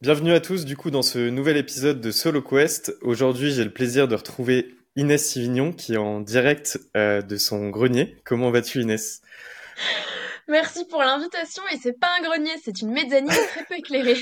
Bienvenue 0.00 0.30
à 0.30 0.38
tous 0.38 0.64
du 0.64 0.76
coup 0.76 0.92
dans 0.92 1.02
ce 1.02 1.28
nouvel 1.28 1.56
épisode 1.56 2.00
de 2.00 2.12
Solo 2.12 2.40
Quest. 2.40 2.96
Aujourd'hui 3.02 3.50
j'ai 3.50 3.64
le 3.64 3.72
plaisir 3.72 4.06
de 4.06 4.14
retrouver 4.14 4.76
Inès 4.94 5.28
Sivignon 5.28 5.72
qui 5.72 5.94
est 5.94 5.96
en 5.96 6.20
direct 6.20 6.78
euh, 6.96 7.20
de 7.20 7.36
son 7.36 7.70
grenier. 7.70 8.16
Comment 8.24 8.52
vas-tu 8.52 8.80
Inès? 8.80 9.22
Merci 10.46 10.84
pour 10.84 11.00
l'invitation 11.00 11.64
et 11.72 11.78
c'est 11.78 11.98
pas 11.98 12.10
un 12.16 12.22
grenier, 12.22 12.52
c'est 12.62 12.80
une 12.80 12.92
mezzanine 12.92 13.26
très 13.48 13.64
peu 13.64 13.74
éclairée. 13.74 14.18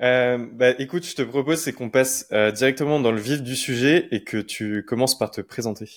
euh, 0.00 0.38
bah, 0.52 0.70
écoute, 0.78 1.04
je 1.04 1.16
te 1.16 1.22
propose 1.22 1.58
c'est 1.58 1.72
qu'on 1.72 1.90
passe 1.90 2.28
euh, 2.30 2.52
directement 2.52 3.00
dans 3.00 3.10
le 3.10 3.20
vif 3.20 3.42
du 3.42 3.56
sujet 3.56 4.06
et 4.12 4.22
que 4.22 4.36
tu 4.36 4.84
commences 4.84 5.18
par 5.18 5.32
te 5.32 5.40
présenter. 5.40 5.90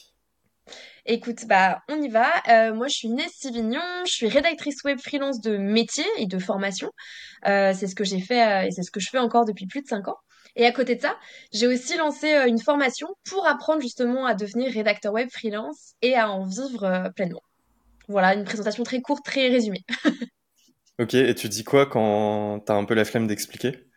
Écoute, 1.07 1.45
bah, 1.47 1.83
on 1.87 2.01
y 2.01 2.09
va. 2.09 2.31
Euh, 2.49 2.73
moi, 2.73 2.87
je 2.87 2.95
suis 2.95 3.07
Inès 3.07 3.31
Sivignon, 3.31 3.79
je 4.05 4.11
suis 4.11 4.27
rédactrice 4.27 4.83
web 4.83 4.97
freelance 4.99 5.39
de 5.39 5.55
métier 5.55 6.05
et 6.17 6.25
de 6.25 6.39
formation. 6.39 6.89
Euh, 7.47 7.73
c'est 7.75 7.85
ce 7.85 7.93
que 7.93 8.03
j'ai 8.03 8.19
fait 8.19 8.41
euh, 8.41 8.67
et 8.67 8.71
c'est 8.71 8.81
ce 8.81 8.89
que 8.89 8.99
je 8.99 9.09
fais 9.11 9.19
encore 9.19 9.45
depuis 9.45 9.67
plus 9.67 9.83
de 9.83 9.87
cinq 9.87 10.07
ans. 10.07 10.17
Et 10.55 10.65
à 10.65 10.71
côté 10.71 10.95
de 10.95 11.01
ça, 11.01 11.15
j'ai 11.53 11.67
aussi 11.67 11.95
lancé 11.97 12.27
une 12.47 12.59
formation 12.59 13.07
pour 13.29 13.45
apprendre 13.45 13.81
justement 13.81 14.25
à 14.25 14.33
devenir 14.33 14.71
rédacteur 14.71 15.13
web 15.13 15.29
freelance 15.31 15.93
et 16.01 16.15
à 16.15 16.31
en 16.31 16.43
vivre 16.43 17.11
pleinement. 17.15 17.41
Voilà, 18.07 18.33
une 18.33 18.45
présentation 18.45 18.83
très 18.83 19.01
courte, 19.01 19.23
très 19.23 19.49
résumée. 19.49 19.83
ok, 20.99 21.13
et 21.13 21.35
tu 21.35 21.49
dis 21.49 21.63
quoi 21.63 21.85
quand 21.85 22.61
t'as 22.65 22.75
un 22.75 22.85
peu 22.85 22.93
la 22.95 23.05
flemme 23.05 23.27
d'expliquer? 23.27 23.89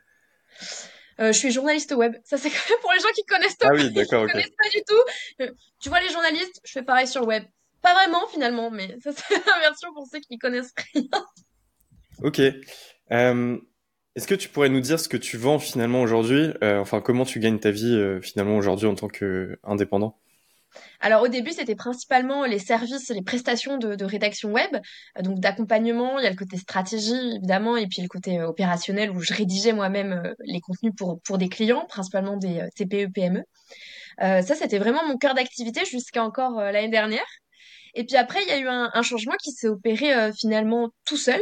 Je 1.18 1.32
suis 1.32 1.50
journaliste 1.50 1.92
web. 1.92 2.14
Ça, 2.24 2.38
c'est 2.38 2.50
quand 2.50 2.68
même 2.70 2.78
pour 2.80 2.92
les 2.92 3.00
gens 3.00 3.08
qui 3.14 3.24
connaissent 3.24 3.56
pas. 3.56 3.68
Ah 3.70 3.74
oui, 3.74 3.90
d'accord, 3.92 4.22
ok. 4.24 4.30
connaissent 4.30 4.50
pas 4.50 4.68
du 4.70 4.82
tout. 4.86 5.42
Euh, 5.42 5.50
tu 5.80 5.88
vois, 5.88 6.00
les 6.00 6.08
journalistes, 6.10 6.60
je 6.64 6.72
fais 6.72 6.82
pareil 6.82 7.06
sur 7.06 7.26
web. 7.26 7.44
Pas 7.82 7.94
vraiment, 7.94 8.26
finalement, 8.28 8.70
mais 8.70 8.96
ça, 9.04 9.12
c'est 9.12 9.34
la 9.46 9.58
version 9.60 9.92
pour 9.94 10.06
ceux 10.10 10.20
qui 10.20 10.38
connaissent 10.38 10.74
rien. 10.94 11.04
Ok. 12.22 12.40
Euh, 13.12 13.58
Est-ce 14.16 14.26
que 14.26 14.34
tu 14.34 14.48
pourrais 14.48 14.68
nous 14.68 14.80
dire 14.80 14.98
ce 14.98 15.08
que 15.08 15.16
tu 15.16 15.36
vends 15.36 15.58
finalement 15.58 16.02
aujourd'hui? 16.02 16.50
Euh, 16.62 16.78
Enfin, 16.78 17.00
comment 17.00 17.24
tu 17.24 17.38
gagnes 17.40 17.58
ta 17.60 17.70
vie 17.70 17.94
euh, 17.94 18.20
finalement 18.20 18.56
aujourd'hui 18.56 18.86
en 18.88 18.94
tant 18.94 19.08
qu'indépendant? 19.08 20.18
Alors 21.00 21.22
au 21.22 21.28
début, 21.28 21.52
c'était 21.52 21.74
principalement 21.74 22.44
les 22.44 22.58
services, 22.58 23.08
les 23.10 23.22
prestations 23.22 23.78
de, 23.78 24.04
rédaction 24.04 24.50
web, 24.50 24.76
euh, 25.18 25.22
donc 25.22 25.40
d'accompagnement. 25.40 26.18
Il 26.18 26.24
y 26.24 26.26
a 26.26 26.30
le 26.30 26.36
côté 26.36 26.56
stratégie 26.56 27.36
évidemment, 27.36 27.76
et 27.76 27.86
puis 27.86 28.02
le 28.02 28.08
côté 28.08 28.38
euh, 28.38 28.48
opérationnel 28.48 29.10
où 29.10 29.20
je 29.20 29.34
rédigeais 29.34 29.72
moi-même 29.72 30.12
euh, 30.24 30.34
les 30.44 30.60
contenus 30.60 30.92
pour 30.96 31.20
pour 31.22 31.38
des 31.38 31.48
clients, 31.48 31.86
principalement 31.88 32.36
des 32.36 32.68
TPE 32.76 33.12
PME. 33.12 33.42
ça, 34.18 34.54
c'était 34.54 34.78
vraiment 34.78 35.06
mon 35.06 35.16
cœur 35.16 35.34
d'activité 35.34 35.84
jusqu'à 35.84 36.24
encore 36.24 36.60
l'année 36.60 36.88
dernière. 36.88 37.26
Et 37.94 38.04
puis 38.04 38.16
après, 38.16 38.40
il 38.42 38.48
y 38.48 38.52
a 38.52 38.58
eu 38.58 38.68
un, 38.68 38.90
un 38.92 39.02
changement 39.02 39.34
qui 39.42 39.52
s'est 39.52 39.68
opéré 39.68 40.32
finalement 40.32 40.90
tout 41.04 41.16
seul, 41.16 41.40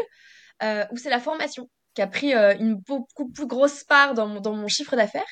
où 0.63 0.97
c'est 0.97 1.11
la 1.11 1.21
formation 1.21 1.69
qui 1.97 2.03
a 2.03 2.07
pris 2.07 2.35
euh, 2.35 2.55
une 2.61 2.75
beaucoup 2.75 3.29
plus 3.31 3.47
grosse 3.47 3.83
part 3.83 4.13
dans 4.15 4.29
mon, 4.29 4.41
dans 4.41 4.55
mon 4.55 4.69
chiffre 4.69 4.95
d'affaires. 4.95 5.27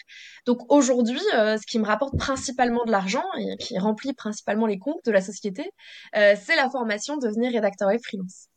Donc 0.47 0.73
aujourd'hui, 0.73 1.21
euh, 1.35 1.59
ce 1.59 1.67
qui 1.67 1.79
me 1.79 1.85
rapporte 1.85 2.17
principalement 2.19 2.85
de 2.87 2.91
l'argent 2.91 3.23
et 3.39 3.57
qui 3.59 3.79
remplit 3.79 4.15
principalement 4.15 4.67
les 4.67 4.79
comptes 4.79 5.05
de 5.05 5.13
la 5.13 5.21
société, 5.21 5.71
euh, 6.17 6.35
c'est 6.41 6.57
la 6.57 6.71
formation 6.71 7.19
de 7.19 7.29
devenir 7.29 7.53
rédacteur 7.53 7.89
web 7.89 8.01
freelance. 8.03 8.49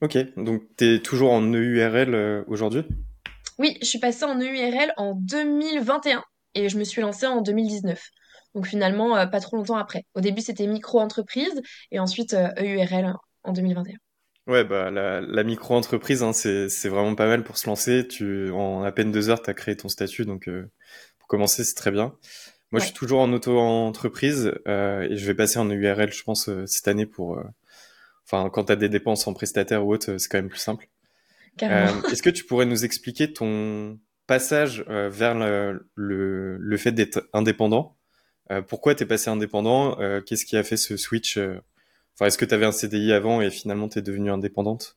Ok, 0.00 0.18
donc 0.36 0.62
tu 0.76 0.96
es 0.96 0.98
toujours 0.98 1.32
en 1.32 1.42
EURL 1.42 2.44
aujourd'hui? 2.48 2.82
Oui, 3.58 3.78
je 3.80 3.86
suis 3.86 4.00
passée 4.00 4.24
en 4.24 4.36
EURL 4.40 4.92
en 4.96 5.14
2021 5.14 6.24
et 6.54 6.68
je 6.68 6.76
me 6.76 6.82
suis 6.82 7.02
lancée 7.02 7.26
en 7.26 7.40
2019. 7.40 8.02
Donc 8.56 8.66
finalement, 8.66 9.28
pas 9.28 9.40
trop 9.40 9.56
longtemps 9.56 9.76
après. 9.76 10.04
Au 10.14 10.20
début, 10.20 10.40
c'était 10.40 10.66
micro-entreprise 10.66 11.62
et 11.92 12.00
ensuite 12.00 12.34
EURL 12.34 13.14
en 13.44 13.52
2021. 13.52 13.94
Ouais, 14.48 14.64
bah, 14.64 14.90
la, 14.90 15.20
la 15.20 15.44
micro-entreprise, 15.44 16.22
hein, 16.22 16.32
c'est, 16.32 16.88
vraiment 16.88 17.14
pas 17.14 17.26
mal 17.26 17.44
pour 17.44 17.58
se 17.58 17.66
lancer. 17.68 18.06
Tu, 18.08 18.50
en 18.50 18.82
à 18.82 18.90
peine 18.90 19.12
deux 19.12 19.30
heures, 19.30 19.42
tu 19.42 19.50
as 19.50 19.54
créé 19.54 19.76
ton 19.76 19.88
statut, 19.88 20.24
donc 20.24 20.48
euh, 20.48 20.68
pour 21.18 21.28
commencer, 21.28 21.62
c'est 21.64 21.74
très 21.74 21.92
bien. 21.92 22.16
Moi, 22.72 22.80
je 22.80 22.86
suis 22.86 22.94
toujours 22.94 23.20
en 23.20 23.30
auto-entreprise 23.34 24.54
euh, 24.66 25.02
et 25.02 25.18
je 25.18 25.26
vais 25.26 25.34
passer 25.34 25.58
en 25.58 25.70
URL, 25.70 26.10
je 26.10 26.22
pense, 26.24 26.48
euh, 26.48 26.64
cette 26.66 26.88
année 26.88 27.04
pour... 27.04 27.38
Euh, 27.38 27.44
enfin, 28.24 28.48
quand 28.48 28.64
tu 28.64 28.72
as 28.72 28.76
des 28.76 28.88
dépenses 28.88 29.26
en 29.26 29.34
prestataire 29.34 29.86
ou 29.86 29.92
autre, 29.92 30.16
c'est 30.16 30.28
quand 30.28 30.38
même 30.38 30.48
plus 30.48 30.58
simple. 30.58 30.88
est-ce 31.60 32.22
que 32.22 32.30
tu 32.30 32.44
pourrais 32.44 32.64
nous 32.64 32.86
expliquer 32.86 33.30
ton 33.30 34.00
passage 34.26 34.86
vers 34.88 35.34
le, 35.34 35.86
le, 35.94 36.56
le, 36.56 36.76
fait 36.78 36.92
d'être 36.92 37.28
indépendant? 37.34 37.98
Pourquoi 38.68 38.94
tu 38.94 39.02
es 39.02 39.06
passé 39.06 39.28
indépendant? 39.28 39.98
Qu'est-ce 40.24 40.46
qui 40.46 40.56
a 40.56 40.62
fait 40.62 40.78
ce 40.78 40.96
switch 40.96 41.38
Est-ce 42.20 42.38
que 42.38 42.44
tu 42.44 42.54
avais 42.54 42.66
un 42.66 42.72
CDI 42.72 43.12
avant 43.12 43.40
et 43.40 43.50
finalement 43.50 43.88
tu 43.88 43.98
es 43.98 44.02
devenue 44.02 44.30
indépendante? 44.30 44.96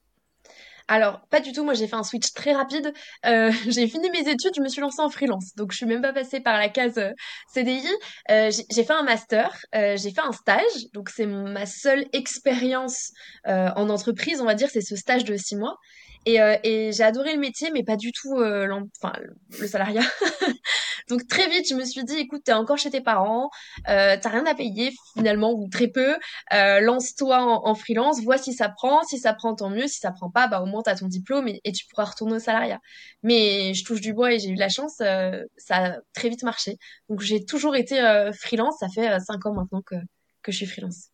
Alors, 0.88 1.22
pas 1.32 1.40
du 1.40 1.52
tout. 1.52 1.64
Moi, 1.64 1.74
j'ai 1.74 1.88
fait 1.88 1.96
un 1.96 2.04
switch 2.04 2.32
très 2.34 2.54
rapide. 2.54 2.94
Euh, 3.26 3.52
j'ai 3.68 3.88
fini 3.88 4.10
mes 4.12 4.30
études, 4.30 4.54
je 4.56 4.62
me 4.62 4.68
suis 4.68 4.82
lancée 4.82 5.02
en 5.02 5.10
freelance. 5.10 5.56
Donc, 5.56 5.72
je 5.72 5.78
suis 5.78 5.86
même 5.86 6.02
pas 6.02 6.14
passée 6.14 6.40
par 6.40 6.58
la 6.58 6.70
case 6.70 6.98
euh, 6.98 7.12
CDI. 7.52 7.88
Euh, 8.30 8.52
j'ai 8.70 8.84
fait 8.84 8.94
un 8.94 9.04
master, 9.04 9.58
j'ai 9.74 10.12
fait 10.12 10.22
un 10.22 10.32
stage. 10.32 10.92
Donc, 10.94 11.10
c'est 11.10 11.26
ma 11.26 11.66
seule 11.66 12.06
expérience 12.14 13.12
en 13.46 13.90
entreprise, 13.90 14.42
on 14.42 14.46
va 14.46 14.56
dire. 14.56 14.70
C'est 14.72 14.82
ce 14.82 14.96
stage 14.96 15.24
de 15.24 15.36
six 15.38 15.56
mois. 15.56 15.78
Et, 16.26 16.42
euh, 16.42 16.58
et 16.64 16.92
j'ai 16.92 17.04
adoré 17.04 17.34
le 17.34 17.40
métier, 17.40 17.70
mais 17.72 17.84
pas 17.84 17.98
du 17.98 18.12
tout 18.12 18.36
euh, 18.38 18.68
enfin, 19.02 19.14
le 19.60 19.68
salariat. 19.68 20.02
Donc 21.10 21.28
très 21.28 21.48
vite, 21.50 21.70
je 21.70 21.76
me 21.76 21.86
suis 21.86 22.04
dit, 22.04 22.18
écoute, 22.18 22.42
t'es 22.44 22.54
encore 22.54 22.80
chez 22.80 22.90
tes 22.90 23.02
parents, 23.02 23.52
euh, 23.90 24.18
t'as 24.20 24.30
rien 24.30 24.46
à 24.48 24.56
payer 24.56 24.92
finalement, 25.16 25.54
ou 25.54 25.70
très 25.70 25.88
peu. 25.88 26.16
Euh, 26.54 26.80
lance-toi 26.80 27.38
en, 27.42 27.76
freelance, 27.76 28.24
vois 28.24 28.40
si 28.40 28.54
ça 28.54 28.70
prend. 28.70 29.04
Si 29.04 29.20
ça 29.20 29.34
prend, 29.34 29.54
tant 29.54 29.70
mieux. 29.70 29.88
Si 29.88 30.00
ça 30.00 30.12
prend 30.12 30.32
pas, 30.32 30.48
bah 30.48 30.62
au 30.62 30.66
moins 30.66 30.82
t'as 30.82 30.96
ton 30.96 31.08
diplôme 31.08 31.48
et, 31.48 31.72
tu 31.72 31.86
pourras 31.88 32.06
retourner 32.06 32.36
au 32.36 32.40
salariat. 32.40 32.80
Mais 33.22 33.74
je 33.76 33.84
touche 33.86 34.02
du 34.02 34.14
bois 34.14 34.34
et 34.34 34.40
j'ai 34.40 34.50
eu 34.50 34.56
la 34.56 34.70
chance, 34.70 34.96
ça 34.96 35.46
a 35.70 35.98
très 36.14 36.30
vite 36.30 36.44
marché. 36.44 36.78
Donc 37.10 37.22
j'ai 37.22 37.46
toujours 37.46 37.76
été 37.76 37.98
freelance. 38.40 38.78
Ça 38.80 38.88
fait 38.90 39.20
cinq 39.20 39.46
ans 39.46 39.54
maintenant 39.54 39.82
que, 39.84 39.96
que 40.42 40.52
je 40.52 40.58
suis 40.58 40.66
freelance. 40.66 41.10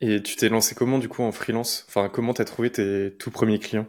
Et 0.00 0.22
tu 0.22 0.36
t'es 0.36 0.48
lancé 0.48 0.74
comment 0.74 0.98
du 0.98 1.08
coup 1.08 1.22
en 1.22 1.32
freelance? 1.32 1.84
Enfin, 1.88 2.08
comment 2.08 2.32
t'as 2.32 2.44
trouvé 2.44 2.70
tes 2.70 3.14
tout 3.18 3.30
premiers 3.30 3.58
clients? 3.58 3.88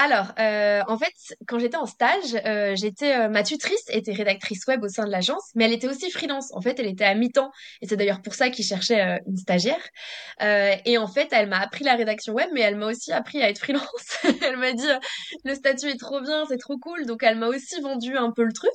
alors, 0.00 0.32
euh, 0.38 0.80
en 0.86 0.96
fait, 0.96 1.12
quand 1.48 1.58
j'étais 1.58 1.76
en 1.76 1.86
stage, 1.86 2.36
euh, 2.46 2.76
j'étais 2.76 3.16
euh, 3.16 3.28
ma 3.28 3.42
tutrice 3.42 3.82
était 3.88 4.12
rédactrice 4.12 4.64
web 4.68 4.84
au 4.84 4.88
sein 4.88 5.04
de 5.04 5.10
l'agence, 5.10 5.50
mais 5.56 5.64
elle 5.64 5.72
était 5.72 5.88
aussi 5.88 6.08
freelance. 6.12 6.54
En 6.54 6.60
fait, 6.60 6.78
elle 6.78 6.86
était 6.86 7.04
à 7.04 7.16
mi-temps, 7.16 7.50
et 7.82 7.88
c'est 7.88 7.96
d'ailleurs 7.96 8.22
pour 8.22 8.34
ça 8.34 8.48
qu'ils 8.48 8.64
cherchaient 8.64 9.00
euh, 9.00 9.18
une 9.26 9.36
stagiaire. 9.36 9.82
Euh, 10.40 10.76
et 10.84 10.98
en 10.98 11.08
fait, 11.08 11.26
elle 11.32 11.48
m'a 11.48 11.58
appris 11.58 11.82
la 11.82 11.96
rédaction 11.96 12.32
web, 12.32 12.48
mais 12.54 12.60
elle 12.60 12.76
m'a 12.76 12.86
aussi 12.86 13.10
appris 13.10 13.42
à 13.42 13.50
être 13.50 13.58
freelance. 13.58 14.18
elle 14.42 14.58
m'a 14.58 14.72
dit 14.72 14.86
le 15.44 15.54
statut 15.56 15.88
est 15.88 15.98
trop 15.98 16.20
bien, 16.20 16.44
c'est 16.48 16.58
trop 16.58 16.78
cool, 16.78 17.04
donc 17.04 17.24
elle 17.24 17.36
m'a 17.36 17.48
aussi 17.48 17.80
vendu 17.80 18.16
un 18.16 18.30
peu 18.30 18.44
le 18.44 18.52
truc. 18.52 18.70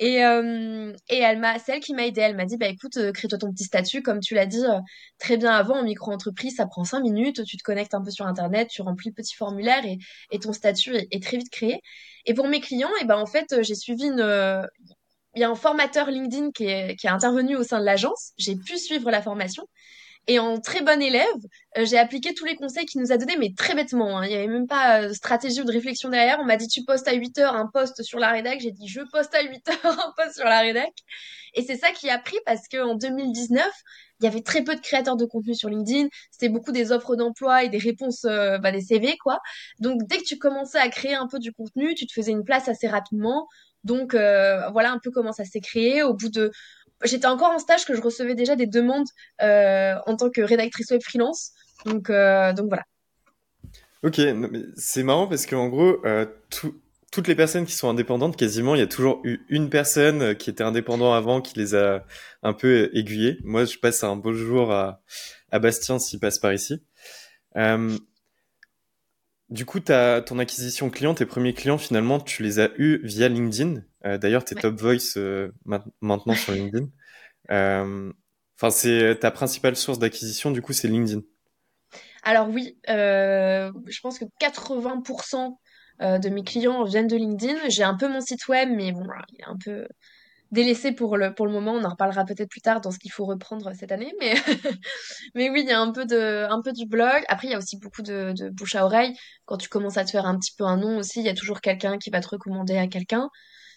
Et 0.00 0.16
et 1.08 1.18
elle 1.18 1.38
m'a, 1.38 1.58
c'est 1.58 1.76
elle 1.76 1.80
qui 1.80 1.94
m'a 1.94 2.06
aidée. 2.06 2.20
Elle 2.20 2.36
m'a 2.36 2.44
dit 2.46 2.56
bah 2.56 2.68
écoute, 2.68 2.98
crée-toi 3.12 3.38
ton 3.38 3.52
petit 3.52 3.64
statut, 3.64 4.02
comme 4.02 4.20
tu 4.20 4.34
l'as 4.34 4.46
dit 4.46 4.64
très 5.18 5.36
bien 5.36 5.52
avant 5.52 5.78
en 5.80 5.82
micro-entreprise, 5.84 6.56
ça 6.56 6.66
prend 6.66 6.84
cinq 6.84 7.00
minutes, 7.00 7.44
tu 7.44 7.56
te 7.56 7.62
connectes 7.62 7.94
un 7.94 8.02
peu 8.02 8.10
sur 8.10 8.26
internet, 8.26 8.68
tu 8.68 8.82
remplis 8.82 9.10
le 9.10 9.14
petit 9.14 9.34
formulaire 9.34 9.84
et, 9.84 9.98
et 10.30 10.38
statut 10.52 10.96
est, 10.96 11.22
très 11.22 11.36
vite 11.36 11.50
créé. 11.50 11.80
Et 12.26 12.34
pour 12.34 12.48
mes 12.48 12.60
clients, 12.60 12.90
et 13.00 13.02
eh 13.02 13.04
ben 13.04 13.16
en 13.16 13.26
fait, 13.26 13.62
j'ai 13.62 13.74
suivi 13.74 14.04
une 14.04 14.22
il 15.34 15.40
y 15.40 15.44
a 15.44 15.50
un 15.50 15.54
formateur 15.54 16.10
LinkedIn 16.10 16.50
qui 16.50 16.64
est, 16.64 17.04
intervenu 17.04 17.56
au 17.56 17.62
sein 17.62 17.78
de 17.80 17.84
l'agence. 17.84 18.32
J'ai 18.38 18.56
pu 18.56 18.76
suivre 18.78 19.10
la 19.10 19.22
formation. 19.22 19.68
Et 20.26 20.38
en 20.38 20.60
très 20.60 20.82
bon 20.82 21.00
élève, 21.00 21.24
euh, 21.78 21.86
j'ai 21.86 21.96
appliqué 21.96 22.34
tous 22.34 22.44
les 22.44 22.56
conseils 22.56 22.84
qu'il 22.84 23.00
nous 23.00 23.12
a 23.12 23.16
donnés, 23.16 23.36
mais 23.38 23.54
très 23.56 23.74
bêtement. 23.74 24.18
Hein. 24.18 24.26
Il 24.26 24.28
n'y 24.30 24.34
avait 24.34 24.48
même 24.48 24.66
pas 24.66 25.08
de 25.08 25.12
stratégie 25.14 25.60
ou 25.62 25.64
de 25.64 25.72
réflexion 25.72 26.10
derrière. 26.10 26.38
On 26.40 26.44
m'a 26.44 26.56
dit, 26.56 26.68
tu 26.68 26.84
postes 26.84 27.08
à 27.08 27.14
8 27.14 27.38
heures 27.38 27.54
un 27.54 27.66
post 27.72 28.02
sur 28.02 28.18
la 28.18 28.32
rédac. 28.32 28.60
J'ai 28.60 28.72
dit, 28.72 28.88
je 28.88 29.00
poste 29.10 29.34
à 29.34 29.42
8 29.42 29.68
heures 29.84 30.06
un 30.06 30.12
post 30.16 30.36
sur 30.36 30.44
la 30.44 30.60
rédac. 30.60 30.92
Et 31.54 31.62
c'est 31.62 31.76
ça 31.76 31.92
qui 31.92 32.10
a 32.10 32.18
pris 32.18 32.36
parce 32.44 32.68
qu'en 32.68 32.94
2019, 32.94 33.64
il 34.20 34.24
y 34.24 34.26
avait 34.26 34.42
très 34.42 34.62
peu 34.62 34.74
de 34.74 34.80
créateurs 34.80 35.16
de 35.16 35.24
contenu 35.24 35.54
sur 35.54 35.68
LinkedIn. 35.68 36.08
C'était 36.30 36.48
beaucoup 36.48 36.72
des 36.72 36.92
offres 36.92 37.16
d'emploi 37.16 37.64
et 37.64 37.68
des 37.68 37.78
réponses, 37.78 38.24
euh, 38.24 38.58
bah, 38.58 38.72
des 38.72 38.80
CV, 38.80 39.16
quoi. 39.18 39.38
Donc, 39.80 40.02
dès 40.06 40.18
que 40.18 40.24
tu 40.24 40.38
commençais 40.38 40.78
à 40.78 40.88
créer 40.88 41.14
un 41.14 41.26
peu 41.28 41.38
du 41.38 41.52
contenu, 41.52 41.94
tu 41.94 42.06
te 42.06 42.12
faisais 42.12 42.32
une 42.32 42.44
place 42.44 42.68
assez 42.68 42.88
rapidement. 42.88 43.48
Donc, 43.84 44.14
euh, 44.14 44.68
voilà 44.70 44.92
un 44.92 44.98
peu 44.98 45.10
comment 45.10 45.32
ça 45.32 45.44
s'est 45.44 45.60
créé. 45.60 46.02
Au 46.02 46.14
bout 46.14 46.28
de 46.28 46.50
j'étais 47.04 47.26
encore 47.26 47.52
en 47.52 47.58
stage 47.58 47.84
que 47.84 47.94
je 47.94 48.00
recevais 48.02 48.34
déjà 48.34 48.56
des 48.56 48.66
demandes 48.66 49.06
euh, 49.40 49.94
en 50.06 50.16
tant 50.16 50.30
que 50.30 50.40
rédactrice 50.40 50.90
web 50.90 51.00
freelance. 51.02 51.52
Donc, 51.84 52.08
donc 52.10 52.68
voilà. 52.68 52.84
Ok, 54.04 54.20
c'est 54.76 55.02
marrant 55.02 55.26
parce 55.26 55.44
qu'en 55.44 55.68
gros, 55.68 56.04
euh, 56.06 56.24
toutes 57.10 57.28
les 57.28 57.34
personnes 57.34 57.64
qui 57.64 57.72
sont 57.72 57.88
indépendantes, 57.88 58.36
quasiment, 58.36 58.74
il 58.74 58.78
y 58.78 58.82
a 58.82 58.86
toujours 58.86 59.20
eu 59.24 59.40
une 59.48 59.70
personne 59.70 60.34
qui 60.36 60.50
était 60.50 60.64
indépendante 60.64 61.14
avant 61.14 61.40
qui 61.40 61.58
les 61.58 61.74
a 61.74 62.04
un 62.42 62.52
peu 62.52 62.90
aiguillées. 62.92 63.38
Moi, 63.44 63.64
je 63.64 63.78
passe 63.78 64.04
un 64.04 64.16
beau 64.16 64.34
jour 64.34 64.72
à, 64.72 65.02
à 65.50 65.58
Bastien 65.58 65.98
s'il 65.98 66.20
passe 66.20 66.38
par 66.38 66.52
ici. 66.52 66.82
Euh, 67.56 67.96
du 69.48 69.64
coup, 69.64 69.80
as, 69.88 70.20
ton 70.20 70.38
acquisition 70.38 70.90
client, 70.90 71.14
tes 71.14 71.24
premiers 71.24 71.54
clients, 71.54 71.78
finalement, 71.78 72.20
tu 72.20 72.42
les 72.42 72.58
as 72.58 72.70
eus 72.76 73.00
via 73.02 73.28
LinkedIn. 73.28 73.82
Euh, 74.04 74.18
D'ailleurs, 74.18 74.44
tes 74.44 74.54
top 74.54 74.78
voice 74.78 75.16
euh, 75.16 75.50
maintenant 75.64 76.34
sur 76.34 76.52
LinkedIn. 76.52 76.88
Euh, 77.50 78.12
enfin, 78.56 78.70
c'est 78.70 79.18
ta 79.20 79.30
principale 79.30 79.76
source 79.76 79.98
d'acquisition, 79.98 80.50
du 80.50 80.60
coup, 80.60 80.74
c'est 80.74 80.88
LinkedIn. 80.88 81.22
Alors 82.22 82.48
oui, 82.50 82.78
euh, 82.90 83.72
je 83.86 84.00
pense 84.00 84.18
que 84.18 84.26
80% 84.40 85.56
de 86.00 86.28
mes 86.28 86.44
clients 86.44 86.84
viennent 86.84 87.06
de 87.06 87.16
LinkedIn. 87.16 87.68
J'ai 87.68 87.82
un 87.82 87.96
peu 87.96 88.08
mon 88.08 88.20
site 88.20 88.46
web, 88.48 88.70
mais 88.72 88.92
bon, 88.92 89.06
il 89.32 89.40
est 89.40 89.44
un 89.44 89.56
peu 89.62 89.86
délaissé 90.50 90.92
pour 90.92 91.16
le, 91.16 91.34
pour 91.34 91.46
le 91.46 91.52
moment. 91.52 91.72
On 91.72 91.84
en 91.84 91.90
reparlera 91.90 92.24
peut-être 92.24 92.48
plus 92.48 92.60
tard 92.60 92.80
dans 92.80 92.90
ce 92.90 92.98
qu'il 92.98 93.12
faut 93.12 93.24
reprendre 93.24 93.72
cette 93.74 93.92
année. 93.92 94.12
Mais, 94.20 94.34
mais 95.34 95.50
oui, 95.50 95.62
il 95.62 95.68
y 95.68 95.72
a 95.72 95.80
un 95.80 95.92
peu, 95.92 96.06
de, 96.06 96.46
un 96.50 96.62
peu 96.62 96.72
du 96.72 96.86
blog. 96.86 97.22
Après, 97.28 97.48
il 97.48 97.50
y 97.50 97.54
a 97.54 97.58
aussi 97.58 97.78
beaucoup 97.78 98.02
de, 98.02 98.32
de 98.36 98.48
bouche 98.50 98.74
à 98.74 98.84
oreille. 98.84 99.14
Quand 99.44 99.56
tu 99.56 99.68
commences 99.68 99.96
à 99.96 100.04
te 100.04 100.10
faire 100.10 100.26
un 100.26 100.38
petit 100.38 100.52
peu 100.56 100.64
un 100.64 100.76
nom 100.76 100.98
aussi, 100.98 101.20
il 101.20 101.26
y 101.26 101.30
a 101.30 101.34
toujours 101.34 101.60
quelqu'un 101.60 101.98
qui 101.98 102.10
va 102.10 102.20
te 102.20 102.28
recommander 102.28 102.76
à 102.76 102.86
quelqu'un. 102.86 103.28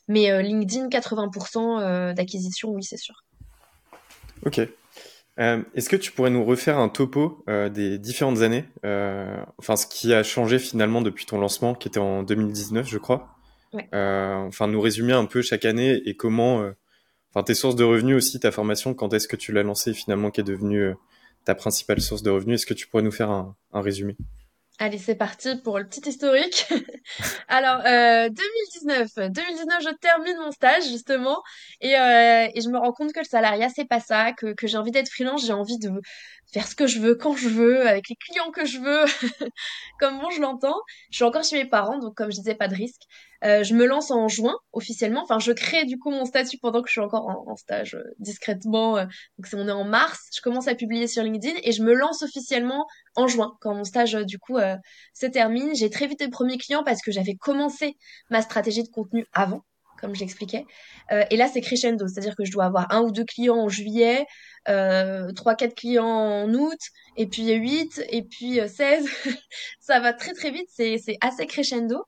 Mais 0.07 0.31
euh, 0.31 0.41
LinkedIn, 0.41 0.89
80% 0.89 1.79
euh, 1.81 2.13
d'acquisition, 2.13 2.69
oui, 2.69 2.83
c'est 2.83 2.97
sûr. 2.97 3.15
Ok. 4.45 4.61
Euh, 5.41 5.61
est-ce 5.75 5.89
que 5.89 5.95
tu 5.97 6.11
pourrais 6.11 6.29
nous 6.29 6.45
refaire 6.45 6.77
un 6.77 6.87
topo 6.87 7.43
des 7.47 7.97
différentes 7.97 8.41
années 8.41 8.65
Enfin, 9.57 9.75
ce 9.75 9.87
qui 9.87 10.13
a 10.13 10.23
changé 10.23 10.59
finalement 10.59 11.01
depuis 11.01 11.25
ton 11.25 11.39
lancement, 11.39 11.73
qui 11.75 11.87
était 11.87 11.99
en 11.99 12.23
2019, 12.23 12.87
je 12.87 12.97
crois? 12.97 13.35
Euh, 13.93 14.35
enfin, 14.47 14.67
nous 14.67 14.81
résumer 14.81 15.13
un 15.13 15.25
peu 15.25 15.41
chaque 15.41 15.65
année 15.65 16.01
et 16.05 16.15
comment, 16.15 16.61
euh, 16.61 16.71
enfin, 17.29 17.43
tes 17.43 17.53
sources 17.53 17.75
de 17.75 17.83
revenus 17.83 18.17
aussi, 18.17 18.39
ta 18.39 18.51
formation, 18.51 18.93
quand 18.93 19.13
est-ce 19.13 19.27
que 19.27 19.35
tu 19.35 19.51
l'as 19.53 19.63
lancée 19.63 19.93
finalement, 19.93 20.31
qui 20.31 20.41
est 20.41 20.45
devenue 20.45 20.81
euh, 20.81 20.93
ta 21.45 21.55
principale 21.55 22.01
source 22.01 22.23
de 22.23 22.29
revenus? 22.29 22.61
Est-ce 22.61 22.65
que 22.65 22.73
tu 22.73 22.87
pourrais 22.87 23.03
nous 23.03 23.11
faire 23.11 23.29
un, 23.29 23.55
un 23.71 23.81
résumé? 23.81 24.17
Allez, 24.79 24.97
c'est 24.97 25.15
parti 25.15 25.55
pour 25.57 25.77
le 25.77 25.87
petit 25.87 26.09
historique. 26.09 26.65
Alors, 27.47 27.81
euh, 27.85 28.29
2019, 28.29 29.31
2019, 29.31 29.83
je 29.83 29.95
termine 29.97 30.37
mon 30.37 30.51
stage 30.51 30.85
justement 30.87 31.37
et, 31.81 31.95
euh, 31.95 32.47
et 32.53 32.61
je 32.61 32.69
me 32.69 32.79
rends 32.79 32.91
compte 32.91 33.13
que 33.13 33.19
le 33.19 33.25
salariat 33.25 33.69
c'est 33.69 33.85
pas 33.85 33.99
ça, 33.99 34.31
que, 34.33 34.53
que 34.53 34.65
j'ai 34.65 34.77
envie 34.77 34.89
d'être 34.89 35.09
freelance, 35.09 35.45
j'ai 35.45 35.53
envie 35.53 35.77
de 35.77 35.91
faire 36.51 36.67
ce 36.67 36.73
que 36.75 36.87
je 36.87 36.99
veux 36.99 37.13
quand 37.15 37.35
je 37.35 37.49
veux, 37.49 37.87
avec 37.87 38.09
les 38.09 38.15
clients 38.15 38.49
que 38.51 38.65
je 38.65 38.79
veux, 38.79 39.05
comme 39.99 40.19
bon 40.19 40.31
je 40.31 40.41
l'entends. 40.41 40.79
Je 41.11 41.17
suis 41.17 41.25
encore 41.25 41.43
chez 41.43 41.57
mes 41.63 41.69
parents, 41.69 41.99
donc 41.99 42.15
comme 42.15 42.31
je 42.31 42.37
disais, 42.37 42.55
pas 42.55 42.67
de 42.67 42.75
risque. 42.75 43.01
Euh, 43.43 43.63
je 43.63 43.73
me 43.73 43.85
lance 43.85 44.11
en 44.11 44.27
juin 44.27 44.55
officiellement. 44.71 45.23
Enfin, 45.23 45.39
je 45.39 45.51
crée 45.51 45.85
du 45.85 45.97
coup 45.97 46.11
mon 46.11 46.25
statut 46.25 46.57
pendant 46.59 46.81
que 46.81 46.87
je 46.87 46.93
suis 46.93 47.01
encore 47.01 47.27
en, 47.47 47.55
stage 47.55 47.95
euh, 47.95 48.03
discrètement. 48.19 48.97
Euh, 48.97 49.05
donc, 49.37 49.47
on 49.53 49.67
est 49.67 49.71
en 49.71 49.83
mars. 49.83 50.29
Je 50.35 50.41
commence 50.41 50.67
à 50.67 50.75
publier 50.75 51.07
sur 51.07 51.23
LinkedIn 51.23 51.59
et 51.63 51.71
je 51.71 51.83
me 51.83 51.93
lance 51.93 52.21
officiellement 52.21 52.85
en 53.15 53.27
juin 53.27 53.53
quand 53.61 53.73
mon 53.73 53.83
stage 53.83 54.13
du 54.13 54.37
coup 54.39 54.57
se 55.13 55.25
termine. 55.25 55.75
J'ai 55.75 55.89
très 55.89 56.07
vite 56.07 56.19
des 56.19 56.29
premiers 56.29 56.57
clients 56.57 56.83
parce 56.83 57.01
que 57.01 57.11
j'avais 57.11 57.35
commencé 57.35 57.97
ma 58.29 58.41
stratégie 58.41 58.83
de 58.83 58.89
contenu 58.89 59.25
avant 59.33 59.63
comme 60.01 60.15
j'expliquais. 60.15 60.65
Euh, 61.11 61.23
et 61.29 61.37
là, 61.37 61.47
c'est 61.47 61.61
crescendo, 61.61 62.07
c'est-à-dire 62.07 62.35
que 62.35 62.43
je 62.43 62.51
dois 62.51 62.65
avoir 62.65 62.91
un 62.91 63.01
ou 63.01 63.11
deux 63.11 63.23
clients 63.23 63.57
en 63.57 63.69
juillet, 63.69 64.25
euh, 64.67 65.31
trois, 65.31 65.55
quatre 65.55 65.75
clients 65.75 66.05
en 66.05 66.53
août, 66.53 66.79
et 67.17 67.27
puis 67.27 67.51
huit, 67.53 68.03
et 68.09 68.23
puis 68.23 68.59
16. 68.67 69.05
ça 69.79 69.99
va 69.99 70.13
très 70.13 70.33
très 70.33 70.51
vite, 70.51 70.67
c'est 70.75 70.99
assez 71.21 71.45
crescendo. 71.45 72.03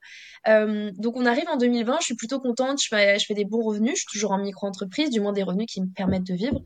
Euh, 0.46 0.90
donc 0.98 1.16
on 1.16 1.24
arrive 1.24 1.48
en 1.48 1.56
2020, 1.56 1.98
je 2.00 2.04
suis 2.04 2.16
plutôt 2.16 2.40
contente, 2.40 2.80
je 2.82 2.88
fais, 2.88 3.34
des 3.34 3.44
bons 3.44 3.62
revenus, 3.62 3.92
je 3.94 3.98
suis 4.00 4.06
toujours 4.12 4.32
en 4.32 4.38
micro-entreprise, 4.38 5.10
du 5.10 5.20
moins 5.20 5.32
des 5.32 5.42
revenus 5.42 5.66
qui 5.66 5.80
me 5.80 5.88
permettent 5.94 6.26
de 6.26 6.34
vivre. 6.34 6.60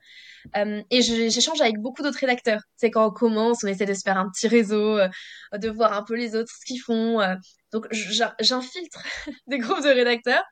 Euh, 0.56 0.82
et 0.90 1.02
j'échange 1.02 1.60
avec 1.60 1.78
beaucoup 1.78 2.02
d'autres 2.02 2.18
rédacteurs. 2.18 2.60
C'est 2.76 2.90
quand 2.90 3.06
on 3.06 3.10
commence, 3.10 3.64
on 3.64 3.68
essaie 3.68 3.86
de 3.86 3.94
se 3.94 4.02
faire 4.02 4.16
un 4.16 4.28
petit 4.30 4.48
réseau, 4.48 4.98
euh, 4.98 5.08
de 5.56 5.68
voir 5.68 5.92
un 5.92 6.02
peu 6.02 6.14
les 6.14 6.34
autres 6.34 6.52
ce 6.52 6.64
qu'ils 6.64 6.80
font. 6.80 7.20
Euh. 7.20 7.34
donc 7.72 7.86
j'infiltre 7.90 9.02
des 9.46 9.58
groupes 9.58 9.82
de 9.82 9.88
rédacteurs. 9.90 10.44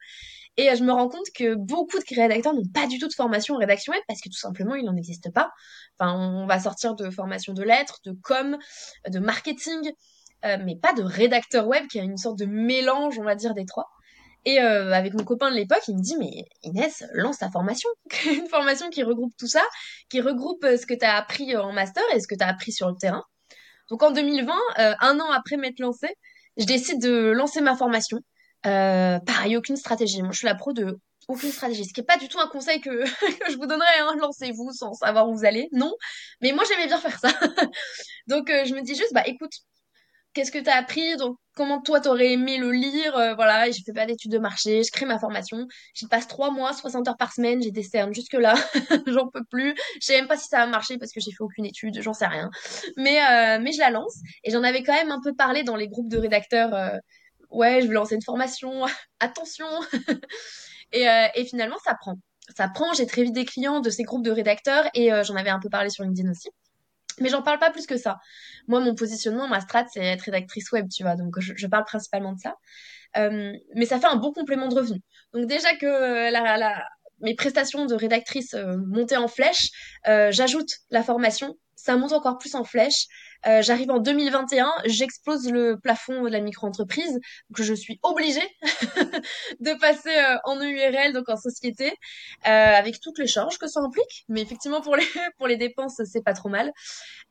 Et 0.57 0.75
je 0.75 0.83
me 0.83 0.93
rends 0.93 1.09
compte 1.09 1.27
que 1.35 1.55
beaucoup 1.55 1.99
de 1.99 2.15
rédacteurs 2.15 2.55
n'ont 2.55 2.69
pas 2.73 2.87
du 2.87 2.99
tout 2.99 3.09
de 3.09 3.13
formation 3.13 3.55
en 3.55 3.59
rédaction 3.59 3.93
web 3.93 4.03
parce 4.09 4.21
que 4.21 4.29
tout 4.29 4.39
simplement, 4.39 4.75
il 4.75 4.85
n'en 4.85 4.97
existe 4.97 5.31
pas. 5.33 5.51
Enfin, 5.99 6.15
on 6.19 6.47
va 6.47 6.59
sortir 6.61 6.95
de 6.95 7.11
formation 7.11 7.53
de 7.53 7.63
lettres, 7.63 7.99
de 8.05 8.13
com, 8.23 8.57
de 9.09 9.19
marketing, 9.19 9.93
euh, 10.45 10.57
mais 10.65 10.77
pas 10.77 10.95
de 10.95 11.03
rédacteur 11.03 11.67
web 11.67 11.87
qui 11.89 12.01
a 12.01 12.03
une 12.03 12.17
sorte 12.17 12.39
de 12.39 12.47
mélange, 12.47 13.19
on 13.19 13.25
va 13.25 13.35
dire, 13.35 13.53
des 13.53 13.67
trois. 13.67 13.89
Et 14.47 14.61
euh, 14.61 14.93
avec 14.93 15.13
mon 15.13 15.25
copain 15.25 15.51
de 15.51 15.57
l'époque, 15.57 15.83
il 15.89 15.97
me 15.97 16.01
dit, 16.01 16.17
mais 16.19 16.45
Inès, 16.63 17.05
lance 17.13 17.39
ta 17.39 17.51
formation. 17.51 17.91
une 18.27 18.49
formation 18.49 18.89
qui 18.89 19.03
regroupe 19.03 19.35
tout 19.39 19.49
ça, 19.49 19.63
qui 20.09 20.21
regroupe 20.23 20.65
euh, 20.65 20.77
ce 20.79 20.87
que 20.87 20.95
tu 20.95 21.05
as 21.05 21.17
appris 21.17 21.55
en 21.57 21.73
master 21.73 22.03
et 22.15 22.21
ce 22.21 22.29
que 22.29 22.35
tu 22.35 22.45
as 22.45 22.49
appris 22.49 22.73
sur 22.73 22.89
le 22.89 22.97
terrain. 22.97 23.25
Donc 23.91 24.03
en 24.03 24.11
2020, 24.11 24.53
un 24.77 25.21
an 25.21 25.31
après 25.31 25.57
m'être 25.57 25.79
lancée, 25.79 26.13
je 26.57 26.65
décide 26.65 27.01
de 27.01 27.31
lancer 27.31 27.61
ma 27.61 27.77
formation. 27.77 28.19
Euh, 28.67 29.19
pareil, 29.21 29.57
aucune 29.57 29.77
stratégie. 29.77 30.23
Moi, 30.23 30.33
je 30.33 30.39
suis 30.39 30.47
la 30.47 30.55
pro 30.55 30.73
de 30.73 30.99
aucune 31.29 31.51
stratégie. 31.51 31.85
Ce 31.85 31.93
qui 31.93 32.01
n'est 32.01 32.07
pas 32.07 32.19
du 32.19 32.29
tout 32.29 32.39
un 32.39 32.49
conseil 32.49 32.81
que, 32.83 33.05
je 33.05 33.57
vous 33.57 33.67
donnerais. 33.67 33.99
Hein. 34.01 34.15
Lancez-vous 34.21 34.73
sans 34.73 34.95
savoir 34.95 35.29
où 35.29 35.35
vous 35.37 35.45
allez. 35.45 35.69
Non. 35.73 35.95
Mais 36.41 36.53
moi, 36.53 36.65
j'aimais 36.69 36.87
bien 36.87 36.99
faire 36.99 37.19
ça. 37.19 37.29
Donc, 38.27 38.51
euh, 38.51 38.65
je 38.65 38.75
me 38.75 38.83
dis 38.83 38.95
juste, 38.95 39.13
bah 39.13 39.23
écoute, 39.27 39.53
qu'est-ce 40.35 40.53
que 40.53 40.59
tu 40.59 40.69
as 40.69 40.77
appris? 40.77 41.17
Donc, 41.17 41.37
comment 41.55 41.81
toi, 41.81 42.01
t'aurais 42.01 42.33
aimé 42.33 42.59
le 42.59 42.71
lire? 42.71 43.17
Euh, 43.17 43.35
Voilà, 43.35 43.71
je 43.71 43.81
fais 43.85 43.93
pas 43.93 44.07
d'études 44.07 44.33
de 44.33 44.39
marché, 44.39 44.83
je 44.85 44.91
crée 44.93 45.07
ma 45.07 45.19
formation. 45.19 45.67
J'y 45.95 46.07
passe 46.07 46.29
trois 46.29 46.51
mois, 46.51 46.73
60 46.73 47.09
heures 47.09 47.17
par 47.17 47.33
semaine, 47.33 47.63
j'ai 47.63 47.71
des 47.71 47.83
cernes 47.83 48.15
jusque-là. 48.15 48.55
j'en 49.07 49.29
peux 49.29 49.45
plus. 49.51 49.75
Je 50.01 50.07
sais 50.07 50.17
même 50.17 50.29
pas 50.29 50.37
si 50.37 50.49
ça 50.49 50.59
va 50.59 50.67
marcher 50.67 50.99
parce 50.99 51.13
que 51.13 51.21
j'ai 51.21 51.31
fait 51.31 51.43
aucune 51.43 51.65
étude, 51.65 52.01
j'en 52.03 52.13
sais 52.13 52.27
rien. 52.27 52.51
Mais, 52.97 53.19
mais 53.59 53.73
je 53.73 53.79
la 53.79 53.91
lance. 53.91 54.19
Et 54.45 54.51
j'en 54.51 54.63
avais 54.63 54.83
quand 54.83 54.95
même 54.95 55.11
un 55.11 55.21
peu 55.23 55.35
parlé 55.35 55.63
dans 55.65 55.77
les 55.77 55.89
groupes 55.89 56.09
de 56.09 56.19
rédacteurs 56.19 57.01
ouais, 57.51 57.81
je 57.83 57.87
veux 57.87 57.95
lancer 57.95 58.15
une 58.15 58.23
formation, 58.23 58.85
attention. 59.21 59.67
et, 60.93 61.09
euh, 61.09 61.27
et, 61.35 61.45
finalement, 61.45 61.79
ça 61.85 61.95
prend. 61.95 62.19
Ça 62.57 62.69
prend, 62.69 62.93
j'ai 62.95 63.07
très 63.07 63.23
vite 63.23 63.35
des 63.35 63.45
clients 63.45 63.81
de 63.81 63.91
ces 63.91 64.05
groupes 64.05 64.25
de 64.25 64.31
rédacteurs 64.31 64.85
et 64.95 65.13
euh, 65.13 65.25
j'en 65.25 65.35
avais 65.35 65.51
un 65.51 65.59
peu 65.59 65.69
parlé 65.69 65.91
sur 65.91 66.05
LinkedIn 66.05 66.31
aussi. 66.31 66.49
Mais 67.19 67.29
j'en 67.29 67.43
parle 67.43 67.59
pas 67.59 67.71
plus 67.71 67.87
que 67.87 67.97
ça. 67.97 68.19
Moi, 68.69 68.81
mon 68.81 68.95
positionnement, 68.95 69.49
ma 69.49 69.61
strat, 69.61 69.87
c'est 69.93 70.05
être 70.05 70.23
rédactrice 70.23 70.71
web, 70.71 70.87
tu 70.89 71.03
vois. 71.03 71.17
Donc, 71.17 71.41
je, 71.41 71.67
parle 71.67 71.85
principalement 71.85 72.33
de 72.35 72.39
ça. 72.39 72.55
Euh, 73.17 73.53
mais 73.75 73.87
ça 73.87 73.99
fait 73.99 74.07
un 74.07 74.17
bon 74.17 74.33
complément 74.33 74.69
de 74.69 74.75
revenu. 74.75 75.01
Donc, 75.33 75.47
déjà 75.47 75.75
que 75.77 76.31
mes 77.21 77.35
prestations 77.35 77.87
de 77.87 77.95
rédactrice 77.95 78.53
euh, 78.55 78.77
montaient 78.87 79.17
en 79.17 79.29
flèche, 79.29 79.71
j'ajoute 80.05 80.71
la 80.91 81.03
formation, 81.03 81.57
ça 81.77 81.97
monte 81.97 82.13
encore 82.13 82.39
plus 82.39 82.55
en 82.55 82.65
flèche. 82.65 83.07
Euh, 83.47 83.63
j'arrive 83.63 83.91
en 83.91 83.99
2021, 83.99 84.73
j'explose 84.87 85.51
le 85.51 85.79
plafond 85.79 86.25
de 86.25 86.31
la 86.31 86.41
micro-entreprise, 86.41 87.13
donc 87.13 87.65
je 87.65 87.75
suis 87.75 88.01
obligée 88.03 88.49
de 89.61 89.79
passer 89.79 90.17
euh, 90.17 90.39
en 90.45 90.59
EURL, 90.61 91.13
donc 91.13 91.29
en 91.29 91.37
société, 91.37 91.91
euh, 91.91 92.49
avec 92.49 92.99
toutes 93.01 93.19
les 93.19 93.27
charges 93.27 93.59
que 93.59 93.69
ça 93.69 93.81
implique. 93.81 94.25
Mais 94.29 94.41
effectivement, 94.41 94.81
pour 94.81 94.97
les 94.97 95.05
pour 95.39 95.47
les 95.47 95.57
dépenses, 95.57 96.01
c'est 96.05 96.25
pas 96.25 96.35
trop 96.35 96.49
mal. 96.49 96.73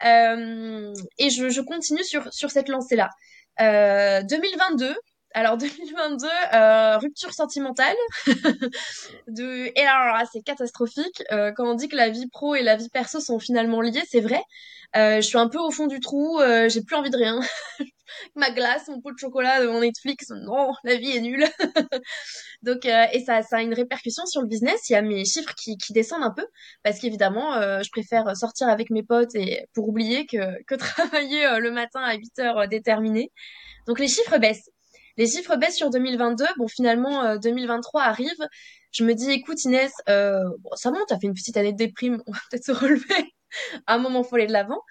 et 0.02 1.30
je, 1.30 1.50
je, 1.50 1.62
continue 1.62 2.04
sur 2.04 2.32
sur 2.32 2.52
cette 2.52 2.70
lancée-là. 2.70 3.10
2022, 3.60 4.96
alors 5.36 5.58
2022, 5.58 6.28
euh, 6.54 6.98
rupture 6.98 7.34
sentimentale. 7.34 7.96
de... 9.28 9.72
Et 9.76 9.86
alors 9.86 10.18
c'est 10.32 10.42
catastrophique. 10.42 11.24
Euh, 11.32 11.52
quand 11.52 11.70
on 11.70 11.76
dit 11.76 11.90
que 11.90 11.96
la 11.96 12.10
vie 12.10 12.28
pro 12.28 12.56
et 12.56 12.64
la 12.64 12.76
vie 12.78 12.90
perso 12.90 13.20
sont 13.20 13.38
finalement 13.40 13.82
liées, 13.82 14.04
c'est 14.10 14.22
vrai. 14.22 14.42
Euh, 14.96 15.18
je 15.18 15.28
suis 15.28 15.38
un 15.38 15.50
peu 15.50 15.60
au 15.60 15.72
fond 15.72 15.88
du 15.88 16.00
trou, 16.00 16.40
euh, 16.40 16.70
j'ai 16.70 16.82
plus 16.82 16.96
envie 16.96 17.10
de 17.10 17.18
rien. 17.18 17.42
Ma 18.36 18.50
glace, 18.52 18.88
mon 18.88 19.02
pot 19.02 19.12
de 19.12 19.18
chocolat, 19.18 19.66
mon 19.66 19.82
Netflix, 19.82 20.30
non, 20.30 20.72
la 20.86 20.96
vie 20.96 21.18
est 21.18 21.20
nulle. 21.20 21.46
Donc 22.62 22.86
euh, 22.86 23.06
et 23.12 23.20
ça, 23.26 23.42
ça 23.42 23.58
a 23.58 23.62
une 23.62 23.74
répercussion 23.74 24.26
sur 24.26 24.42
le 24.42 24.48
business. 24.48 24.90
Il 24.90 24.94
y 24.94 24.96
a 24.96 25.02
mes 25.02 25.26
chiffres 25.26 25.54
qui, 25.56 25.78
qui 25.78 25.92
descendent 25.92 26.24
un 26.24 26.32
peu 26.32 26.46
parce 26.84 27.00
qu'évidemment, 27.00 27.60
je 27.82 27.90
préfère 27.92 28.38
sortir 28.38 28.70
avec 28.70 28.90
mes 28.90 29.04
potes 29.04 29.36
et 29.36 29.68
pour 29.74 29.90
oublier 29.90 30.26
que, 30.28 30.64
que 30.64 30.76
travailler 30.76 31.60
le 31.60 31.72
matin 31.72 32.00
à 32.02 32.16
8 32.16 32.40
heures 32.40 32.68
déterminées. 32.70 33.32
Donc 33.88 34.00
les 34.00 34.08
chiffres 34.08 34.38
baissent. 34.38 34.70
Les 35.18 35.28
chiffres 35.28 35.56
baissent 35.56 35.78
sur 35.78 35.90
2022. 35.90 36.46
Bon, 36.58 36.68
finalement, 36.68 37.38
2023 37.38 38.02
euh, 38.02 38.06
arrive. 38.06 38.48
Je 38.92 39.04
me 39.04 39.14
dis, 39.14 39.32
écoute, 39.32 39.64
Inès, 39.64 39.92
euh, 40.10 40.44
bon, 40.60 40.70
ça 40.76 40.92
monte, 40.92 41.06
t'as 41.08 41.20
fait 41.20 41.28
une 41.28 41.34
petite 41.34 41.58
année 41.58 41.74
de 41.74 41.78
déprime, 41.78 42.22
on 42.28 42.32
va 42.32 42.40
peut-être 42.50 42.66
se 42.66 42.72
relever 42.72 43.34
à 43.88 43.96
un 43.96 43.98
moment, 43.98 44.24
faut 44.24 44.36
aller 44.36 44.48
de 44.48 44.54
l'avant. 44.54 44.82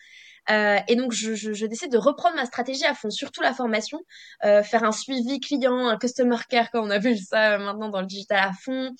Euh, 0.50 0.78
et 0.88 0.96
donc, 0.96 1.12
je, 1.12 1.34
je, 1.34 1.52
je, 1.52 1.66
décide 1.66 1.90
de 1.90 1.98
reprendre 1.98 2.36
ma 2.36 2.44
stratégie 2.44 2.84
à 2.84 2.94
fond, 2.94 3.10
surtout 3.10 3.40
la 3.40 3.54
formation, 3.54 3.98
euh, 4.44 4.62
faire 4.62 4.84
un 4.84 4.92
suivi 4.92 5.40
client, 5.40 5.88
un 5.88 5.96
customer 5.96 6.36
care, 6.48 6.70
comme 6.70 6.84
on 6.84 6.90
appelle 6.90 7.18
ça 7.18 7.58
maintenant 7.58 7.88
dans 7.88 8.00
le 8.00 8.06
digital 8.06 8.40
à 8.40 8.52
fond, 8.52 8.90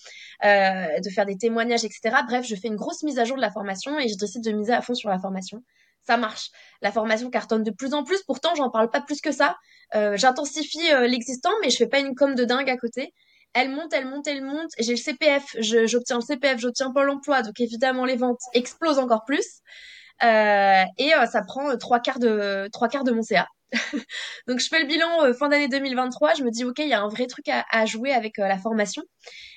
euh, 0.44 1.00
de 1.00 1.10
faire 1.10 1.26
des 1.26 1.36
témoignages, 1.36 1.84
etc. 1.84 2.16
Bref, 2.26 2.46
je 2.46 2.54
fais 2.54 2.68
une 2.68 2.76
grosse 2.76 3.02
mise 3.02 3.18
à 3.18 3.24
jour 3.24 3.36
de 3.36 3.42
la 3.42 3.50
formation 3.50 3.98
et 3.98 4.08
je 4.08 4.16
décide 4.16 4.42
de 4.42 4.52
miser 4.52 4.72
à 4.72 4.80
fond 4.80 4.94
sur 4.94 5.10
la 5.10 5.18
formation 5.18 5.62
ça 6.06 6.16
marche. 6.16 6.50
La 6.82 6.92
formation 6.92 7.30
cartonne 7.30 7.62
de 7.62 7.70
plus 7.70 7.94
en 7.94 8.04
plus. 8.04 8.22
Pourtant, 8.22 8.54
j'en 8.54 8.70
parle 8.70 8.90
pas 8.90 9.00
plus 9.00 9.20
que 9.20 9.32
ça. 9.32 9.56
Euh, 9.94 10.16
J'intensifie 10.16 10.92
euh, 10.92 11.06
l'existant, 11.06 11.50
mais 11.62 11.70
je 11.70 11.76
fais 11.76 11.86
pas 11.86 12.00
une 12.00 12.14
com 12.14 12.34
de 12.34 12.44
dingue 12.44 12.70
à 12.70 12.76
côté. 12.76 13.12
Elle 13.54 13.70
monte, 13.70 13.92
elle 13.92 14.06
monte, 14.06 14.26
elle 14.26 14.42
monte. 14.42 14.70
J'ai 14.78 14.92
le 14.92 14.98
CPF, 14.98 15.56
j'obtiens 15.60 16.16
le 16.16 16.22
CPF, 16.22 16.58
j'obtiens 16.58 16.92
Pôle 16.92 17.10
Emploi, 17.10 17.42
donc 17.42 17.60
évidemment 17.60 18.04
les 18.04 18.16
ventes 18.16 18.40
explosent 18.52 18.98
encore 18.98 19.24
plus. 19.24 19.60
Euh, 20.24 20.82
et 20.98 21.12
ça 21.30 21.42
prend 21.42 21.76
trois 21.76 22.00
quarts 22.00 22.18
de 22.18 22.68
trois 22.72 22.88
quarts 22.88 23.04
de 23.04 23.12
mon 23.12 23.22
CA. 23.22 23.46
Donc 24.48 24.60
je 24.60 24.68
fais 24.68 24.80
le 24.80 24.86
bilan 24.86 25.32
fin 25.34 25.48
d'année 25.48 25.68
2023, 25.68 26.34
je 26.34 26.44
me 26.44 26.50
dis 26.50 26.64
ok, 26.64 26.78
il 26.78 26.88
y 26.88 26.92
a 26.92 27.02
un 27.02 27.08
vrai 27.08 27.26
truc 27.26 27.48
à, 27.48 27.86
jouer 27.86 28.12
avec 28.12 28.38
la 28.38 28.58
formation. 28.58 29.02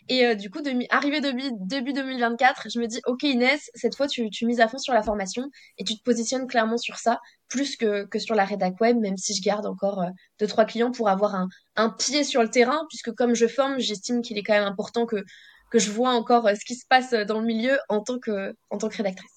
Et 0.09 0.35
du 0.35 0.49
coup, 0.49 0.59
arrivé 0.89 1.21
début, 1.21 1.49
début 1.59 1.93
2024, 1.93 2.67
je 2.73 2.79
me 2.79 2.87
dis 2.87 3.01
ok 3.05 3.23
Inès, 3.23 3.69
cette 3.75 3.95
fois 3.95 4.07
tu, 4.07 4.29
tu 4.29 4.45
mises 4.45 4.59
à 4.59 4.67
fond 4.67 4.77
sur 4.77 4.93
la 4.93 5.03
formation 5.03 5.49
et 5.77 5.83
tu 5.83 5.97
te 5.97 6.03
positionnes 6.03 6.47
clairement 6.47 6.77
sur 6.77 6.97
ça, 6.97 7.19
plus 7.47 7.75
que, 7.75 8.05
que 8.05 8.19
sur 8.19 8.35
la 8.35 8.45
rédac 8.45 8.79
web, 8.81 8.97
même 8.97 9.17
si 9.17 9.35
je 9.35 9.41
garde 9.41 9.65
encore 9.65 10.03
deux 10.39 10.47
trois 10.47 10.65
clients 10.65 10.91
pour 10.91 11.09
avoir 11.09 11.35
un, 11.35 11.47
un 11.75 11.89
pied 11.89 12.23
sur 12.23 12.41
le 12.41 12.49
terrain, 12.49 12.85
puisque 12.89 13.13
comme 13.13 13.35
je 13.35 13.47
forme, 13.47 13.79
j'estime 13.79 14.21
qu'il 14.21 14.37
est 14.37 14.43
quand 14.43 14.53
même 14.53 14.67
important 14.67 15.05
que 15.05 15.23
que 15.69 15.79
je 15.79 15.91
vois 15.91 16.11
encore 16.11 16.49
ce 16.49 16.63
qui 16.65 16.75
se 16.75 16.85
passe 16.87 17.11
dans 17.11 17.39
le 17.39 17.45
milieu 17.45 17.77
en 17.89 18.01
tant 18.01 18.19
que 18.19 18.55
en 18.69 18.77
tant 18.77 18.89
que 18.89 18.97
rédactrice. 18.97 19.31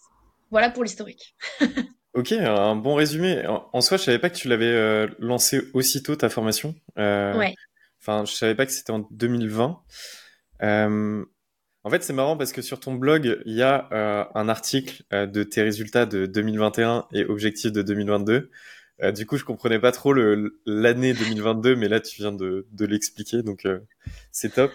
Voilà 0.51 0.71
pour 0.71 0.85
l'historique. 0.85 1.37
Ok, 2.13 2.33
un 2.33 2.75
bon 2.75 2.95
résumé. 2.97 3.45
En, 3.47 3.81
soi, 3.81 3.97
je 3.97 4.03
savais 4.03 4.19
pas 4.19 4.31
que 4.31 4.37
tu 4.37 4.49
l'avais 4.49 4.67
euh, 4.67 5.07
lancé 5.21 5.61
aussitôt 5.75 6.17
ta 6.17 6.29
formation. 6.29 6.75
Euh, 6.99 7.37
ouais. 7.37 7.55
Enfin, 8.01 8.25
je 8.25 8.33
savais 8.33 8.57
pas 8.57 8.67
que 8.67 8.73
c'était 8.73 8.91
en 8.91 9.07
2020. 9.13 9.81
Euh, 10.63 11.25
en 11.85 11.91
fait, 11.91 12.03
c'est 12.03 12.13
marrant 12.13 12.37
parce 12.37 12.53
que 12.53 12.63
sur 12.63 12.81
ton 12.81 12.95
blog, 12.95 13.41
il 13.47 13.55
y 13.55 13.63
a 13.63 13.89
un 14.35 14.49
article 14.49 15.03
de 15.13 15.43
tes 15.45 15.63
résultats 15.63 16.05
de 16.05 16.27
2021 16.27 17.07
et 17.13 17.25
objectifs 17.25 17.73
de 17.73 17.83
2022. 17.83 18.51
du 19.15 19.27
coup, 19.27 19.37
je 19.37 19.45
comprenais 19.45 19.79
pas 19.79 19.93
trop 19.93 20.13
l'année 20.13 21.15
2022, 21.15 21.77
mais 21.77 21.89
là, 21.89 22.01
tu 22.01 22.21
viens 22.21 22.33
de, 22.33 22.67
de 22.71 22.87
l'expliquer, 22.87 23.43
donc 23.43 23.67
c'est 24.33 24.55
top. 24.55 24.73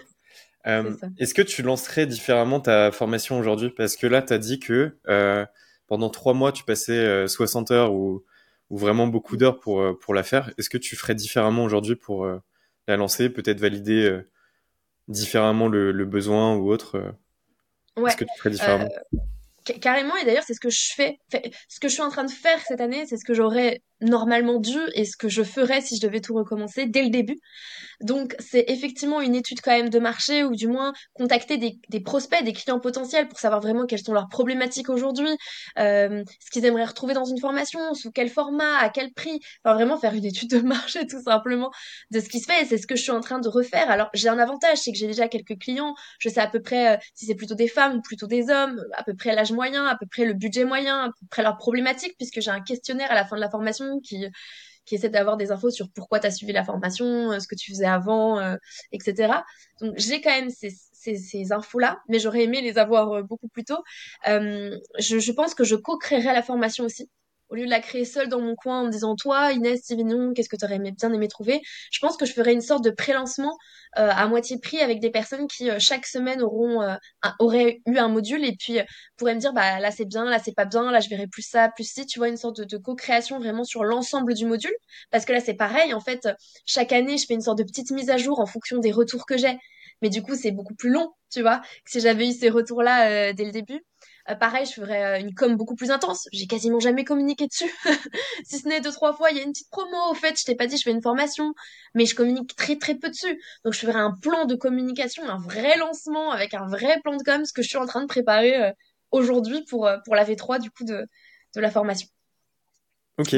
Est-ce 0.64 1.34
que 1.34 1.42
tu 1.42 1.62
lancerais 1.62 2.06
différemment 2.06 2.60
ta 2.60 2.90
formation 2.90 3.38
aujourd'hui? 3.38 3.70
Parce 3.70 3.94
que 3.94 4.08
là, 4.08 4.22
tu 4.22 4.32
as 4.32 4.38
dit 4.38 4.58
que 4.58 4.96
pendant 5.86 6.10
trois 6.10 6.34
mois, 6.34 6.52
tu 6.52 6.64
passais 6.64 7.26
60 7.28 7.70
euh, 7.70 7.74
heures 7.74 7.92
ou, 7.92 8.24
ou 8.70 8.78
vraiment 8.78 9.06
beaucoup 9.06 9.36
d'heures 9.36 9.58
pour, 9.58 9.80
euh, 9.80 9.98
pour 9.98 10.14
la 10.14 10.22
faire. 10.22 10.52
Est-ce 10.58 10.70
que 10.70 10.78
tu 10.78 10.96
ferais 10.96 11.14
différemment 11.14 11.64
aujourd'hui 11.64 11.96
pour 11.96 12.24
euh, 12.24 12.38
la 12.88 12.96
lancer, 12.96 13.30
peut-être 13.30 13.60
valider 13.60 14.20
différemment 15.08 15.68
le, 15.68 15.92
le, 15.92 16.04
besoin 16.04 16.56
ou 16.56 16.70
autre 16.70 17.14
Ouais. 17.96 18.10
Est-ce 18.10 18.16
que 18.18 18.24
tu 18.24 18.38
ferais 18.38 18.50
différemment? 18.50 18.88
Carrément, 19.80 20.14
et 20.16 20.24
d'ailleurs, 20.24 20.44
c'est 20.46 20.54
ce 20.54 20.60
que 20.60 20.70
je 20.70 20.92
fais. 20.94 21.18
Ce 21.68 21.80
que 21.80 21.88
je 21.88 21.94
suis 21.94 22.02
en 22.02 22.10
train 22.10 22.24
de 22.24 22.30
faire 22.30 22.60
cette 22.60 22.80
année, 22.80 23.06
c'est 23.06 23.16
ce 23.16 23.24
que 23.24 23.34
j'aurais 23.34 23.82
normalement 24.00 24.58
dû 24.58 24.78
et 24.94 25.04
ce 25.04 25.16
que 25.16 25.28
je 25.28 25.42
ferais 25.42 25.80
si 25.80 25.96
je 25.96 26.06
devais 26.06 26.20
tout 26.20 26.34
recommencer 26.34 26.86
dès 26.86 27.02
le 27.02 27.10
début. 27.10 27.38
Donc, 28.02 28.36
c'est 28.38 28.64
effectivement 28.68 29.20
une 29.20 29.34
étude 29.34 29.60
quand 29.62 29.70
même 29.70 29.88
de 29.88 29.98
marché 29.98 30.44
ou 30.44 30.54
du 30.54 30.68
moins 30.68 30.92
contacter 31.14 31.56
des, 31.56 32.00
prospects, 32.00 32.44
des 32.44 32.52
clients 32.52 32.80
potentiels 32.80 33.26
pour 33.28 33.38
savoir 33.38 33.60
vraiment 33.60 33.86
quelles 33.86 34.02
sont 34.02 34.12
leurs 34.12 34.28
problématiques 34.28 34.90
aujourd'hui, 34.90 35.30
euh, 35.78 36.22
ce 36.44 36.50
qu'ils 36.50 36.64
aimeraient 36.66 36.84
retrouver 36.84 37.14
dans 37.14 37.24
une 37.24 37.40
formation, 37.40 37.94
sous 37.94 38.10
quel 38.10 38.28
format, 38.28 38.76
à 38.78 38.90
quel 38.90 39.12
prix. 39.12 39.40
Enfin, 39.64 39.74
vraiment 39.74 39.98
faire 39.98 40.14
une 40.14 40.24
étude 40.24 40.50
de 40.50 40.60
marché 40.66 41.06
tout 41.06 41.22
simplement 41.22 41.70
de 42.10 42.20
ce 42.20 42.28
qui 42.28 42.40
se 42.40 42.52
fait 42.52 42.62
et 42.62 42.64
c'est 42.66 42.78
ce 42.78 42.86
que 42.86 42.96
je 42.96 43.02
suis 43.02 43.12
en 43.12 43.20
train 43.20 43.38
de 43.38 43.48
refaire. 43.48 43.90
Alors, 43.90 44.08
j'ai 44.12 44.28
un 44.28 44.38
avantage, 44.38 44.78
c'est 44.78 44.92
que 44.92 44.98
j'ai 44.98 45.06
déjà 45.06 45.28
quelques 45.28 45.58
clients. 45.58 45.94
Je 46.18 46.28
sais 46.28 46.40
à 46.40 46.48
peu 46.48 46.60
près 46.60 46.96
euh, 46.96 46.98
si 47.14 47.26
c'est 47.26 47.34
plutôt 47.34 47.54
des 47.54 47.68
femmes 47.68 47.96
ou 47.96 48.02
plutôt 48.02 48.26
des 48.26 48.50
hommes, 48.50 48.82
à 48.94 49.04
peu 49.04 49.14
près 49.14 49.34
l'âge 49.34 49.52
moyen, 49.52 49.86
à 49.86 49.96
peu 49.96 50.06
près 50.06 50.26
le 50.26 50.34
budget 50.34 50.64
moyen, 50.64 51.04
à 51.04 51.08
peu 51.08 51.26
près 51.30 51.42
leurs 51.42 51.56
problématiques 51.56 52.14
puisque 52.18 52.40
j'ai 52.40 52.50
un 52.50 52.60
questionnaire 52.60 53.10
à 53.10 53.14
la 53.14 53.24
fin 53.24 53.36
de 53.36 53.40
la 53.40 53.50
formation 53.50 53.85
qui 54.02 54.94
essaie 54.94 55.10
d'avoir 55.10 55.36
des 55.36 55.50
infos 55.50 55.70
sur 55.70 55.90
pourquoi 55.90 56.20
tu 56.20 56.26
as 56.26 56.30
suivi 56.30 56.52
la 56.52 56.64
formation, 56.64 57.32
euh, 57.32 57.40
ce 57.40 57.46
que 57.48 57.54
tu 57.54 57.72
faisais 57.72 57.86
avant, 57.86 58.38
euh, 58.38 58.56
etc. 58.92 59.44
Donc 59.80 59.94
j'ai 59.96 60.20
quand 60.20 60.30
même 60.30 60.50
ces 60.50 61.52
infos-là, 61.52 62.00
mais 62.08 62.18
j'aurais 62.18 62.44
aimé 62.44 62.62
les 62.62 62.78
avoir 62.78 63.12
euh, 63.12 63.22
beaucoup 63.22 63.48
plus 63.48 63.64
tôt. 63.64 63.82
je, 64.24 64.78
je, 64.98 65.32
pense 65.32 65.54
que 65.54 65.64
je 65.64 65.76
co-créerai 65.76 66.32
la 66.32 66.42
formation 66.42 66.84
aussi 66.84 67.10
au 67.48 67.54
lieu 67.54 67.64
de 67.64 67.70
la 67.70 67.80
créer 67.80 68.04
seule 68.04 68.28
dans 68.28 68.40
mon 68.40 68.54
coin 68.54 68.80
en 68.80 68.84
me 68.86 68.90
disant 68.90 69.16
toi 69.16 69.52
Inès 69.52 69.80
Sivignon 69.82 70.32
qu'est-ce 70.34 70.48
que 70.48 70.56
tu 70.56 70.64
aurais 70.64 70.78
bien 70.78 71.12
aimé 71.12 71.28
trouver? 71.28 71.60
Je 71.90 71.98
pense 72.00 72.16
que 72.16 72.26
je 72.26 72.32
ferais 72.32 72.52
une 72.52 72.60
sorte 72.60 72.84
de 72.84 72.90
pré-lancement 72.90 73.56
euh, 73.98 74.10
à 74.10 74.26
moitié 74.26 74.58
prix 74.58 74.80
avec 74.80 75.00
des 75.00 75.10
personnes 75.10 75.46
qui 75.46 75.70
euh, 75.70 75.78
chaque 75.78 76.06
semaine 76.06 76.42
auront 76.42 76.82
euh, 76.82 76.96
auraient 77.38 77.80
eu 77.86 77.96
un 77.98 78.08
module 78.08 78.44
et 78.44 78.56
puis 78.56 78.78
pourraient 79.16 79.34
me 79.34 79.40
dire 79.40 79.52
bah 79.52 79.80
là 79.80 79.90
c'est 79.90 80.04
bien 80.04 80.24
là 80.24 80.38
c'est 80.38 80.54
pas 80.54 80.64
bien 80.64 80.90
là 80.90 81.00
je 81.00 81.08
verrai 81.08 81.26
plus 81.26 81.42
ça 81.42 81.70
plus 81.74 81.90
si 81.90 82.04
tu 82.06 82.18
vois 82.18 82.28
une 82.28 82.36
sorte 82.36 82.58
de, 82.58 82.64
de 82.64 82.76
co-création 82.76 83.38
vraiment 83.38 83.64
sur 83.64 83.84
l'ensemble 83.84 84.34
du 84.34 84.44
module. 84.46 84.74
Parce 85.10 85.24
que 85.24 85.32
là 85.32 85.40
c'est 85.40 85.54
pareil 85.54 85.94
en 85.94 86.00
fait 86.00 86.28
chaque 86.66 86.92
année 86.92 87.16
je 87.18 87.26
fais 87.26 87.34
une 87.34 87.40
sorte 87.40 87.58
de 87.58 87.64
petite 87.64 87.90
mise 87.90 88.10
à 88.10 88.16
jour 88.16 88.40
en 88.40 88.46
fonction 88.46 88.78
des 88.78 88.92
retours 88.92 89.26
que 89.26 89.36
j'ai. 89.38 89.56
Mais 90.02 90.10
du 90.10 90.22
coup 90.22 90.34
c'est 90.34 90.50
beaucoup 90.50 90.74
plus 90.74 90.90
long 90.90 91.12
tu 91.30 91.40
vois 91.42 91.58
que 91.60 91.90
si 91.90 92.00
j'avais 92.00 92.28
eu 92.28 92.32
ces 92.32 92.50
retours 92.50 92.82
là 92.82 93.32
dès 93.32 93.44
le 93.44 93.52
début 93.52 93.82
euh, 94.28 94.34
pareil, 94.34 94.66
je 94.66 94.72
ferais 94.72 95.04
euh, 95.04 95.20
une 95.20 95.34
com 95.34 95.56
beaucoup 95.56 95.76
plus 95.76 95.90
intense. 95.90 96.28
J'ai 96.32 96.46
quasiment 96.46 96.80
jamais 96.80 97.04
communiqué 97.04 97.46
dessus. 97.46 97.72
si 98.44 98.58
ce 98.58 98.68
n'est 98.68 98.80
deux, 98.80 98.90
trois 98.90 99.12
fois, 99.12 99.30
il 99.30 99.36
y 99.36 99.40
a 99.40 99.44
une 99.44 99.52
petite 99.52 99.70
promo. 99.70 99.96
Au 100.10 100.14
fait, 100.14 100.38
je 100.38 100.44
t'ai 100.44 100.56
pas 100.56 100.66
dit, 100.66 100.76
je 100.76 100.82
fais 100.82 100.90
une 100.90 101.02
formation, 101.02 101.54
mais 101.94 102.06
je 102.06 102.14
communique 102.14 102.56
très, 102.56 102.76
très 102.76 102.96
peu 102.96 103.08
dessus. 103.08 103.40
Donc, 103.64 103.74
je 103.74 103.78
ferais 103.78 104.00
un 104.00 104.16
plan 104.20 104.44
de 104.44 104.56
communication, 104.56 105.28
un 105.28 105.38
vrai 105.38 105.76
lancement 105.76 106.32
avec 106.32 106.54
un 106.54 106.66
vrai 106.66 107.00
plan 107.02 107.16
de 107.16 107.22
com, 107.22 107.44
ce 107.44 107.52
que 107.52 107.62
je 107.62 107.68
suis 107.68 107.78
en 107.78 107.86
train 107.86 108.02
de 108.02 108.08
préparer 108.08 108.60
euh, 108.60 108.72
aujourd'hui 109.12 109.64
pour, 109.68 109.88
pour 110.04 110.16
la 110.16 110.24
V3, 110.24 110.60
du 110.60 110.70
coup, 110.70 110.84
de, 110.84 111.06
de 111.54 111.60
la 111.60 111.70
formation. 111.70 112.08
Ok. 113.18 113.34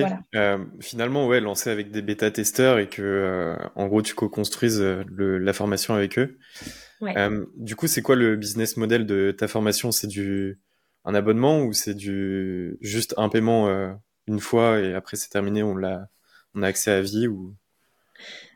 finalement, 0.80 1.28
ouais, 1.28 1.38
lancer 1.38 1.70
avec 1.70 1.92
des 1.92 2.02
bêta-testeurs 2.02 2.80
et 2.80 2.88
que, 2.88 3.56
en 3.76 3.86
gros, 3.86 4.02
tu 4.02 4.14
co-construises 4.14 4.80
la 4.80 5.52
formation 5.52 5.94
avec 5.94 6.18
eux. 6.18 6.38
Ouais. 7.00 7.14
du 7.56 7.76
coup, 7.76 7.86
c'est 7.86 8.02
quoi 8.02 8.16
le 8.16 8.34
business 8.34 8.76
model 8.76 9.06
de 9.06 9.30
ta 9.30 9.46
formation? 9.46 9.92
C'est 9.92 10.08
du 10.08 10.58
un 11.08 11.14
abonnement 11.14 11.62
ou 11.62 11.72
c'est 11.72 11.94
du 11.94 12.76
juste 12.82 13.14
un 13.16 13.30
paiement 13.30 13.66
euh, 13.68 13.92
une 14.26 14.40
fois 14.40 14.78
et 14.78 14.92
après 14.92 15.16
c'est 15.16 15.30
terminé, 15.30 15.62
on 15.62 15.74
l'a, 15.74 16.06
on 16.54 16.62
a 16.62 16.66
accès 16.66 16.90
à 16.90 17.00
vie 17.00 17.26
ou? 17.26 17.54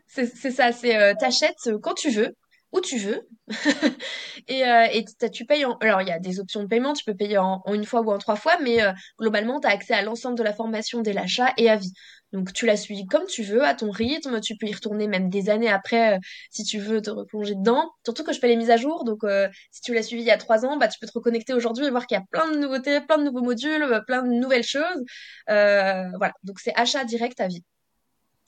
C'est 0.05 0.27
ça, 0.51 0.71
c'est 0.71 0.95
euh, 0.95 1.15
t'achètes 1.19 1.71
quand 1.81 1.95
tu 1.95 2.11
veux, 2.11 2.35
où 2.73 2.81
tu 2.81 2.97
veux, 2.97 3.27
et, 4.47 4.65
euh, 4.65 4.87
et 4.91 5.05
tu 5.31 5.45
payes 5.45 5.63
en... 5.63 5.77
Alors 5.77 6.01
il 6.01 6.07
y 6.07 6.11
a 6.11 6.19
des 6.19 6.39
options 6.39 6.61
de 6.63 6.67
paiement, 6.67 6.93
tu 6.93 7.05
peux 7.05 7.15
payer 7.15 7.37
en, 7.37 7.63
une 7.71 7.85
fois 7.85 8.01
ou 8.01 8.11
en 8.11 8.17
trois 8.17 8.35
fois, 8.35 8.57
mais 8.61 8.79
globalement 9.19 9.59
tu 9.59 9.67
as 9.67 9.71
accès 9.71 9.93
à 9.93 10.01
l'ensemble 10.01 10.37
de 10.37 10.43
la 10.43 10.53
formation 10.53 11.01
dès 11.01 11.13
l'achat 11.13 11.53
et 11.57 11.69
à 11.69 11.77
vie. 11.77 11.93
Donc 12.33 12.51
tu 12.51 12.65
la 12.65 12.75
suis 12.75 13.05
comme 13.05 13.25
tu 13.27 13.43
veux, 13.43 13.63
à 13.63 13.75
ton 13.75 13.91
rythme, 13.91 14.41
tu 14.41 14.57
peux 14.57 14.65
y 14.65 14.73
retourner 14.73 15.07
même 15.07 15.29
des 15.29 15.49
années 15.49 15.69
après 15.69 16.15
euh, 16.15 16.19
si 16.49 16.63
tu 16.63 16.79
veux 16.79 16.99
te 16.99 17.11
replonger 17.11 17.53
dedans. 17.53 17.91
Surtout 18.03 18.23
que 18.23 18.33
je 18.33 18.39
fais 18.39 18.47
les 18.47 18.55
mises 18.55 18.71
à 18.71 18.77
jour, 18.77 19.05
donc 19.05 19.23
euh, 19.23 19.47
si 19.71 19.81
tu 19.81 19.93
l'as 19.93 20.01
suivi 20.01 20.23
il 20.23 20.25
y 20.27 20.31
a 20.31 20.37
trois 20.37 20.65
ans, 20.65 20.77
bah 20.77 20.87
tu 20.87 20.99
peux 20.99 21.05
te 21.05 21.13
reconnecter 21.13 21.53
aujourd'hui 21.53 21.85
et 21.85 21.91
voir 21.91 22.07
qu'il 22.07 22.17
y 22.17 22.19
a 22.19 22.25
plein 22.31 22.51
de 22.51 22.57
nouveautés, 22.57 22.99
plein 23.01 23.19
de 23.19 23.23
nouveaux 23.23 23.43
modules, 23.43 23.83
euh, 23.83 24.01
plein 24.01 24.23
de 24.23 24.31
nouvelles 24.31 24.63
choses. 24.63 25.03
voilà, 25.47 26.33
donc 26.43 26.59
c'est 26.59 26.73
achat 26.75 27.05
direct 27.05 27.39
à 27.39 27.47
vie. 27.47 27.63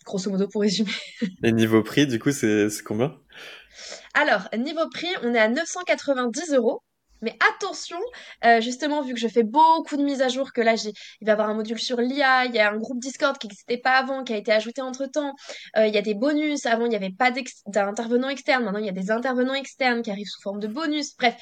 Grosso 0.03 0.29
modo 0.29 0.48
pour 0.48 0.62
résumer. 0.62 0.91
Et 1.44 1.51
niveau 1.51 1.82
prix, 1.82 2.05
du 2.05 2.20
coup, 2.20 2.32
c'est 2.32 2.67
combien? 2.84 3.17
Alors, 4.13 4.48
niveau 4.58 4.88
prix, 4.89 5.10
on 5.24 5.34
est 5.34 5.39
à 5.39 5.50
990 5.50 6.53
euros. 6.53 6.82
Mais 7.22 7.38
attention, 7.55 7.98
euh, 8.44 8.62
justement, 8.62 9.01
vu 9.01 9.13
que 9.13 9.20
je 9.20 9.27
fais 9.27 9.44
beaucoup 9.44 9.98
de 9.98 10.03
mises 10.03 10.22
à 10.22 10.27
jour, 10.27 10.51
que 10.53 10.62
là, 10.62 10.75
j'ai, 10.75 10.91
il 11.22 11.25
va 11.25 11.32
y 11.32 11.34
avoir 11.34 11.50
un 11.50 11.53
module 11.55 11.79
sur 11.79 12.00
l'IA, 12.00 12.46
il 12.46 12.53
y 12.53 12.60
a 12.60 12.72
un 12.72 12.77
groupe 12.77 13.00
Discord 13.00 13.38
qui 13.38 13.48
n'existait 13.48 13.77
pas 13.77 13.94
avant, 13.98 14.24
qui 14.24 14.34
a 14.34 14.38
été 14.38 14.51
ajouté 14.51 14.82
entre-temps, 14.82 15.34
euh, 15.77 15.88
il 15.88 15.94
y 15.96 15.98
a 15.98 16.01
des 16.01 16.13
bonus, 16.13 16.65
avant, 16.65 16.86
il 16.86 16.89
n'y 16.89 16.96
avait 16.96 17.15
pas 17.17 17.32
d'intervenants 17.67 18.29
externes, 18.29 18.63
maintenant, 18.65 18.79
il 18.79 18.86
y 18.86 18.89
a 18.89 18.91
des 18.91 19.12
intervenants 19.12 19.53
externes 19.55 20.01
qui 20.01 20.12
arrivent 20.12 20.27
sous 20.27 20.41
forme 20.41 20.60
de 20.60 20.67
bonus, 20.67 21.15
bref. 21.17 21.36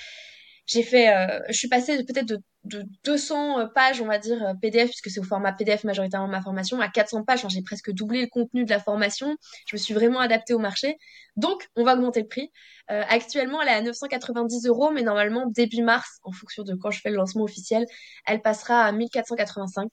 J'ai 0.66 0.84
fait, 0.84 1.10
euh, 1.10 1.40
je 1.50 1.58
suis 1.58 1.68
passée 1.68 1.98
peut-être 2.06 2.28
de, 2.28 2.40
de 2.66 2.86
200 3.04 3.70
pages, 3.76 4.02
on 4.02 4.06
va 4.06 4.18
dire, 4.18 4.56
PDF, 4.62 4.90
puisque 4.90 5.10
c'est 5.10 5.20
au 5.20 5.24
format 5.24 5.52
PDF 5.52 5.84
majoritairement 5.84 6.28
ma 6.28 6.42
formation, 6.42 6.80
à 6.80 6.88
400 6.88 7.24
pages. 7.24 7.46
j'ai 7.50 7.62
presque 7.62 7.92
doublé 7.92 8.22
le 8.22 8.28
contenu 8.28 8.66
de 8.66 8.70
la 8.70 8.80
formation. 8.80 9.36
Je 9.68 9.76
me 9.76 9.80
suis 9.80 9.94
vraiment 9.94 10.20
adaptée 10.20 10.54
au 10.54 10.60
marché. 10.60 10.98
Donc, 11.36 11.68
on 11.76 11.84
va 11.84 11.94
augmenter 11.94 12.22
le 12.22 12.28
prix. 12.28 12.52
Euh, 12.92 13.04
actuellement, 13.10 13.62
elle 13.62 13.70
est 13.70 13.72
à 13.72 13.82
990 13.82 14.66
euros, 14.68 14.92
mais 14.92 15.02
normalement, 15.02 15.46
début 15.48 15.84
mars, 15.84 16.20
en 16.24 16.32
fonction 16.32 16.64
de 16.64 16.74
quand 16.76 16.92
je 16.92 17.02
fais 17.02 17.10
le 17.10 17.18
lancement 17.18 17.44
officiel, 17.44 17.86
elle 18.26 18.42
passera 18.42 18.84
à 18.84 18.92
1485. 18.92 19.92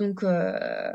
Donc, 0.00 0.24
euh... 0.24 0.90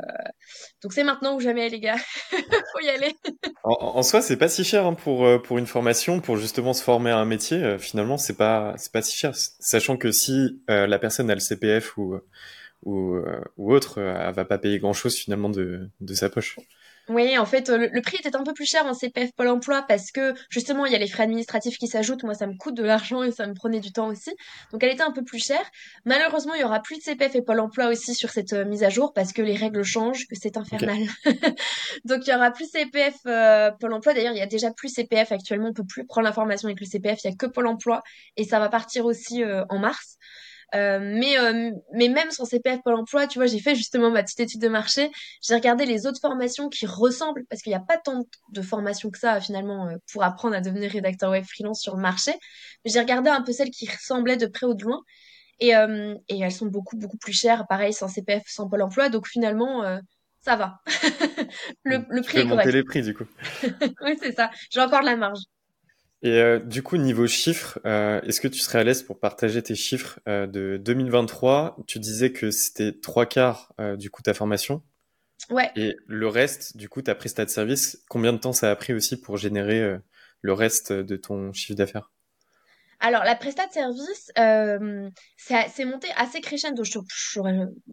donc 0.82 0.92
c'est 0.92 1.04
maintenant 1.04 1.36
ou 1.36 1.40
jamais, 1.40 1.68
les 1.68 1.78
gars. 1.78 1.96
Faut 2.30 2.80
y 2.82 2.88
aller. 2.88 3.14
en, 3.62 4.02
soi, 4.02 4.20
c'est 4.20 4.36
pas 4.36 4.48
si 4.48 4.64
cher 4.64 4.84
hein, 4.84 4.94
pour 4.94 5.24
euh, 5.24 5.38
pour 5.38 5.58
une 5.58 5.66
formation, 5.66 6.20
pour 6.20 6.36
justement 6.36 6.72
se 6.72 6.82
former 6.82 7.12
à 7.12 7.18
un 7.18 7.24
métier. 7.24 7.62
Euh, 7.62 7.78
finalement, 7.78 8.18
c'est 8.18 8.36
pas 8.36 8.74
c'est 8.76 8.92
pas 8.92 9.02
si 9.02 9.16
cher, 9.16 9.32
sachant 9.34 9.96
que 9.96 10.10
si 10.10 10.60
la 10.68 10.98
personne 10.98 11.30
a 11.30 11.34
le 11.34 11.40
CPF 11.40 11.96
ou 11.96 12.18
ou, 12.82 13.22
autre, 13.56 13.98
elle 13.98 14.34
va 14.34 14.44
pas 14.44 14.58
payer 14.58 14.78
grand 14.78 14.92
chose 14.92 15.16
finalement 15.16 15.48
de 15.48 15.88
sa 16.14 16.28
poche. 16.28 16.56
Oui, 17.08 17.38
en 17.38 17.46
fait, 17.46 17.68
le, 17.68 18.00
prix 18.00 18.16
était 18.16 18.34
un 18.34 18.42
peu 18.42 18.52
plus 18.52 18.66
cher 18.66 18.84
en 18.84 18.92
CPF 18.92 19.30
Pôle 19.36 19.48
emploi 19.48 19.84
parce 19.86 20.10
que 20.10 20.34
justement, 20.50 20.86
il 20.86 20.92
y 20.92 20.96
a 20.96 20.98
les 20.98 21.06
frais 21.06 21.22
administratifs 21.22 21.78
qui 21.78 21.86
s'ajoutent. 21.86 22.24
Moi, 22.24 22.34
ça 22.34 22.48
me 22.48 22.56
coûte 22.56 22.74
de 22.74 22.82
l'argent 22.82 23.22
et 23.22 23.30
ça 23.30 23.46
me 23.46 23.54
prenait 23.54 23.78
du 23.78 23.92
temps 23.92 24.08
aussi. 24.08 24.34
Donc, 24.72 24.82
elle 24.82 24.92
était 24.92 25.04
un 25.04 25.12
peu 25.12 25.22
plus 25.22 25.38
chère. 25.38 25.64
Malheureusement, 26.04 26.54
il 26.54 26.62
y 26.62 26.64
aura 26.64 26.80
plus 26.80 26.98
de 26.98 27.02
CPF 27.02 27.36
et 27.36 27.42
Pôle 27.42 27.60
emploi 27.60 27.86
aussi 27.86 28.14
sur 28.14 28.30
cette 28.30 28.54
euh, 28.54 28.64
mise 28.64 28.82
à 28.82 28.88
jour 28.88 29.12
parce 29.14 29.32
que 29.32 29.40
les 29.40 29.54
règles 29.54 29.84
changent, 29.84 30.26
que 30.26 30.34
c'est 30.34 30.56
infernal. 30.56 30.98
Donc, 32.04 32.26
il 32.26 32.30
y 32.30 32.34
aura 32.34 32.50
plus 32.50 32.68
CPF 32.68 33.14
euh, 33.26 33.70
Pôle 33.78 33.92
emploi. 33.92 34.12
D'ailleurs, 34.12 34.32
il 34.32 34.38
y 34.38 34.42
a 34.42 34.46
déjà 34.46 34.72
plus 34.72 34.88
CPF 34.88 35.30
actuellement. 35.30 35.68
On 35.68 35.74
peut 35.74 35.86
plus 35.86 36.06
prendre 36.06 36.26
l'information 36.26 36.66
avec 36.66 36.80
le 36.80 36.86
CPF. 36.86 37.22
Il 37.22 37.30
y 37.30 37.32
a 37.32 37.36
que 37.36 37.46
Pôle 37.46 37.68
emploi 37.68 38.02
et 38.36 38.42
ça 38.42 38.58
va 38.58 38.68
partir 38.68 39.06
aussi 39.06 39.44
euh, 39.44 39.64
en 39.68 39.78
mars. 39.78 40.18
Mais, 40.72 41.36
mais 41.92 42.08
même 42.08 42.30
sans 42.30 42.44
CPF 42.44 42.82
Pôle 42.82 42.94
emploi, 42.94 43.26
tu 43.26 43.38
vois, 43.38 43.46
j'ai 43.46 43.60
fait 43.60 43.74
justement 43.74 44.10
ma 44.10 44.22
petite 44.22 44.40
étude 44.40 44.60
de 44.60 44.68
marché. 44.68 45.10
J'ai 45.42 45.54
regardé 45.54 45.86
les 45.86 46.06
autres 46.06 46.20
formations 46.20 46.68
qui 46.68 46.86
ressemblent, 46.86 47.44
parce 47.48 47.62
qu'il 47.62 47.70
n'y 47.70 47.76
a 47.76 47.80
pas 47.80 47.98
tant 47.98 48.24
de 48.52 48.62
formations 48.62 49.10
que 49.10 49.18
ça, 49.18 49.40
finalement, 49.40 49.88
pour 50.12 50.22
apprendre 50.24 50.56
à 50.56 50.60
devenir 50.60 50.90
rédacteur 50.90 51.30
web 51.30 51.44
freelance 51.44 51.80
sur 51.80 51.96
le 51.96 52.02
marché. 52.02 52.32
Mais 52.84 52.90
j'ai 52.90 53.00
regardé 53.00 53.30
un 53.30 53.42
peu 53.42 53.52
celles 53.52 53.70
qui 53.70 53.88
ressemblaient 53.88 54.36
de 54.36 54.46
près 54.46 54.66
ou 54.66 54.74
de 54.74 54.84
loin. 54.84 55.00
Et, 55.60 55.70
et 55.70 56.40
elles 56.40 56.52
sont 56.52 56.66
beaucoup, 56.66 56.96
beaucoup 56.96 57.16
plus 57.16 57.32
chères, 57.32 57.66
pareil, 57.68 57.92
sans 57.92 58.08
CPF, 58.08 58.42
sans 58.46 58.68
Pôle 58.68 58.82
emploi. 58.82 59.08
Donc 59.08 59.26
finalement, 59.26 59.82
ça 60.46 60.54
va. 60.54 60.80
le, 61.84 62.04
le 62.08 62.22
prix 62.22 62.38
est 62.38 62.46
correct. 62.46 62.70
les 62.70 62.84
prix, 62.84 63.02
du 63.02 63.14
coup. 63.14 63.24
oui, 64.02 64.16
c'est 64.20 64.32
ça. 64.32 64.50
J'ai 64.70 64.80
encore 64.80 65.00
de 65.00 65.06
la 65.06 65.16
marge. 65.16 65.40
Et 66.22 66.40
euh, 66.40 66.58
du 66.58 66.82
coup, 66.82 66.96
niveau 66.96 67.26
chiffres, 67.26 67.78
euh, 67.84 68.20
est-ce 68.22 68.40
que 68.40 68.48
tu 68.48 68.58
serais 68.60 68.78
à 68.78 68.84
l'aise 68.84 69.02
pour 69.02 69.20
partager 69.20 69.62
tes 69.62 69.74
chiffres 69.74 70.18
euh, 70.28 70.46
de 70.46 70.76
2023 70.78 71.76
Tu 71.86 71.98
disais 71.98 72.32
que 72.32 72.50
c'était 72.50 72.92
trois 72.92 73.26
quarts 73.26 73.74
du 73.98 74.10
coup 74.10 74.22
ta 74.22 74.34
formation. 74.34 74.82
Ouais. 75.50 75.70
Et 75.76 75.94
le 76.06 76.28
reste, 76.28 76.76
du 76.76 76.88
coup, 76.88 77.02
ta 77.02 77.14
prestat 77.14 77.44
de 77.44 77.50
service, 77.50 78.02
combien 78.08 78.32
de 78.32 78.38
temps 78.38 78.52
ça 78.52 78.70
a 78.70 78.76
pris 78.76 78.94
aussi 78.94 79.20
pour 79.20 79.36
générer 79.36 79.98
le 80.40 80.52
reste 80.52 80.92
de 80.92 81.16
ton 81.16 81.52
chiffre 81.52 81.76
d'affaires? 81.76 82.10
Alors, 83.00 83.24
la 83.24 83.34
prestat 83.34 83.66
de 83.66 83.72
service, 83.72 84.30
euh, 84.38 85.10
c'est 85.36 85.84
monté 85.84 86.08
assez 86.16 86.40
crescendo. 86.40 86.82
Je, 86.84 86.98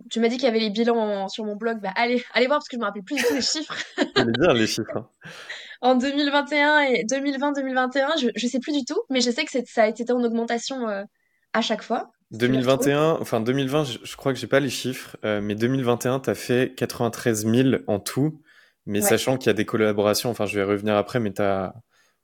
tu 0.09 0.19
m'as 0.19 0.27
dit 0.27 0.37
qu'il 0.37 0.45
y 0.45 0.47
avait 0.47 0.59
les 0.59 0.69
bilans 0.69 1.27
sur 1.27 1.45
mon 1.45 1.55
blog. 1.55 1.79
Bah, 1.81 1.91
allez, 1.95 2.23
allez 2.33 2.47
voir 2.47 2.59
parce 2.59 2.69
que 2.69 2.77
je 2.77 2.79
me 2.79 2.85
rappelle 2.85 3.03
plus 3.03 3.15
du 3.15 3.23
tout 3.23 3.33
les 3.33 3.41
chiffres. 3.41 3.75
Allez 4.15 4.31
dire 4.31 4.53
les 4.53 4.67
chiffres. 4.67 4.95
Hein. 4.95 5.09
en 5.81 5.95
2021 5.95 6.79
et 6.81 7.03
2020-2021, 7.03 8.21
je, 8.21 8.29
je 8.33 8.47
sais 8.47 8.59
plus 8.59 8.71
du 8.71 8.85
tout, 8.85 9.01
mais 9.09 9.19
je 9.19 9.29
sais 9.29 9.43
que 9.43 9.51
ça 9.65 9.83
a 9.83 9.87
été 9.87 10.09
en 10.11 10.23
augmentation 10.23 10.87
euh, 10.87 11.03
à 11.51 11.61
chaque 11.61 11.83
fois. 11.83 12.11
2021, 12.31 13.17
enfin 13.19 13.41
2020, 13.41 13.83
je, 14.03 14.15
crois 14.15 14.33
que 14.33 14.39
j'ai 14.39 14.47
pas 14.47 14.61
les 14.61 14.69
chiffres, 14.69 15.17
euh, 15.23 15.41
mais 15.41 15.53
2021, 15.53 16.21
tu 16.21 16.29
as 16.29 16.35
fait 16.35 16.73
93 16.75 17.45
000 17.45 17.69
en 17.87 17.99
tout. 17.99 18.41
Mais 18.85 19.01
sachant 19.01 19.37
qu'il 19.37 19.47
y 19.47 19.49
a 19.49 19.53
des 19.53 19.65
collaborations, 19.65 20.29
enfin 20.29 20.45
je 20.45 20.55
vais 20.59 20.63
revenir 20.63 20.95
après, 20.95 21.19
mais 21.19 21.31
tu 21.31 21.41
as 21.41 21.73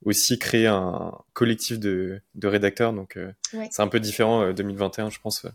aussi 0.05 0.39
créé 0.39 0.67
un 0.67 1.13
collectif 1.33 1.79
de, 1.79 2.21
de 2.35 2.47
rédacteurs. 2.47 2.93
Donc, 2.93 3.17
euh, 3.17 3.31
c'est 3.71 3.81
un 3.81 3.87
peu 3.87 3.99
différent 3.99 4.51
2021, 4.51 5.07
euh, 5.07 5.09
je 5.09 5.19
pense, 5.19 5.45
euh, 5.45 5.49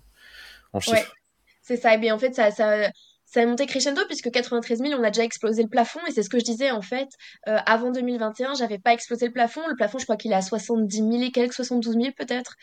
en 0.73 0.81
chiffres. 0.81 1.15
c'est 1.63 1.77
ça. 1.77 1.95
Et 1.95 1.99
bien, 1.99 2.15
en 2.15 2.19
fait, 2.19 2.35
ça, 2.35 2.51
ça, 2.51 2.91
ça 3.25 3.41
a 3.41 3.47
monté 3.47 3.67
crescendo 3.67 4.03
puisque 4.07 4.31
93 4.31 4.81
000, 4.81 5.01
on 5.01 5.05
a 5.05 5.11
déjà 5.11 5.25
explosé 5.25 5.63
le 5.63 5.69
plafond. 5.69 6.01
Et 6.09 6.11
c'est 6.11 6.23
ce 6.23 6.31
que 6.31 6.39
je 6.39 6.45
disais, 6.45 6.71
en 6.71 6.83
fait. 6.83 7.09
avant 7.47 7.91
2021, 7.91 8.55
j'avais 8.55 8.79
pas 8.79 8.93
explosé 8.93 9.27
le 9.27 9.33
plafond. 9.33 9.63
Le 9.69 9.77
plafond, 9.77 9.99
je 9.99 10.05
crois 10.05 10.17
qu'il 10.17 10.33
est 10.33 10.37
à 10.37 10.43
70 10.43 10.97
000 10.97 11.11
et 11.23 11.31
quelques, 11.31 11.55
72 11.55 11.95
000 11.95 12.13
peut-être. 12.17 12.57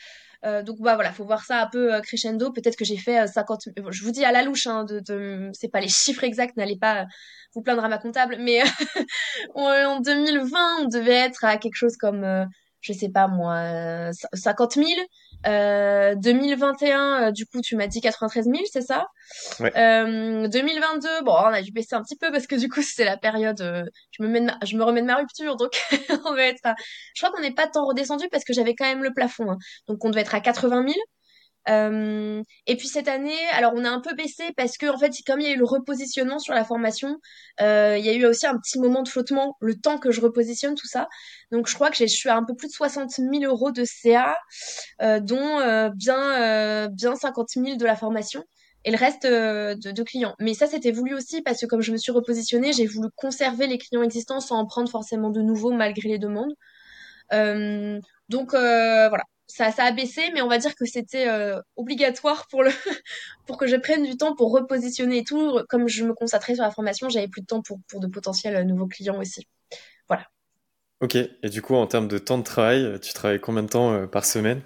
Donc 0.65 0.79
bah 0.79 0.95
voilà, 0.95 1.11
faut 1.11 1.23
voir 1.23 1.43
ça 1.43 1.61
un 1.61 1.67
peu 1.67 2.01
crescendo. 2.01 2.51
Peut-être 2.51 2.75
que 2.75 2.83
j'ai 2.83 2.97
fait 2.97 3.27
50. 3.27 3.67
Euh, 3.77 3.91
je 3.91 4.03
vous 4.03 4.09
dis 4.09 4.25
à 4.25 4.31
la 4.31 4.41
louche, 4.41 4.65
hein, 4.65 4.85
de, 4.85 5.00
de... 5.00 5.51
c'est 5.53 5.67
pas 5.69 5.81
les 5.81 5.88
chiffres 5.88 6.23
exacts. 6.23 6.57
N'allez 6.57 6.77
pas 6.77 7.05
vous 7.53 7.62
plaindre 7.62 7.84
à 7.84 7.89
ma 7.89 7.98
comptable, 7.98 8.38
mais 8.39 8.62
en 9.55 10.00
2020, 10.00 10.81
on 10.81 10.86
devait 10.86 11.12
être 11.12 11.43
à 11.43 11.58
quelque 11.58 11.75
chose 11.75 11.98
comme 11.98 12.48
je 12.81 12.93
sais 12.93 13.10
pas 13.10 13.27
moi, 13.27 14.12
50 14.34 14.74
000. 14.74 14.88
Euh, 15.48 16.13
2021, 16.15 17.29
euh, 17.29 17.31
du 17.31 17.46
coup, 17.46 17.62
tu 17.62 17.75
m'as 17.75 17.88
dit 17.88 18.01
93 18.01 18.46
000, 18.46 18.58
c'est 18.72 18.81
ça? 18.81 19.08
Ouais. 19.60 19.75
euh, 19.77 20.48
2022, 20.48 21.24
bon, 21.24 21.31
on 21.31 21.46
a 21.46 21.62
dû 21.62 21.72
baisser 21.72 21.96
un 21.96 22.03
petit 22.03 22.15
peu 22.15 22.31
parce 22.31 22.46
que 22.48 22.55
du 22.55 22.70
coup, 22.70 22.81
c'est 22.81 23.05
la 23.05 23.17
période, 23.17 23.62
euh, 23.62 23.84
je 24.12 24.24
me 24.24 24.27
mets 24.27 24.46
je 24.63 24.77
me 24.77 24.84
remets 24.84 25.01
de 25.01 25.08
ma 25.08 25.15
rupture, 25.15 25.55
donc 25.55 25.72
on 26.25 26.34
va 26.34 26.43
être 26.43 26.65
à... 26.65 26.75
Je 27.15 27.22
crois 27.24 27.36
qu'on 27.36 27.41
n'est 27.41 27.53
pas 27.53 27.67
tant 27.67 27.86
redescendu 27.86 28.27
parce 28.31 28.43
que 28.43 28.53
j'avais 28.53 28.75
quand 28.75 28.86
même 28.86 29.03
le 29.03 29.13
plafond, 29.13 29.50
hein. 29.51 29.58
donc 29.88 30.03
on 30.05 30.10
devait 30.10 30.22
être 30.22 30.36
à 30.36 30.41
80 30.41 30.84
000. 30.88 30.96
Euh, 31.69 32.41
et 32.65 32.75
puis 32.75 32.87
cette 32.87 33.07
année, 33.07 33.37
alors 33.53 33.73
on 33.75 33.85
a 33.85 33.89
un 33.89 34.01
peu 34.01 34.15
baissé 34.15 34.43
parce 34.57 34.77
que 34.77 34.87
en 34.87 34.97
fait, 34.97 35.11
comme 35.27 35.39
il 35.41 35.47
y 35.47 35.51
a 35.51 35.53
eu 35.53 35.57
le 35.57 35.65
repositionnement 35.65 36.39
sur 36.39 36.53
la 36.53 36.63
formation, 36.65 37.17
euh, 37.61 37.97
il 37.97 38.05
y 38.05 38.09
a 38.09 38.13
eu 38.13 38.25
aussi 38.25 38.47
un 38.47 38.57
petit 38.57 38.79
moment 38.79 39.03
de 39.03 39.09
flottement, 39.09 39.57
le 39.61 39.75
temps 39.75 39.97
que 39.99 40.11
je 40.11 40.21
repositionne 40.21 40.75
tout 40.75 40.87
ça. 40.87 41.07
Donc 41.51 41.67
je 41.67 41.75
crois 41.75 41.91
que 41.91 41.97
je 41.97 42.05
suis 42.05 42.29
à 42.29 42.35
un 42.35 42.43
peu 42.43 42.55
plus 42.55 42.67
de 42.67 42.73
60 42.73 43.11
000 43.11 43.31
euros 43.43 43.71
de 43.71 43.83
CA, 43.85 44.35
euh, 45.01 45.19
dont 45.19 45.91
bien 45.95 46.41
euh, 46.41 46.87
bien 46.89 47.15
50 47.15 47.49
000 47.55 47.75
de 47.77 47.85
la 47.85 47.95
formation 47.95 48.43
et 48.83 48.91
le 48.91 48.97
reste 48.97 49.23
de, 49.27 49.91
de, 49.91 50.03
clients. 50.03 50.33
Mais 50.39 50.55
ça, 50.55 50.65
c'était 50.65 50.91
voulu 50.91 51.13
aussi 51.13 51.43
parce 51.43 51.61
que 51.61 51.67
comme 51.67 51.81
je 51.81 51.91
me 51.91 51.97
suis 51.97 52.11
repositionnée, 52.11 52.73
j'ai 52.73 52.87
voulu 52.87 53.09
conserver 53.15 53.67
les 53.67 53.77
clients 53.77 54.01
existants 54.01 54.39
sans 54.39 54.57
en 54.57 54.65
prendre 54.65 54.89
forcément 54.89 55.29
de 55.29 55.41
nouveaux 55.41 55.71
malgré 55.71 56.09
les 56.09 56.19
demandes. 56.19 56.53
Donc 58.29 58.51
voilà, 58.51 59.23
ça, 59.51 59.72
ça 59.72 59.83
a 59.83 59.92
baissé, 59.92 60.22
mais 60.33 60.42
on 60.42 60.48
va 60.48 60.57
dire 60.57 60.75
que 60.75 60.85
c'était 60.85 61.27
euh, 61.27 61.59
obligatoire 61.75 62.48
pour, 62.48 62.64
le 62.64 62.72
pour 63.46 63.57
que 63.57 63.68
je 63.68 63.75
prenne 63.75 64.03
du 64.03 64.16
temps 64.16 64.35
pour 64.35 64.51
repositionner 64.51 65.20
et 65.20 65.24
tout. 65.24 65.59
Comme 65.70 65.87
je 65.87 66.03
me 66.05 66.14
concentrais 66.14 66.55
sur 66.55 66.64
la 66.64 66.72
formation, 66.72 67.09
j'avais 67.09 67.27
plus 67.27 67.42
de 67.42 67.48
temps 67.48 67.61
pour, 67.61 67.79
pour 67.90 68.00
de 68.00 68.07
potentiels 68.07 68.55
euh, 68.55 68.64
nouveaux 68.64 68.87
clients 68.87 69.20
aussi. 69.20 69.48
Voilà. 70.07 70.27
Ok, 71.01 71.16
et 71.16 71.50
du 71.50 71.61
coup, 71.61 71.75
en 71.75 71.87
termes 71.87 72.07
de 72.07 72.18
temps 72.18 72.37
de 72.37 72.44
travail, 72.44 73.00
tu 73.01 73.14
travailles 73.14 73.42
combien 73.42 73.64
de 73.64 73.70
temps 73.70 73.92
euh, 73.92 74.07
par 74.07 74.25
semaine? 74.25 74.61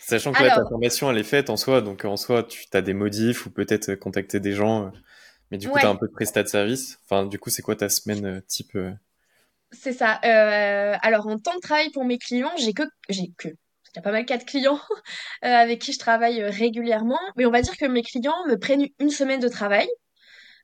Sachant 0.00 0.32
que 0.32 0.42
là, 0.42 0.56
ta 0.56 0.64
formation, 0.66 1.10
elle 1.10 1.18
est 1.18 1.22
faite 1.22 1.50
en 1.50 1.56
soi, 1.56 1.80
donc 1.80 2.04
en 2.04 2.16
soi, 2.16 2.42
tu 2.42 2.66
as 2.72 2.82
des 2.82 2.94
modifs 2.94 3.46
ou 3.46 3.50
peut-être 3.50 3.94
contacter 3.94 4.40
des 4.40 4.52
gens, 4.52 4.90
mais 5.50 5.58
du 5.58 5.68
coup, 5.68 5.78
tu 5.78 5.86
as 5.86 5.88
un 5.88 5.94
peu 5.94 6.08
de 6.08 6.12
prestat 6.12 6.42
de 6.42 6.48
service. 6.48 6.98
Enfin, 7.04 7.26
du 7.26 7.38
coup, 7.38 7.48
c'est 7.48 7.62
quoi 7.62 7.76
ta 7.76 7.88
semaine 7.88 8.42
type 8.48 8.76
C'est 9.70 9.92
ça. 9.92 10.14
alors, 10.14 11.28
en 11.28 11.38
temps 11.38 11.54
de 11.54 11.60
travail 11.60 11.90
pour 11.90 12.04
mes 12.04 12.18
clients, 12.18 12.50
j'ai 12.58 12.72
que, 12.72 12.82
j'ai 13.08 13.30
que, 13.38 13.50
il 13.94 13.96
y 13.96 13.98
a 13.98 14.02
pas 14.02 14.12
mal 14.12 14.24
de 14.24 14.44
clients 14.44 14.80
euh, 15.44 15.48
avec 15.48 15.80
qui 15.80 15.92
je 15.92 15.98
travaille 15.98 16.42
euh, 16.42 16.50
régulièrement, 16.50 17.18
mais 17.36 17.46
on 17.46 17.50
va 17.50 17.62
dire 17.62 17.76
que 17.76 17.86
mes 17.86 18.02
clients 18.02 18.46
me 18.46 18.56
prennent 18.56 18.86
une 18.98 19.10
semaine 19.10 19.40
de 19.40 19.48
travail 19.48 19.88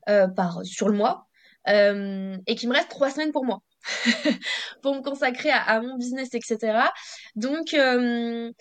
euh, 0.09 0.29
par 0.29 0.65
sur 0.65 0.89
le 0.89 0.97
mois 0.97 1.27
euh, 1.69 2.37
et 2.47 2.55
qu'il 2.55 2.69
me 2.69 2.75
reste 2.75 2.89
trois 2.89 3.11
semaines 3.11 3.33
pour 3.33 3.45
moi 3.45 3.59
pour 4.83 4.95
me 4.95 5.03
consacrer 5.03 5.51
à, 5.51 5.62
à, 5.62 5.81
mon 5.81 5.97
business, 5.97 6.35
etc. 6.35 6.91
Donc 7.35 7.75
euh, 7.75 8.53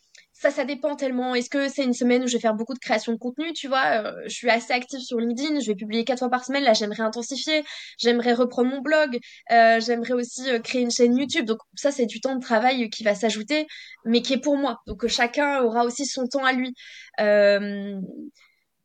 ça, 0.51 0.65
dépend 0.65 0.95
tellement. 0.95 1.35
Est-ce 1.35 1.49
que 1.49 1.69
c'est 1.69 1.83
une 1.83 1.93
semaine 1.93 2.23
où 2.23 2.27
je 2.27 2.33
vais 2.33 2.39
faire 2.39 2.53
beaucoup 2.53 2.73
de 2.73 2.79
création 2.79 3.13
de 3.13 3.17
contenu, 3.17 3.53
tu 3.53 3.67
vois 3.67 4.03
euh, 4.03 4.21
Je 4.25 4.33
suis 4.33 4.49
assez 4.49 4.73
active 4.73 4.99
sur 4.99 5.19
LinkedIn, 5.19 5.59
je 5.59 5.67
vais 5.67 5.75
publier 5.75 6.03
quatre 6.03 6.19
fois 6.19 6.29
par 6.29 6.45
semaine. 6.45 6.63
Là, 6.63 6.73
j'aimerais 6.73 7.03
intensifier, 7.03 7.63
j'aimerais 7.97 8.33
reprendre 8.33 8.69
mon 8.69 8.81
blog, 8.81 9.19
euh, 9.51 9.79
j'aimerais 9.79 10.13
aussi 10.13 10.49
euh, 10.49 10.59
créer 10.59 10.81
une 10.81 10.91
chaîne 10.91 11.17
YouTube. 11.17 11.45
Donc 11.45 11.59
ça, 11.75 11.91
c'est 11.91 12.05
du 12.05 12.21
temps 12.21 12.35
de 12.35 12.41
travail 12.41 12.89
qui 12.89 13.03
va 13.03 13.15
s'ajouter, 13.15 13.67
mais 14.05 14.21
qui 14.21 14.33
est 14.33 14.41
pour 14.41 14.57
moi. 14.57 14.79
Donc 14.87 15.07
chacun 15.07 15.61
aura 15.61 15.85
aussi 15.85 16.05
son 16.05 16.27
temps 16.27 16.45
à 16.45 16.53
lui. 16.53 16.73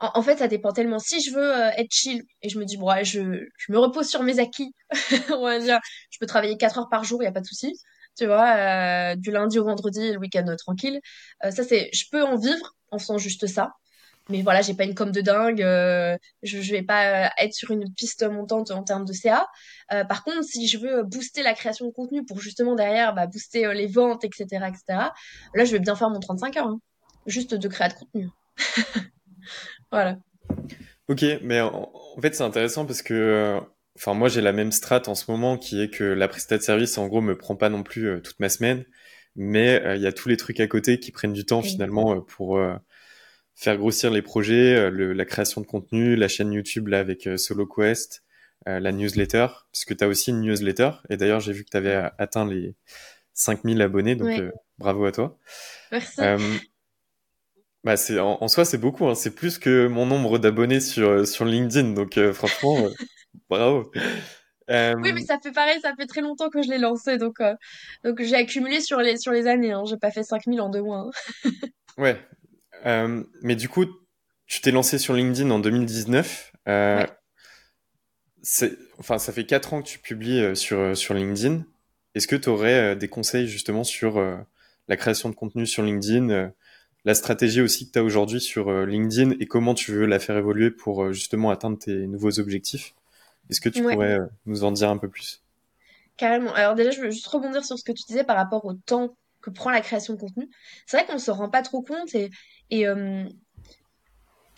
En, 0.03 0.23
fait, 0.23 0.39
ça 0.39 0.49
dépend 0.49 0.73
tellement. 0.73 0.99
Si 0.99 1.21
je 1.21 1.31
veux 1.35 1.53
être 1.77 1.93
chill 1.93 2.23
et 2.41 2.49
je 2.49 2.59
me 2.59 2.65
dis, 2.65 2.79
bon, 2.79 2.91
je, 3.05 3.21
je 3.59 3.73
me 3.73 3.79
repose 3.79 4.09
sur 4.09 4.23
mes 4.23 4.39
acquis, 4.39 4.73
on 5.31 5.43
va 5.43 5.59
dire, 5.59 5.79
je 6.11 6.19
peux 6.19 6.27
travailler 6.27 6.57
quatre 6.57 6.79
heures 6.79 6.89
par 6.91 7.05
jour, 7.05 7.21
il 7.21 7.25
n'y 7.25 7.29
a 7.29 7.33
pas 7.33 7.41
de 7.41 7.47
souci 7.47 7.75
tu 8.21 8.27
vois, 8.27 8.55
euh, 8.55 9.17
du 9.17 9.31
lundi 9.31 9.59
au 9.59 9.65
vendredi, 9.65 10.13
le 10.13 10.19
week-end 10.19 10.47
euh, 10.47 10.57
tranquille. 10.57 11.01
Euh, 11.43 11.51
ça, 11.51 11.65
c'est, 11.65 11.89
je 11.95 12.05
peux 12.13 12.23
en 12.23 12.37
vivre 12.37 12.77
en 12.91 12.99
faisant 12.99 13.17
juste 13.17 13.47
ça. 13.47 13.73
Mais 14.29 14.43
voilà, 14.43 14.61
j'ai 14.61 14.75
pas 14.75 14.85
une 14.85 14.95
com 14.95 15.11
de 15.11 15.23
dingue, 15.23 15.61
je, 16.43 16.61
je 16.61 16.71
vais 16.71 16.83
pas 16.83 17.33
être 17.39 17.53
sur 17.53 17.73
une 17.73 17.93
piste 17.95 18.23
montante 18.29 18.71
en 18.71 18.85
termes 18.85 19.05
de 19.05 19.13
CA. 19.13 19.49
par 19.89 20.23
contre, 20.23 20.45
si 20.45 20.69
je 20.69 20.79
veux 20.79 21.03
booster 21.03 21.43
la 21.43 21.53
création 21.53 21.87
de 21.87 21.91
contenu 21.91 22.25
pour 22.25 22.41
justement 22.41 22.77
derrière 22.77 23.13
bah, 23.13 23.27
booster 23.27 23.73
les 23.75 23.89
ventes, 23.89 24.23
etc., 24.23 24.45
etc., 24.69 24.83
là, 25.55 25.65
je 25.65 25.73
vais 25.73 25.81
bien 25.81 25.97
faire 25.97 26.11
mon 26.11 26.21
35 26.21 26.57
heures, 26.59 26.67
hein, 26.67 26.81
juste 27.27 27.55
de 27.55 27.67
créer 27.67 27.89
de 27.89 27.95
contenu. 27.95 28.29
voilà. 29.91 30.17
Ok, 31.09 31.25
mais 31.43 31.61
en 31.61 31.91
fait, 32.23 32.33
c'est 32.33 32.45
intéressant 32.45 32.87
parce 32.87 33.03
que 33.03 33.61
Enfin, 33.97 34.15
moi, 34.15 34.29
j'ai 34.29 34.41
la 34.41 34.53
même 34.53 34.73
strat 34.73 35.03
en 35.07 35.15
ce 35.15 35.31
moment 35.31 35.59
qui 35.59 35.81
est 35.81 35.91
que 35.91 36.05
la 36.05 36.29
prestat 36.29 36.59
de 36.59 36.63
service, 36.63 36.97
en 36.99 37.09
gros, 37.09 37.21
me 37.21 37.37
prend 37.37 37.57
pas 37.57 37.69
non 37.69 37.83
plus 37.83 38.09
euh, 38.09 38.21
toute 38.21 38.39
ma 38.41 38.49
semaine, 38.49 38.85
mais 39.37 39.83
euh, 39.85 39.97
il 39.97 40.03
y 40.03 40.07
a 40.07 40.13
tous 40.13 40.29
les 40.29 40.37
trucs 40.37 40.61
à 40.61 40.67
côté 40.67 41.01
qui 41.01 41.11
prennent 41.13 41.33
du 41.33 41.45
temps 41.45 41.63
finalement 41.63 42.15
euh, 42.15 42.21
pour 42.21 42.61
faire 43.55 43.77
grossir 43.77 44.11
les 44.11 44.23
projets, 44.23 44.91
la 44.91 45.25
création 45.25 45.61
de 45.61 45.67
contenu, 45.67 46.17
la 46.17 46.29
chaîne 46.29 46.53
YouTube 46.53 46.89
là 46.89 47.01
avec 47.01 47.29
Solo 47.37 47.67
Quest, 47.67 48.25
la 48.65 48.93
newsletter, 48.93 49.49
parce 49.71 49.85
que 49.85 49.93
tu 49.93 50.03
as 50.03 50.09
aussi 50.09 50.31
une 50.31 50.41
newsletter, 50.41 50.93
et 51.11 51.19
d'ailleurs, 51.19 51.41
j'ai 51.41 51.53
vu 51.53 51.65
que 51.65 51.71
tu 51.71 51.77
avais 51.77 52.11
atteint 52.17 52.47
les 52.47 52.75
5000 53.35 53.83
abonnés, 53.83 54.15
donc 54.15 54.41
bravo 54.79 55.05
à 55.05 55.13
toi. 55.13 55.39
Merci. 55.93 56.23
Bah 57.83 57.97
c'est 57.97 58.19
en, 58.19 58.47
soi 58.49 58.67
c'est 58.67 58.77
beaucoup, 58.77 59.07
hein. 59.09 59.15
c'est 59.15 59.35
plus 59.35 59.59
que 59.59 59.87
mon 59.87 60.05
nombre 60.05 60.39
d'abonnés 60.39 60.81
sur 60.81 61.27
sur 61.27 61.47
LinkedIn, 61.47 61.93
donc 61.93 62.19
franchement 62.33 62.89
Bravo. 63.49 63.91
Euh, 64.71 64.95
oui, 65.03 65.13
mais 65.13 65.23
ça 65.23 65.39
fait 65.43 65.51
pareil, 65.51 65.81
ça 65.81 65.95
fait 65.97 66.07
très 66.07 66.21
longtemps 66.21 66.49
que 66.49 66.63
je 66.63 66.69
l'ai 66.69 66.79
lancé, 66.79 67.19
donc, 67.19 67.41
euh, 67.41 67.55
donc 68.05 68.23
j'ai 68.23 68.37
accumulé 68.37 68.81
sur 68.81 69.01
les, 69.01 69.17
sur 69.17 69.33
les 69.33 69.49
années, 69.49 69.73
hein. 69.73 69.83
j'ai 69.85 69.97
pas 69.97 70.13
fait 70.13 70.23
5000 70.23 70.61
en 70.61 70.69
deux 70.69 70.83
mois. 70.83 71.11
Hein. 71.45 71.51
ouais, 71.99 72.17
euh, 72.87 73.25
mais 73.43 73.57
du 73.57 73.69
coup, 73.69 73.85
tu 74.47 74.61
t'es 74.61 74.71
lancé 74.71 74.99
sur 74.99 75.15
LinkedIn 75.15 75.51
en 75.51 75.59
2019. 75.59 76.53
Ouais. 76.67 77.07
Enfin, 78.99 79.19
ça 79.19 79.33
fait 79.33 79.45
4 79.45 79.75
ans 79.75 79.83
que 79.83 79.89
tu 79.89 79.99
publies 79.99 80.57
sur, 80.57 80.97
sur 80.97 81.15
LinkedIn. 81.15 81.65
Est-ce 82.15 82.29
que 82.29 82.37
tu 82.37 82.49
aurais 82.49 82.97
des 82.97 83.09
conseils 83.09 83.47
justement 83.47 83.85
sur 83.85 84.21
la 84.89 84.97
création 84.97 85.29
de 85.29 85.35
contenu 85.35 85.67
sur 85.67 85.83
LinkedIn 85.83 86.53
la 87.05 87.15
stratégie 87.15 87.61
aussi 87.61 87.87
que 87.87 87.93
tu 87.93 87.99
as 87.99 88.03
aujourd'hui 88.03 88.41
sur 88.41 88.73
LinkedIn 88.87 89.33
et 89.41 89.47
comment 89.47 89.75
tu 89.75 89.93
veux 89.93 90.07
la 90.07 90.19
faire 90.19 90.37
évoluer 90.37 90.71
pour 90.71 91.13
justement 91.13 91.51
atteindre 91.51 91.79
tes 91.79 92.07
nouveaux 92.07 92.41
objectifs? 92.41 92.95
Est-ce 93.51 93.61
que 93.61 93.69
tu 93.69 93.83
pourrais 93.83 94.19
nous 94.47 94.65
en 94.65 94.73
dire 94.73 94.91
un 94.91 94.99
peu 94.99 95.09
plus? 95.09 95.43
Carrément. 96.17 96.53
Alors 96.55 96.75
déjà, 96.75 96.91
je 96.91 97.01
veux 97.01 97.11
juste 97.11 97.27
rebondir 97.27 97.65
sur 97.65 97.79
ce 97.79 97.85
que 97.85 97.93
tu 97.93 98.05
disais 98.07 98.25
par 98.25 98.37
rapport 98.37 98.65
au 98.65 98.75
temps 98.75 99.17
que 99.41 99.51
prend 99.51 99.71
la 99.71 99.81
création 99.81 100.15
de 100.15 100.21
contenu. 100.21 100.49
C'est 100.87 100.99
vrai 100.99 101.07
qu'on 101.07 101.19
se 101.19 101.31
rend 101.31 101.49
pas 101.49 101.63
trop 101.63 101.83
compte 101.83 102.15
et, 102.15 102.31
et 102.69 102.87
euh, 102.87 103.25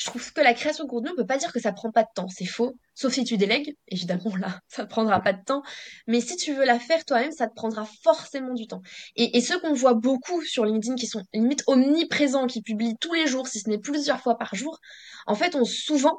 je 0.02 0.06
trouve 0.06 0.32
que 0.32 0.40
la 0.40 0.54
création 0.54 0.84
de 0.84 0.88
contenu, 0.88 1.10
on 1.12 1.16
peut 1.16 1.26
pas 1.26 1.38
dire 1.38 1.52
que 1.52 1.60
ça 1.60 1.72
prend 1.72 1.92
pas 1.92 2.02
de 2.02 2.08
temps. 2.14 2.26
C'est 2.28 2.46
faux. 2.46 2.74
Sauf 2.94 3.12
si 3.12 3.22
tu 3.22 3.36
délègues. 3.36 3.76
Évidemment, 3.86 4.34
là, 4.36 4.58
ça 4.68 4.82
ne 4.82 4.88
prendra 4.88 5.20
pas 5.20 5.32
de 5.32 5.44
temps. 5.44 5.62
Mais 6.08 6.20
si 6.20 6.36
tu 6.36 6.52
veux 6.52 6.64
la 6.64 6.80
faire 6.80 7.04
toi-même, 7.04 7.30
ça 7.30 7.46
te 7.46 7.54
prendra 7.54 7.86
forcément 8.02 8.54
du 8.54 8.66
temps. 8.66 8.82
Et, 9.14 9.36
et 9.36 9.40
ceux 9.40 9.60
qu'on 9.60 9.74
voit 9.74 9.94
beaucoup 9.94 10.42
sur 10.42 10.64
LinkedIn, 10.64 10.96
qui 10.96 11.06
sont 11.06 11.22
limite 11.32 11.62
omniprésents, 11.68 12.48
qui 12.48 12.62
publient 12.62 12.96
tous 13.00 13.14
les 13.14 13.28
jours, 13.28 13.46
si 13.46 13.60
ce 13.60 13.70
n'est 13.70 13.78
plusieurs 13.78 14.20
fois 14.20 14.36
par 14.36 14.56
jour, 14.56 14.80
en 15.26 15.36
fait, 15.36 15.54
ont 15.54 15.64
souvent 15.64 16.18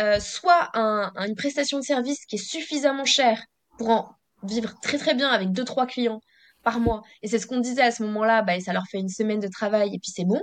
euh, 0.00 0.20
soit 0.20 0.70
un, 0.74 1.12
une 1.16 1.34
prestation 1.34 1.78
de 1.78 1.84
service 1.84 2.24
qui 2.26 2.36
est 2.36 2.38
suffisamment 2.44 3.04
chère 3.04 3.42
pour 3.78 3.90
en 3.90 4.14
vivre 4.42 4.74
très 4.80 4.98
très 4.98 5.14
bien 5.14 5.28
avec 5.28 5.52
deux 5.52 5.64
trois 5.64 5.86
clients 5.86 6.20
par 6.62 6.80
mois 6.80 7.02
et 7.22 7.28
c'est 7.28 7.38
ce 7.38 7.46
qu'on 7.46 7.60
disait 7.60 7.82
à 7.82 7.90
ce 7.90 8.02
moment-là 8.02 8.42
bah, 8.42 8.58
ça 8.60 8.72
leur 8.72 8.84
fait 8.90 8.98
une 8.98 9.08
semaine 9.08 9.40
de 9.40 9.48
travail 9.48 9.94
et 9.94 9.98
puis 9.98 10.10
c'est 10.10 10.24
bon 10.24 10.42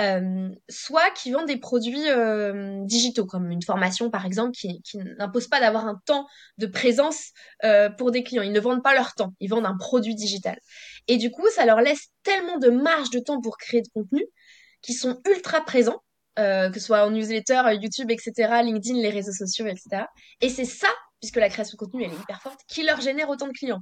euh, 0.00 0.48
soit 0.68 1.10
qui 1.12 1.30
vendent 1.30 1.46
des 1.46 1.56
produits 1.56 2.08
euh, 2.08 2.80
digitaux 2.84 3.26
comme 3.26 3.52
une 3.52 3.62
formation 3.62 4.10
par 4.10 4.26
exemple 4.26 4.50
qui, 4.50 4.82
qui 4.82 4.98
n'impose 4.98 5.46
pas 5.46 5.60
d'avoir 5.60 5.86
un 5.86 6.00
temps 6.04 6.26
de 6.58 6.66
présence 6.66 7.30
euh, 7.62 7.90
pour 7.90 8.10
des 8.10 8.24
clients. 8.24 8.42
Ils 8.42 8.50
ne 8.50 8.58
vendent 8.58 8.82
pas 8.82 8.94
leur 8.94 9.14
temps. 9.14 9.34
Ils 9.38 9.48
vendent 9.48 9.66
un 9.66 9.76
produit 9.76 10.16
digital. 10.16 10.58
Et 11.06 11.16
du 11.16 11.30
coup 11.30 11.48
ça 11.54 11.64
leur 11.64 11.80
laisse 11.80 12.08
tellement 12.24 12.58
de 12.58 12.70
marge 12.70 13.10
de 13.10 13.20
temps 13.20 13.40
pour 13.40 13.56
créer 13.56 13.82
de 13.82 13.88
contenu 13.94 14.24
qui 14.82 14.94
sont 14.94 15.20
ultra 15.28 15.64
présents 15.64 16.02
euh, 16.38 16.70
que 16.70 16.80
ce 16.80 16.86
soit 16.86 17.04
en 17.04 17.10
newsletter, 17.10 17.62
YouTube, 17.80 18.10
etc., 18.10 18.32
LinkedIn, 18.62 19.00
les 19.00 19.10
réseaux 19.10 19.32
sociaux, 19.32 19.66
etc. 19.66 20.04
Et 20.40 20.48
c'est 20.48 20.64
ça 20.64 20.88
puisque 21.24 21.36
la 21.36 21.48
création 21.48 21.76
de 21.76 21.78
contenu, 21.78 22.04
elle 22.04 22.12
est 22.12 22.20
hyper 22.22 22.42
forte, 22.42 22.60
qui 22.68 22.82
leur 22.82 23.00
génère 23.00 23.30
autant 23.30 23.46
de 23.46 23.52
clients. 23.52 23.80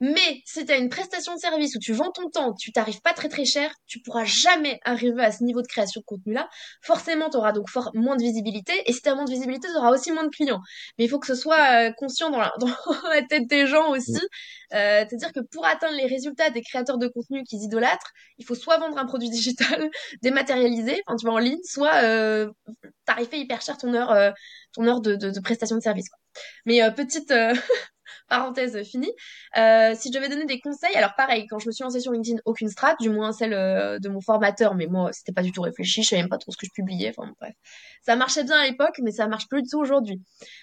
Mais 0.00 0.42
si 0.44 0.64
tu 0.64 0.72
as 0.72 0.76
une 0.76 0.88
prestation 0.88 1.34
de 1.34 1.38
service 1.40 1.74
où 1.74 1.78
tu 1.78 1.92
vends 1.92 2.10
ton 2.12 2.30
temps, 2.30 2.54
tu 2.54 2.72
t'arrives 2.72 3.00
pas 3.00 3.12
très 3.12 3.28
très 3.28 3.44
cher, 3.44 3.72
tu 3.86 4.00
pourras 4.00 4.24
jamais 4.24 4.78
arriver 4.84 5.22
à 5.22 5.32
ce 5.32 5.42
niveau 5.42 5.60
de 5.60 5.66
création 5.66 6.00
de 6.00 6.04
contenu-là. 6.04 6.48
Forcément, 6.82 7.30
tu 7.30 7.36
auras 7.36 7.52
donc 7.52 7.66
moins 7.94 8.16
de 8.16 8.22
visibilité. 8.22 8.72
Et 8.86 8.92
si 8.92 9.02
tu 9.02 9.08
as 9.08 9.14
moins 9.14 9.24
de 9.24 9.30
visibilité, 9.30 9.68
tu 9.68 9.76
auras 9.76 9.90
aussi 9.90 10.12
moins 10.12 10.24
de 10.24 10.30
clients. 10.30 10.60
Mais 10.98 11.04
il 11.04 11.08
faut 11.08 11.18
que 11.18 11.26
ce 11.26 11.34
soit 11.34 11.88
euh, 11.88 11.92
conscient 11.92 12.30
dans 12.30 12.38
la, 12.38 12.52
dans 12.60 12.68
la, 13.10 13.22
tête 13.22 13.48
des 13.48 13.66
gens 13.66 13.90
aussi. 13.90 14.20
Euh, 14.74 15.04
C'est-à-dire 15.08 15.32
que 15.32 15.40
pour 15.40 15.66
atteindre 15.66 15.96
les 15.96 16.06
résultats 16.06 16.50
des 16.50 16.62
créateurs 16.62 16.98
de 16.98 17.08
contenu 17.08 17.42
qu'ils 17.44 17.62
idolâtrent, 17.62 18.12
il 18.38 18.44
faut 18.44 18.54
soit 18.54 18.78
vendre 18.78 18.98
un 18.98 19.06
produit 19.06 19.30
digital 19.38 19.90
dématérialisé, 20.22 21.02
enfin 21.06 21.16
tu 21.16 21.26
vas 21.26 21.32
en 21.32 21.38
ligne, 21.38 21.58
soit 21.64 22.02
euh, 22.04 22.50
tarifer 23.04 23.38
hyper 23.38 23.60
cher 23.62 23.76
ton 23.78 23.94
heure, 23.94 24.12
euh, 24.12 24.30
ton 24.74 24.86
heure 24.86 25.00
de, 25.00 25.16
de, 25.16 25.30
de 25.30 25.40
prestation 25.40 25.76
de 25.76 25.82
service. 25.82 26.08
Quoi. 26.08 26.18
Mais 26.66 26.82
euh, 26.82 26.90
petite 26.90 27.30
euh, 27.30 27.54
parenthèse 28.28 28.82
finie. 28.84 29.12
Euh, 29.56 29.94
si 29.96 30.08
je 30.12 30.18
devais 30.18 30.28
donner 30.28 30.44
des 30.46 30.60
conseils, 30.60 30.94
alors 30.94 31.14
pareil, 31.16 31.46
quand 31.48 31.58
je 31.58 31.66
me 31.66 31.72
suis 31.72 31.82
lancée 31.82 32.00
sur 32.00 32.12
LinkedIn, 32.12 32.38
aucune 32.44 32.68
strat, 32.68 32.96
du 33.00 33.10
moins 33.10 33.32
celle 33.32 33.54
euh, 33.54 33.98
de 33.98 34.08
mon 34.08 34.20
formateur, 34.20 34.74
mais 34.74 34.86
moi, 34.86 35.10
c'était 35.12 35.32
pas 35.32 35.42
du 35.42 35.52
tout 35.52 35.62
réfléchi, 35.62 36.02
je 36.02 36.08
savais 36.08 36.22
même 36.22 36.28
pas 36.28 36.38
trop 36.38 36.52
ce 36.52 36.56
que 36.56 36.66
je 36.66 36.72
publiais, 36.72 37.12
enfin 37.16 37.32
bref. 37.40 37.54
Ça 38.02 38.16
marchait 38.16 38.44
bien 38.44 38.56
à 38.56 38.64
l'époque, 38.64 39.00
mais 39.02 39.10
ça 39.10 39.26
marche 39.26 39.48
plus 39.48 39.62
du 39.62 39.68
tout 39.68 39.78
aujourd'hui. 39.78 40.20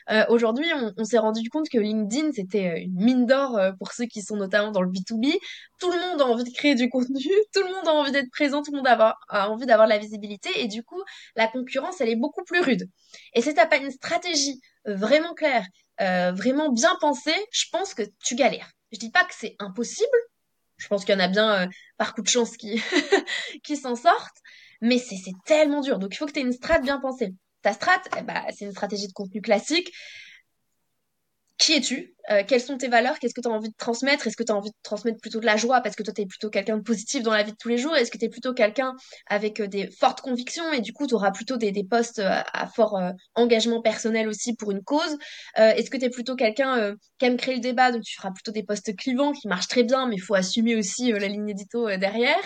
Euh, 0.09 0.25
aujourd'hui, 0.29 0.65
on, 0.97 1.03
s'est 1.03 1.17
rendu 1.17 1.47
compte 1.49 1.69
que 1.69 1.77
LinkedIn, 1.77 2.31
c'était 2.31 2.81
une 2.81 2.95
mine 2.95 3.25
d'or 3.25 3.59
pour 3.77 3.91
ceux 3.91 4.05
qui 4.05 4.21
sont 4.21 4.35
notamment 4.35 4.71
dans 4.71 4.81
le 4.81 4.89
B2B. 4.89 5.37
Tout 5.79 5.91
le 5.91 5.99
monde 5.99 6.21
a 6.21 6.25
envie 6.25 6.43
de 6.43 6.55
créer 6.55 6.75
du 6.75 6.89
contenu, 6.89 7.19
tout 7.53 7.61
le 7.61 7.73
monde 7.73 7.87
a 7.87 7.91
envie 7.91 8.11
d'être 8.11 8.31
présent, 8.31 8.63
tout 8.63 8.71
le 8.71 8.77
monde 8.77 8.87
a, 8.87 9.15
a 9.29 9.49
envie 9.49 9.65
d'avoir 9.65 9.87
de 9.87 9.93
la 9.93 9.99
visibilité, 9.99 10.49
et 10.55 10.67
du 10.67 10.83
coup, 10.83 11.01
la 11.35 11.47
concurrence, 11.47 12.01
elle 12.01 12.09
est 12.09 12.15
beaucoup 12.15 12.43
plus 12.43 12.61
rude. 12.61 12.89
Et 13.33 13.41
si 13.41 13.53
t'as 13.53 13.65
pas 13.65 13.77
une 13.77 13.91
stratégie 13.91 14.59
vraiment 14.85 15.33
claire 15.33 15.65
euh, 16.01 16.31
vraiment 16.31 16.71
bien 16.71 16.95
pensé, 16.99 17.33
je 17.51 17.65
pense 17.71 17.93
que 17.93 18.03
tu 18.23 18.35
galères. 18.35 18.71
Je 18.91 18.99
dis 18.99 19.11
pas 19.11 19.23
que 19.23 19.33
c'est 19.35 19.55
impossible. 19.59 20.17
Je 20.77 20.87
pense 20.87 21.05
qu'il 21.05 21.13
y 21.15 21.17
en 21.17 21.21
a 21.21 21.27
bien 21.27 21.63
euh, 21.63 21.67
par 21.97 22.13
coup 22.13 22.21
de 22.21 22.27
chance 22.27 22.57
qui 22.57 22.81
qui 23.63 23.77
s'en 23.77 23.95
sortent, 23.95 24.37
mais 24.81 24.97
c'est 24.97 25.15
tellement 25.45 25.81
dur. 25.81 25.99
Donc 25.99 26.13
il 26.13 26.17
faut 26.17 26.25
que 26.25 26.31
tu 26.31 26.39
aies 26.39 26.43
une 26.43 26.53
strat 26.53 26.79
bien 26.79 26.99
pensée. 26.99 27.33
Ta 27.61 27.73
strat, 27.73 28.01
eh 28.17 28.21
bah, 28.23 28.43
c'est 28.55 28.65
une 28.65 28.71
stratégie 28.71 29.07
de 29.07 29.13
contenu 29.13 29.41
classique. 29.41 29.91
Qui 31.57 31.73
es-tu? 31.73 32.14
Euh, 32.31 32.43
quelles 32.47 32.61
sont 32.61 32.77
tes 32.77 32.87
valeurs, 32.87 33.19
qu'est-ce 33.19 33.33
que 33.33 33.41
tu 33.41 33.47
as 33.47 33.51
envie 33.51 33.69
de 33.69 33.75
transmettre, 33.77 34.25
est-ce 34.25 34.35
que 34.35 34.43
tu 34.43 34.51
as 34.51 34.55
envie 34.55 34.71
de 34.71 34.75
transmettre 34.81 35.19
plutôt 35.19 35.39
de 35.39 35.45
la 35.45 35.57
joie 35.57 35.81
parce 35.81 35.95
que 35.95 36.01
toi 36.01 36.13
tu 36.13 36.23
es 36.23 36.25
plutôt 36.25 36.49
quelqu'un 36.49 36.77
de 36.77 36.81
positif 36.81 37.21
dans 37.21 37.33
la 37.33 37.43
vie 37.43 37.51
de 37.51 37.57
tous 37.57 37.69
les 37.69 37.77
jours, 37.77 37.95
est-ce 37.95 38.09
que 38.09 38.17
tu 38.17 38.25
es 38.25 38.29
plutôt 38.29 38.53
quelqu'un 38.53 38.95
avec 39.27 39.59
euh, 39.59 39.67
des 39.67 39.91
fortes 39.91 40.21
convictions 40.21 40.71
et 40.73 40.81
du 40.81 40.91
coup 40.91 41.05
tu 41.05 41.13
auras 41.13 41.31
plutôt 41.31 41.57
des, 41.57 41.71
des 41.71 41.83
postes 41.83 42.19
euh, 42.19 42.41
à, 42.53 42.67
fort 42.67 42.99
engagement 43.35 43.81
personnel 43.81 44.27
aussi 44.27 44.55
pour 44.55 44.71
une 44.71 44.81
cause, 44.81 45.17
est-ce 45.55 45.89
que 45.89 45.97
tu 45.97 46.05
es 46.05 46.09
plutôt 46.09 46.35
quelqu'un 46.35 46.95
qui 47.19 47.25
aime 47.25 47.37
créer 47.37 47.55
le 47.55 47.61
débat 47.61 47.91
donc 47.91 48.01
tu 48.01 48.15
feras 48.15 48.31
plutôt 48.31 48.51
des 48.51 48.63
postes 48.63 48.95
clivants 48.95 49.31
qui 49.31 49.47
marchent 49.47 49.67
très 49.67 49.83
bien 49.83 50.07
mais 50.07 50.15
il 50.15 50.19
faut 50.19 50.33
assumer 50.33 50.75
aussi 50.75 51.11
la 51.11 51.27
ligne 51.27 51.49
édito 51.49 51.87
derrière? 51.97 52.39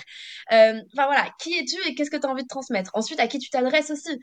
Enfin 0.49 0.83
voilà, 0.93 1.27
qui 1.39 1.57
es-tu 1.57 1.77
et 1.87 1.95
qu'est-ce 1.95 2.11
que 2.11 2.17
tu 2.17 2.27
as 2.27 2.29
envie 2.29 2.43
de 2.43 2.47
transmettre? 2.47 2.91
Ensuite 2.93 3.19
à 3.19 3.27
qui 3.27 3.39
tu 3.39 3.49
t'adresses 3.49 3.91
aussi? 3.91 4.19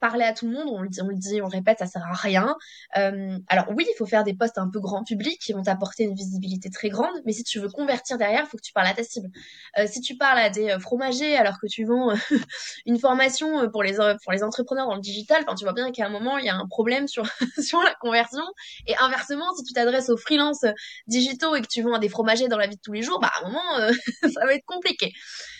Parler 0.00 0.24
à 0.24 0.32
tout 0.32 0.46
le 0.46 0.52
monde, 0.52 0.68
on 0.70 0.80
le 0.80 0.88
dit, 0.88 1.02
on 1.02 1.08
le 1.08 1.16
dit, 1.16 1.42
on 1.42 1.48
répète, 1.48 1.78
ça 1.78 1.86
sert 1.86 2.04
à 2.04 2.14
rien. 2.14 2.56
alors 2.94 3.66
oui, 3.76 3.86
il 3.88 3.94
faut 3.98 4.06
faire 4.06 4.24
des 4.24 4.34
postes 4.34 4.53
un 4.58 4.68
peu 4.68 4.80
grand 4.80 5.04
public 5.04 5.38
qui 5.40 5.52
vont 5.52 5.62
t'apporter 5.62 6.04
une 6.04 6.14
visibilité 6.14 6.70
très 6.70 6.88
grande. 6.88 7.14
Mais 7.24 7.32
si 7.32 7.44
tu 7.44 7.60
veux 7.60 7.68
convertir 7.68 8.18
derrière, 8.18 8.42
il 8.44 8.48
faut 8.48 8.56
que 8.56 8.62
tu 8.62 8.72
parles 8.72 8.86
à 8.86 8.94
ta 8.94 9.02
cible. 9.02 9.30
Euh, 9.78 9.86
si 9.86 10.00
tu 10.00 10.16
parles 10.16 10.38
à 10.38 10.50
des 10.50 10.70
euh, 10.70 10.78
fromagers 10.78 11.36
alors 11.36 11.60
que 11.60 11.66
tu 11.66 11.84
vends 11.84 12.10
euh, 12.10 12.16
une 12.86 12.98
formation 12.98 13.70
pour 13.70 13.82
les, 13.82 13.96
pour 14.22 14.32
les 14.32 14.42
entrepreneurs 14.42 14.86
dans 14.86 14.94
le 14.94 15.00
digital, 15.00 15.44
tu 15.56 15.64
vois 15.64 15.72
bien 15.72 15.90
qu'à 15.92 16.06
un 16.06 16.10
moment, 16.10 16.38
il 16.38 16.46
y 16.46 16.48
a 16.48 16.56
un 16.56 16.66
problème 16.66 17.08
sur, 17.08 17.24
sur 17.62 17.80
la 17.82 17.94
conversion. 17.94 18.44
Et 18.86 18.96
inversement, 18.98 19.54
si 19.56 19.64
tu 19.64 19.72
t'adresses 19.72 20.10
aux 20.10 20.16
freelances 20.16 20.64
digitaux 21.06 21.54
et 21.54 21.62
que 21.62 21.68
tu 21.68 21.82
vends 21.82 21.94
à 21.94 21.98
des 21.98 22.08
fromagers 22.08 22.48
dans 22.48 22.58
la 22.58 22.66
vie 22.66 22.76
de 22.76 22.80
tous 22.82 22.92
les 22.92 23.02
jours, 23.02 23.20
bah, 23.20 23.30
à 23.34 23.44
un 23.44 23.48
moment, 23.48 23.90
ça 24.22 24.44
va 24.44 24.54
être 24.54 24.66
compliqué. 24.66 25.12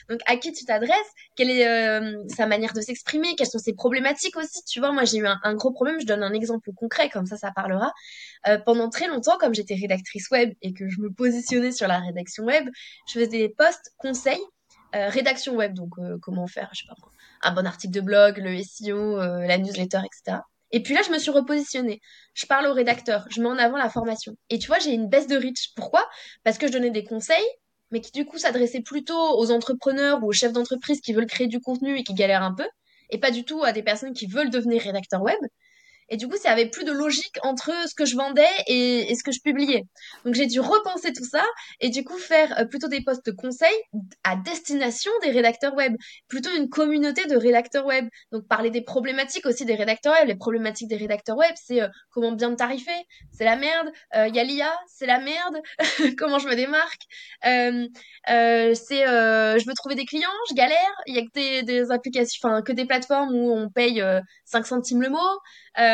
Donc, 0.09 0.21
à 0.27 0.37
qui 0.37 0.53
tu 0.53 0.65
t'adresses 0.65 0.95
Quelle 1.37 1.51
est 1.51 2.29
sa 2.29 2.47
manière 2.47 2.73
de 2.73 2.81
s'exprimer 2.81 3.35
Quelles 3.37 3.49
sont 3.49 3.59
ses 3.59 3.75
problématiques 3.75 4.37
aussi 4.37 4.65
Tu 4.65 4.81
vois, 4.81 4.93
moi, 4.93 5.05
j'ai 5.05 5.19
eu 5.19 5.27
un, 5.27 5.55
gros 5.55 5.73
problème. 5.73 6.01
Je 6.01 6.07
donne 6.07 6.23
un 6.23 6.33
exemple 6.33 6.71
concret, 6.75 7.09
comme 7.09 7.27
ça, 7.27 7.37
ça 7.37 7.51
parlera. 7.53 7.93
pendant 8.67 8.89
très 8.91 9.09
longtemps, 9.09 9.39
comme 9.39 9.55
j'étais 9.55 9.75
rédactrice 9.75 10.31
web 10.31 10.53
et 10.63 10.73
que 10.73 10.89
je 10.89 11.01
me 11.01 11.11
positionnais 11.11 11.73
sur 11.73 11.89
la 11.89 11.99
rédaction 11.99 12.45
web, 12.45 12.69
je 13.09 13.15
faisais 13.15 13.27
des 13.27 13.49
posts 13.49 13.93
conseils 13.99 14.43
euh, 14.95 15.09
rédaction 15.09 15.57
web, 15.57 15.75
donc 15.75 15.99
euh, 15.99 16.19
comment 16.23 16.47
faire, 16.47 16.71
je 16.73 16.83
sais 16.83 16.87
pas 16.87 16.95
un 17.43 17.53
bon 17.53 17.67
article 17.67 17.93
de 17.93 18.01
blog, 18.01 18.39
le 18.39 18.63
SEO, 18.63 19.21
euh, 19.21 19.47
la 19.47 19.59
newsletter, 19.59 19.99
etc. 19.99 20.39
Et 20.71 20.83
puis 20.83 20.95
là, 20.95 21.03
je 21.05 21.11
me 21.11 21.19
suis 21.19 21.31
repositionnée. 21.31 22.01
Je 22.33 22.47
parle 22.47 22.67
au 22.67 22.73
rédacteur, 22.73 23.27
je 23.29 23.43
mets 23.43 23.49
en 23.49 23.59
avant 23.59 23.77
la 23.77 23.91
formation. 23.91 24.37
Et 24.51 24.59
tu 24.59 24.69
vois, 24.69 24.79
j'ai 24.79 24.93
une 24.93 25.09
baisse 25.09 25.27
de 25.27 25.37
reach. 25.37 25.75
Pourquoi? 25.77 26.09
Parce 26.43 26.59
que 26.59 26.67
je 26.69 26.73
donnais 26.73 26.91
des 26.91 27.05
conseils, 27.05 27.45
mais 27.95 28.01
qui 28.01 28.13
du 28.13 28.27
coup 28.27 28.39
s'adressaient 28.39 28.83
plutôt 28.83 29.39
aux 29.39 29.53
entrepreneurs 29.53 30.23
ou 30.25 30.29
aux 30.29 30.33
chefs 30.33 30.53
d'entreprise 30.53 31.01
qui 31.01 31.13
veulent 31.15 31.27
créer 31.27 31.47
du 31.47 31.61
contenu 31.61 31.97
et 31.99 32.05
qui 32.05 32.13
galèrent 32.15 32.43
un 32.43 32.55
peu, 32.55 32.67
et 33.11 33.19
pas 33.19 33.31
du 33.31 33.45
tout 33.45 33.63
à 33.63 33.73
des 33.73 33.85
personnes 33.85 34.13
qui 34.15 34.27
veulent 34.27 34.51
devenir 34.51 34.83
rédacteur 34.83 35.23
web. 35.23 35.39
Et 36.11 36.17
du 36.17 36.29
coup, 36.29 36.37
ça 36.37 36.51
avait 36.51 36.69
plus 36.69 36.85
de 36.85 36.93
logique 36.93 37.37
entre 37.43 37.73
ce 37.89 37.95
que 37.95 38.05
je 38.05 38.17
vendais 38.17 38.47
et, 38.67 39.15
ce 39.15 39.25
que 39.25 39.33
je 39.33 39.41
publiais. 39.41 39.85
Donc 40.25 40.35
j'ai 40.35 40.47
dû 40.47 40.61
repenser 40.61 41.13
tout 41.13 41.25
ça 41.25 41.45
et 41.81 41.89
du 41.89 42.05
coup 42.05 42.19
faire 42.19 42.59
euh, 42.59 42.65
plutôt 42.67 42.89
des 42.89 43.03
postes 43.03 43.25
de 43.27 43.33
conseil 43.33 43.75
à 44.23 44.37
destination 44.37 45.11
des 45.23 45.31
rédacteurs 45.31 45.75
web, 45.75 45.95
plutôt 46.29 46.51
une 46.57 46.69
communauté 46.69 47.27
de 47.27 47.37
rédacteurs 47.37 47.87
web. 47.87 48.07
Donc 48.33 48.47
parler 48.49 48.71
des 48.71 48.83
problématiques 48.83 49.47
aussi 49.47 49.65
des 49.65 49.75
rédacteurs 49.75 50.15
web. 50.15 50.29
Les 50.29 50.37
problématiques 50.37 50.89
des 50.89 50.97
rédacteurs 50.97 51.37
web, 51.37 51.53
c'est 51.57 51.81
euh, 51.81 51.89
comment 52.11 52.33
bien 52.33 52.55
tarifer, 52.55 52.93
c'est 53.33 53.45
la 53.45 53.57
merde. 53.57 53.91
Il 54.15 54.21
euh, 54.21 54.29
y 54.29 54.39
a 54.39 54.45
l'IA, 54.45 54.73
c'est 54.87 55.07
la 55.07 55.21
merde. 55.21 55.61
comment 56.19 56.39
je 56.39 56.49
me 56.49 56.55
démarque. 56.55 57.03
c'est 57.43 59.05
je 59.55 59.67
veux 59.67 59.75
trouver 59.75 59.95
des 59.95 60.05
clients, 60.05 60.29
je 60.51 60.55
galère. 60.55 61.03
Il 61.07 61.15
y 61.15 61.19
a 61.19 61.23
que 61.23 61.33
des, 61.35 61.63
des 61.63 61.91
applications, 61.91 62.39
enfin 62.43 62.63
que 62.63 62.73
des 62.73 62.85
plateformes 62.85 63.35
où 63.35 63.53
on 63.53 63.71
paye 63.71 64.05
5 64.45 64.67
centimes 64.67 65.03
le 65.03 65.11
mot. 65.11 65.19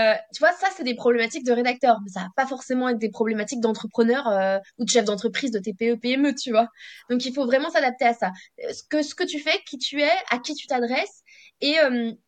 Euh, 0.00 0.14
tu 0.34 0.40
vois, 0.40 0.52
ça, 0.52 0.68
c'est 0.76 0.84
des 0.84 0.94
problématiques 0.94 1.44
de 1.44 1.52
rédacteurs, 1.52 1.98
mais 2.04 2.10
ça 2.10 2.20
va 2.20 2.28
pas 2.36 2.46
forcément 2.46 2.88
être 2.88 2.98
des 2.98 3.10
problématiques 3.10 3.60
d'entrepreneurs 3.60 4.28
euh, 4.28 4.58
ou 4.78 4.84
de 4.84 4.90
chefs 4.90 5.04
d'entreprise, 5.04 5.50
de 5.50 5.58
TPE, 5.58 6.00
PME, 6.00 6.34
tu 6.34 6.50
vois. 6.50 6.68
Donc, 7.10 7.24
il 7.24 7.34
faut 7.34 7.46
vraiment 7.46 7.70
s'adapter 7.70 8.04
à 8.06 8.14
ça. 8.14 8.32
Euh, 8.64 8.72
ce 8.72 8.82
que, 8.88 9.02
ce 9.02 9.14
que 9.14 9.24
tu 9.24 9.38
fais, 9.40 9.58
qui 9.66 9.78
tu 9.78 10.00
es, 10.00 10.10
à 10.30 10.38
qui 10.38 10.54
tu 10.54 10.66
t'adresses. 10.66 11.22
Et 11.62 11.76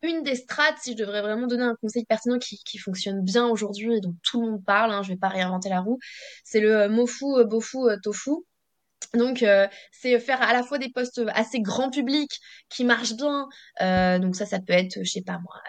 une 0.03 0.21
des 0.21 0.35
strates, 0.35 0.77
si 0.83 0.91
je 0.91 0.97
devrais 0.97 1.23
vraiment 1.23 1.47
donner 1.47 1.63
un 1.63 1.75
conseil 1.81 2.05
pertinent 2.05 2.37
qui, 2.37 2.61
qui 2.65 2.77
fonctionne 2.77 3.21
bien 3.23 3.47
aujourd'hui 3.47 3.95
et 3.95 3.99
dont 3.99 4.13
tout 4.21 4.39
le 4.39 4.51
monde 4.51 4.63
parle, 4.63 4.91
hein, 4.91 5.01
je 5.01 5.09
vais 5.09 5.17
pas 5.17 5.29
réinventer 5.29 5.69
la 5.69 5.79
roue, 5.79 5.97
c'est 6.43 6.59
le 6.59 6.87
mofu, 6.87 7.43
bofu, 7.45 7.79
tofu. 8.03 8.29
Donc 9.15 9.43
c'est 9.91 10.19
faire 10.19 10.39
à 10.43 10.53
la 10.53 10.61
fois 10.61 10.77
des 10.77 10.89
posts 10.89 11.23
assez 11.33 11.61
grand 11.61 11.89
public 11.89 12.29
qui 12.69 12.85
marchent 12.85 13.15
bien. 13.15 13.47
donc 14.19 14.35
ça, 14.35 14.45
ça 14.45 14.59
peut 14.59 14.73
être, 14.73 14.99
je 15.01 15.09
sais 15.09 15.23
pas 15.23 15.39
moi, 15.39 15.59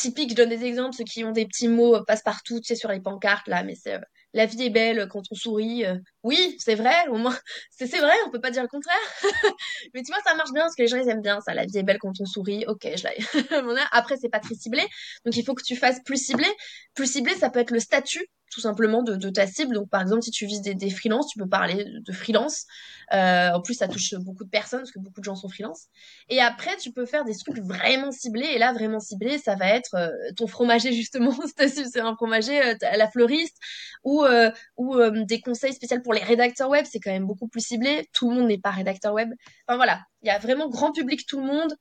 typique, 0.00 0.30
je 0.30 0.34
donne 0.34 0.48
des 0.48 0.64
exemples, 0.64 0.94
ceux 0.96 1.04
qui 1.04 1.24
ont 1.24 1.32
des 1.32 1.46
petits 1.46 1.68
mots 1.68 1.96
euh, 1.96 2.04
passe-partout, 2.04 2.60
tu 2.60 2.66
sais, 2.66 2.74
sur 2.74 2.90
les 2.90 3.00
pancartes, 3.00 3.46
là, 3.48 3.62
mais 3.62 3.74
c'est 3.74 3.94
euh, 3.94 4.00
la 4.32 4.46
vie 4.46 4.62
est 4.62 4.70
belle 4.70 5.08
quand 5.08 5.22
on 5.30 5.34
sourit. 5.34 5.84
oui, 6.22 6.56
c'est 6.58 6.76
vrai, 6.76 6.94
au 7.08 7.16
moins, 7.16 7.36
c'est 7.70 7.86
vrai, 7.86 8.14
on 8.26 8.30
peut 8.30 8.40
pas 8.40 8.50
dire 8.50 8.62
le 8.62 8.68
contraire. 8.68 8.94
Mais 9.94 10.02
tu 10.02 10.12
vois, 10.12 10.20
ça 10.24 10.36
marche 10.36 10.52
bien 10.52 10.62
parce 10.62 10.76
que 10.76 10.82
les 10.82 10.88
gens, 10.88 10.98
ils 10.98 11.08
aiment 11.08 11.20
bien 11.20 11.40
ça. 11.40 11.52
La 11.52 11.66
vie 11.66 11.78
est 11.78 11.82
belle 11.82 11.98
quand 11.98 12.12
on 12.20 12.24
sourit. 12.26 12.64
Ok, 12.68 12.86
je 12.96 13.02
l'ai. 13.08 13.78
Après, 13.92 14.16
c'est 14.18 14.28
pas 14.28 14.38
très 14.38 14.54
ciblé. 14.54 14.82
Donc, 15.24 15.36
il 15.36 15.44
faut 15.44 15.54
que 15.54 15.64
tu 15.64 15.74
fasses 15.74 16.00
plus 16.04 16.24
ciblé. 16.24 16.46
Plus 16.94 17.10
ciblé, 17.10 17.34
ça 17.34 17.50
peut 17.50 17.58
être 17.58 17.72
le 17.72 17.80
statut 17.80 18.24
tout 18.50 18.60
simplement 18.60 19.02
de, 19.02 19.14
de, 19.14 19.30
ta 19.30 19.46
cible. 19.46 19.74
Donc, 19.74 19.88
par 19.88 20.02
exemple, 20.02 20.22
si 20.22 20.30
tu 20.30 20.44
vises 20.44 20.60
des, 20.60 20.74
des 20.74 20.90
freelances, 20.90 21.28
tu 21.28 21.38
peux 21.38 21.48
parler 21.48 21.84
de 21.84 22.12
freelance. 22.12 22.66
Euh, 23.12 23.50
en 23.52 23.60
plus, 23.60 23.74
ça 23.74 23.88
touche 23.88 24.14
beaucoup 24.14 24.44
de 24.44 24.50
personnes 24.50 24.80
parce 24.80 24.92
que 24.92 24.98
beaucoup 24.98 25.20
de 25.20 25.24
gens 25.24 25.34
sont 25.34 25.48
freelance. 25.48 25.86
Et 26.28 26.40
après, 26.40 26.76
tu 26.76 26.92
peux 26.92 27.06
faire 27.06 27.24
des 27.24 27.36
trucs 27.36 27.58
vraiment 27.58 28.12
ciblés. 28.12 28.46
Et 28.46 28.58
là, 28.58 28.72
vraiment 28.72 29.00
ciblé, 29.00 29.38
ça 29.38 29.56
va 29.56 29.68
être 29.68 29.94
euh, 29.94 30.10
ton 30.36 30.46
fromager, 30.46 30.92
justement. 30.92 31.34
c'est 31.56 32.00
un 32.00 32.14
fromager, 32.14 32.62
euh, 32.62 32.74
la 32.96 33.10
fleuriste 33.10 33.56
ou, 34.04 34.24
euh, 34.24 34.50
ou 34.76 34.98
des 35.24 35.40
conseils 35.40 35.72
spéciaux 35.72 36.00
pour 36.02 36.14
les 36.14 36.22
rédacteurs 36.22 36.70
web. 36.70 36.86
C'est 36.90 37.00
quand 37.00 37.10
même 37.10 37.26
beaucoup 37.26 37.48
plus 37.48 37.64
ciblé. 37.66 38.08
Tout 38.12 38.30
le 38.30 38.36
monde 38.36 38.48
n'est 38.48 38.58
pas 38.58 38.70
rédacteur 38.70 39.12
web. 39.12 39.30
Enfin, 39.66 39.76
voilà. 39.76 40.02
Il 40.22 40.28
y 40.28 40.30
a 40.30 40.38
vraiment 40.38 40.68
grand 40.68 40.92
public, 40.92 41.26
tout 41.26 41.40
le 41.40 41.46
monde, 41.46 41.74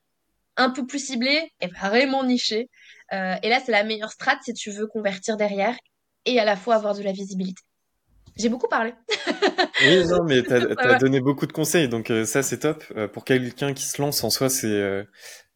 un 0.57 0.69
peu 0.71 0.85
plus 0.85 1.05
ciblé 1.05 1.51
et 1.61 1.67
vraiment 1.67 2.23
niché. 2.23 2.69
et 3.11 3.49
là, 3.49 3.59
c'est 3.65 3.71
la 3.71 3.83
meilleure 3.83 4.11
strat 4.11 4.37
si 4.43 4.53
tu 4.53 4.71
veux 4.71 4.87
convertir 4.87 5.37
derrière 5.37 5.75
et 6.25 6.39
à 6.39 6.45
la 6.45 6.55
fois 6.55 6.75
avoir 6.75 6.95
de 6.95 7.03
la 7.03 7.11
visibilité. 7.11 7.61
J'ai 8.39 8.47
beaucoup 8.47 8.69
parlé. 8.69 8.93
oui, 9.81 10.07
non, 10.07 10.23
mais 10.23 10.41
tu 10.43 10.53
as, 10.53 10.95
donné 10.99 11.19
beaucoup 11.19 11.45
de 11.45 11.51
conseils, 11.51 11.89
donc 11.89 12.09
euh, 12.09 12.23
ça 12.23 12.41
c'est 12.41 12.59
top. 12.59 12.83
Euh, 12.95 13.07
pour 13.09 13.25
quelqu'un 13.25 13.73
qui 13.73 13.83
se 13.83 14.01
lance 14.01 14.23
en 14.23 14.29
soi, 14.29 14.49
c'est 14.49 14.67
euh, 14.67 15.03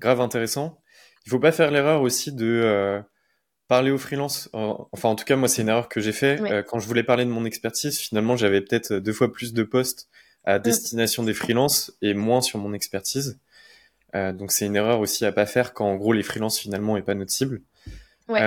grave 0.01 0.19
intéressant. 0.19 0.81
Il 1.25 1.29
faut 1.29 1.39
pas 1.39 1.53
faire 1.53 1.71
l'erreur 1.71 2.01
aussi 2.01 2.33
de 2.33 3.01
parler 3.69 3.91
aux 3.91 3.97
freelance. 3.97 4.49
enfin, 4.51 5.07
en 5.07 5.15
tout 5.15 5.23
cas, 5.23 5.37
moi, 5.37 5.47
c'est 5.47 5.61
une 5.61 5.69
erreur 5.69 5.87
que 5.87 6.01
j'ai 6.01 6.11
fait. 6.11 6.65
quand 6.67 6.79
je 6.79 6.87
voulais 6.87 7.03
parler 7.03 7.23
de 7.23 7.29
mon 7.29 7.45
expertise, 7.45 7.97
finalement, 7.97 8.35
j'avais 8.35 8.59
peut-être 8.59 8.95
deux 8.95 9.13
fois 9.13 9.31
plus 9.31 9.53
de 9.53 9.63
postes 9.63 10.09
à 10.43 10.59
mm. 10.59 10.61
destination 10.61 11.23
des 11.23 11.33
freelances 11.33 11.93
et 12.01 12.13
moins 12.13 12.41
sur 12.41 12.59
mon 12.59 12.73
expertise. 12.73 13.39
donc 14.13 14.51
c'est 14.51 14.65
une 14.65 14.75
erreur 14.75 14.99
aussi 14.99 15.23
à 15.23 15.31
pas 15.31 15.45
faire 15.45 15.73
quand 15.73 15.85
en 15.85 15.95
gros 15.95 16.11
les 16.11 16.23
freelances 16.23 16.59
finalement 16.59 16.97
est 16.97 17.03
pas 17.03 17.15
notre 17.15 17.31
cible. 17.31 17.61
Ouais. 18.27 18.41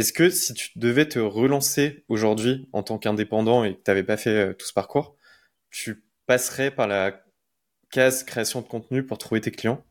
Est-ce 0.00 0.14
que 0.14 0.30
si 0.30 0.54
tu 0.54 0.70
devais 0.76 1.06
te 1.06 1.18
relancer 1.18 2.06
aujourd'hui 2.08 2.70
en 2.72 2.82
tant 2.82 2.96
qu'indépendant 2.96 3.64
et 3.64 3.74
que 3.74 3.82
tu 3.82 3.90
n'avais 3.90 4.02
pas 4.02 4.16
fait 4.16 4.30
euh, 4.30 4.54
tout 4.54 4.64
ce 4.64 4.72
parcours, 4.72 5.14
tu 5.68 6.06
passerais 6.24 6.70
par 6.70 6.88
la 6.88 7.22
case 7.90 8.24
création 8.24 8.62
de 8.62 8.66
contenu 8.66 9.04
pour 9.04 9.18
trouver 9.18 9.42
tes 9.42 9.50
clients? 9.50 9.84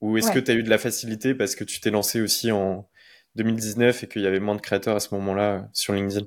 Ou 0.00 0.18
est-ce 0.18 0.32
que 0.32 0.40
tu 0.40 0.50
as 0.50 0.54
eu 0.54 0.64
de 0.64 0.70
la 0.70 0.76
facilité 0.76 1.36
parce 1.36 1.54
que 1.54 1.62
tu 1.62 1.80
t'es 1.80 1.92
lancé 1.92 2.20
aussi 2.20 2.50
en 2.50 2.90
2019 3.36 4.02
et 4.02 4.08
qu'il 4.08 4.22
y 4.22 4.26
avait 4.26 4.40
moins 4.40 4.56
de 4.56 4.60
créateurs 4.60 4.96
à 4.96 5.00
ce 5.00 5.14
moment-là 5.14 5.54
euh, 5.54 5.62
sur 5.72 5.92
LinkedIn? 5.92 6.26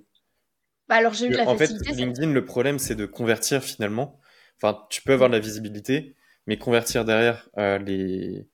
Bah 0.88 0.96
alors 0.96 1.14
j'ai 1.14 1.26
eu 1.26 1.32
de 1.32 1.36
la 1.36 1.50
en 1.50 1.58
facilité. 1.58 1.90
En 1.90 1.94
fait, 1.94 2.00
LinkedIn, 2.00 2.32
le 2.32 2.46
problème, 2.46 2.80
c'est 2.80 2.96
de 2.96 3.06
convertir 3.06 3.62
finalement. 3.62 4.22
Enfin, 4.56 4.88
tu 4.90 5.02
peux 5.02 5.12
avoir 5.12 5.28
de 5.28 5.36
la 5.36 5.42
visibilité, 5.42 6.16
mais 6.48 6.58
convertir 6.58 7.04
derrière 7.04 7.50
euh, 7.58 7.78
les, 7.78 8.48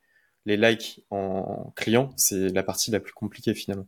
les 0.48 0.58
likes 0.58 1.06
en 1.12 1.72
clients, 1.76 2.10
c'est 2.18 2.50
la 2.50 2.64
partie 2.64 2.90
la 2.90 3.00
plus 3.00 3.14
compliquée 3.14 3.54
finalement. 3.54 3.88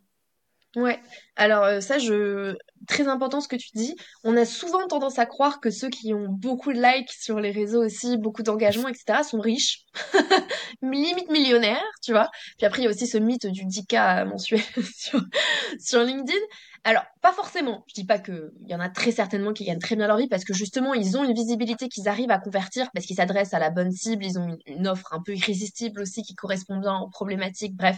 Ouais, 0.75 0.99
alors 1.35 1.63
euh, 1.63 1.79
ça, 1.81 1.97
je... 1.97 2.55
très 2.87 3.07
important 3.07 3.41
ce 3.41 3.47
que 3.47 3.55
tu 3.55 3.69
dis. 3.73 3.95
On 4.23 4.37
a 4.37 4.45
souvent 4.45 4.85
tendance 4.87 5.17
à 5.17 5.25
croire 5.25 5.59
que 5.59 5.71
ceux 5.71 5.89
qui 5.89 6.13
ont 6.13 6.27
beaucoup 6.29 6.71
de 6.71 6.79
likes 6.79 7.11
sur 7.11 7.39
les 7.39 7.49
réseaux 7.49 7.83
aussi, 7.83 8.17
beaucoup 8.17 8.43
d'engagement, 8.43 8.87
etc., 8.87 9.23
sont 9.23 9.39
riches, 9.39 9.85
limite 10.83 11.31
millionnaires, 11.31 11.83
tu 12.03 12.11
vois. 12.11 12.29
Puis 12.57 12.67
après, 12.67 12.81
il 12.81 12.85
y 12.85 12.87
a 12.87 12.91
aussi 12.91 13.07
ce 13.07 13.17
mythe 13.17 13.47
du 13.47 13.65
10K 13.65 14.25
mensuel 14.25 14.61
sur, 15.79 16.03
LinkedIn. 16.03 16.37
Alors, 16.83 17.03
pas 17.21 17.33
forcément. 17.33 17.83
Je 17.87 17.95
dis 17.95 18.05
pas 18.05 18.19
que 18.19 18.53
il 18.61 18.69
y 18.69 18.75
en 18.75 18.79
a 18.79 18.89
très 18.89 19.11
certainement 19.11 19.53
qui 19.53 19.65
gagnent 19.65 19.79
très 19.79 19.95
bien 19.95 20.05
leur 20.05 20.17
vie 20.17 20.27
parce 20.27 20.45
que 20.45 20.53
justement, 20.53 20.93
ils 20.93 21.17
ont 21.17 21.23
une 21.23 21.33
visibilité 21.33 21.89
qu'ils 21.89 22.07
arrivent 22.07 22.31
à 22.31 22.37
convertir 22.37 22.91
parce 22.93 23.07
qu'ils 23.07 23.15
s'adressent 23.15 23.55
à 23.55 23.59
la 23.59 23.71
bonne 23.71 23.91
cible, 23.91 24.23
ils 24.23 24.37
ont 24.37 24.47
une, 24.47 24.59
une 24.67 24.87
offre 24.87 25.13
un 25.13 25.21
peu 25.23 25.35
irrésistible 25.35 26.01
aussi 26.01 26.21
qui 26.21 26.35
correspond 26.35 26.77
bien 26.77 26.99
aux 26.99 27.09
problématiques. 27.09 27.75
Bref, 27.75 27.97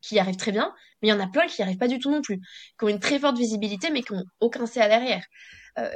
qui 0.00 0.16
y 0.16 0.18
arrivent 0.18 0.36
très 0.36 0.52
bien, 0.52 0.72
mais 1.02 1.08
il 1.08 1.10
y 1.10 1.14
en 1.14 1.20
a 1.20 1.26
plein 1.26 1.46
qui 1.46 1.60
n'y 1.60 1.64
arrivent 1.64 1.78
pas 1.78 1.88
du 1.88 1.98
tout 1.98 2.10
non 2.10 2.22
plus, 2.22 2.38
qui 2.78 2.84
ont 2.84 2.88
une 2.88 3.00
très 3.00 3.18
forte 3.18 3.38
visibilité, 3.38 3.90
mais 3.90 4.02
qui 4.02 4.12
n'ont 4.14 4.24
aucun 4.40 4.66
CA 4.66 4.88
derrière. 4.88 5.24
Euh, 5.78 5.90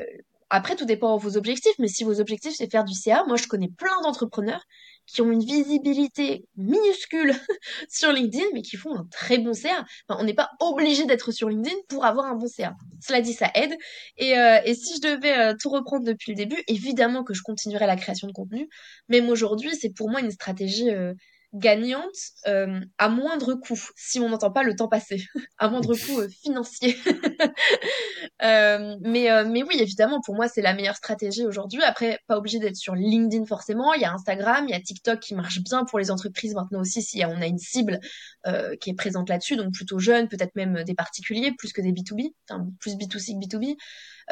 après, 0.52 0.74
tout 0.74 0.84
dépend 0.84 1.16
de 1.16 1.22
vos 1.22 1.36
objectifs, 1.36 1.74
mais 1.78 1.86
si 1.86 2.02
vos 2.02 2.20
objectifs 2.20 2.54
c'est 2.56 2.70
faire 2.70 2.84
du 2.84 2.92
CA, 2.92 3.24
moi 3.26 3.36
je 3.36 3.46
connais 3.46 3.68
plein 3.68 4.00
d'entrepreneurs 4.02 4.64
qui 5.06 5.22
ont 5.22 5.30
une 5.30 5.44
visibilité 5.44 6.44
minuscule 6.56 7.34
sur 7.88 8.12
LinkedIn, 8.12 8.44
mais 8.52 8.62
qui 8.62 8.76
font 8.76 8.94
un 8.96 9.06
très 9.10 9.38
bon 9.38 9.54
CA. 9.54 9.84
on 10.08 10.24
n'est 10.24 10.34
pas 10.34 10.50
obligé 10.60 11.04
d'être 11.06 11.30
sur 11.30 11.48
LinkedIn 11.48 11.76
pour 11.88 12.04
avoir 12.04 12.26
un 12.26 12.34
bon 12.34 12.48
CA. 12.48 12.74
Cela 13.00 13.20
dit, 13.20 13.32
ça 13.32 13.50
aide. 13.54 13.76
Et, 14.16 14.36
euh, 14.38 14.60
et 14.64 14.74
si 14.74 14.96
je 14.96 15.00
devais 15.00 15.38
euh, 15.38 15.54
tout 15.58 15.70
reprendre 15.70 16.04
depuis 16.04 16.32
le 16.32 16.36
début, 16.36 16.62
évidemment 16.66 17.24
que 17.24 17.34
je 17.34 17.42
continuerai 17.42 17.86
la 17.86 17.96
création 17.96 18.26
de 18.26 18.32
contenu. 18.32 18.68
Même 19.08 19.28
aujourd'hui, 19.28 19.74
c'est 19.76 19.90
pour 19.90 20.10
moi 20.10 20.20
une 20.20 20.30
stratégie 20.30 20.90
gagnante 21.52 22.14
euh, 22.46 22.80
à 22.98 23.08
moindre 23.08 23.54
coût, 23.54 23.78
si 23.96 24.20
on 24.20 24.28
n'entend 24.28 24.52
pas 24.52 24.62
le 24.62 24.76
temps 24.76 24.88
passer, 24.88 25.24
à 25.58 25.68
moindre 25.68 25.96
coût 25.96 26.20
euh, 26.20 26.28
financier. 26.28 26.96
euh, 28.42 28.96
mais, 29.00 29.30
euh, 29.30 29.44
mais 29.48 29.62
oui, 29.64 29.76
évidemment, 29.80 30.20
pour 30.24 30.36
moi, 30.36 30.48
c'est 30.48 30.62
la 30.62 30.74
meilleure 30.74 30.96
stratégie 30.96 31.44
aujourd'hui. 31.44 31.82
Après, 31.82 32.20
pas 32.28 32.36
obligé 32.38 32.58
d'être 32.58 32.76
sur 32.76 32.94
LinkedIn 32.94 33.46
forcément. 33.46 33.92
Il 33.94 34.02
y 34.02 34.04
a 34.04 34.12
Instagram, 34.12 34.66
il 34.68 34.70
y 34.70 34.74
a 34.74 34.80
TikTok 34.80 35.18
qui 35.18 35.34
marche 35.34 35.60
bien 35.60 35.84
pour 35.84 35.98
les 35.98 36.10
entreprises 36.10 36.54
maintenant 36.54 36.80
aussi, 36.80 37.02
si 37.02 37.24
on 37.24 37.40
a 37.40 37.46
une 37.46 37.58
cible 37.58 37.98
qui 38.80 38.90
est 38.90 38.94
présente 38.94 39.28
là-dessus, 39.28 39.56
donc 39.56 39.72
plutôt 39.72 39.98
jeune, 39.98 40.28
peut-être 40.28 40.54
même 40.54 40.82
des 40.84 40.94
particuliers, 40.94 41.52
plus 41.52 41.72
que 41.72 41.80
des 41.80 41.92
B2B, 41.92 42.32
enfin, 42.48 42.66
plus 42.80 42.96
B2C 42.96 43.38
que 43.38 43.46
B2B. 43.46 43.76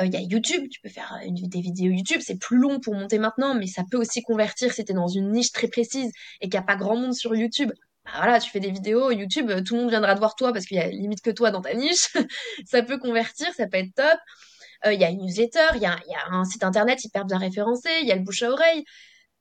Euh, 0.00 0.06
il 0.06 0.12
y 0.12 0.16
a 0.16 0.20
YouTube, 0.20 0.68
tu 0.70 0.80
peux 0.80 0.88
faire 0.88 1.18
une, 1.24 1.34
des 1.34 1.60
vidéos 1.60 1.92
YouTube, 1.92 2.20
c'est 2.24 2.38
plus 2.38 2.58
long 2.58 2.80
pour 2.80 2.94
monter 2.94 3.18
maintenant, 3.18 3.54
mais 3.54 3.66
ça 3.66 3.82
peut 3.90 3.96
aussi 3.98 4.22
convertir 4.22 4.72
si 4.72 4.84
tu 4.84 4.92
es 4.92 4.94
dans 4.94 5.08
une 5.08 5.32
niche 5.32 5.52
très 5.52 5.68
précise 5.68 6.12
et 6.40 6.48
qu'il 6.48 6.58
n'y 6.58 6.58
a 6.58 6.62
pas 6.62 6.76
grand 6.76 6.96
monde 6.96 7.14
sur 7.14 7.34
YouTube. 7.34 7.72
Bah 8.04 8.12
voilà, 8.16 8.40
tu 8.40 8.50
fais 8.50 8.60
des 8.60 8.70
vidéos 8.70 9.10
YouTube, 9.10 9.50
tout 9.64 9.74
le 9.74 9.82
monde 9.82 9.90
viendra 9.90 10.14
te 10.14 10.18
voir 10.18 10.34
toi 10.34 10.52
parce 10.52 10.66
qu'il 10.66 10.76
y 10.76 10.80
a 10.80 10.88
limite 10.88 11.20
que 11.20 11.30
toi 11.30 11.50
dans 11.50 11.60
ta 11.60 11.74
niche. 11.74 12.08
ça 12.66 12.82
peut 12.82 12.98
convertir, 12.98 13.52
ça 13.54 13.66
peut 13.66 13.78
être 13.78 13.94
top. 13.94 14.18
Euh, 14.86 14.92
il 14.92 15.00
y 15.00 15.04
a 15.04 15.10
une 15.10 15.22
newsletter, 15.22 15.70
il 15.74 15.82
y 15.82 15.86
a, 15.86 15.98
un 16.30 16.44
site 16.44 16.62
internet 16.64 17.04
hyper 17.04 17.24
bien 17.24 17.38
référencé, 17.38 17.88
il 18.02 18.08
y 18.08 18.12
a 18.12 18.16
le 18.16 18.22
bouche 18.22 18.42
à 18.42 18.50
oreille. 18.50 18.84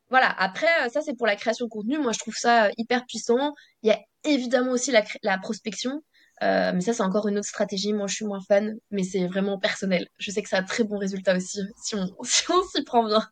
Voilà, 0.09 0.29
après, 0.39 0.67
euh, 0.85 0.89
ça 0.89 1.01
c'est 1.01 1.15
pour 1.15 1.27
la 1.27 1.35
création 1.35 1.65
de 1.65 1.71
contenu. 1.71 1.97
Moi, 1.99 2.13
je 2.13 2.19
trouve 2.19 2.35
ça 2.35 2.69
hyper 2.77 3.05
puissant. 3.05 3.53
Il 3.83 3.89
y 3.89 3.91
a 3.91 3.99
évidemment 4.23 4.71
aussi 4.71 4.91
la 4.91 5.37
prospection. 5.37 6.01
Euh, 6.43 6.71
mais 6.73 6.81
ça, 6.81 6.93
c'est 6.93 7.03
encore 7.03 7.27
une 7.27 7.37
autre 7.37 7.47
stratégie. 7.47 7.93
Moi, 7.93 8.07
je 8.07 8.15
suis 8.15 8.25
moins 8.25 8.41
fan, 8.41 8.77
mais 8.91 9.03
c'est 9.03 9.25
vraiment 9.25 9.57
personnel. 9.57 10.07
Je 10.19 10.31
sais 10.31 10.41
que 10.41 10.49
ça 10.49 10.57
a 10.57 10.63
très 10.63 10.83
bon 10.83 10.97
résultat 10.97 11.35
aussi, 11.35 11.59
si 11.83 11.95
on 11.95 12.63
s'y 12.63 12.83
prend 12.83 13.05
bien. 13.05 13.23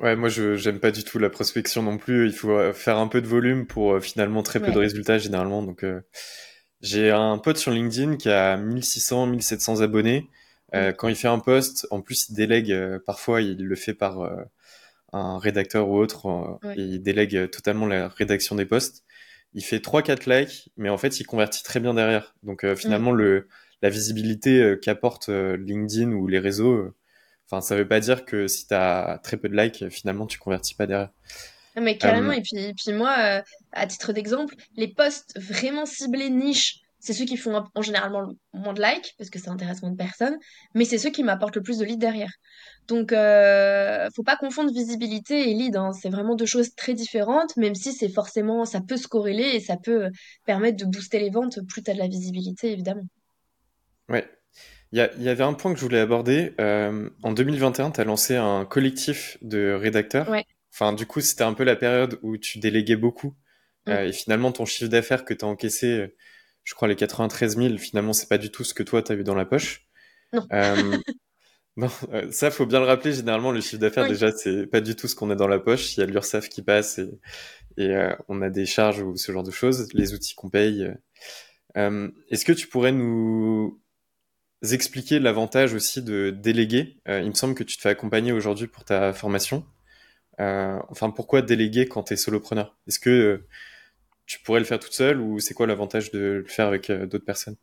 ouais, 0.00 0.14
moi, 0.14 0.28
je 0.28 0.54
j'aime 0.54 0.78
pas 0.78 0.90
du 0.90 1.02
tout 1.02 1.18
la 1.18 1.30
prospection 1.30 1.82
non 1.82 1.98
plus. 1.98 2.26
Il 2.26 2.32
faut 2.32 2.52
euh, 2.52 2.72
faire 2.72 2.98
un 2.98 3.08
peu 3.08 3.20
de 3.20 3.26
volume 3.26 3.66
pour 3.66 3.94
euh, 3.94 4.00
finalement 4.00 4.42
très 4.42 4.60
peu 4.60 4.70
de 4.70 4.78
résultats 4.78 5.18
généralement. 5.18 5.62
Donc, 5.62 5.84
j'ai 6.80 7.10
un 7.10 7.38
pote 7.38 7.56
sur 7.56 7.72
LinkedIn 7.72 8.16
qui 8.16 8.30
a 8.30 8.56
1600, 8.56 9.26
1700 9.26 9.80
abonnés. 9.80 10.28
Quand 10.72 11.08
il 11.08 11.16
fait 11.16 11.28
un 11.28 11.38
post, 11.38 11.86
en 11.90 12.02
plus, 12.02 12.28
il 12.28 12.34
délègue. 12.34 12.76
parfois, 13.06 13.40
il 13.40 13.64
le 13.64 13.74
fait 13.74 13.94
par 13.94 14.18
un 15.12 15.38
rédacteur 15.38 15.88
ou 15.88 15.98
autre. 15.98 16.60
Et 16.76 16.82
il 16.82 17.02
délègue 17.02 17.50
totalement 17.50 17.86
la 17.86 18.06
rédaction 18.08 18.54
des 18.54 18.66
posts 18.66 19.02
il 19.54 19.64
fait 19.64 19.78
3-4 19.78 20.28
likes, 20.30 20.70
mais 20.76 20.88
en 20.88 20.98
fait, 20.98 21.20
il 21.20 21.24
convertit 21.24 21.62
très 21.62 21.80
bien 21.80 21.94
derrière. 21.94 22.34
Donc 22.42 22.64
euh, 22.64 22.76
finalement, 22.76 23.12
mm. 23.12 23.16
le, 23.16 23.48
la 23.82 23.90
visibilité 23.90 24.60
euh, 24.60 24.76
qu'apporte 24.76 25.28
euh, 25.28 25.56
LinkedIn 25.56 26.12
ou 26.12 26.26
les 26.26 26.38
réseaux, 26.38 26.94
enfin, 27.46 27.60
ça 27.60 27.76
veut 27.76 27.88
pas 27.88 28.00
dire 28.00 28.24
que 28.24 28.46
si 28.46 28.66
tu 28.66 28.74
as 28.74 29.20
très 29.22 29.36
peu 29.36 29.48
de 29.48 29.56
likes, 29.56 29.88
finalement, 29.90 30.26
tu 30.26 30.38
convertis 30.38 30.74
pas 30.74 30.86
derrière. 30.86 31.10
Mais 31.76 31.96
carrément, 31.96 32.32
et 32.32 32.42
puis, 32.42 32.74
puis 32.74 32.92
moi, 32.92 33.42
à 33.72 33.86
titre 33.86 34.12
d'exemple, 34.12 34.56
les 34.76 34.88
posts 34.88 35.38
vraiment 35.38 35.86
ciblés 35.86 36.28
niche, 36.28 36.80
c'est 37.00 37.12
ceux 37.12 37.24
qui 37.24 37.36
font 37.36 37.64
en 37.74 37.82
généralement 37.82 38.32
moins 38.52 38.72
de 38.72 38.82
likes, 38.82 39.14
parce 39.18 39.30
que 39.30 39.38
ça 39.38 39.50
intéresse 39.50 39.82
moins 39.82 39.92
de 39.92 39.96
personnes, 39.96 40.36
mais 40.74 40.84
c'est 40.84 40.98
ceux 40.98 41.10
qui 41.10 41.22
m'apportent 41.22 41.56
le 41.56 41.62
plus 41.62 41.78
de 41.78 41.84
leads 41.84 41.98
derrière. 41.98 42.32
Donc, 42.88 43.12
euh, 43.12 44.08
faut 44.16 44.22
pas 44.22 44.36
confondre 44.36 44.72
visibilité 44.72 45.50
et 45.50 45.54
lead. 45.54 45.76
Hein. 45.76 45.92
C'est 45.92 46.08
vraiment 46.08 46.34
deux 46.34 46.46
choses 46.46 46.74
très 46.74 46.94
différentes, 46.94 47.56
même 47.56 47.74
si 47.74 47.92
c'est 47.92 48.08
forcément, 48.08 48.64
ça 48.64 48.80
peut 48.80 48.96
se 48.96 49.06
corréler 49.06 49.44
et 49.44 49.60
ça 49.60 49.76
peut 49.76 50.08
permettre 50.44 50.78
de 50.78 50.86
booster 50.86 51.20
les 51.20 51.30
ventes 51.30 51.60
plus 51.68 51.82
tu 51.82 51.90
as 51.90 51.94
de 51.94 51.98
la 51.98 52.08
visibilité, 52.08 52.72
évidemment. 52.72 53.06
Ouais. 54.08 54.28
Il 54.92 54.98
y, 54.98 55.22
y, 55.22 55.28
avait 55.28 55.44
un 55.44 55.52
point 55.52 55.72
que 55.74 55.78
je 55.78 55.84
voulais 55.84 56.00
aborder. 56.00 56.54
Euh, 56.60 57.10
en 57.22 57.32
2021, 57.32 57.90
tu 57.90 58.00
as 58.00 58.04
lancé 58.04 58.36
un 58.36 58.64
collectif 58.64 59.36
de 59.42 59.72
rédacteurs. 59.74 60.30
Ouais. 60.30 60.46
Enfin, 60.72 60.94
du 60.94 61.04
coup, 61.04 61.20
c'était 61.20 61.44
un 61.44 61.52
peu 61.52 61.64
la 61.64 61.76
période 61.76 62.18
où 62.22 62.38
tu 62.38 62.58
déléguais 62.58 62.96
beaucoup. 62.96 63.34
Mm. 63.86 63.90
Euh, 63.90 64.06
et 64.06 64.12
finalement, 64.12 64.50
ton 64.50 64.64
chiffre 64.64 64.90
d'affaires 64.90 65.26
que 65.26 65.34
tu 65.34 65.44
as 65.44 65.48
encaissé, 65.48 66.14
je 66.68 66.74
crois 66.74 66.86
les 66.86 66.96
93 66.96 67.56
000, 67.56 67.78
finalement, 67.78 68.12
c'est 68.12 68.28
pas 68.28 68.36
du 68.36 68.50
tout 68.50 68.62
ce 68.62 68.74
que 68.74 68.82
toi, 68.82 69.00
tu 69.00 69.10
as 69.10 69.14
eu 69.14 69.24
dans 69.24 69.34
la 69.34 69.46
poche. 69.46 69.88
Non. 70.34 70.46
Euh, 70.52 70.98
non, 71.78 71.88
euh, 72.12 72.30
ça 72.30 72.50
faut 72.50 72.66
bien 72.66 72.78
le 72.78 72.84
rappeler. 72.84 73.14
Généralement, 73.14 73.52
le 73.52 73.62
chiffre 73.62 73.80
d'affaires 73.80 74.06
déjà, 74.06 74.30
c'est 74.32 74.66
pas 74.66 74.82
du 74.82 74.94
tout 74.94 75.08
ce 75.08 75.14
qu'on 75.14 75.30
a 75.30 75.34
dans 75.34 75.48
la 75.48 75.60
poche. 75.60 75.96
Il 75.96 76.00
y 76.00 76.02
a 76.02 76.06
l'URSSAF 76.06 76.50
qui 76.50 76.60
passe 76.60 76.98
et, 76.98 77.08
et 77.78 77.96
euh, 77.96 78.14
on 78.28 78.42
a 78.42 78.50
des 78.50 78.66
charges 78.66 79.00
ou 79.00 79.16
ce 79.16 79.32
genre 79.32 79.44
de 79.44 79.50
choses, 79.50 79.88
les 79.94 80.12
outils 80.12 80.34
qu'on 80.34 80.50
paye. 80.50 80.92
Euh, 81.78 82.10
Est-ce 82.28 82.44
que 82.44 82.52
tu 82.52 82.66
pourrais 82.66 82.92
nous 82.92 83.80
expliquer 84.62 85.20
l'avantage 85.20 85.72
aussi 85.72 86.02
de 86.02 86.28
déléguer? 86.28 87.00
Il 87.06 87.28
me 87.28 87.34
semble 87.34 87.54
que 87.54 87.64
tu 87.64 87.78
te 87.78 87.80
fais 87.80 87.88
accompagner 87.88 88.32
aujourd'hui 88.32 88.66
pour 88.66 88.84
ta 88.84 89.14
formation. 89.14 89.64
enfin, 90.38 91.08
pourquoi 91.08 91.40
déléguer 91.40 91.88
quand 91.88 92.02
tu 92.02 92.12
es 92.12 92.16
solopreneur? 92.16 92.76
Est-ce 92.86 93.00
que 93.00 93.46
tu 94.28 94.38
pourrais 94.40 94.60
le 94.60 94.66
faire 94.66 94.78
toute 94.78 94.92
seule 94.92 95.20
ou 95.20 95.40
c'est 95.40 95.54
quoi 95.54 95.66
l'avantage 95.66 96.12
de 96.12 96.42
le 96.44 96.46
faire 96.46 96.68
avec 96.68 96.92
d'autres 96.92 97.24
personnes? 97.24 97.56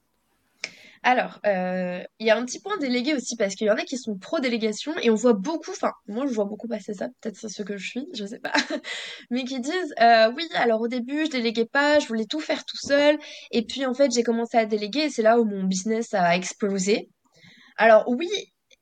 Alors, 1.07 1.39
euh, 1.45 2.03
il 2.19 2.25
y 2.25 2.31
a 2.31 2.35
un 2.35 2.43
petit 2.43 2.59
point 2.59 2.77
délégué 2.77 3.13
aussi 3.13 3.35
parce 3.35 3.53
qu'il 3.53 3.67
y 3.67 3.69
en 3.69 3.75
a 3.75 3.83
qui 3.83 3.95
sont 3.95 4.17
pro-délégation 4.17 4.91
et 5.03 5.11
on 5.11 5.15
voit 5.15 5.33
beaucoup, 5.33 5.69
enfin, 5.69 5.91
moi 6.07 6.25
je 6.25 6.33
vois 6.33 6.45
beaucoup 6.45 6.67
passer 6.67 6.95
ça, 6.95 7.09
peut-être 7.21 7.37
c'est 7.37 7.47
ce 7.47 7.61
que 7.61 7.77
je 7.77 7.87
suis, 7.87 8.07
je 8.15 8.25
sais 8.25 8.39
pas, 8.39 8.51
mais 9.29 9.43
qui 9.43 9.59
disent 9.59 9.93
euh, 10.01 10.31
oui, 10.35 10.49
alors 10.55 10.81
au 10.81 10.87
début 10.87 11.25
je 11.25 11.29
déléguais 11.29 11.67
pas, 11.67 11.99
je 11.99 12.07
voulais 12.07 12.25
tout 12.25 12.39
faire 12.39 12.65
tout 12.65 12.77
seul 12.77 13.19
et 13.51 13.63
puis 13.63 13.85
en 13.85 13.93
fait 13.93 14.11
j'ai 14.11 14.23
commencé 14.23 14.57
à 14.57 14.65
déléguer 14.65 15.01
et 15.01 15.09
c'est 15.11 15.21
là 15.21 15.39
où 15.39 15.45
mon 15.45 15.63
business 15.65 16.15
a 16.15 16.35
explosé. 16.35 17.11
Alors 17.77 18.05
oui, 18.07 18.27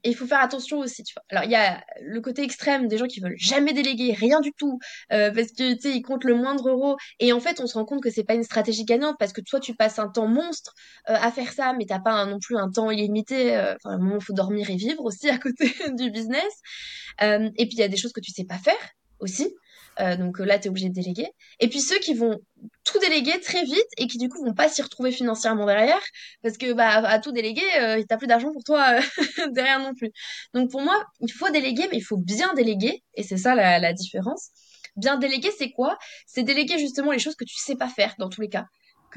et 0.04 0.10
il 0.10 0.16
faut 0.16 0.28
faire 0.28 0.42
attention 0.42 0.80
aussi, 0.80 1.04
tu 1.04 1.14
vois. 1.14 1.24
Alors, 1.30 1.44
il 1.46 1.52
y 1.52 1.56
a 1.56 1.84
le 2.02 2.20
côté 2.20 2.44
extrême 2.44 2.88
des 2.88 2.98
gens 2.98 3.08
qui 3.08 3.22
veulent 3.22 3.38
jamais 3.38 3.74
déléguer, 3.74 4.14
rien 4.14 4.42
du 4.42 4.52
tout, 4.52 4.80
euh, 5.12 5.32
parce 5.32 5.50
que, 5.50 5.74
tu 5.76 5.82
sais, 5.82 5.92
ils 5.96 6.02
comptent 6.02 6.26
le 6.26 6.36
moindre 6.36 6.70
euro. 6.70 6.98
Et 7.20 7.32
en 7.32 7.40
fait, 7.40 7.62
on 7.62 7.68
se 7.68 7.76
rend 7.76 7.86
compte 7.86 8.04
que 8.04 8.10
c'est 8.10 8.24
pas 8.24 8.34
une 8.34 8.44
stratégie 8.44 8.84
gagnante, 8.84 9.16
parce 9.18 9.32
que 9.32 9.42
toi, 9.42 9.60
tu 9.60 9.76
passes 9.76 10.00
un 10.00 10.10
temps 10.10 10.28
monstre 10.28 10.74
euh, 11.10 11.16
à 11.16 11.32
faire 11.32 11.54
ça, 11.54 11.74
mais 11.78 11.86
t'as 11.86 12.00
pas 12.00 12.26
non 12.26 12.40
plus 12.40 12.58
un 12.58 12.70
temps 12.70 12.92
illimité. 12.92 13.56
Euh, 13.56 13.76
enfin, 13.76 13.92
à 13.92 13.94
un 13.94 13.98
moment, 14.00 14.20
faut 14.20 14.34
dormir 14.34 14.70
et 14.70 14.76
vivre 14.76 15.04
aussi 15.06 15.30
à 15.30 15.38
côté 15.38 15.74
du 15.96 16.12
business. 16.12 16.54
et 17.22 17.66
puis, 17.66 17.76
il 17.76 17.80
y 17.80 17.84
a 17.84 17.88
des 17.88 17.98
choses 17.98 18.14
que 18.14 18.22
tu 18.22 18.32
sais 18.32 18.46
pas 18.46 18.58
faire 18.58 18.74
aussi. 19.20 19.56
Euh, 20.00 20.16
donc 20.16 20.40
là, 20.40 20.60
tu 20.60 20.66
es 20.68 20.70
obligé 20.70 20.90
de 20.90 20.94
déléguer. 20.94 21.28
Et 21.60 21.68
puis 21.68 21.80
ceux 21.80 22.00
qui 22.00 22.14
vont 22.14 22.40
tout 22.84 23.00
déléguer 23.00 23.40
très 23.40 23.64
vite 23.64 23.88
et 23.98 24.08
qui 24.08 24.18
du 24.18 24.30
coup 24.30 24.44
vont 24.44 24.54
pas 24.54 24.70
s'y 24.70 24.82
retrouver 24.82 25.12
financièrement 25.12 25.66
derrière 25.66 26.02
parce 26.42 26.58
que 26.58 26.74
bah 26.74 26.90
à 26.90 27.20
tout 27.20 27.32
déléguer, 27.32 27.62
euh, 27.80 28.04
t'as 28.08 28.18
plus 28.18 28.28
d'argent 28.28 28.52
pour 28.52 28.64
toi 28.64 29.00
euh, 29.00 29.48
derrière 29.52 29.80
non 29.80 29.94
plus. 29.94 30.12
Donc 30.54 30.72
pour 30.72 30.82
moi, 30.82 31.04
il 31.22 31.32
faut 31.32 31.50
déléguer, 31.50 31.88
mais 31.92 31.98
il 31.98 32.04
faut 32.04 32.18
bien 32.18 32.54
déléguer 32.54 33.04
et 33.16 33.24
c'est 33.24 33.38
ça 33.38 33.56
la, 33.56 33.80
la 33.80 33.94
différence. 33.94 34.50
Bien 34.96 35.18
déléguer, 35.18 35.50
c'est 35.58 35.72
quoi? 35.72 35.98
C'est 36.28 36.44
déléguer 36.44 36.78
justement 36.78 37.12
les 37.12 37.20
choses 37.20 37.36
que 37.36 37.46
tu 37.46 37.56
sais 37.58 37.76
pas 37.76 37.90
faire 37.90 38.14
dans 38.20 38.30
tous 38.30 38.42
les 38.42 38.50
cas 38.50 38.66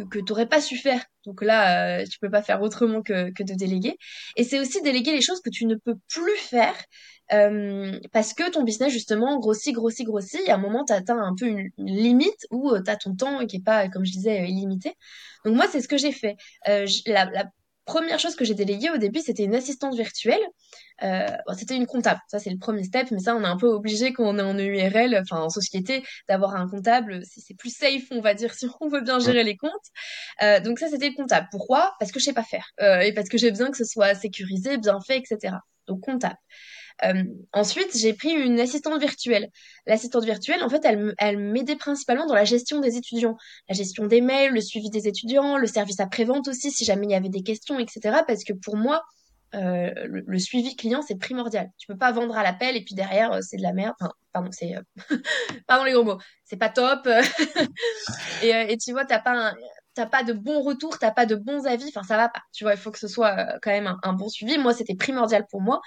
que, 0.05 0.19
tu 0.19 0.25
n'aurais 0.29 0.47
pas 0.47 0.61
su 0.61 0.77
faire. 0.77 1.03
Donc 1.25 1.43
là, 1.43 2.01
euh, 2.01 2.05
tu 2.05 2.19
peux 2.19 2.31
pas 2.31 2.43
faire 2.43 2.62
autrement 2.62 3.03
que 3.03 3.31
de 3.31 3.55
déléguer. 3.55 3.97
Et 4.37 4.45
c'est 4.45 4.61
aussi 4.61 4.83
déléguer 4.83 5.12
les 5.12 5.23
choses 5.23 5.41
que 5.41 5.51
tu 5.51 5.67
ne 5.67 5.75
peux 5.77 5.95
plus 6.09 6.37
faire 6.37 6.77
euh, 7.33 7.99
parce 8.12 8.35
que 8.35 8.51
ton 8.51 8.62
business, 8.62 8.93
justement, 8.93 9.39
grossit, 9.39 9.75
grossit, 9.75 10.07
grossit. 10.07 10.41
Et 10.47 10.51
à 10.51 10.55
un 10.55 10.59
moment, 10.59 10.85
tu 10.85 10.93
atteins 10.93 11.19
un 11.19 11.35
peu 11.35 11.47
une, 11.47 11.71
limite 11.79 12.47
où 12.51 12.71
euh, 12.71 12.83
tu 12.83 12.91
as 12.91 12.97
ton 12.97 13.15
temps 13.15 13.47
qui 13.47 13.57
est 13.57 13.65
pas, 13.65 13.89
comme 13.89 14.05
je 14.05 14.12
disais, 14.12 14.41
euh, 14.43 14.47
illimité. 14.47 14.95
Donc 15.45 15.57
moi, 15.57 15.67
c'est 15.71 15.81
ce 15.81 15.89
que 15.89 15.97
j'ai 15.97 16.12
fait. 16.12 16.37
Euh, 16.69 16.87
la, 17.07 17.27
la 17.27 17.45
première 17.87 18.19
chose 18.19 18.37
que 18.37 18.45
j'ai 18.45 18.55
déléguée 18.55 18.91
au 18.91 18.99
début, 18.99 19.21
c'était 19.21 19.45
une 19.45 19.55
assistante 19.55 19.95
virtuelle. 19.95 20.43
Euh, 21.03 21.29
c'était 21.57 21.77
une 21.77 21.87
comptable. 21.87 22.21
Ça, 22.29 22.39
c'est 22.39 22.51
le 22.51 22.59
premier 22.59 22.85
step, 22.85 23.11
mais 23.11 23.21
ça, 23.21 23.35
on 23.35 23.43
est 23.43 23.47
un 23.47 23.57
peu 23.57 23.69
obligé 23.69 24.12
quand 24.12 24.25
on 24.25 24.39
est 24.39 24.43
en 24.43 24.55
EURL, 24.59 25.17
enfin 25.23 25.41
en 25.41 25.49
société, 25.49 26.05
d'avoir 26.29 26.57
un 26.57 26.69
comptable. 26.69 27.23
C'est 27.25 27.55
plus 27.55 27.75
safe, 27.75 28.05
on 28.11 28.21
va 28.21 28.35
dire, 28.35 28.53
si 28.59 28.69
on 28.81 28.89
veut 28.89 29.01
bien 29.01 29.19
gérer 29.21 29.45
les 29.45 29.57
comptes. 29.57 29.73
Euh, 30.43 30.61
donc 30.61 30.79
ça, 30.79 30.89
c'était 30.89 31.09
le 31.09 31.15
comptable. 31.15 31.49
Pourquoi? 31.51 31.95
Parce 31.99 32.12
que 32.12 32.21
je 32.21 32.25
sais 32.25 32.35
pas 32.35 32.43
faire 32.43 32.67
euh, 32.83 33.01
et 33.01 33.15
parce 33.15 33.29
que 33.29 33.39
j'ai 33.39 33.51
besoin 33.51 33.71
que 33.71 33.77
ce 33.77 33.85
soit 33.85 34.15
sécurisé, 34.15 34.77
bien 34.79 35.01
fait, 35.01 35.19
etc. 35.19 35.55
Donc 35.87 36.01
comptable. 36.01 36.37
Euh, 37.05 37.25
ensuite, 37.53 37.97
j'ai 37.97 38.15
pris 38.15 38.31
une 38.31 38.59
assistante 38.59 38.99
virtuelle. 39.01 39.51
L'assistante 39.87 40.25
virtuelle, 40.25 40.63
en 40.63 40.69
fait, 40.69 40.85
elle, 40.85 41.15
elle 41.19 41.39
m'aidait 41.39 41.77
principalement 41.77 42.27
dans 42.27 42.35
la 42.35 42.45
gestion 42.45 42.81
des 42.81 42.97
étudiants, 42.97 43.37
la 43.69 43.75
gestion 43.75 44.07
des 44.07 44.21
mails, 44.21 44.53
le 44.53 44.61
suivi 44.61 44.91
des 44.91 45.09
étudiants, 45.09 45.59
le 45.59 45.67
service 45.67 46.01
après-vente 46.01 46.49
aussi, 46.49 46.71
si 46.71 46.85
jamais 46.85 47.07
il 47.07 47.13
y 47.13 47.15
avait 47.15 47.29
des 47.29 47.43
questions, 47.43 47.79
etc. 47.79 48.23
Parce 48.27 48.45
que 48.45 48.53
pour 48.53 48.77
moi, 48.77 49.03
euh, 49.55 49.91
le, 50.07 50.39
suivi 50.39 50.75
client, 50.77 51.03
c'est 51.03 51.19
primordial. 51.19 51.71
Tu 51.79 51.87
peux 51.87 51.99
pas 51.99 52.13
vendre 52.13 52.37
à 52.37 52.43
l'appel 52.43 52.77
et 52.77 52.85
puis 52.85 52.95
derrière, 52.95 53.33
euh, 53.33 53.41
c'est 53.43 53.57
de 53.57 53.63
la 53.63 53.73
merde. 53.73 53.95
Pardon, 54.33 54.51
c'est... 54.53 54.75
Pardon 55.67 55.85
les 55.85 55.93
gros 55.93 56.05
mots. 56.05 56.19
C'est 56.45 56.57
pas 56.57 56.71
top. 56.71 57.09
et, 58.43 58.51
et, 58.51 58.77
tu 58.79 58.93
vois, 58.93 59.05
t'as 59.05 59.21
pas 59.21 59.55
t'as 59.95 60.05
pas 60.07 60.23
de 60.23 60.35
bons 60.35 60.61
retours, 60.61 60.99
t'as 60.99 61.11
pas 61.11 61.25
de 61.25 61.37
bons 61.37 61.65
avis, 61.65 61.89
enfin 61.89 62.03
ça 62.03 62.19
va 62.19 62.29
pas. 62.29 62.43
Tu 62.53 62.65
vois, 62.65 62.75
il 62.75 62.79
faut 62.79 62.91
que 62.91 62.99
ce 62.99 63.09
soit 63.09 63.59
quand 63.63 63.71
même 63.71 63.97
un 64.03 64.13
bon 64.13 64.29
suivi. 64.29 64.59
Moi, 64.59 64.75
c'était 64.75 64.95
primordial 64.95 65.47
pour 65.51 65.63
moi. 65.63 65.81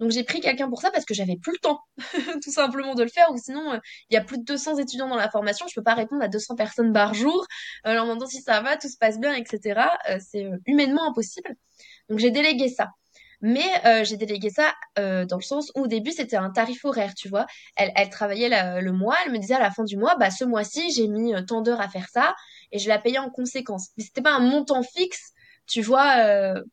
Donc 0.00 0.10
j'ai 0.10 0.24
pris 0.24 0.40
quelqu'un 0.40 0.68
pour 0.68 0.80
ça 0.80 0.90
parce 0.90 1.04
que 1.04 1.12
j'avais 1.12 1.36
plus 1.36 1.52
le 1.52 1.58
temps, 1.58 1.80
tout 2.42 2.50
simplement, 2.50 2.94
de 2.94 3.02
le 3.02 3.10
faire. 3.10 3.30
Ou 3.32 3.36
sinon, 3.36 3.74
euh, 3.74 3.78
il 4.08 4.14
y 4.14 4.16
a 4.16 4.24
plus 4.24 4.38
de 4.38 4.44
200 4.44 4.78
étudiants 4.78 5.08
dans 5.08 5.16
la 5.16 5.30
formation, 5.30 5.66
je 5.68 5.74
peux 5.74 5.82
pas 5.82 5.94
répondre 5.94 6.22
à 6.22 6.28
200 6.28 6.56
personnes 6.56 6.92
par 6.92 7.12
jour 7.12 7.46
euh, 7.86 7.92
leur 7.92 8.04
demandant 8.04 8.26
si 8.26 8.40
ça 8.40 8.62
va, 8.62 8.78
tout 8.78 8.88
se 8.88 8.96
passe 8.96 9.20
bien, 9.20 9.34
etc. 9.34 9.82
Euh, 10.08 10.18
c'est 10.26 10.48
humainement 10.66 11.06
impossible. 11.06 11.54
Donc 12.08 12.18
j'ai 12.18 12.30
délégué 12.30 12.68
ça. 12.68 12.88
Mais 13.42 13.64
j'ai 14.04 14.18
délégué 14.18 14.50
ça 14.50 14.74
dans 14.98 15.38
le 15.38 15.42
sens 15.42 15.72
où 15.74 15.84
au 15.84 15.86
début 15.86 16.12
c'était 16.12 16.36
un 16.36 16.50
tarif 16.50 16.84
horaire, 16.84 17.14
tu 17.14 17.30
vois. 17.30 17.46
Elle, 17.74 17.90
elle 17.96 18.10
travaillait 18.10 18.50
le 18.82 18.92
mois, 18.92 19.16
elle 19.24 19.32
me 19.32 19.38
disait 19.38 19.54
à 19.54 19.58
la 19.58 19.70
fin 19.70 19.82
du 19.84 19.96
mois, 19.96 20.14
bah 20.16 20.30
ce 20.30 20.44
mois-ci 20.44 20.92
j'ai 20.92 21.08
mis 21.08 21.32
tant 21.46 21.62
d'heures 21.62 21.80
à 21.80 21.88
faire 21.88 22.06
ça 22.10 22.34
et 22.70 22.78
je 22.78 22.86
la 22.90 22.98
payais 22.98 23.16
en 23.16 23.30
conséquence. 23.30 23.92
Mais 23.96 24.04
c'était 24.04 24.20
pas 24.20 24.34
un 24.34 24.40
montant 24.40 24.82
fixe, 24.82 25.32
tu 25.66 25.80
vois, 25.80 26.16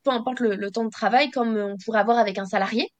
peu 0.03 0.11
importe 0.11 0.41
le, 0.41 0.69
temps 0.69 0.83
de 0.83 0.89
travail 0.89 1.31
comme 1.31 1.55
on 1.55 1.77
pourrait 1.77 2.01
avoir 2.01 2.17
avec 2.17 2.37
un 2.37 2.45
salarié. 2.45 2.91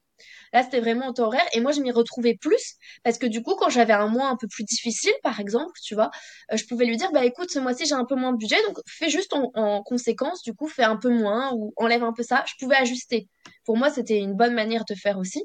Là, 0.52 0.62
c'était 0.62 0.80
vraiment 0.80 1.08
au 1.08 1.12
temps 1.12 1.26
horaire. 1.26 1.46
Et 1.52 1.60
moi, 1.60 1.72
je 1.72 1.80
m'y 1.80 1.90
retrouvais 1.90 2.36
plus 2.40 2.74
parce 3.04 3.18
que 3.18 3.26
du 3.26 3.42
coup, 3.42 3.54
quand 3.54 3.70
j'avais 3.70 3.92
un 3.92 4.08
mois 4.08 4.28
un 4.28 4.36
peu 4.36 4.48
plus 4.48 4.64
difficile, 4.64 5.12
par 5.22 5.40
exemple, 5.40 5.72
tu 5.82 5.94
vois, 5.94 6.10
euh, 6.52 6.56
je 6.56 6.64
pouvais 6.66 6.86
lui 6.86 6.96
dire, 6.96 7.10
bah 7.12 7.24
écoute, 7.24 7.50
ce 7.50 7.58
mois-ci, 7.58 7.86
j'ai 7.86 7.94
un 7.94 8.04
peu 8.04 8.14
moins 8.14 8.32
de 8.32 8.38
budget, 8.38 8.62
donc 8.66 8.78
fais 8.86 9.08
juste 9.10 9.32
en, 9.34 9.82
conséquence, 9.82 10.42
du 10.42 10.54
coup, 10.54 10.68
fais 10.68 10.84
un 10.84 10.96
peu 10.96 11.10
moins 11.10 11.52
ou 11.54 11.72
enlève 11.76 12.02
un 12.02 12.12
peu 12.12 12.22
ça. 12.22 12.44
Je 12.46 12.54
pouvais 12.58 12.76
ajuster. 12.76 13.28
Pour 13.64 13.76
moi, 13.76 13.90
c'était 13.90 14.18
une 14.18 14.34
bonne 14.34 14.54
manière 14.54 14.84
de 14.84 14.94
faire 14.94 15.18
aussi. 15.18 15.44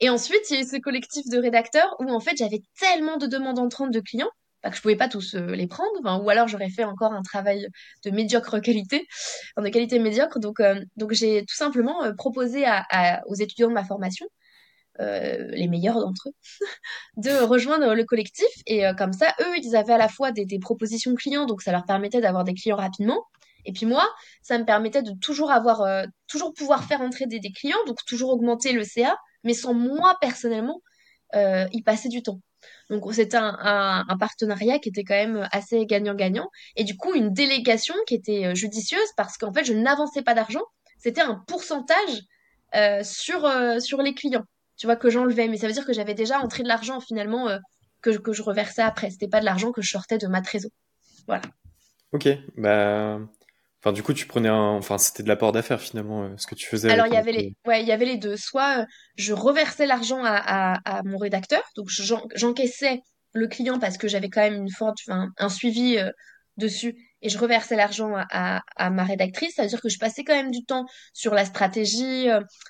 Et 0.00 0.10
ensuite, 0.10 0.50
il 0.50 0.54
y 0.54 0.58
a 0.58 0.62
eu 0.62 0.66
ce 0.66 0.76
collectif 0.78 1.24
de 1.28 1.38
rédacteurs 1.38 1.94
où 2.00 2.10
en 2.10 2.20
fait, 2.20 2.36
j'avais 2.36 2.62
tellement 2.78 3.16
de 3.18 3.26
demandes 3.26 3.58
entrantes 3.58 3.92
de 3.92 4.00
clients 4.00 4.30
pas 4.62 4.70
que 4.70 4.76
je 4.76 4.82
pouvais 4.82 4.96
pas 4.96 5.08
tous 5.08 5.34
euh, 5.34 5.46
les 5.54 5.66
prendre, 5.66 6.22
ou 6.22 6.30
alors 6.30 6.48
j'aurais 6.48 6.70
fait 6.70 6.84
encore 6.84 7.12
un 7.12 7.22
travail 7.22 7.66
de 8.04 8.10
médiocre 8.10 8.60
qualité, 8.60 9.06
de 9.58 9.68
qualité 9.68 9.98
médiocre. 9.98 10.38
Donc, 10.38 10.60
euh, 10.60 10.80
donc 10.96 11.12
j'ai 11.12 11.44
tout 11.44 11.56
simplement 11.56 12.04
euh, 12.04 12.12
proposé 12.14 12.64
aux 13.26 13.34
étudiants 13.34 13.68
de 13.68 13.74
ma 13.74 13.84
formation, 13.84 14.26
les 14.98 15.68
meilleurs 15.68 15.98
d'entre 16.00 16.28
eux, 16.28 16.32
de 17.16 17.42
rejoindre 17.44 17.94
le 17.94 18.04
collectif. 18.04 18.46
Et 18.66 18.84
comme 18.96 19.12
ça, 19.12 19.34
eux, 19.40 19.56
ils 19.58 19.74
avaient 19.74 19.94
à 19.94 19.98
la 19.98 20.08
fois 20.08 20.32
des, 20.32 20.44
des 20.44 20.58
propositions 20.58 21.14
clients, 21.14 21.46
donc 21.46 21.62
ça 21.62 21.72
leur 21.72 21.84
permettait 21.84 22.20
d'avoir 22.20 22.44
des 22.44 22.54
clients 22.54 22.76
rapidement. 22.76 23.24
Et 23.64 23.72
puis 23.72 23.86
moi, 23.86 24.08
ça 24.42 24.58
me 24.58 24.64
permettait 24.64 25.02
de 25.02 25.12
toujours 25.20 25.50
avoir, 25.50 25.84
toujours 26.28 26.52
pouvoir 26.54 26.84
faire 26.84 27.00
entrer 27.00 27.26
des, 27.26 27.40
des, 27.40 27.52
clients, 27.52 27.84
donc 27.86 27.98
toujours 28.06 28.30
augmenter 28.30 28.72
le 28.72 28.84
CA, 28.84 29.16
mais 29.44 29.54
sans 29.54 29.74
moi 29.74 30.16
personnellement 30.20 30.80
y 31.34 31.82
passer 31.82 32.08
du 32.08 32.22
temps. 32.22 32.40
Donc 32.92 33.10
c'était 33.14 33.38
un, 33.38 34.04
partenariat 34.20 34.78
qui 34.78 34.90
était 34.90 35.02
quand 35.02 35.14
même 35.14 35.48
assez 35.50 35.86
gagnant-gagnant. 35.86 36.50
Et 36.76 36.84
du 36.84 36.94
coup, 36.94 37.14
une 37.14 37.32
délégation 37.32 37.94
qui 38.06 38.14
était 38.14 38.44
euh, 38.44 38.54
judicieuse 38.54 39.08
parce 39.16 39.38
qu'en 39.38 39.50
fait, 39.50 39.64
je 39.64 39.72
n'avançais 39.72 40.20
pas 40.20 40.34
d'argent. 40.34 40.60
C'était 40.98 41.22
un 41.22 41.42
pourcentage 41.46 42.20
euh, 42.74 43.02
sur, 43.02 43.46
euh, 43.46 43.80
sur 43.80 44.02
les 44.02 44.12
clients. 44.12 44.44
Tu 44.76 44.86
vois, 44.86 44.96
que 44.96 45.08
j'enlevais. 45.08 45.48
Mais 45.48 45.56
ça 45.56 45.68
veut 45.68 45.72
dire 45.72 45.86
que 45.86 45.94
j'avais 45.94 46.12
déjà 46.12 46.38
entré 46.40 46.64
de 46.64 46.68
l'argent 46.68 47.00
finalement 47.00 47.48
que, 48.02 48.10
que 48.10 48.34
je 48.34 48.42
reversais 48.42 48.82
après. 48.82 49.08
C'était 49.08 49.26
pas 49.26 49.40
de 49.40 49.46
l'argent 49.46 49.72
que 49.72 49.80
je 49.80 49.88
sortais 49.88 50.18
de 50.18 50.26
ma 50.26 50.42
trésor. 50.42 50.70
Voilà. 51.26 51.42
Ok. 52.12 52.28
Bah, 52.58 53.20
Enfin, 53.82 53.92
du 53.92 54.04
coup, 54.04 54.14
tu 54.14 54.26
prenais 54.26 54.48
un. 54.48 54.76
Enfin, 54.76 54.96
c'était 54.96 55.24
de 55.24 55.28
l'apport 55.28 55.50
d'affaires 55.50 55.80
finalement, 55.80 56.22
euh, 56.22 56.34
ce 56.36 56.46
que 56.46 56.54
tu 56.54 56.68
faisais. 56.68 56.88
Alors, 56.90 57.08
il 57.08 57.14
y 57.14 57.16
avait 57.16 57.32
les, 57.32 57.54
ouais, 57.66 57.82
il 57.82 57.88
y 57.88 57.92
avait 57.92 58.04
les 58.04 58.16
deux. 58.16 58.36
Soit 58.36 58.82
euh, 58.82 58.84
je 59.16 59.32
reversais 59.32 59.86
l'argent 59.86 60.22
à, 60.24 60.78
à, 60.84 61.02
mon 61.02 61.18
rédacteur, 61.18 61.62
donc 61.76 61.88
j'encaissais 61.88 63.00
le 63.32 63.48
client 63.48 63.80
parce 63.80 63.98
que 63.98 64.06
j'avais 64.06 64.28
quand 64.28 64.42
même 64.42 64.54
une 64.54 64.70
forte, 64.70 64.98
enfin, 65.08 65.30
un 65.36 65.48
suivi 65.48 65.98
euh, 65.98 66.10
dessus, 66.58 66.94
et 67.22 67.28
je 67.28 67.38
reversais 67.38 67.74
l'argent 67.74 68.12
à, 68.14 68.62
à, 68.76 68.90
ma 68.90 69.02
rédactrice. 69.02 69.54
Ça 69.56 69.62
veut 69.62 69.68
dire 69.68 69.80
que 69.80 69.88
je 69.88 69.98
passais 69.98 70.22
quand 70.22 70.36
même 70.36 70.52
du 70.52 70.64
temps 70.64 70.86
sur 71.12 71.34
la 71.34 71.44
stratégie, 71.44 72.28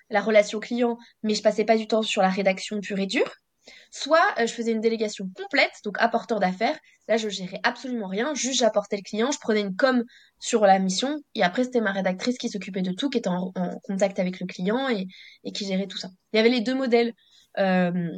la 0.09 0.21
relation 0.23 0.61
client, 0.61 0.97
mais 1.23 1.35
je 1.35 1.43
passais 1.43 1.65
pas 1.65 1.77
du 1.77 1.87
temps 1.87 2.03
sur 2.03 2.23
la 2.23 2.31
rédaction 2.31 2.81
pure 2.81 3.01
et 3.01 3.07
dure. 3.07 3.31
Soit 3.91 4.35
euh, 4.39 4.47
je 4.47 4.53
faisais 4.53 4.73
une 4.73 4.81
délégation 4.81 5.29
complète, 5.35 5.73
donc 5.85 5.97
apporteur 5.99 6.41
d'affaires. 6.41 6.79
Là, 7.09 7.17
je 7.17 7.29
gérais 7.29 7.61
absolument 7.63 8.09
rien, 8.09 8.35
juste 8.35 8.61
j'apportais 8.61 8.97
le 8.97 9.03
client, 9.03 9.31
je 9.31 9.39
prenais 9.39 9.61
une 9.61 9.77
com 9.77 10.05
sur 10.39 10.63
la 10.67 10.79
mission, 10.79 11.21
et 11.35 11.43
après 11.43 11.65
c'était 11.65 11.81
ma 11.81 11.93
rédactrice 11.93 12.39
qui 12.39 12.49
s'occupait 12.49 12.83
de 12.83 12.93
tout, 12.93 13.11
qui 13.11 13.19
était 13.19 13.29
en, 13.29 13.53
contact 13.83 14.19
avec 14.19 14.41
le 14.41 14.47
client 14.47 14.89
et, 14.89 15.07
qui 15.53 15.67
gérait 15.67 15.87
tout 15.87 15.99
ça. 15.99 16.09
Il 16.33 16.37
y 16.37 16.41
avait 16.41 16.49
les 16.49 16.61
deux 16.61 16.75
modèles. 16.75 17.13
Euh, 17.59 18.11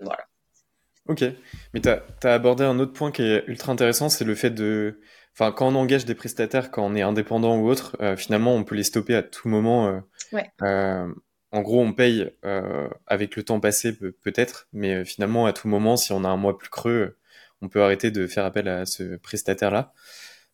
voilà. 0.00 0.24
Ok, 1.06 1.24
mais 1.74 1.80
tu 1.80 1.88
as, 1.88 2.32
abordé 2.32 2.64
un 2.64 2.78
autre 2.78 2.92
point 2.92 3.10
qui 3.10 3.22
est 3.22 3.44
ultra 3.46 3.72
intéressant, 3.72 4.08
c'est 4.08 4.24
le 4.24 4.34
fait 4.34 4.50
de... 4.50 5.00
Enfin, 5.34 5.52
quand 5.52 5.68
on 5.68 5.74
engage 5.76 6.04
des 6.04 6.14
prestataires, 6.14 6.70
quand 6.70 6.84
on 6.84 6.94
est 6.94 7.02
indépendant 7.02 7.56
ou 7.56 7.68
autre, 7.68 7.96
euh, 8.00 8.16
finalement, 8.16 8.54
on 8.54 8.64
peut 8.64 8.74
les 8.74 8.82
stopper 8.82 9.14
à 9.14 9.22
tout 9.22 9.48
moment. 9.48 10.02
ouais 10.32 10.50
en 11.52 11.62
gros, 11.62 11.80
on 11.80 11.92
paye 11.92 12.30
euh, 12.44 12.88
avec 13.06 13.34
le 13.34 13.42
temps 13.42 13.58
passé 13.58 13.92
peut-être, 13.92 14.68
mais 14.72 14.94
euh, 14.94 15.04
finalement, 15.04 15.46
à 15.46 15.52
tout 15.52 15.66
moment, 15.66 15.96
si 15.96 16.12
on 16.12 16.24
a 16.24 16.28
un 16.28 16.36
mois 16.36 16.56
plus 16.56 16.68
creux, 16.68 17.16
on 17.60 17.68
peut 17.68 17.82
arrêter 17.82 18.10
de 18.10 18.26
faire 18.26 18.44
appel 18.44 18.68
à 18.68 18.86
ce 18.86 19.16
prestataire-là. 19.16 19.92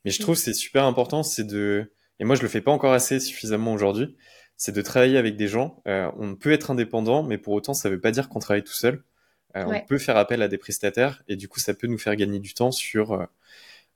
Mais 0.05 0.11
je 0.11 0.21
trouve 0.21 0.37
c'est 0.37 0.55
super 0.55 0.85
important, 0.85 1.23
c'est 1.23 1.45
de, 1.45 1.93
et 2.19 2.25
moi 2.25 2.37
je 2.37 2.43
le 2.43 2.49
fais 2.49 2.61
pas 2.61 2.71
encore 2.71 2.93
assez 2.93 3.21
suffisamment 3.21 3.73
aujourd'hui, 3.73 4.17
c'est 4.57 4.73
de 4.73 4.81
travailler 4.81 5.19
avec 5.19 5.37
des 5.37 5.49
gens. 5.49 5.83
on 5.87 6.37
peut 6.37 6.53
être 6.53 6.71
indépendant, 6.71 7.23
mais 7.23 7.39
pour 7.39 7.53
autant, 7.55 7.75
ça 7.75 7.89
ne 7.89 7.95
veut 7.95 8.01
pas 8.01 8.13
dire 8.13 8.29
qu'on 8.29 8.39
travaille 8.39 8.65
tout 8.65 8.73
seul. 8.73 9.03
On 9.55 9.81
peut 9.81 9.99
faire 9.99 10.17
appel 10.17 10.43
à 10.43 10.49
des 10.49 10.59
prestataires 10.59 11.23
et 11.29 11.37
du 11.37 11.49
coup, 11.49 11.61
ça 11.61 11.75
peut 11.75 11.87
nous 11.87 11.99
faire 11.99 12.15
gagner 12.17 12.39
du 12.39 12.55
temps 12.55 12.71
sur 12.71 13.27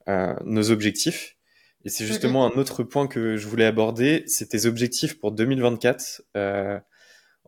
nos 0.08 0.70
objectifs. 0.70 1.36
Et 1.84 1.88
c'est 1.88 2.04
justement 2.06 2.44
un 2.44 2.58
autre 2.58 2.82
point 2.82 3.06
que 3.06 3.36
je 3.36 3.46
voulais 3.46 3.64
aborder, 3.64 4.24
c'est 4.26 4.48
tes 4.48 4.66
objectifs 4.66 5.18
pour 5.18 5.32
2024. 5.32 6.22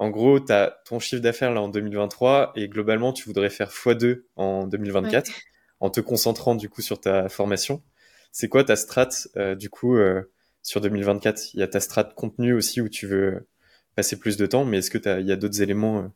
En 0.03 0.11
gros, 0.11 0.41
tu 0.41 0.51
as 0.51 0.81
ton 0.85 0.99
chiffre 0.99 1.23
d'affaires 1.23 1.53
là 1.53 1.63
en 1.63 1.69
2023 1.69 2.55
et 2.57 2.69
globalement, 2.69 3.13
tu 3.13 3.23
voudrais 3.23 3.51
faire 3.51 3.71
x2 3.71 4.25
en 4.35 4.67
2024 4.67 5.31
en 5.79 5.91
te 5.91 6.01
concentrant 6.01 6.57
du 6.57 6.69
coup 6.69 6.83
sur 6.83 7.01
ta 7.01 7.29
formation. 7.29 7.85
C'est 8.33 8.49
quoi 8.49 8.65
ta 8.65 8.75
strat 8.75 9.11
euh, 9.37 9.55
du 9.55 9.71
coup 9.71 9.95
euh, 9.95 10.29
sur 10.61 10.81
2024 10.81 11.55
Il 11.55 11.61
y 11.61 11.63
a 11.63 11.69
ta 11.69 11.79
strat 11.79 12.03
contenu 12.03 12.53
aussi 12.53 12.81
où 12.81 12.89
tu 12.89 13.07
veux 13.07 13.47
passer 13.95 14.19
plus 14.19 14.37
de 14.37 14.45
temps, 14.45 14.65
mais 14.65 14.79
est-ce 14.79 14.91
que 14.91 15.21
il 15.21 15.27
y 15.29 15.31
a 15.31 15.37
d'autres 15.37 15.63
éléments 15.63 15.99
euh, 16.01 16.09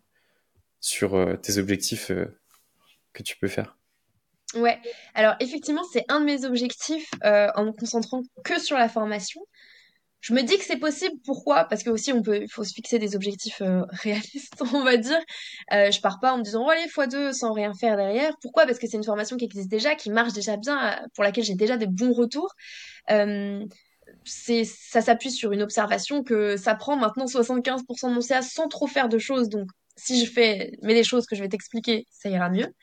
sur 0.81 1.39
tes 1.41 1.59
objectifs 1.59 2.11
que 3.13 3.23
tu 3.23 3.37
peux 3.37 3.47
faire? 3.47 3.79
Ouais, 4.57 4.81
alors 5.15 5.37
effectivement, 5.39 5.85
c'est 5.93 6.07
un 6.09 6.19
de 6.19 6.25
mes 6.25 6.45
objectifs 6.45 7.09
en 7.23 7.65
me 7.65 7.71
concentrant 7.71 8.25
que 8.43 8.59
sur 8.59 8.77
la 8.77 8.89
formation. 8.89 9.43
Je 10.27 10.35
me 10.35 10.43
dis 10.43 10.59
que 10.59 10.65
c'est 10.65 10.79
possible. 10.79 11.15
Pourquoi? 11.25 11.67
Parce 11.67 11.85
que 11.85 11.91
aussi, 11.91 12.13
on 12.13 12.21
peut, 12.21 12.43
il 12.43 12.51
faut 12.51 12.65
se 12.65 12.75
fixer 12.75 12.99
des 12.99 13.15
objectifs 13.15 13.63
euh, 13.63 13.85
réalistes, 14.03 14.61
on 14.75 14.83
va 14.83 14.97
dire. 14.97 15.21
Euh, 15.73 15.93
je 15.93 16.01
pars 16.01 16.19
pas 16.19 16.33
en 16.33 16.39
me 16.39 16.43
disant, 16.43 16.67
allez, 16.67 16.85
x2 16.89 17.33
sans 17.33 17.53
rien 17.53 17.73
faire 17.75 17.97
derrière. 17.97 18.33
Pourquoi? 18.43 18.67
Parce 18.67 18.81
que 18.81 18.89
c'est 18.89 18.97
une 18.97 19.05
formation 19.05 19.37
qui 19.37 19.45
existe 19.45 19.69
déjà, 19.69 19.95
qui 19.95 20.11
marche 20.11 20.33
déjà 20.33 20.57
bien, 20.57 20.85
euh, 20.85 21.07
pour 21.15 21.23
laquelle 21.23 21.45
j'ai 21.45 21.55
déjà 21.55 21.77
des 21.77 21.87
bons 21.87 22.13
retours. 22.13 22.53
Euh, 23.11 23.65
ça 24.25 25.01
s'appuie 25.01 25.31
sur 25.31 25.53
une 25.53 25.63
observation 25.63 26.25
que 26.25 26.57
ça 26.57 26.75
prend 26.75 26.97
maintenant 26.97 27.27
75% 27.27 28.09
de 28.09 28.15
mon 28.15 28.21
CA 28.21 28.43
sans 28.43 28.67
trop 28.67 28.89
faire 28.89 29.09
de 29.09 29.19
choses. 29.19 29.49
Donc, 29.49 29.69
si 29.95 30.25
je 30.25 30.29
fais, 30.29 30.73
mais 30.83 30.95
les 30.95 31.05
choses 31.05 31.27
que 31.27 31.37
je 31.37 31.43
vais 31.43 31.49
t'expliquer, 31.49 32.05
ça 32.11 32.31
ira 32.31 32.51
mieux. 32.51 32.75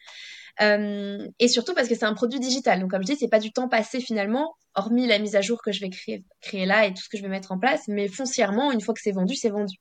Et 1.40 1.48
surtout 1.50 1.74
parce 1.74 1.90
que 1.90 1.96
c'est 1.96 2.06
un 2.06 2.14
produit 2.14 2.40
digital. 2.40 2.80
Donc, 2.80 2.92
comme 2.92 3.02
je 3.02 3.12
dis, 3.12 3.18
c'est 3.18 3.28
pas 3.28 3.40
du 3.40 3.52
temps 3.52 3.68
passé 3.68 4.00
finalement, 4.00 4.56
hormis 4.76 5.08
la 5.08 5.20
mise 5.20 5.36
à 5.36 5.42
jour 5.42 5.62
que 5.62 5.72
je 5.72 5.82
vais 5.82 5.90
créer, 5.90 6.26
créer 6.42 6.66
là 6.66 6.86
et 6.86 6.94
tout 6.94 7.02
ce 7.02 7.10
que 7.10 7.18
je 7.18 7.24
vais 7.24 7.30
mettre 7.30 7.52
en 7.52 7.60
place. 7.60 7.88
Mais 7.88 8.08
foncièrement, 8.08 8.72
une 8.72 8.82
fois 8.82 8.94
que 8.94 9.02
c'est 9.02 9.12
vendu, 9.12 9.36
c'est 9.36 9.50
vendu. 9.50 9.76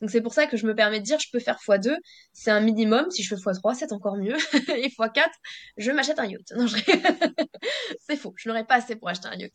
Donc, 0.00 0.10
c'est 0.10 0.20
pour 0.20 0.32
ça 0.34 0.46
que 0.46 0.56
je 0.56 0.66
me 0.66 0.74
permets 0.74 1.00
de 1.00 1.04
dire, 1.04 1.18
je 1.18 1.28
peux 1.32 1.38
faire 1.38 1.58
x2. 1.58 1.94
C'est 2.32 2.50
un 2.50 2.60
minimum. 2.60 3.10
Si 3.10 3.22
je 3.22 3.34
fais 3.34 3.40
x3, 3.40 3.74
c'est 3.74 3.92
encore 3.92 4.16
mieux. 4.16 4.36
et 4.76 4.88
x4, 4.88 5.26
je 5.76 5.90
m'achète 5.90 6.18
un 6.18 6.26
yacht. 6.26 6.52
Non, 6.56 6.66
je... 6.66 6.76
c'est 8.08 8.16
faux. 8.16 8.34
Je 8.36 8.48
n'aurais 8.48 8.64
pas 8.64 8.76
assez 8.76 8.96
pour 8.96 9.08
acheter 9.08 9.28
un 9.28 9.36
yacht. 9.36 9.52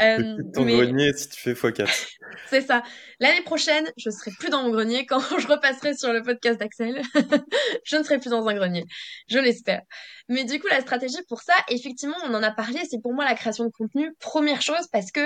Euh, 0.00 0.36
ton 0.52 0.64
grenier 0.64 1.12
si 1.14 1.28
tu 1.28 1.40
fais 1.40 1.52
x4. 1.52 1.88
c'est 2.50 2.62
ça. 2.62 2.82
L'année 3.20 3.42
prochaine, 3.42 3.90
je 3.96 4.10
serai 4.10 4.30
plus 4.38 4.50
dans 4.50 4.62
mon 4.62 4.70
grenier 4.70 5.06
quand 5.06 5.20
je 5.38 5.46
repasserai 5.46 5.94
sur 5.94 6.12
le 6.12 6.22
podcast 6.22 6.58
d'Axel. 6.58 7.00
je 7.84 7.96
ne 7.96 8.02
serai 8.02 8.18
plus 8.18 8.30
dans 8.30 8.46
un 8.46 8.54
grenier. 8.54 8.84
Je 9.28 9.38
l'espère. 9.38 9.82
Mais 10.28 10.44
du 10.44 10.58
coup, 10.58 10.68
la 10.68 10.80
stratégie 10.80 11.22
pour 11.28 11.42
ça, 11.42 11.54
effectivement, 11.68 12.16
on 12.24 12.34
en 12.34 12.42
a 12.42 12.50
parlé, 12.50 12.80
c'est 12.90 13.00
pour 13.00 13.12
moi 13.12 13.24
la 13.24 13.34
création 13.34 13.64
de 13.64 13.70
contenu, 13.70 14.14
première 14.20 14.62
chose, 14.62 14.88
parce 14.90 15.10
que, 15.10 15.20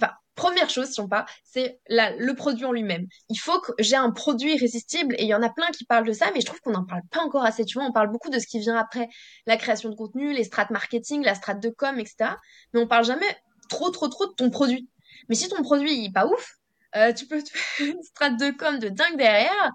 enfin, 0.00 0.12
première 0.34 0.70
chose, 0.70 0.90
si 0.90 1.00
on 1.00 1.08
pas, 1.08 1.26
c'est 1.44 1.80
le 1.88 2.32
produit 2.32 2.64
en 2.64 2.72
lui-même. 2.72 3.06
Il 3.28 3.36
faut 3.36 3.60
que 3.60 3.72
j'ai 3.78 3.96
un 3.96 4.10
produit 4.10 4.54
irrésistible, 4.54 5.14
et 5.18 5.22
il 5.22 5.28
y 5.28 5.34
en 5.34 5.42
a 5.42 5.50
plein 5.50 5.68
qui 5.68 5.84
parlent 5.84 6.06
de 6.06 6.12
ça, 6.12 6.30
mais 6.34 6.40
je 6.40 6.46
trouve 6.46 6.60
qu'on 6.60 6.72
n'en 6.72 6.84
parle 6.84 7.02
pas 7.10 7.20
encore 7.20 7.44
assez, 7.44 7.64
tu 7.64 7.78
vois, 7.78 7.86
on 7.86 7.92
parle 7.92 8.10
beaucoup 8.10 8.30
de 8.30 8.38
ce 8.38 8.46
qui 8.46 8.58
vient 8.58 8.76
après 8.76 9.08
la 9.46 9.56
création 9.56 9.88
de 9.88 9.94
contenu, 9.94 10.32
les 10.32 10.44
strates 10.44 10.70
marketing, 10.70 11.22
la 11.24 11.34
strate 11.34 11.60
de 11.60 11.70
com, 11.70 11.98
etc. 11.98 12.30
Mais 12.72 12.80
on 12.80 12.86
parle 12.86 13.04
jamais 13.04 13.36
trop, 13.68 13.90
trop, 13.90 14.08
trop 14.08 14.26
de 14.26 14.32
ton 14.32 14.50
produit. 14.50 14.88
Mais 15.28 15.34
si 15.34 15.48
ton 15.48 15.62
produit 15.62 16.06
est 16.06 16.12
pas 16.12 16.26
ouf, 16.26 16.56
euh, 16.96 17.12
tu 17.12 17.26
peux 17.26 17.42
te 17.42 17.50
faire 17.50 17.86
une 17.94 18.02
strate 18.02 18.38
de 18.38 18.50
com 18.50 18.78
de 18.78 18.88
dingue 18.88 19.16
derrière, 19.16 19.72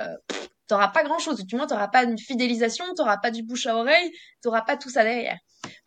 euh, 0.00 0.16
t'auras 0.66 0.88
pas 0.88 1.02
grand 1.02 1.18
chose. 1.18 1.44
Du 1.44 1.56
moins, 1.56 1.66
t'auras 1.66 1.88
pas 1.88 2.04
une 2.04 2.18
fidélisation, 2.18 2.84
t'auras 2.94 3.18
pas 3.18 3.30
du 3.30 3.42
bouche 3.42 3.66
à 3.66 3.76
oreille, 3.76 4.12
t'auras 4.42 4.62
pas 4.62 4.76
tout 4.76 4.90
ça 4.90 5.02
derrière. 5.02 5.38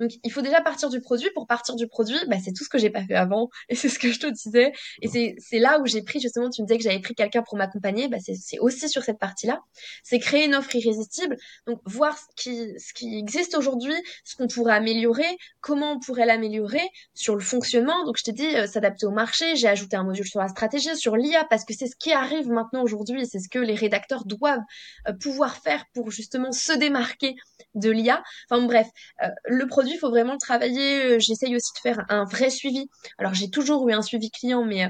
Donc, 0.02 0.12
il 0.24 0.32
faut 0.32 0.42
déjà 0.42 0.62
partir 0.62 0.90
du 0.90 1.00
produit. 1.00 1.30
Pour 1.36 1.46
partir 1.46 1.76
du 1.76 1.88
produit, 1.88 2.18
bah, 2.28 2.38
c'est 2.44 2.54
tout 2.54 2.64
ce 2.64 2.70
que 2.70 2.80
j'ai 2.80 2.90
pas 2.90 3.04
fait 3.06 3.14
avant. 3.14 3.50
Et 3.70 3.76
c'est 3.76 3.88
ce 3.88 4.00
que 4.00 4.12
je 4.12 4.20
te 4.20 4.26
disais. 4.26 4.74
Et 5.04 5.08
c'est, 5.08 5.36
c'est 5.38 5.60
là 5.60 5.80
où 5.80 5.86
j'ai 5.86 6.02
pris, 6.02 6.20
justement, 6.20 6.50
tu 6.50 6.64
me 6.64 6.68
disais 6.68 6.80
que 6.80 6.84
j'avais 6.84 7.00
pris 7.00 7.14
quelqu'un 7.14 7.44
pour 7.44 7.56
m'accompagner. 7.56 8.08
Bah, 8.08 8.18
c'est, 8.20 8.34
c'est 8.34 8.58
aussi 8.58 8.90
sur 8.90 9.04
cette 9.04 9.20
partie-là. 9.20 9.62
C'est 10.04 10.18
créer 10.18 10.46
une 10.46 10.56
offre 10.56 10.76
irrésistible. 10.76 11.38
Donc, 11.68 11.80
voir 11.86 12.18
ce 12.18 12.26
qui, 12.36 12.74
ce 12.80 12.94
qui 12.94 13.16
existe 13.20 13.56
aujourd'hui, 13.56 13.94
ce 14.24 14.36
qu'on 14.36 14.48
pourrait 14.48 14.74
améliorer, 14.74 15.38
comment 15.60 15.94
on 15.94 16.00
pourrait 16.00 16.26
l'améliorer 16.26 16.82
sur 17.14 17.36
le 17.36 17.42
fonctionnement. 17.42 18.04
Donc, 18.06 18.18
je 18.18 18.24
t'ai 18.24 18.32
dit, 18.32 18.56
euh, 18.56 18.66
s'adapter 18.66 19.06
au 19.06 19.12
marché. 19.12 19.56
J'ai 19.56 19.68
ajouté 19.68 19.98
un 19.98 20.04
module 20.04 20.26
sur 20.26 20.40
la 20.40 20.48
stratégie, 20.48 20.96
sur 20.98 21.16
l'IA, 21.16 21.46
parce 21.48 21.64
que 21.64 21.76
c'est 21.76 21.88
ce 21.88 21.96
qui 21.96 22.12
arrive 22.12 22.50
maintenant 22.50 22.82
aujourd'hui. 22.82 23.28
C'est 23.28 23.40
ce 23.40 23.50
que 23.50 23.60
les 23.60 23.76
rédacteurs 23.76 24.26
doivent 24.26 24.64
euh, 25.08 25.14
pouvoir 25.14 25.58
faire 25.58 25.86
pour 25.94 26.10
justement 26.10 26.52
se 26.52 26.74
démarquer 26.74 27.36
de 27.76 27.92
l'IA. 27.92 28.24
Enfin, 28.50 28.66
bref, 28.66 28.88
euh, 29.24 29.28
le 29.46 29.68
produit, 29.68 29.91
il 29.94 30.00
faut 30.00 30.10
vraiment 30.10 30.34
le 30.34 30.40
travailler. 30.40 31.16
Euh, 31.16 31.20
j'essaye 31.20 31.56
aussi 31.56 31.72
de 31.74 31.80
faire 31.80 32.06
un 32.10 32.26
vrai 32.26 32.50
suivi. 32.50 32.90
Alors, 33.18 33.34
j'ai 33.34 33.50
toujours 33.50 33.88
eu 33.90 33.94
un 33.94 34.02
suivi 34.02 34.30
client, 34.32 34.64
mais, 34.66 34.86
euh, 34.86 34.90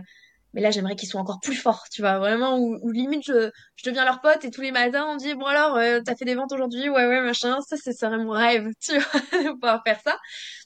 là, 0.54 0.72
j'aimerais 0.72 0.96
qu'ils 0.96 1.10
soient 1.10 1.22
encore 1.22 1.40
plus 1.42 1.56
forts, 1.56 1.86
tu 1.92 2.02
vois, 2.02 2.20
vraiment, 2.20 2.58
où, 2.60 2.90
limite, 2.92 3.24
je, 3.26 3.52
deviens 3.86 4.06
leur 4.06 4.22
pote 4.22 4.44
et 4.46 4.52
tous 4.52 4.62
les 4.62 4.72
matins, 4.72 5.06
on 5.08 5.16
dit, 5.16 5.34
bon 5.36 5.46
alors, 5.46 5.78
euh, 5.78 6.02
t'as 6.06 6.16
fait 6.16 6.26
des 6.26 6.36
ventes 6.36 6.52
aujourd'hui, 6.52 6.90
ouais, 6.90 7.08
ouais, 7.08 7.22
machin, 7.22 7.60
ça, 7.62 7.78
serait 7.78 8.18
mon 8.18 8.32
rêve, 8.32 8.68
tu 8.82 8.98
vois, 8.98 9.40
de 9.44 9.52
pouvoir 9.54 9.82
faire 9.86 10.00
ça. 10.04 10.18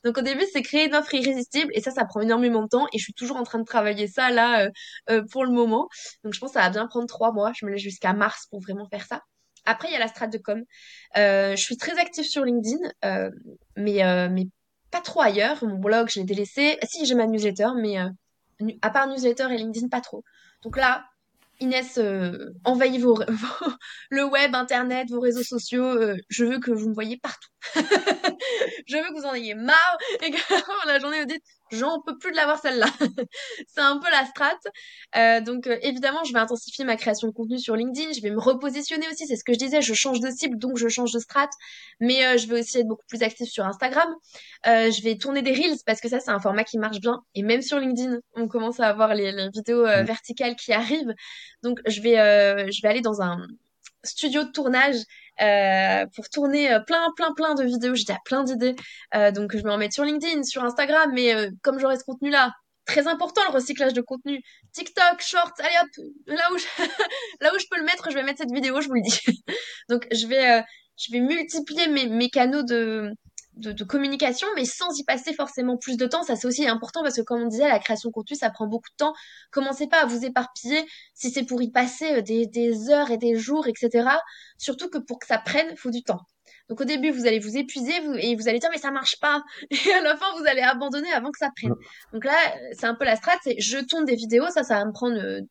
Donc, 0.03 0.17
au 0.17 0.21
début, 0.21 0.45
c'est 0.51 0.61
créer 0.61 0.88
une 0.88 0.95
offre 0.95 1.13
irrésistible, 1.13 1.71
et 1.73 1.81
ça, 1.81 1.91
ça 1.91 2.05
prend 2.05 2.21
énormément 2.21 2.63
de 2.63 2.67
temps, 2.69 2.88
et 2.93 2.97
je 2.97 3.03
suis 3.03 3.13
toujours 3.13 3.38
en 3.38 3.43
train 3.43 3.59
de 3.59 3.65
travailler 3.65 4.07
ça, 4.07 4.31
là, 4.31 4.69
pour 5.31 5.45
le 5.45 5.51
moment. 5.51 5.88
Donc, 6.23 6.33
je 6.33 6.39
pense 6.39 6.51
que 6.51 6.53
ça 6.55 6.61
va 6.61 6.69
bien 6.69 6.88
prendre 6.88 7.07
trois 7.07 7.31
mois, 7.31 7.51
je 7.55 7.65
me 7.65 7.71
laisse 7.71 7.81
jusqu'à 7.81 8.13
mars 8.13 8.47
pour 8.49 8.61
vraiment 8.61 8.88
faire 8.89 9.05
ça. 9.05 9.21
Après, 9.66 9.88
il 9.89 9.91
y 9.91 9.95
a 9.95 9.99
la 9.99 10.07
strate 10.07 10.32
de 10.32 10.38
com. 10.38 10.63
Euh, 11.18 11.55
je 11.55 11.61
suis 11.61 11.78
très 11.78 11.97
active 11.99 12.26
sur 12.26 12.45
LinkedIn, 12.45 12.78
euh, 13.03 13.32
mais, 13.76 14.03
euh, 14.03 14.30
mais 14.30 14.47
pas 14.91 15.01
trop 15.01 15.22
ailleurs. 15.22 15.63
Mon 15.63 15.78
blog, 15.78 16.09
je 16.09 16.20
l'ai 16.20 16.26
délaissé. 16.26 16.78
Si, 16.84 17.05
j'ai 17.05 17.16
ma 17.16 17.28
newsletter, 17.28 17.70
mais 17.82 17.97
à 18.82 18.89
part 18.89 19.07
newsletter 19.07 19.47
et 19.51 19.57
LinkedIn, 19.57 19.88
pas 19.89 20.01
trop. 20.01 20.24
Donc 20.63 20.78
là, 20.78 21.05
Inès, 21.59 21.99
envahis 22.63 22.97
vos, 22.99 23.20
le 24.09 24.24
web, 24.24 24.55
Internet, 24.55 25.09
vos 25.09 25.20
réseaux 25.20 25.43
sociaux. 25.43 25.97
je 26.30 26.45
veux 26.45 26.59
que 26.59 26.72
vous 26.72 26.89
me 26.89 26.93
voyez 26.93 27.18
partout. 27.18 27.49
je 28.88 28.97
veux 28.97 29.03
que 29.09 29.20
vous 29.20 29.26
en 29.26 29.34
ayez 29.34 29.55
marre 29.55 29.97
et 30.24 30.32
que 30.32 30.88
la 30.88 30.99
journée 30.99 31.20
vous 31.20 31.26
dites 31.26 31.43
j'en 31.72 31.99
peux 32.01 32.18
plus 32.18 32.32
de 32.32 32.36
l'avoir 32.36 32.59
celle-là. 32.59 32.88
c'est 33.68 33.82
un 33.82 33.97
peu 33.97 34.09
la 34.11 34.26
strat. 34.26 34.57
Euh, 35.16 35.41
donc 35.41 35.68
euh, 35.68 35.78
évidemment, 35.82 36.24
je 36.24 36.34
vais 36.34 36.39
intensifier 36.39 36.86
ma 36.86 36.95
création 36.95 37.28
de 37.28 37.34
contenu 37.34 37.59
sur 37.59 37.76
LinkedIn. 37.76 38.11
Je 38.13 38.22
vais 38.22 38.30
me 38.30 38.39
repositionner 38.39 39.07
aussi. 39.09 39.28
C'est 39.28 39.36
ce 39.36 39.43
que 39.43 39.53
je 39.53 39.57
disais. 39.57 39.82
Je 39.82 39.93
change 39.93 40.20
de 40.20 40.30
cible, 40.30 40.57
donc 40.57 40.78
je 40.78 40.88
change 40.88 41.11
de 41.11 41.20
strat. 41.20 41.49
Mais 41.99 42.26
euh, 42.26 42.38
je 42.38 42.47
vais 42.47 42.59
aussi 42.61 42.80
être 42.80 42.88
beaucoup 42.88 43.05
plus 43.07 43.24
active 43.24 43.47
sur 43.47 43.66
Instagram. 43.66 44.09
je 44.66 45.03
vais 45.03 45.18
tourner 45.18 45.41
des 45.41 45.53
reels 45.53 45.78
parce 45.86 46.01
que 46.01 46.09
ça, 46.09 46.20
c'est 46.20 46.32
un 46.32 46.39
format 46.39 46.63
qui 46.63 46.78
marche 46.78 46.99
bien. 46.99 47.22
Et 47.34 47.43
même 47.43 47.61
sur 47.61 47.80
LinkedIn, 47.80 48.20
on 48.36 48.47
commence 48.47 48.80
à 48.80 48.88
avoir 48.88 49.13
les, 49.13 49.32
les 49.32 49.49
vidéos 49.49 49.86
mmh. 49.86 50.03
verticales 50.03 50.55
qui 50.55 50.74
arrivent. 50.74 51.13
Donc 51.63 51.80
je 51.88 52.01
vais, 52.01 52.72
je 52.72 52.82
vais 52.82 52.88
aller 52.88 53.01
dans 53.01 53.22
un 53.22 53.47
studio 54.03 54.43
de 54.43 54.51
tournage 54.51 54.97
euh, 55.41 56.05
pour 56.15 56.29
tourner 56.29 56.71
euh, 56.71 56.79
plein, 56.79 57.11
plein, 57.15 57.33
plein 57.33 57.55
de 57.55 57.63
vidéos. 57.63 57.95
J'ai 57.95 58.05
déjà 58.05 58.19
plein 58.25 58.43
d'idées. 58.43 58.75
Euh, 59.15 59.31
donc, 59.31 59.55
je 59.55 59.61
vais 59.61 59.71
en 59.71 59.77
mettre 59.77 59.93
sur 59.93 60.03
LinkedIn, 60.03 60.43
sur 60.43 60.63
Instagram. 60.63 61.11
Mais 61.13 61.33
euh, 61.33 61.49
comme 61.61 61.79
j'aurai 61.79 61.97
ce 61.97 62.03
contenu-là, 62.03 62.51
très 62.86 63.07
important 63.07 63.41
le 63.49 63.53
recyclage 63.53 63.93
de 63.93 64.01
contenu. 64.01 64.41
TikTok, 64.73 65.19
Shorts, 65.19 65.53
allez 65.59 65.75
hop, 65.81 66.05
là 66.27 66.49
où 66.53 66.57
je, 66.57 66.65
là 67.41 67.51
où 67.53 67.59
je 67.59 67.65
peux 67.69 67.77
le 67.77 67.86
mettre, 67.86 68.09
je 68.09 68.15
vais 68.15 68.23
mettre 68.23 68.39
cette 68.39 68.53
vidéo, 68.53 68.81
je 68.81 68.88
vous 68.88 68.93
le 68.93 69.01
dis. 69.01 69.43
donc, 69.89 70.07
je 70.11 70.27
vais, 70.27 70.63
je 70.97 71.11
vais 71.11 71.19
multiplier 71.19 71.88
mes, 71.88 72.07
mes 72.07 72.29
canaux 72.29 72.63
de, 72.63 73.11
de, 73.58 73.84
communication, 73.84 74.47
mais 74.56 74.66
sans 74.66 74.97
y 74.97 75.03
passer 75.03 75.34
forcément 75.34 75.78
plus 75.78 75.97
de 75.97 76.06
temps. 76.06 76.24
Ça, 76.24 76.36
c'est 76.36 76.47
aussi 76.47 76.68
important 76.68 77.01
parce 77.03 77.16
que, 77.16 77.22
comme 77.22 77.41
on 77.43 77.47
disait, 77.47 77.68
la 77.68 77.80
création 77.80 78.10
de 78.10 78.14
contenu, 78.14 78.36
ça 78.36 78.49
prend 78.49 78.68
beaucoup 78.68 78.89
de 78.89 78.95
temps. 78.97 79.14
Commencez 79.51 79.88
pas 79.88 80.01
à 80.01 80.06
vous 80.06 80.26
éparpiller 80.26 80.86
si 81.14 81.32
c'est 81.32 81.43
pour 81.43 81.62
y 81.62 81.72
passer 81.72 82.16
euh, 82.16 82.22
des, 82.22 82.45
des, 82.47 82.89
heures 82.89 83.12
et 83.12 83.18
des 83.18 83.36
jours, 83.36 83.68
etc. 83.68 84.10
Surtout 84.58 84.89
que 84.89 84.97
pour 84.97 85.20
que 85.20 85.28
ça 85.28 85.38
prenne, 85.38 85.68
il 85.72 85.78
faut 85.78 85.91
du 85.91 86.03
temps. 86.03 86.22
Donc, 86.70 86.82
au 86.82 86.86
début, 86.86 87.12
vous 87.12 87.28
allez 87.28 87.39
vous 87.39 87.58
épuiser 87.58 87.93
et 88.20 88.36
vous 88.36 88.49
allez 88.49 88.60
dire, 88.60 88.70
mais 88.72 88.80
ça 88.80 88.91
marche 88.91 89.20
pas. 89.20 89.43
Et 89.72 89.93
à 89.93 90.01
la 90.01 90.16
fin, 90.18 90.26
vous 90.38 90.45
allez 90.47 90.62
abandonner 90.62 91.12
avant 91.14 91.32
que 91.32 91.38
ça 91.38 91.49
prenne. 91.56 91.76
Donc 92.12 92.26
là, 92.26 92.36
c'est 92.74 92.88
un 92.88 92.95
peu 92.95 93.06
la 93.06 93.16
strat, 93.16 93.38
c'est 93.43 93.60
je 93.60 93.78
tourne 93.78 94.06
des 94.06 94.16
vidéos, 94.16 94.49
ça, 94.49 94.64
ça 94.64 94.80
va 94.80 94.86
me 94.86 94.91
prendre 94.91 95.18
euh, 95.18 95.41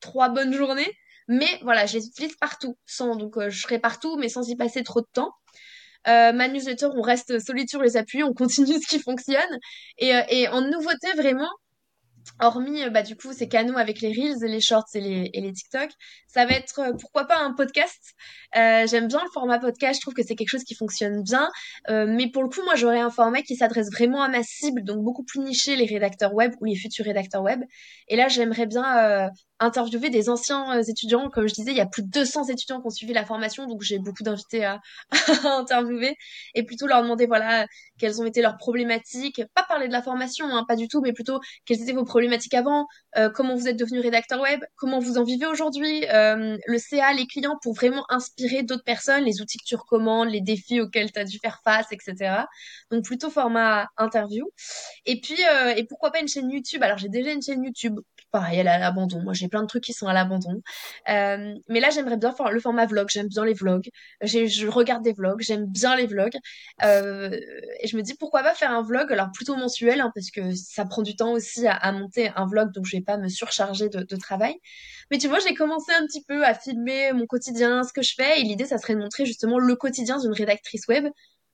trois 0.00 0.30
bonnes 0.30 0.54
journées. 0.54 0.90
Mais 1.28 1.60
voilà, 1.62 1.84
je 1.84 1.98
les 1.98 2.06
utilise 2.06 2.36
partout. 2.36 2.76
Sans, 2.86 3.14
donc, 3.16 3.36
euh, 3.36 3.50
je 3.50 3.60
serai 3.60 3.78
partout, 3.78 4.16
mais 4.16 4.30
sans 4.30 4.48
y 4.48 4.56
passer 4.56 4.82
trop 4.82 5.02
de 5.02 5.06
temps. 5.12 5.34
Euh, 6.08 6.32
ma 6.32 6.48
newsletter, 6.48 6.88
on 6.96 7.02
reste 7.02 7.38
solide 7.38 7.68
sur 7.68 7.82
les 7.82 7.96
appuis, 7.96 8.22
on 8.22 8.32
continue 8.32 8.80
ce 8.80 8.86
qui 8.88 8.98
fonctionne. 9.00 9.58
Et, 9.98 10.14
euh, 10.14 10.50
en 10.52 10.62
nouveauté, 10.62 11.12
vraiment, 11.16 11.50
hormis 12.40 12.82
euh, 12.84 12.90
bah, 12.90 13.02
du 13.02 13.16
coup 13.16 13.32
ces 13.32 13.48
canaux 13.48 13.76
avec 13.78 14.00
les 14.00 14.08
reels, 14.08 14.38
les 14.42 14.60
shorts 14.60 14.88
et 14.94 15.00
les, 15.00 15.52
TikTok, 15.52 15.90
ça 16.26 16.46
va 16.46 16.52
être 16.52 16.80
euh, 16.80 16.92
pourquoi 16.98 17.24
pas 17.26 17.38
un 17.38 17.52
podcast. 17.54 18.14
J'aime 18.54 19.08
bien 19.08 19.22
le 19.22 19.30
format 19.32 19.58
podcast, 19.58 19.96
je 19.96 20.00
trouve 20.02 20.14
que 20.14 20.22
c'est 20.22 20.34
quelque 20.34 20.50
chose 20.50 20.64
qui 20.64 20.74
fonctionne 20.74 21.22
bien. 21.22 21.50
Mais 21.88 22.30
pour 22.30 22.42
le 22.42 22.48
coup, 22.48 22.62
moi 22.64 22.74
j'aurais 22.76 23.00
un 23.00 23.10
format 23.10 23.42
qui 23.42 23.56
s'adresse 23.56 23.90
vraiment 23.90 24.22
à 24.22 24.28
ma 24.28 24.42
cible, 24.42 24.82
donc 24.84 25.02
beaucoup 25.04 25.24
plus 25.24 25.40
niché, 25.40 25.76
les 25.76 25.86
rédacteurs 25.86 26.34
web 26.34 26.54
ou 26.60 26.64
les 26.64 26.76
futurs 26.76 27.04
rédacteurs 27.04 27.42
web. 27.42 27.60
Et 28.08 28.16
là, 28.16 28.28
j'aimerais 28.28 28.66
bien 28.66 29.30
interviewer 29.60 30.10
des 30.10 30.28
anciens 30.28 30.80
étudiants. 30.82 31.30
Comme 31.30 31.48
je 31.48 31.54
disais, 31.54 31.70
il 31.70 31.76
y 31.76 31.80
a 31.80 31.86
plus 31.86 32.02
de 32.02 32.08
200 32.08 32.48
étudiants 32.48 32.80
qui 32.80 32.86
ont 32.86 32.90
suivi 32.90 33.12
la 33.12 33.24
formation, 33.24 33.66
donc 33.66 33.82
j'ai 33.82 33.98
beaucoup 33.98 34.22
d'invités 34.22 34.64
à, 34.64 34.80
à, 35.44 35.58
interviewer 35.58 36.16
et 36.54 36.62
plutôt 36.62 36.86
leur 36.86 37.02
demander 37.02 37.26
voilà 37.26 37.66
quelles 37.98 38.20
ont 38.20 38.26
été 38.26 38.42
leurs 38.42 38.56
problématiques. 38.56 39.42
Pas 39.54 39.62
parler 39.64 39.88
de 39.88 39.92
la 39.92 40.02
formation, 40.02 40.46
hein, 40.46 40.64
pas 40.66 40.76
du 40.76 40.88
tout, 40.88 41.00
mais 41.00 41.12
plutôt 41.12 41.40
quelles 41.64 41.82
étaient 41.82 41.92
vos 41.92 42.04
problématiques 42.04 42.54
avant, 42.54 42.86
comment 43.34 43.54
vous 43.54 43.68
êtes 43.68 43.76
devenu 43.76 44.00
rédacteur 44.00 44.40
web, 44.40 44.60
comment 44.76 44.98
vous 44.98 45.18
en 45.18 45.24
vivez 45.24 45.46
aujourd'hui, 45.46 46.04
le 46.08 46.78
CA, 46.78 47.12
les 47.12 47.26
clients 47.26 47.58
pour 47.62 47.74
vraiment 47.74 48.04
inspirer 48.08 48.62
d'autres 48.62 48.84
personnes, 48.84 49.24
les 49.24 49.40
outils 49.40 49.58
que 49.58 49.64
tu 49.64 49.76
recommandes, 49.76 50.28
les 50.28 50.40
défis 50.40 50.80
auxquels 50.80 51.10
tu 51.12 51.18
as 51.18 51.24
dû 51.24 51.38
faire 51.38 51.60
face, 51.64 51.86
etc. 51.92 52.44
Donc 52.90 53.04
plutôt 53.04 53.30
format 53.30 53.88
interview. 53.96 54.46
Et 55.04 55.20
puis, 55.20 55.36
euh, 55.44 55.74
et 55.76 55.84
pourquoi 55.84 56.10
pas 56.10 56.20
une 56.20 56.28
chaîne 56.28 56.50
YouTube? 56.50 56.82
Alors 56.82 56.98
j'ai 56.98 57.08
déjà 57.08 57.32
une 57.32 57.42
chaîne 57.42 57.64
YouTube, 57.64 57.98
pareil, 58.30 58.58
elle 58.58 58.66
est 58.66 58.70
à 58.70 58.78
l'abandon. 58.78 59.22
Moi 59.22 59.32
j'ai 59.32 59.48
plein 59.48 59.62
de 59.62 59.66
trucs 59.66 59.84
qui 59.84 59.92
sont 59.92 60.06
à 60.06 60.12
l'abandon. 60.12 60.62
Euh, 61.08 61.54
mais 61.68 61.80
là 61.80 61.90
j'aimerais 61.90 62.16
bien 62.16 62.34
le 62.50 62.60
format 62.60 62.86
vlog, 62.86 63.08
j'aime 63.10 63.28
bien 63.28 63.44
les 63.44 63.54
vlogs. 63.54 63.88
Je 64.22 64.66
regarde 64.68 65.02
des 65.02 65.12
vlogs, 65.12 65.40
j'aime 65.40 65.66
bien 65.66 65.96
les 65.96 66.06
vlogs. 66.06 66.36
Euh, 66.84 67.30
et 67.80 67.88
je 67.88 67.96
me 67.96 68.02
dis 68.02 68.14
pourquoi 68.14 68.42
pas 68.42 68.54
faire 68.54 68.70
un 68.70 68.82
vlog, 68.82 69.12
alors 69.12 69.30
plutôt 69.32 69.56
mensuel, 69.56 70.00
hein, 70.00 70.12
parce 70.14 70.30
que 70.30 70.54
ça 70.54 70.84
prend 70.84 71.02
du 71.02 71.16
temps 71.16 71.32
aussi 71.32 71.66
à, 71.66 71.92
monter 71.92 72.30
un 72.36 72.46
vlog, 72.46 72.72
donc 72.72 72.86
je 72.86 72.96
vais 72.96 73.02
pas 73.02 73.16
me 73.16 73.28
surcharger 73.28 73.88
de, 73.88 74.00
de 74.02 74.16
travail. 74.16 74.54
Mais 75.10 75.18
tu 75.18 75.28
vois, 75.28 75.38
j'ai 75.40 75.54
commencé 75.54 75.92
un 75.92 76.04
petit 76.06 76.22
peu 76.24 76.44
à 76.44 76.54
filmer 76.54 77.12
mon 77.12 77.26
quotidien, 77.26 77.82
ce 77.82 77.92
que 77.92 78.02
je 78.02 78.14
fais, 78.14 78.40
et 78.40 78.44
l'idée, 78.44 78.66
ça 78.66 78.78
serait 78.78 78.94
de 78.94 79.00
montrer 79.00 79.24
justement 79.26 79.58
le 79.58 79.76
quotidien 79.76 80.18
d'une 80.18 80.32
rédactrice 80.32 80.86
web, 80.88 81.06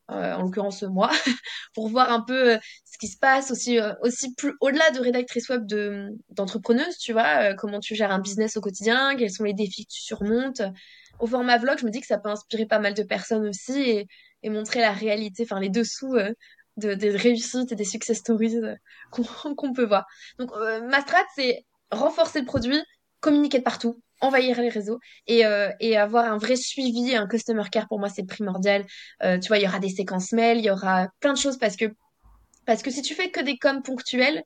en 0.08 0.42
l'occurrence 0.42 0.82
moi, 0.82 1.10
pour 1.74 1.88
voir 1.88 2.10
un 2.10 2.20
peu 2.20 2.54
euh, 2.54 2.58
ce 2.84 2.98
qui 2.98 3.08
se 3.08 3.18
passe 3.18 3.50
aussi, 3.50 3.78
euh, 3.78 3.94
aussi 4.02 4.34
plus 4.34 4.54
au-delà 4.60 4.90
de 4.90 5.00
rédactrice 5.00 5.48
web 5.48 5.66
de 5.66 6.08
d'entrepreneuse, 6.30 6.98
tu 6.98 7.12
vois, 7.12 7.54
comment 7.54 7.80
tu 7.80 7.94
gères 7.94 8.12
un 8.12 8.18
business 8.18 8.56
au 8.56 8.60
quotidien, 8.60 9.16
quels 9.16 9.30
sont 9.30 9.44
les 9.44 9.54
défis 9.54 9.86
que 9.86 9.92
tu 9.92 10.02
surmontes. 10.02 10.62
Au 11.20 11.26
format 11.26 11.58
vlog, 11.58 11.78
je 11.78 11.86
me 11.86 11.90
dis 11.90 12.00
que 12.00 12.06
ça 12.06 12.18
peut 12.18 12.28
inspirer 12.28 12.66
pas 12.66 12.80
mal 12.80 12.94
de 12.94 13.02
personnes 13.02 13.46
aussi 13.48 13.80
et, 13.80 14.06
et 14.42 14.50
montrer 14.50 14.80
la 14.80 14.92
réalité, 14.92 15.44
enfin 15.44 15.60
les 15.60 15.70
dessous 15.70 16.16
de, 16.76 16.94
des 16.94 17.10
réussites 17.10 17.72
et 17.72 17.76
des 17.76 17.84
success 17.84 18.18
stories 18.18 18.60
qu'on 19.56 19.72
peut 19.72 19.86
voir. 19.86 20.06
Donc 20.38 20.50
ma 20.88 21.00
strat, 21.00 21.24
c'est 21.36 21.64
renforcer 21.90 22.40
le 22.40 22.46
produit, 22.46 22.82
communiquer 23.20 23.58
de 23.58 23.62
partout, 23.64 24.02
envahir 24.20 24.60
les 24.60 24.68
réseaux 24.68 24.98
et, 25.26 25.44
euh, 25.44 25.70
et 25.80 25.96
avoir 25.96 26.30
un 26.30 26.38
vrai 26.38 26.56
suivi, 26.56 27.14
un 27.14 27.26
customer 27.26 27.64
care 27.70 27.88
pour 27.88 27.98
moi 27.98 28.08
c'est 28.08 28.24
primordial. 28.24 28.84
Euh, 29.22 29.38
tu 29.38 29.48
vois, 29.48 29.58
il 29.58 29.64
y 29.64 29.66
aura 29.66 29.78
des 29.78 29.88
séquences 29.88 30.32
mail, 30.32 30.58
il 30.58 30.64
y 30.64 30.70
aura 30.70 31.08
plein 31.20 31.32
de 31.32 31.38
choses 31.38 31.58
parce 31.58 31.76
que 31.76 31.86
parce 32.66 32.82
que 32.82 32.90
si 32.90 33.02
tu 33.02 33.14
fais 33.14 33.30
que 33.30 33.40
des 33.40 33.58
coms 33.58 33.82
ponctuels, 33.82 34.42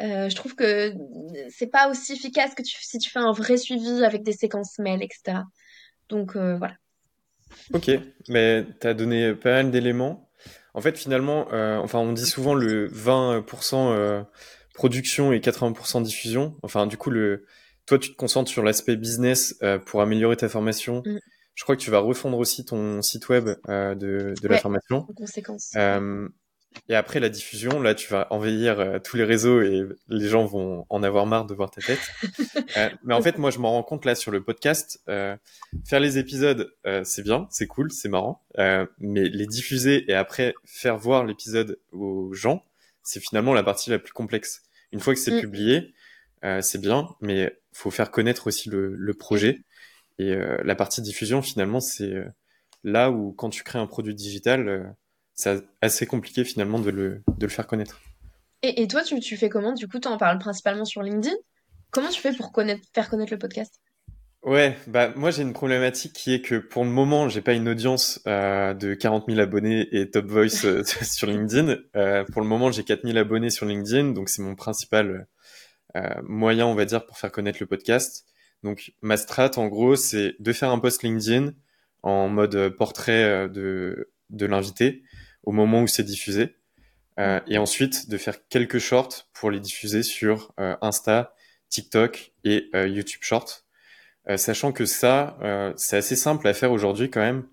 euh, 0.00 0.28
je 0.28 0.36
trouve 0.36 0.54
que 0.54 0.94
c'est 1.48 1.66
pas 1.66 1.88
aussi 1.90 2.12
efficace 2.12 2.54
que 2.54 2.62
si 2.64 2.98
tu 2.98 3.10
fais 3.10 3.18
un 3.18 3.32
vrai 3.32 3.56
suivi 3.56 4.04
avec 4.04 4.22
des 4.22 4.32
séquences 4.32 4.78
mail, 4.78 5.02
etc. 5.02 5.38
Donc 6.08 6.36
voilà. 6.36 6.76
Ok, 7.72 7.90
mais 8.28 8.64
tu 8.80 8.86
as 8.86 8.94
donné 8.94 9.34
pas 9.34 9.50
mal 9.50 9.70
d'éléments. 9.70 10.28
En 10.74 10.80
fait, 10.80 10.96
finalement, 10.96 11.48
enfin, 11.82 11.98
on 11.98 12.12
dit 12.12 12.26
souvent 12.26 12.54
le 12.54 12.88
20% 12.88 14.24
production 14.72 15.32
et 15.32 15.40
80% 15.40 16.02
diffusion. 16.02 16.56
Enfin, 16.62 16.86
du 16.86 16.96
coup, 16.96 17.10
le, 17.10 17.44
toi, 17.86 17.98
tu 17.98 18.12
te 18.12 18.16
concentres 18.16 18.50
sur 18.50 18.62
l'aspect 18.62 18.96
business 18.96 19.56
euh, 19.62 19.78
pour 19.78 20.02
améliorer 20.02 20.36
ta 20.36 20.48
formation. 20.48 21.02
Mm. 21.04 21.18
Je 21.54 21.62
crois 21.64 21.76
que 21.76 21.82
tu 21.82 21.90
vas 21.90 21.98
refondre 21.98 22.38
aussi 22.38 22.64
ton 22.64 23.02
site 23.02 23.28
web 23.28 23.50
euh, 23.68 23.94
de, 23.94 24.34
de 24.40 24.48
la 24.48 24.58
formation. 24.58 25.06
En 25.08 25.12
conséquence. 25.12 25.72
Euh, 25.76 26.28
et 26.88 26.94
après 26.94 27.20
la 27.20 27.28
diffusion, 27.28 27.80
là, 27.80 27.94
tu 27.94 28.08
vas 28.08 28.26
envahir 28.30 28.80
euh, 28.80 28.98
tous 28.98 29.16
les 29.16 29.24
réseaux 29.24 29.60
et 29.62 29.82
les 30.08 30.28
gens 30.28 30.44
vont 30.44 30.86
en 30.88 31.02
avoir 31.02 31.26
marre 31.26 31.46
de 31.46 31.54
voir 31.54 31.70
ta 31.70 31.80
tête. 31.80 32.00
euh, 32.76 32.90
mais 33.04 33.14
en 33.14 33.22
fait, 33.22 33.38
moi, 33.38 33.50
je 33.50 33.58
m'en 33.58 33.72
rends 33.72 33.82
compte 33.82 34.04
là 34.04 34.14
sur 34.14 34.30
le 34.30 34.42
podcast. 34.42 35.00
Euh, 35.08 35.36
faire 35.86 36.00
les 36.00 36.18
épisodes, 36.18 36.72
c'est 37.04 37.22
bien, 37.22 37.46
c'est 37.50 37.66
cool, 37.66 37.90
c'est 37.92 38.08
marrant. 38.08 38.44
mais 38.98 39.28
les 39.28 39.46
diffuser 39.46 40.10
et 40.10 40.14
après 40.14 40.54
faire 40.64 40.96
voir 40.96 41.24
l'épisode 41.24 41.78
aux 41.92 42.32
gens, 42.32 42.64
c'est 43.02 43.20
finalement 43.20 43.54
la 43.54 43.62
partie 43.62 43.90
la 43.90 43.98
plus 43.98 44.12
complexe. 44.12 44.62
Une 44.92 45.00
fois 45.00 45.14
que 45.14 45.20
c'est 45.20 45.36
mm. 45.36 45.40
publié, 45.40 45.94
c'est 46.60 46.80
bien, 46.80 47.08
mais 47.20 47.56
faut 47.72 47.90
faire 47.90 48.10
connaître 48.10 48.46
aussi 48.46 48.68
le, 48.68 48.94
le 48.94 49.14
projet. 49.14 49.62
Et 50.18 50.32
euh, 50.32 50.58
la 50.64 50.74
partie 50.74 51.02
diffusion, 51.02 51.42
finalement, 51.42 51.80
c'est 51.80 52.12
euh, 52.12 52.24
là 52.84 53.10
où 53.10 53.32
quand 53.32 53.50
tu 53.50 53.62
crées 53.62 53.78
un 53.78 53.86
produit 53.86 54.14
digital, 54.14 54.68
euh, 54.68 54.84
c'est 55.34 55.64
assez 55.80 56.06
compliqué 56.06 56.44
finalement 56.44 56.78
de 56.78 56.90
le, 56.90 57.22
de 57.38 57.46
le 57.46 57.52
faire 57.52 57.66
connaître. 57.66 58.00
Et, 58.62 58.82
et 58.82 58.88
toi, 58.88 59.02
tu, 59.02 59.18
tu, 59.20 59.36
fais 59.36 59.48
comment? 59.48 59.72
Du 59.72 59.88
coup, 59.88 59.98
tu 59.98 60.08
en 60.08 60.18
parles 60.18 60.38
principalement 60.38 60.84
sur 60.84 61.02
LinkedIn? 61.02 61.34
Comment 61.90 62.08
tu 62.08 62.20
fais 62.20 62.32
pour 62.32 62.52
connaître, 62.52 62.82
faire 62.94 63.08
connaître 63.10 63.32
le 63.32 63.38
podcast? 63.38 63.80
Ouais, 64.42 64.76
bah 64.88 65.12
moi 65.14 65.30
j'ai 65.30 65.42
une 65.42 65.52
problématique 65.52 66.14
qui 66.14 66.34
est 66.34 66.40
que 66.40 66.56
pour 66.56 66.82
le 66.82 66.90
moment 66.90 67.28
j'ai 67.28 67.40
pas 67.40 67.52
une 67.52 67.68
audience 67.68 68.20
euh, 68.26 68.74
de 68.74 68.92
40 68.94 69.26
000 69.28 69.38
abonnés 69.38 69.86
et 69.92 70.10
Top 70.10 70.26
Voice 70.26 70.82
sur 71.02 71.28
LinkedIn. 71.28 71.76
Euh, 71.94 72.24
pour 72.24 72.42
le 72.42 72.48
moment 72.48 72.72
j'ai 72.72 72.82
4 72.82 73.04
000 73.04 73.16
abonnés 73.18 73.50
sur 73.50 73.66
LinkedIn, 73.66 74.10
donc 74.10 74.28
c'est 74.28 74.42
mon 74.42 74.56
principal 74.56 75.10
euh, 75.10 75.24
moyen, 76.22 76.66
on 76.66 76.74
va 76.74 76.84
dire, 76.84 77.04
pour 77.04 77.18
faire 77.18 77.32
connaître 77.32 77.58
le 77.60 77.66
podcast. 77.66 78.26
Donc 78.62 78.92
ma 79.02 79.16
strat, 79.16 79.50
en 79.56 79.68
gros, 79.68 79.96
c'est 79.96 80.34
de 80.38 80.52
faire 80.52 80.70
un 80.70 80.78
post 80.78 81.02
LinkedIn 81.02 81.52
en 82.02 82.28
mode 82.28 82.70
portrait 82.76 83.24
euh, 83.24 83.48
de, 83.48 84.12
de 84.30 84.46
l'invité 84.46 85.02
au 85.44 85.52
moment 85.52 85.82
où 85.82 85.86
c'est 85.86 86.04
diffusé. 86.04 86.56
Euh, 87.18 87.40
et 87.46 87.58
ensuite 87.58 88.08
de 88.08 88.16
faire 88.16 88.36
quelques 88.48 88.78
shorts 88.78 89.28
pour 89.34 89.50
les 89.50 89.60
diffuser 89.60 90.02
sur 90.02 90.54
euh, 90.58 90.76
Insta, 90.80 91.34
TikTok 91.68 92.32
et 92.44 92.70
euh, 92.74 92.88
YouTube 92.88 93.20
Shorts. 93.22 93.64
sachant 94.36 94.72
que 94.72 94.84
ça, 94.86 95.36
c'est 95.76 95.96
assez 95.96 96.16
simple 96.16 96.46
à 96.46 96.54
faire 96.54 96.70
aujourd'hui 96.72 97.10
quand 97.10 97.20
même. 97.20 97.46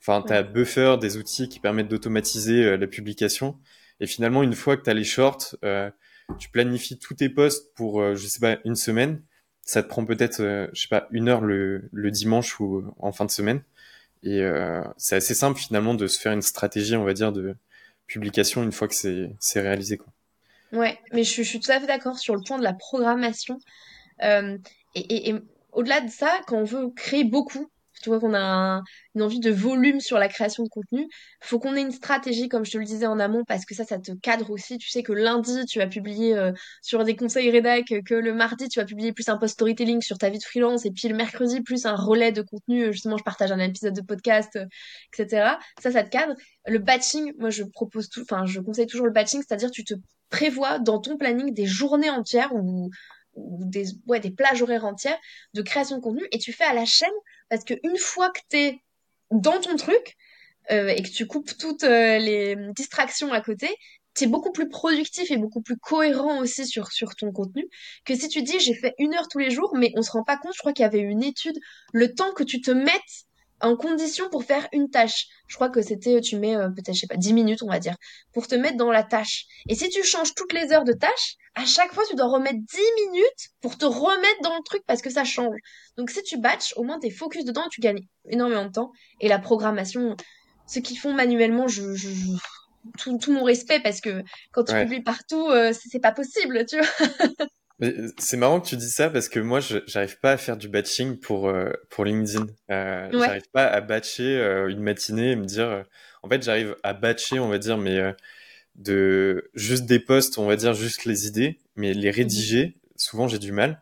Enfin, 0.00 0.22
tu 0.26 0.32
as 0.32 0.42
Buffer, 0.42 0.96
des 1.00 1.16
outils 1.16 1.48
qui 1.48 1.60
permettent 1.60 1.88
d'automatiser 1.88 2.76
la 2.76 2.86
publication. 2.86 3.58
Et 4.00 4.06
finalement, 4.06 4.42
une 4.42 4.54
fois 4.54 4.76
que 4.76 4.82
tu 4.82 4.90
as 4.90 4.94
les 4.94 5.04
shorts, 5.04 5.56
tu 6.38 6.50
planifies 6.50 6.98
tous 6.98 7.14
tes 7.14 7.28
posts 7.28 7.74
pour, 7.74 8.00
euh, 8.00 8.14
je 8.14 8.26
sais 8.26 8.40
pas, 8.40 8.58
une 8.64 8.76
semaine. 8.76 9.22
Ça 9.62 9.82
te 9.82 9.88
prend 9.88 10.04
peut-être, 10.04 10.40
euh, 10.40 10.68
je 10.72 10.82
sais 10.82 10.88
pas, 10.88 11.06
une 11.10 11.28
heure 11.28 11.40
le, 11.40 11.90
dimanche 11.92 12.58
ou 12.60 12.84
en 12.98 13.12
fin 13.12 13.24
de 13.24 13.30
semaine. 13.30 13.62
Et 14.22 14.40
euh, 14.40 14.82
c'est 14.96 15.16
assez 15.16 15.34
simple 15.34 15.58
finalement 15.58 15.94
de 15.94 16.06
se 16.06 16.18
faire 16.18 16.32
une 16.32 16.42
stratégie, 16.42 16.96
on 16.96 17.04
va 17.04 17.12
dire, 17.12 17.32
de 17.32 17.56
publication 18.06 18.62
une 18.62 18.72
fois 18.72 18.88
que 18.88 18.94
c'est 18.94 19.60
réalisé. 19.60 19.96
Quoi. 19.96 20.12
Ouais, 20.72 20.98
mais 21.12 21.24
je, 21.24 21.42
suis 21.42 21.60
tout 21.60 21.70
à 21.70 21.80
fait 21.80 21.86
d'accord 21.86 22.18
sur 22.18 22.34
le 22.34 22.42
point 22.42 22.58
de 22.58 22.64
la 22.64 22.72
programmation. 22.72 23.58
Euh, 24.22 24.58
et 24.94 25.34
au-delà 25.72 26.00
de 26.00 26.10
ça, 26.10 26.40
quand 26.46 26.56
on 26.56 26.64
veut 26.64 26.90
créer 26.90 27.24
beaucoup, 27.24 27.70
tu 28.00 28.08
vois 28.08 28.20
qu'on 28.20 28.34
a 28.34 28.82
une 29.14 29.22
envie 29.22 29.40
de 29.40 29.50
volume 29.50 30.00
sur 30.00 30.18
la 30.18 30.28
création 30.28 30.62
de 30.62 30.68
contenu, 30.68 31.08
faut 31.40 31.58
qu'on 31.58 31.74
ait 31.76 31.80
une 31.80 31.92
stratégie, 31.92 32.48
comme 32.48 32.64
je 32.64 32.72
te 32.72 32.78
le 32.78 32.84
disais 32.84 33.06
en 33.06 33.18
amont, 33.18 33.44
parce 33.44 33.64
que 33.64 33.74
ça, 33.74 33.84
ça 33.84 33.98
te 33.98 34.12
cadre 34.12 34.50
aussi. 34.50 34.78
Tu 34.78 34.88
sais 34.90 35.02
que 35.02 35.12
lundi, 35.12 35.64
tu 35.66 35.78
vas 35.78 35.86
publier 35.86 36.36
euh, 36.36 36.52
sur 36.82 37.04
des 37.04 37.16
conseils 37.16 37.50
rédac, 37.50 37.86
que 38.04 38.14
le 38.14 38.34
mardi, 38.34 38.68
tu 38.68 38.78
vas 38.78 38.86
publier 38.86 39.12
plus 39.12 39.28
un 39.28 39.36
post 39.36 39.54
storytelling 39.54 40.00
sur 40.02 40.18
ta 40.18 40.30
vie 40.30 40.38
de 40.38 40.44
freelance, 40.44 40.86
et 40.86 40.90
puis 40.90 41.08
le 41.08 41.16
mercredi, 41.16 41.60
plus 41.60 41.86
un 41.86 41.96
relais 41.96 42.32
de 42.32 42.42
contenu, 42.42 42.84
euh, 42.84 42.92
justement, 42.92 43.16
je 43.16 43.24
partage 43.24 43.52
un 43.52 43.58
épisode 43.58 43.94
de 43.94 44.02
podcast, 44.02 44.56
euh, 44.56 44.66
etc. 45.12 45.52
Ça, 45.80 45.90
ça 45.90 46.02
te 46.02 46.10
cadre. 46.10 46.34
Le 46.66 46.78
batching, 46.78 47.32
moi, 47.38 47.50
je 47.50 47.64
propose 47.64 48.08
tout, 48.08 48.22
enfin, 48.22 48.46
je 48.46 48.60
conseille 48.60 48.86
toujours 48.86 49.06
le 49.06 49.12
batching, 49.12 49.42
c'est-à-dire 49.46 49.70
tu 49.70 49.84
te 49.84 49.94
prévois 50.30 50.78
dans 50.78 51.00
ton 51.00 51.16
planning 51.16 51.54
des 51.54 51.66
journées 51.66 52.10
entières 52.10 52.54
où 52.54 52.90
ou 53.38 53.64
des, 53.64 53.86
ouais, 54.06 54.20
des 54.20 54.30
plages 54.30 54.62
horaires 54.62 54.84
entières 54.84 55.18
de 55.54 55.62
création 55.62 55.96
de 55.96 56.02
contenu 56.02 56.26
et 56.32 56.38
tu 56.38 56.52
fais 56.52 56.64
à 56.64 56.74
la 56.74 56.84
chaîne 56.84 57.10
parce 57.48 57.64
qu'une 57.64 57.96
fois 57.98 58.30
que 58.30 58.40
tu 58.50 58.56
es 58.56 58.82
dans 59.30 59.60
ton 59.60 59.76
truc 59.76 60.16
euh, 60.70 60.88
et 60.88 61.02
que 61.02 61.08
tu 61.08 61.26
coupes 61.26 61.56
toutes 61.56 61.84
euh, 61.84 62.18
les 62.18 62.56
distractions 62.76 63.32
à 63.32 63.40
côté, 63.40 63.68
tu 64.14 64.24
es 64.24 64.26
beaucoup 64.26 64.52
plus 64.52 64.68
productif 64.68 65.30
et 65.30 65.36
beaucoup 65.36 65.62
plus 65.62 65.76
cohérent 65.76 66.40
aussi 66.40 66.66
sur, 66.66 66.90
sur 66.92 67.14
ton 67.14 67.32
contenu 67.32 67.68
que 68.04 68.14
si 68.14 68.28
tu 68.28 68.42
dis 68.42 68.58
j'ai 68.58 68.74
fait 68.74 68.94
une 68.98 69.14
heure 69.14 69.28
tous 69.28 69.38
les 69.38 69.50
jours 69.50 69.74
mais 69.76 69.92
on 69.96 70.02
se 70.02 70.10
rend 70.10 70.24
pas 70.24 70.36
compte, 70.36 70.54
je 70.54 70.58
crois 70.58 70.72
qu'il 70.72 70.82
y 70.82 70.86
avait 70.86 70.98
une 70.98 71.22
étude, 71.22 71.58
le 71.92 72.14
temps 72.14 72.32
que 72.32 72.42
tu 72.42 72.60
te 72.60 72.70
mettes 72.70 73.27
en 73.60 73.76
condition 73.76 74.28
pour 74.30 74.44
faire 74.44 74.68
une 74.72 74.90
tâche. 74.90 75.26
Je 75.46 75.54
crois 75.54 75.68
que 75.68 75.82
c'était, 75.82 76.20
tu 76.20 76.36
mets 76.36 76.56
euh, 76.56 76.68
peut-être, 76.68 76.94
je 76.94 77.00
sais 77.00 77.06
pas, 77.06 77.16
10 77.16 77.32
minutes, 77.32 77.62
on 77.62 77.68
va 77.68 77.78
dire, 77.78 77.96
pour 78.32 78.46
te 78.46 78.54
mettre 78.54 78.76
dans 78.76 78.90
la 78.90 79.02
tâche. 79.02 79.46
Et 79.68 79.74
si 79.74 79.88
tu 79.88 80.02
changes 80.02 80.34
toutes 80.34 80.52
les 80.52 80.72
heures 80.72 80.84
de 80.84 80.92
tâche, 80.92 81.36
à 81.54 81.64
chaque 81.64 81.92
fois, 81.92 82.04
tu 82.08 82.14
dois 82.14 82.28
remettre 82.28 82.58
10 82.58 82.78
minutes 83.06 83.48
pour 83.60 83.76
te 83.76 83.84
remettre 83.84 84.40
dans 84.42 84.56
le 84.56 84.62
truc 84.64 84.82
parce 84.86 85.02
que 85.02 85.10
ça 85.10 85.24
change. 85.24 85.56
Donc 85.96 86.10
si 86.10 86.22
tu 86.22 86.38
batches, 86.38 86.72
au 86.76 86.84
moins 86.84 86.98
t'es 86.98 87.10
focus 87.10 87.44
dedans 87.44 87.64
et 87.64 87.70
tu 87.70 87.80
gagnes 87.80 88.06
énormément 88.28 88.64
de 88.64 88.72
temps. 88.72 88.92
Et 89.20 89.28
la 89.28 89.38
programmation, 89.38 90.16
ceux 90.66 90.80
qui 90.80 90.96
font 90.96 91.12
manuellement, 91.12 91.66
je, 91.66 91.94
je, 91.94 92.08
tout, 92.98 93.18
tout, 93.18 93.32
mon 93.32 93.42
respect 93.42 93.80
parce 93.80 94.00
que 94.00 94.22
quand 94.52 94.64
tu 94.64 94.74
publies 94.74 95.02
partout, 95.02 95.48
euh, 95.48 95.72
c'est 95.72 96.00
pas 96.00 96.12
possible, 96.12 96.64
tu 96.66 96.78
vois. 96.78 97.46
C'est 98.18 98.36
marrant 98.36 98.60
que 98.60 98.66
tu 98.68 98.76
dis 98.76 98.90
ça 98.90 99.08
parce 99.08 99.28
que 99.28 99.38
moi, 99.38 99.60
j'arrive 99.60 100.18
pas 100.18 100.32
à 100.32 100.36
faire 100.36 100.56
du 100.56 100.68
batching 100.68 101.18
pour 101.18 101.48
euh, 101.48 101.70
pour 101.90 102.04
LinkedIn. 102.04 102.46
Euh, 102.70 103.08
J'arrive 103.26 103.48
pas 103.52 103.66
à 103.66 103.80
batcher 103.80 104.36
euh, 104.36 104.68
une 104.68 104.80
matinée 104.82 105.32
et 105.32 105.36
me 105.36 105.44
dire. 105.44 105.68
Euh, 105.68 105.82
en 106.24 106.28
fait, 106.28 106.42
j'arrive 106.42 106.74
à 106.82 106.92
batcher, 106.92 107.38
on 107.38 107.48
va 107.48 107.58
dire, 107.58 107.78
mais 107.78 107.96
euh, 107.98 108.12
de 108.76 109.50
juste 109.54 109.86
des 109.86 110.00
posts, 110.00 110.38
on 110.38 110.46
va 110.46 110.56
dire 110.56 110.74
juste 110.74 111.04
les 111.04 111.26
idées, 111.28 111.58
mais 111.76 111.94
les 111.94 112.10
rédiger, 112.10 112.76
souvent 112.96 113.28
j'ai 113.28 113.38
du 113.38 113.52
mal. 113.52 113.80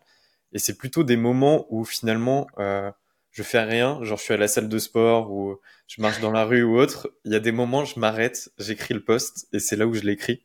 Et 0.53 0.59
c'est 0.59 0.77
plutôt 0.79 1.05
des 1.05 1.17
moments 1.17 1.67
où 1.71 1.85
finalement, 1.85 2.47
euh, 2.59 2.91
je 3.33 3.43
fais 3.43 3.63
rien, 3.63 4.03
genre 4.05 4.19
je 4.19 4.25
suis 4.25 4.35
à 4.35 4.39
la 4.39 4.49
salle 4.49 4.69
de 4.69 4.79
sport 4.79 5.31
ou 5.33 5.59
je 5.89 6.01
marche 6.03 6.21
dans 6.21 6.33
la 6.33 6.45
rue 6.45 6.63
ou 6.65 6.79
autre. 6.79 7.11
Il 7.25 7.33
y 7.33 7.37
a 7.37 7.41
des 7.41 7.53
moments, 7.53 7.85
je 7.85 7.99
m'arrête, 8.01 8.51
j'écris 8.59 8.95
le 8.95 9.05
post 9.05 9.49
et 9.53 9.59
c'est 9.61 9.77
là 9.77 9.87
où 9.87 9.95
je 9.95 10.03
l'écris. 10.03 10.43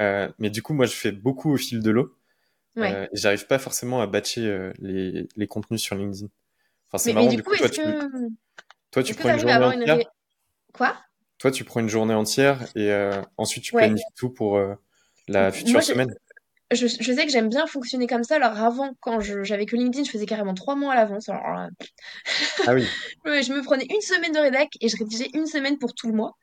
Euh, 0.00 0.28
mais 0.38 0.50
du 0.50 0.62
coup, 0.62 0.74
moi, 0.74 0.86
je 0.86 0.94
fais 0.94 1.12
beaucoup 1.12 1.52
au 1.52 1.56
fil 1.56 1.80
de 1.82 1.90
l'eau. 1.90 2.14
Ouais. 2.76 2.92
Euh, 2.92 3.06
j'arrive 3.12 3.46
pas 3.46 3.58
forcément 3.58 4.00
à 4.00 4.06
batcher 4.06 4.46
euh, 4.46 4.72
les, 4.78 5.28
les 5.36 5.46
contenus 5.46 5.80
sur 5.80 5.94
LinkedIn. 5.94 6.26
Enfin, 6.88 6.98
c'est 6.98 7.12
marrant. 7.12 7.28
Mais 7.28 7.36
du, 7.36 7.42
coup, 7.42 7.56
toi, 7.56 7.68
tu, 7.68 7.80
que... 7.80 8.28
toi, 8.90 9.02
tu 9.02 9.14
prends 9.14 9.30
une 9.30 9.38
journée 9.38 9.54
entière. 9.54 9.98
Quoi? 10.72 10.96
Toi, 11.38 11.50
tu 11.50 11.64
prends 11.64 11.80
une 11.80 11.88
journée 11.88 12.14
entière 12.14 12.62
et 12.74 12.90
euh, 12.90 13.20
ensuite 13.36 13.64
tu 13.64 13.72
planifies 13.72 14.04
tout 14.16 14.30
pour 14.30 14.60
la 15.28 15.52
future 15.52 15.82
semaine 15.82 16.14
je, 16.74 16.86
je, 16.86 17.12
sais 17.12 17.26
que 17.26 17.32
j'aime 17.32 17.48
bien 17.48 17.66
fonctionner 17.66 18.06
comme 18.06 18.24
ça. 18.24 18.36
Alors 18.36 18.60
avant, 18.60 18.94
quand 19.00 19.20
j'avais 19.20 19.66
que 19.66 19.76
LinkedIn, 19.76 20.04
je 20.04 20.10
faisais 20.10 20.26
carrément 20.26 20.54
trois 20.54 20.76
mois 20.76 20.92
à 20.92 20.96
l'avance. 20.96 21.28
Alors, 21.28 21.68
ah 22.66 22.74
oui. 22.74 22.86
je 23.24 23.52
me 23.52 23.62
prenais 23.62 23.86
une 23.90 24.00
semaine 24.00 24.32
de 24.32 24.38
rédac 24.38 24.68
et 24.80 24.88
je 24.88 24.96
rédigeais 24.96 25.30
une 25.34 25.46
semaine 25.46 25.78
pour 25.78 25.94
tout 25.94 26.08
le 26.08 26.14
mois, 26.14 26.36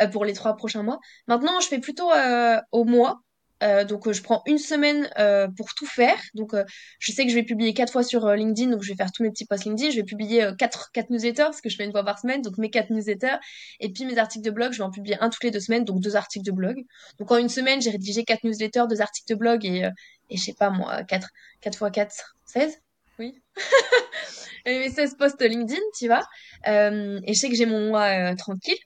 euh, 0.00 0.06
pour 0.06 0.24
les 0.24 0.32
trois 0.32 0.56
prochains 0.56 0.82
mois. 0.82 0.98
Maintenant, 1.26 1.60
je 1.60 1.68
fais 1.68 1.78
plutôt 1.78 2.10
euh, 2.12 2.60
au 2.72 2.84
mois. 2.84 3.20
Euh, 3.62 3.84
donc 3.84 4.06
euh, 4.06 4.12
je 4.12 4.22
prends 4.22 4.42
une 4.46 4.58
semaine 4.58 5.08
euh, 5.18 5.48
pour 5.56 5.74
tout 5.74 5.86
faire. 5.86 6.18
Donc 6.34 6.54
je 6.98 7.12
sais 7.12 7.24
que 7.24 7.30
je 7.30 7.34
vais 7.34 7.42
publier 7.42 7.74
quatre 7.74 7.92
fois 7.92 8.02
sur 8.02 8.28
LinkedIn, 8.30 8.70
donc 8.70 8.82
je 8.82 8.90
vais 8.90 8.96
faire 8.96 9.12
tous 9.12 9.22
mes 9.22 9.30
petits 9.30 9.46
posts 9.46 9.64
LinkedIn. 9.64 9.90
Je 9.90 9.96
vais 9.96 10.02
publier 10.02 10.50
quatre, 10.58 10.90
newsletters, 11.10 11.44
parce 11.44 11.60
que 11.60 11.68
je 11.68 11.76
fais 11.76 11.84
une 11.84 11.92
fois 11.92 12.04
par 12.04 12.18
semaine, 12.18 12.42
donc 12.42 12.58
mes 12.58 12.70
quatre 12.70 12.90
newsletters. 12.90 13.36
Et 13.80 13.92
puis 13.92 14.04
mes 14.04 14.18
articles 14.18 14.44
de 14.44 14.50
blog, 14.50 14.72
je 14.72 14.78
vais 14.78 14.84
en 14.84 14.90
publier 14.90 15.16
un 15.20 15.30
toutes 15.30 15.44
les 15.44 15.50
deux 15.50 15.60
semaines, 15.60 15.84
donc 15.84 16.00
deux 16.00 16.16
articles 16.16 16.44
de 16.44 16.52
blog. 16.52 16.76
Donc 17.18 17.30
en 17.30 17.36
une 17.36 17.48
semaine, 17.48 17.80
j'ai 17.80 17.90
rédigé 17.90 18.24
quatre 18.24 18.44
newsletters, 18.44 18.84
deux 18.88 19.00
articles 19.00 19.32
de 19.32 19.38
blog 19.38 19.64
et, 19.64 19.88
je 20.30 20.42
sais 20.42 20.54
pas 20.54 20.70
moi, 20.70 21.04
quatre, 21.04 21.28
quatre 21.60 21.78
fois 21.78 21.90
quatre, 21.90 22.36
16 22.46 22.78
Oui. 23.18 23.34
et 24.66 24.78
mes 24.78 24.90
16 24.90 25.16
posts 25.18 25.42
LinkedIn, 25.42 25.80
tu 25.98 26.06
vois. 26.06 26.26
et 26.66 27.34
je 27.34 27.38
sais 27.38 27.48
que 27.48 27.54
j'ai 27.54 27.66
mon 27.66 27.88
mois 27.88 28.34
tranquille. 28.34 28.78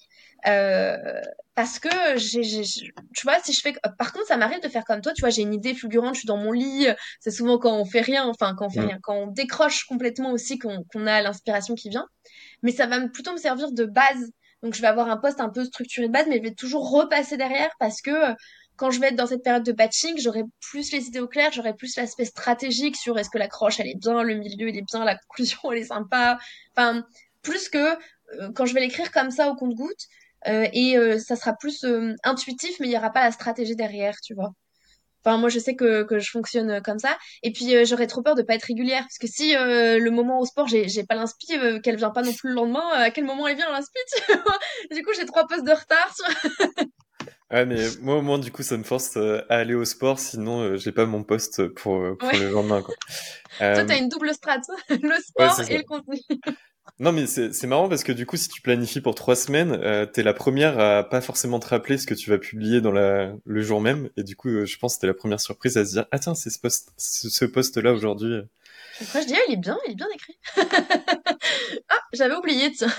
Euh, 0.47 1.22
parce 1.57 1.78
que 1.78 1.88
j'ai, 2.16 2.42
tu 2.62 3.22
vois, 3.24 3.40
si 3.42 3.54
je 3.54 3.62
fais, 3.62 3.72
par 3.98 4.12
contre, 4.12 4.26
ça 4.26 4.36
m'arrive 4.36 4.62
de 4.62 4.68
faire 4.68 4.84
comme 4.84 5.00
toi, 5.00 5.14
tu 5.14 5.22
vois, 5.22 5.30
j'ai 5.30 5.40
une 5.40 5.54
idée 5.54 5.72
fulgurante, 5.74 6.14
je 6.14 6.20
suis 6.20 6.26
dans 6.26 6.36
mon 6.36 6.52
lit, 6.52 6.86
c'est 7.18 7.30
souvent 7.30 7.59
quand 7.59 7.74
on 7.74 7.86
fait 7.86 8.02
rien, 8.02 8.26
enfin, 8.26 8.54
quand 8.54 8.66
on 8.66 8.70
fait 8.70 8.82
mm. 8.82 8.86
rien, 8.86 8.98
quand 9.02 9.14
on 9.14 9.26
décroche 9.28 9.84
complètement 9.84 10.32
aussi, 10.32 10.59
qu'on, 10.59 10.84
qu'on 10.92 11.07
a 11.07 11.22
l'inspiration 11.22 11.74
qui 11.74 11.88
vient. 11.88 12.07
Mais 12.62 12.72
ça 12.72 12.86
va 12.86 13.00
plutôt 13.09 13.32
me 13.32 13.38
servir 13.38 13.72
de 13.72 13.86
base. 13.86 14.30
Donc, 14.62 14.74
je 14.74 14.82
vais 14.82 14.86
avoir 14.86 15.09
un 15.09 15.16
poste 15.16 15.40
un 15.40 15.48
peu 15.48 15.64
structuré 15.64 16.09
de 16.09 16.12
base, 16.12 16.26
mais 16.28 16.36
je 16.36 16.42
vais 16.42 16.54
toujours 16.54 16.90
repasser 16.90 17.38
derrière 17.38 17.70
parce 17.78 18.02
que 18.02 18.34
quand 18.76 18.90
je 18.90 19.00
vais 19.00 19.09
être 19.09 19.16
dans 19.16 19.26
cette 19.26 19.42
période 19.42 19.64
de 19.64 19.72
batching, 19.72 20.18
j'aurai 20.18 20.42
plus 20.61 20.92
les 20.92 21.07
idées 21.07 21.20
au 21.20 21.28
clair, 21.28 21.52
j'aurai 21.52 21.72
plus 21.72 21.96
l'aspect 21.96 22.26
stratégique 22.26 22.96
sur 22.96 23.18
est-ce 23.18 23.30
que 23.30 23.38
la 23.38 23.48
croche 23.48 23.80
elle 23.80 23.88
est 23.88 23.98
bien, 23.98 24.22
le 24.22 24.34
milieu 24.34 24.68
il 24.68 24.76
est 24.76 24.82
bien, 24.82 25.07
la 25.07 25.16
conclusion 25.16 25.59
elle 25.72 25.78
est 25.78 25.84
sympa. 25.84 26.38
Enfin, 26.76 27.02
plus 27.40 27.70
que 27.70 27.78
euh, 27.78 28.52
quand 28.54 28.66
je 28.66 28.74
vais 28.74 28.80
l'écrire 28.80 29.11
comme 29.11 29.30
ça 29.30 29.48
au 29.48 29.57
compte-goutte, 29.57 30.07
euh, 30.49 30.66
et 30.72 30.97
euh, 30.97 31.18
ça 31.18 31.36
sera 31.36 31.55
plus 31.55 31.84
euh, 31.84 32.14
intuitif, 32.24 32.76
mais 32.80 32.86
il 32.86 32.90
n'y 32.90 32.97
aura 32.97 33.11
pas 33.11 33.24
la 33.24 33.32
stratégie 33.32 33.76
derrière, 33.76 34.16
tu 34.22 34.34
vois. 34.34 34.51
Enfin, 35.24 35.38
moi, 35.38 35.49
je 35.49 35.59
sais 35.59 35.74
que, 35.74 36.05
que 36.05 36.20
je 36.20 36.30
fonctionne 36.30 36.80
comme 36.82 37.01
ça. 37.01 37.18
Et 37.42 37.53
puis, 37.53 37.84
j'aurais 37.84 38.07
trop 38.07 38.22
peur 38.22 38.36
de 38.36 38.42
pas 38.42 38.55
être 38.55 38.62
régulière. 38.62 39.03
Parce 39.03 39.18
que 39.18 39.26
si 39.26 39.55
le 39.55 40.09
moment 40.11 40.38
au 40.38 40.44
sport, 40.44 40.68
j'ai, 40.68 40.86
pas 41.03 41.16
l'inspi, 41.16 41.49
qu'elle 41.82 41.97
vient 41.97 42.11
pas 42.11 42.22
non 42.22 42.32
plus 42.32 42.51
le 42.51 42.55
lendemain, 42.55 42.88
à 42.92 43.11
quel 43.11 43.24
moment 43.24 43.49
elle 43.49 43.57
vient 43.57 43.68
l'inspi, 43.72 43.99
tu 44.14 44.32
vois? 44.34 44.59
Du 44.94 45.03
coup, 45.03 45.11
j'ai 45.18 45.26
trois 45.26 45.49
postes 45.49 45.66
de 45.66 45.72
retard. 45.72 46.14
ouais, 47.51 47.66
mais 47.66 47.82
moi, 48.03 48.18
au 48.18 48.22
moins, 48.22 48.38
du 48.38 48.53
coup, 48.53 48.62
ça 48.62 48.76
me 48.76 48.84
force 48.84 49.16
à 49.16 49.42
aller 49.49 49.74
au 49.74 49.84
sport. 49.84 50.20
Sinon, 50.20 50.76
j'ai 50.76 50.92
pas 50.92 51.07
mon 51.07 51.24
poste 51.24 51.66
pour, 51.74 52.16
pour 52.16 52.32
le 52.32 52.51
lendemain, 52.51 52.82
quoi. 52.82 52.94
Toi, 53.59 53.84
t'as 53.84 53.99
une 53.99 54.09
double 54.09 54.32
strat. 54.32 54.61
le 54.90 55.20
sport 55.20 55.61
et 55.68 55.78
le 55.78 55.82
contenu. 55.82 56.20
Non, 56.99 57.12
mais 57.12 57.26
c'est 57.26 57.66
marrant 57.66 57.89
parce 57.89 58.05
que 58.05 58.12
du 58.12 58.24
coup, 58.24 58.37
si 58.37 58.49
tu 58.49 58.62
planifies 58.62 59.03
pour 59.03 59.14
trois 59.14 59.37
semaines, 59.37 59.72
euh, 59.72 60.07
t'es 60.07 60.22
la 60.22 60.32
première 60.32 60.78
à 60.78 61.05
pas 61.05 61.20
forcément 61.20 61.61
te 61.61 61.66
rappeler 61.68 61.99
ce 61.99 62.07
que 62.07 62.14
tu 62.14 62.30
vas 62.30 62.39
publier 62.39 62.80
dans 62.80 62.93
la, 62.93 63.34
le 63.45 63.62
jour 63.62 63.82
même. 63.82 64.09
Et 64.16 64.22
du 64.22 64.34
coup, 64.34 64.49
euh, 64.49 64.64
je 64.64 64.78
pense 64.78 64.97
que 64.97 65.03
t'es 65.03 65.07
la 65.07 65.14
première 65.14 65.41
surprise 65.41 65.76
à 65.76 65.84
se 65.84 65.93
dire, 65.93 66.07
ah 66.11 66.18
tiens, 66.18 66.34
c'est 66.34 66.49
ce 66.49 66.59
post, 66.59 66.93
ce 66.97 67.45
post-là 67.45 67.93
aujourd'hui. 67.93 68.41
Après, 69.01 69.22
je 69.22 69.26
dis, 69.26 69.34
ah, 69.34 69.40
il 69.49 69.55
est 69.55 69.57
bien, 69.59 69.78
il 69.86 69.92
est 69.92 69.94
bien 69.94 70.09
écrit. 70.14 70.38
ah, 71.88 72.01
j'avais 72.12 72.34
oublié, 72.34 72.72
tiens. 72.72 72.92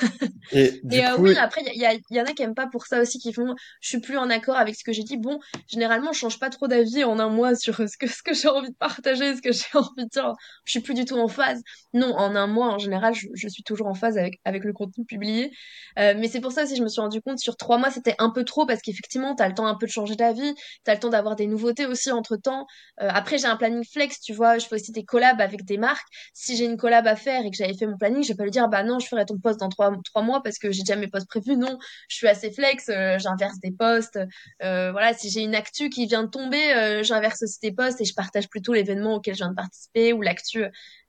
Et, 0.51 0.81
et 0.91 1.05
euh, 1.05 1.17
oui, 1.17 1.35
après, 1.37 1.61
il 1.65 1.73
y, 1.73 2.15
y, 2.15 2.21
en 2.21 2.25
a 2.25 2.33
qui 2.33 2.43
aiment 2.43 2.55
pas 2.55 2.67
pour 2.67 2.85
ça 2.85 3.01
aussi, 3.01 3.19
qui 3.19 3.33
font, 3.33 3.55
je 3.81 3.89
suis 3.89 3.99
plus 3.99 4.17
en 4.17 4.29
accord 4.29 4.57
avec 4.57 4.75
ce 4.75 4.83
que 4.83 4.91
j'ai 4.91 5.03
dit. 5.03 5.17
Bon, 5.17 5.39
généralement, 5.67 6.13
je 6.13 6.19
change 6.19 6.39
pas 6.39 6.49
trop 6.49 6.67
d'avis 6.67 7.03
en 7.03 7.19
un 7.19 7.29
mois 7.29 7.55
sur 7.55 7.77
ce 7.77 7.97
que, 7.97 8.07
ce 8.07 8.21
que 8.23 8.33
j'ai 8.33 8.47
envie 8.47 8.69
de 8.69 8.75
partager, 8.75 9.35
ce 9.35 9.41
que 9.41 9.51
j'ai 9.51 9.65
envie 9.73 10.05
de 10.05 10.09
dire. 10.09 10.33
Je 10.65 10.71
suis 10.71 10.81
plus 10.81 10.93
du 10.93 11.05
tout 11.05 11.17
en 11.17 11.27
phase. 11.27 11.61
Non, 11.93 12.13
en 12.15 12.35
un 12.35 12.47
mois, 12.47 12.67
en 12.67 12.77
général, 12.77 13.13
je, 13.13 13.27
je 13.33 13.47
suis 13.47 13.63
toujours 13.63 13.87
en 13.87 13.95
phase 13.95 14.17
avec, 14.17 14.39
avec 14.45 14.63
le 14.63 14.73
contenu 14.73 15.05
publié. 15.05 15.51
Euh, 15.97 16.13
mais 16.17 16.27
c'est 16.27 16.41
pour 16.41 16.51
ça 16.51 16.63
aussi, 16.63 16.75
je 16.75 16.83
me 16.83 16.89
suis 16.89 17.01
rendu 17.01 17.21
compte, 17.21 17.39
sur 17.39 17.57
trois 17.57 17.77
mois, 17.77 17.89
c'était 17.89 18.15
un 18.19 18.29
peu 18.29 18.43
trop 18.43 18.65
parce 18.65 18.81
qu'effectivement, 18.81 19.35
t'as 19.35 19.47
le 19.47 19.55
temps 19.55 19.65
un 19.65 19.75
peu 19.75 19.85
de 19.87 19.91
changer 19.91 20.15
d'avis, 20.15 20.53
t'as 20.83 20.93
le 20.93 20.99
temps 20.99 21.09
d'avoir 21.09 21.35
des 21.35 21.47
nouveautés 21.47 21.85
aussi 21.85 22.11
entre 22.11 22.35
temps. 22.35 22.67
Euh, 23.01 23.09
après, 23.09 23.37
j'ai 23.37 23.47
un 23.47 23.57
planning 23.57 23.83
flex, 23.83 24.19
tu 24.19 24.33
vois, 24.33 24.57
je 24.57 24.67
fais 24.67 24.75
aussi 24.75 24.91
des 24.91 25.03
collabs 25.03 25.41
avec 25.41 25.65
des 25.65 25.77
marques. 25.77 25.86
Si 26.33 26.55
j'ai 26.55 26.65
une 26.65 26.77
collab 26.77 27.07
à 27.07 27.15
faire 27.15 27.45
et 27.45 27.51
que 27.51 27.57
j'avais 27.57 27.73
fait 27.73 27.85
mon 27.85 27.97
planning, 27.97 28.23
je 28.23 28.29
vais 28.29 28.35
pas 28.35 28.43
lui 28.43 28.51
dire, 28.51 28.67
bah 28.69 28.83
non, 28.83 28.99
je 28.99 29.07
ferai 29.07 29.25
ton 29.25 29.37
poste 29.37 29.59
dans 29.59 29.69
trois, 29.69 29.91
trois 30.03 30.21
mois 30.21 30.41
parce 30.43 30.57
que 30.57 30.71
j'ai 30.71 30.81
déjà 30.83 30.95
mes 30.95 31.07
postes 31.07 31.27
prévus. 31.27 31.55
Non, 31.55 31.77
je 32.09 32.15
suis 32.15 32.27
assez 32.27 32.51
flex, 32.51 32.89
euh, 32.89 33.17
j'inverse 33.19 33.59
des 33.59 33.71
postes. 33.71 34.19
Euh, 34.63 34.91
voilà, 34.91 35.13
si 35.13 35.29
j'ai 35.29 35.41
une 35.41 35.55
actu 35.55 35.89
qui 35.89 36.05
vient 36.05 36.23
de 36.23 36.29
tomber, 36.29 36.73
euh, 36.73 37.03
j'inverse 37.03 37.43
aussi 37.43 37.59
des 37.61 37.71
postes 37.71 38.01
et 38.01 38.05
je 38.05 38.13
partage 38.13 38.49
plutôt 38.49 38.73
l'événement 38.73 39.15
auquel 39.15 39.35
je 39.35 39.39
viens 39.39 39.49
de 39.49 39.55
participer 39.55 40.13
ou 40.13 40.21
l'actu 40.21 40.63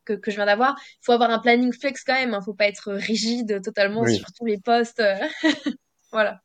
que, 0.05 0.15
que 0.15 0.31
je 0.31 0.37
viens 0.37 0.47
d'avoir. 0.47 0.77
Il 0.79 1.05
faut 1.05 1.13
avoir 1.13 1.31
un 1.31 1.39
planning 1.39 1.73
flex 1.73 2.05
quand 2.05 2.15
même, 2.15 2.35
hein, 2.35 2.41
faut 2.45 2.55
pas 2.55 2.67
être 2.67 2.93
rigide 2.93 3.63
totalement 3.63 4.07
sur 4.07 4.33
tous 4.33 4.47
les 4.47 4.59
postes. 4.59 5.03
voilà. 6.13 6.41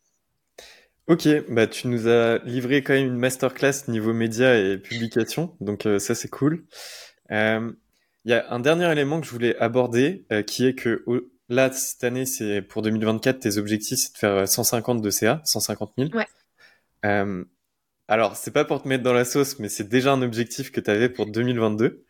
Ok, 1.08 1.28
bah 1.50 1.68
tu 1.68 1.90
nous 1.90 2.08
as 2.08 2.38
livré 2.46 2.82
quand 2.82 2.94
même 2.94 3.08
une 3.08 3.18
masterclass 3.18 3.90
niveau 3.90 4.14
médias 4.14 4.56
et 4.56 4.78
publication, 4.78 5.54
donc 5.60 5.86
ça 6.00 6.16
c'est 6.16 6.30
cool. 6.30 6.66
Euh, 7.32 7.72
il 8.26 8.32
y 8.32 8.34
a 8.34 8.52
un 8.52 8.60
dernier 8.60 8.92
élément 8.92 9.20
que 9.20 9.28
je 9.28 9.32
voulais 9.32 9.58
aborder, 9.58 10.26
euh, 10.32 10.44
qui 10.44 10.66
est 10.66 10.76
que 10.76 11.04
là, 11.50 11.72
cette 11.72 12.04
année, 12.04 12.26
c'est 12.26 12.62
pour 12.62 12.82
2024, 12.82 13.40
tes 13.40 13.58
objectifs, 13.58 14.00
c'est 14.00 14.14
de 14.14 14.18
faire 14.18 14.48
150 14.48 15.02
de 15.02 15.10
CA, 15.10 15.42
150 15.44 15.94
000. 15.98 16.10
Ouais. 16.16 16.28
Euh, 17.06 17.44
alors, 18.08 18.36
c'est 18.36 18.52
pas 18.52 18.66
pour 18.66 18.82
te 18.82 18.88
mettre 18.88 19.04
dans 19.04 19.14
la 19.14 19.26
sauce, 19.26 19.60
mais 19.60 19.70
c'est 19.70 19.88
déjà 19.88 20.12
un 20.14 20.22
objectif 20.22 20.72
que 20.72 20.82
tu 20.82 20.90
avais 20.90 21.10
pour 21.10 21.26
2022. 21.26 22.06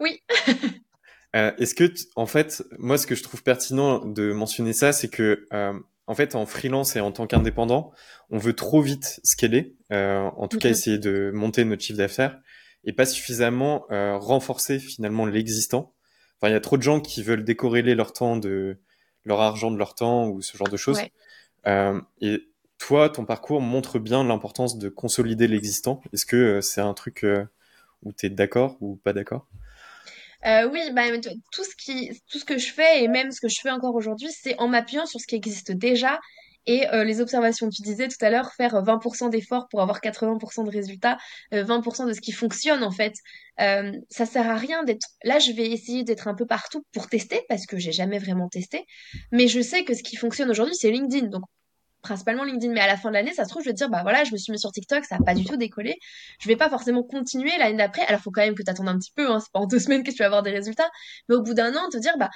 Oui. 0.00 0.22
euh, 1.36 1.52
Est-ce 1.58 1.74
que, 1.74 1.92
en 2.16 2.26
fait, 2.26 2.62
moi, 2.78 2.98
ce 2.98 3.06
que 3.06 3.14
je 3.14 3.22
trouve 3.22 3.42
pertinent 3.42 4.04
de 4.04 4.32
mentionner 4.32 4.72
ça, 4.72 4.92
c'est 4.92 5.08
que, 5.08 5.46
euh, 5.52 5.72
en 6.06 6.14
fait, 6.14 6.34
en 6.34 6.46
freelance 6.46 6.96
et 6.96 7.00
en 7.00 7.12
tant 7.12 7.26
qu'indépendant, 7.26 7.92
on 8.30 8.38
veut 8.38 8.52
trop 8.52 8.82
vite 8.82 9.20
scaler, 9.24 9.76
euh, 9.92 10.28
en 10.36 10.48
tout 10.48 10.58
cas 10.58 10.68
mhm. 10.68 10.72
essayer 10.72 10.98
de 10.98 11.30
monter 11.32 11.64
notre 11.64 11.82
chiffre 11.82 11.98
d'affaires 11.98 12.38
et 12.84 12.92
pas 12.92 13.06
suffisamment 13.06 13.86
euh, 13.90 14.16
renforcer 14.16 14.78
finalement 14.78 15.26
l'existant. 15.26 15.94
Enfin, 16.36 16.50
il 16.50 16.52
y 16.52 16.56
a 16.56 16.60
trop 16.60 16.76
de 16.76 16.82
gens 16.82 17.00
qui 17.00 17.22
veulent 17.22 17.44
décorréler 17.44 17.94
leur 17.94 18.12
temps 18.12 18.36
de 18.36 18.78
leur 19.24 19.40
argent 19.40 19.70
de 19.70 19.76
leur 19.76 19.94
temps 19.94 20.28
ou 20.28 20.42
ce 20.42 20.56
genre 20.56 20.68
de 20.68 20.76
choses. 20.76 21.00
Euh, 21.66 22.00
et 22.20 22.48
toi, 22.78 23.08
ton 23.08 23.24
parcours 23.24 23.60
montre 23.60 23.98
bien 23.98 24.24
l'importance 24.24 24.78
de 24.78 24.88
consolider 24.88 25.46
l'existant. 25.46 26.02
Est-ce 26.12 26.26
que 26.26 26.36
euh, 26.36 26.60
c'est 26.60 26.80
un 26.80 26.94
truc 26.94 27.24
où 28.02 28.12
tu 28.12 28.26
es 28.26 28.30
d'accord 28.30 28.76
ou 28.80 28.96
pas 28.96 29.12
d'accord? 29.12 29.46
Euh, 30.44 30.68
oui, 30.68 30.80
bah, 30.92 31.02
tout 31.52 31.64
ce 31.64 31.76
qui, 31.76 32.20
tout 32.28 32.38
ce 32.38 32.44
que 32.44 32.58
je 32.58 32.72
fais 32.72 33.04
et 33.04 33.08
même 33.08 33.30
ce 33.30 33.40
que 33.40 33.48
je 33.48 33.60
fais 33.60 33.70
encore 33.70 33.94
aujourd'hui, 33.94 34.30
c'est 34.32 34.58
en 34.58 34.66
m'appuyant 34.66 35.06
sur 35.06 35.20
ce 35.20 35.26
qui 35.26 35.36
existe 35.36 35.70
déjà 35.70 36.18
et 36.66 36.88
euh, 36.88 37.04
les 37.04 37.20
observations, 37.20 37.68
tu 37.68 37.82
disais 37.82 38.08
tout 38.08 38.22
à 38.24 38.30
l'heure, 38.30 38.52
faire 38.52 38.74
20% 38.74 39.30
d'efforts 39.30 39.68
pour 39.68 39.80
avoir 39.80 40.00
80% 40.00 40.64
de 40.64 40.70
résultats, 40.70 41.18
20% 41.52 42.02
euh, 42.02 42.06
de 42.08 42.12
ce 42.12 42.20
qui 42.20 42.32
fonctionne 42.32 42.84
en 42.84 42.90
fait. 42.90 43.14
Euh, 43.60 43.92
ça 44.10 44.26
sert 44.26 44.48
à 44.48 44.56
rien 44.56 44.84
d'être. 44.84 45.06
Là, 45.24 45.38
je 45.38 45.52
vais 45.52 45.70
essayer 45.70 46.04
d'être 46.04 46.28
un 46.28 46.34
peu 46.34 46.46
partout 46.46 46.84
pour 46.92 47.08
tester 47.08 47.40
parce 47.48 47.66
que 47.66 47.78
j'ai 47.78 47.92
jamais 47.92 48.18
vraiment 48.18 48.48
testé. 48.48 48.86
Mais 49.32 49.48
je 49.48 49.60
sais 49.60 49.84
que 49.84 49.94
ce 49.94 50.02
qui 50.02 50.16
fonctionne 50.16 50.50
aujourd'hui, 50.50 50.76
c'est 50.76 50.90
LinkedIn. 50.90 51.28
Donc 51.28 51.42
principalement 52.02 52.44
LinkedIn. 52.44 52.72
Mais 52.72 52.80
à 52.80 52.86
la 52.86 52.96
fin 52.96 53.08
de 53.08 53.14
l'année, 53.14 53.32
ça 53.32 53.44
se 53.44 53.50
trouve, 53.50 53.62
je 53.62 53.68
vais 53.68 53.72
te 53.72 53.78
dire, 53.78 53.88
bah 53.88 54.02
voilà, 54.02 54.24
je 54.24 54.32
me 54.32 54.36
suis 54.36 54.52
mis 54.52 54.58
sur 54.58 54.72
TikTok, 54.72 55.04
ça 55.04 55.16
a 55.16 55.22
pas 55.24 55.34
du 55.34 55.44
tout 55.44 55.56
décollé. 55.56 55.96
Je 56.40 56.48
vais 56.48 56.56
pas 56.56 56.68
forcément 56.68 57.02
continuer 57.02 57.56
l'année 57.58 57.78
d'après. 57.78 58.02
Alors, 58.06 58.20
faut 58.20 58.30
quand 58.30 58.42
même 58.42 58.54
que 58.54 58.62
tu 58.62 58.70
attendes 58.70 58.88
un 58.88 58.98
petit 58.98 59.12
peu, 59.14 59.30
hein. 59.30 59.40
C'est 59.40 59.52
pas 59.52 59.60
en 59.60 59.66
deux 59.66 59.78
semaines 59.78 60.02
que 60.02 60.10
tu 60.10 60.18
vas 60.18 60.26
avoir 60.26 60.42
des 60.42 60.50
résultats. 60.50 60.90
Mais 61.28 61.36
au 61.36 61.42
bout 61.42 61.54
d'un 61.54 61.74
an, 61.74 61.88
te 61.90 61.96
dire, 61.98 62.16
bah, 62.18 62.30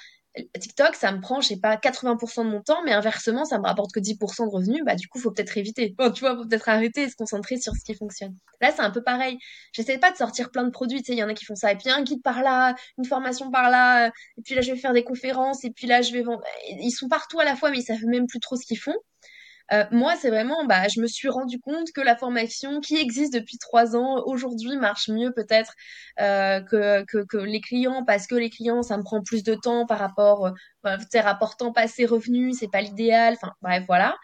TikTok, 0.59 0.95
ça 0.95 1.13
me 1.13 1.21
prend, 1.21 1.41
je 1.41 1.49
sais 1.49 1.59
pas, 1.59 1.77
80% 1.77 2.45
de 2.45 2.51
mon 2.51 2.63
temps, 2.63 2.83
mais 2.85 2.93
inversement, 2.93 3.45
ça 3.45 3.59
me 3.59 3.65
rapporte 3.65 3.93
que 3.93 4.01
10% 4.01 4.45
de 4.47 4.51
revenus, 4.51 4.83
bah, 4.85 4.95
du 4.95 5.09
coup, 5.09 5.19
faut 5.19 5.31
peut-être 5.31 5.57
éviter. 5.57 5.95
Bon, 5.97 6.11
tu 6.13 6.21
vois, 6.21 6.37
faut 6.37 6.45
peut-être 6.47 6.69
arrêter 6.69 7.03
et 7.03 7.09
se 7.09 7.17
concentrer 7.17 7.59
sur 7.59 7.75
ce 7.75 7.85
qui 7.85 7.95
fonctionne. 7.95 8.37
Là, 8.61 8.71
c'est 8.75 8.83
un 8.83 8.91
peu 8.91 9.03
pareil. 9.03 9.39
J'essaie 9.73 9.99
pas 9.99 10.11
de 10.11 10.17
sortir 10.17 10.51
plein 10.51 10.65
de 10.65 10.71
produits, 10.71 10.99
tu 11.03 11.07
sais, 11.07 11.13
il 11.13 11.19
y 11.19 11.23
en 11.23 11.29
a 11.29 11.35
qui 11.35 11.45
font 11.45 11.57
ça, 11.57 11.73
et 11.73 11.77
puis 11.77 11.91
un 11.91 12.03
guide 12.03 12.23
par 12.23 12.43
là, 12.43 12.75
une 12.99 13.05
formation 13.05 13.51
par 13.51 13.71
là, 13.71 14.09
et 14.09 14.43
puis 14.45 14.55
là, 14.55 14.61
je 14.61 14.73
vais 14.73 14.79
faire 14.79 14.93
des 14.93 15.05
conférences, 15.05 15.65
et 15.65 15.71
puis 15.71 15.87
là, 15.87 16.03
je 16.03 16.13
vais 16.13 16.23
vendre. 16.23 16.43
Ils 16.69 16.91
sont 16.91 17.09
partout 17.09 17.41
à 17.41 17.45
la 17.45 17.57
fois, 17.57 17.71
mais 17.71 17.79
ils 17.79 17.85
savent 17.85 18.05
même 18.07 18.27
plus 18.27 18.41
trop 18.41 18.57
ce 18.57 18.67
qu'ils 18.67 18.79
font. 18.79 18.95
Euh, 19.73 19.85
moi, 19.91 20.15
c'est 20.17 20.31
vraiment, 20.31 20.65
bah, 20.65 20.87
je 20.89 21.01
me 21.01 21.07
suis 21.07 21.29
rendu 21.29 21.59
compte 21.59 21.91
que 21.93 22.01
la 22.01 22.17
formation 22.17 22.81
qui 22.81 22.97
existe 22.97 23.33
depuis 23.33 23.59
trois 23.59 23.97
ans 23.97 24.23
aujourd'hui 24.25 24.77
marche 24.77 25.09
mieux 25.09 25.33
peut-être 25.33 25.73
euh, 26.21 26.61
que, 26.61 27.05
que, 27.05 27.25
que, 27.27 27.37
les 27.37 27.61
clients 27.61 28.05
parce 28.05 28.27
que 28.27 28.37
les 28.37 28.51
clients, 28.51 28.83
ça 28.83 28.97
me 28.97 29.03
prend 29.03 29.23
plus 29.23 29.43
de 29.43 29.55
temps 29.55 29.87
par 29.87 29.99
rapport, 29.99 30.47
euh, 30.87 30.97
c'est 31.11 31.21
rapportant 31.21 31.73
pas 31.73 31.83
assez 31.83 32.07
revenus, 32.07 32.57
c'est 32.61 32.71
pas 32.71 32.81
l'idéal. 32.81 33.35
Enfin, 33.35 33.53
bref, 33.61 33.85
voilà. 33.89 34.17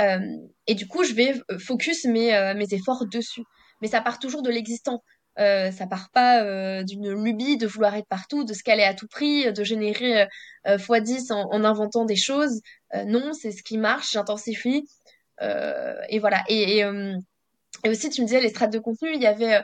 Euh, 0.00 0.20
et 0.66 0.74
du 0.74 0.86
coup, 0.86 1.04
je 1.04 1.14
vais 1.14 1.34
focus 1.58 2.04
mes, 2.04 2.34
euh, 2.34 2.54
mes 2.54 2.72
efforts 2.72 3.06
dessus. 3.06 3.44
Mais 3.80 3.88
ça 3.88 4.00
part 4.00 4.18
toujours 4.18 4.42
de 4.42 4.50
l'existant. 4.50 5.02
Euh, 5.38 5.70
ça 5.70 5.86
part 5.86 6.10
pas 6.10 6.42
euh, 6.42 6.82
d'une 6.82 7.10
lubie 7.10 7.56
de 7.56 7.66
vouloir 7.66 7.94
être 7.94 8.06
partout, 8.06 8.44
de 8.44 8.52
se 8.52 8.62
caler 8.62 8.82
à 8.82 8.92
tout 8.92 9.08
prix, 9.08 9.50
de 9.50 9.64
générer 9.64 10.22
euh, 10.66 10.76
x10 10.76 11.32
en, 11.32 11.50
en, 11.50 11.64
inventant 11.64 12.04
des 12.04 12.16
choses. 12.16 12.60
non, 13.06 13.32
c'est 13.32 13.52
ce 13.52 13.62
qui 13.62 13.78
marche, 13.78 14.12
j'intensifie. 14.12 14.84
et 15.40 16.18
voilà. 16.18 16.42
Et, 16.48 16.78
et, 16.78 16.86
et, 17.84 17.88
aussi, 17.90 18.10
tu 18.10 18.20
me 18.20 18.26
disais, 18.26 18.40
les 18.40 18.50
strates 18.50 18.72
de 18.72 18.78
contenu, 18.78 19.10
il 19.14 19.22
y 19.22 19.26
avait 19.26 19.62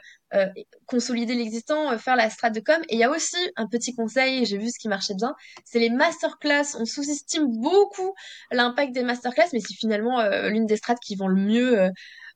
consolider 0.86 1.34
l'existant, 1.34 1.96
faire 1.98 2.16
la 2.16 2.30
strate 2.30 2.54
de 2.54 2.60
com. 2.60 2.80
Et 2.88 2.94
il 2.94 2.98
y 2.98 3.04
a 3.04 3.10
aussi 3.10 3.36
un 3.56 3.66
petit 3.66 3.94
conseil, 3.94 4.44
j'ai 4.46 4.58
vu 4.58 4.70
ce 4.70 4.78
qui 4.78 4.88
marchait 4.88 5.14
bien, 5.14 5.34
c'est 5.64 5.78
les 5.78 5.90
masterclass. 5.90 6.76
On 6.78 6.86
sous-estime 6.86 7.46
beaucoup 7.60 8.14
l'impact 8.50 8.92
des 8.92 9.02
masterclass, 9.02 9.48
mais 9.52 9.60
c'est 9.60 9.74
finalement 9.74 10.22
l'une 10.48 10.66
des 10.66 10.76
strates 10.76 11.00
qui 11.00 11.16
vend 11.16 11.28
le 11.28 11.40
mieux 11.40 11.90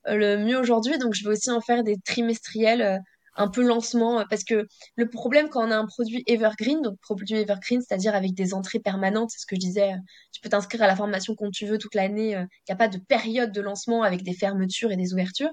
le 0.06 0.36
mieux 0.36 0.58
aujourd'hui. 0.58 0.98
Donc, 0.98 1.14
je 1.14 1.24
vais 1.24 1.30
aussi 1.30 1.50
en 1.50 1.60
faire 1.60 1.82
des 1.82 1.96
trimestriels 2.04 3.02
un 3.36 3.48
peu 3.48 3.62
lancement 3.62 4.20
euh, 4.20 4.24
parce 4.28 4.44
que 4.44 4.66
le 4.96 5.08
problème 5.08 5.48
quand 5.48 5.66
on 5.66 5.70
a 5.70 5.76
un 5.76 5.86
produit 5.86 6.22
evergreen, 6.26 6.82
donc 6.82 6.98
produit 7.00 7.34
evergreen, 7.34 7.80
c'est-à-dire 7.80 8.14
avec 8.14 8.34
des 8.34 8.54
entrées 8.54 8.80
permanentes, 8.80 9.30
c'est 9.30 9.40
ce 9.40 9.46
que 9.46 9.56
je 9.56 9.60
disais, 9.60 9.92
euh, 9.92 9.96
tu 10.32 10.40
peux 10.40 10.48
t'inscrire 10.48 10.82
à 10.82 10.86
la 10.86 10.96
formation 10.96 11.34
quand 11.34 11.50
tu 11.50 11.66
veux 11.66 11.78
toute 11.78 11.94
l'année, 11.94 12.30
il 12.30 12.36
euh, 12.36 12.46
n'y 12.68 12.72
a 12.72 12.76
pas 12.76 12.88
de 12.88 12.98
période 12.98 13.52
de 13.52 13.60
lancement 13.60 14.02
avec 14.02 14.22
des 14.22 14.34
fermetures 14.34 14.92
et 14.92 14.96
des 14.96 15.12
ouvertures. 15.12 15.52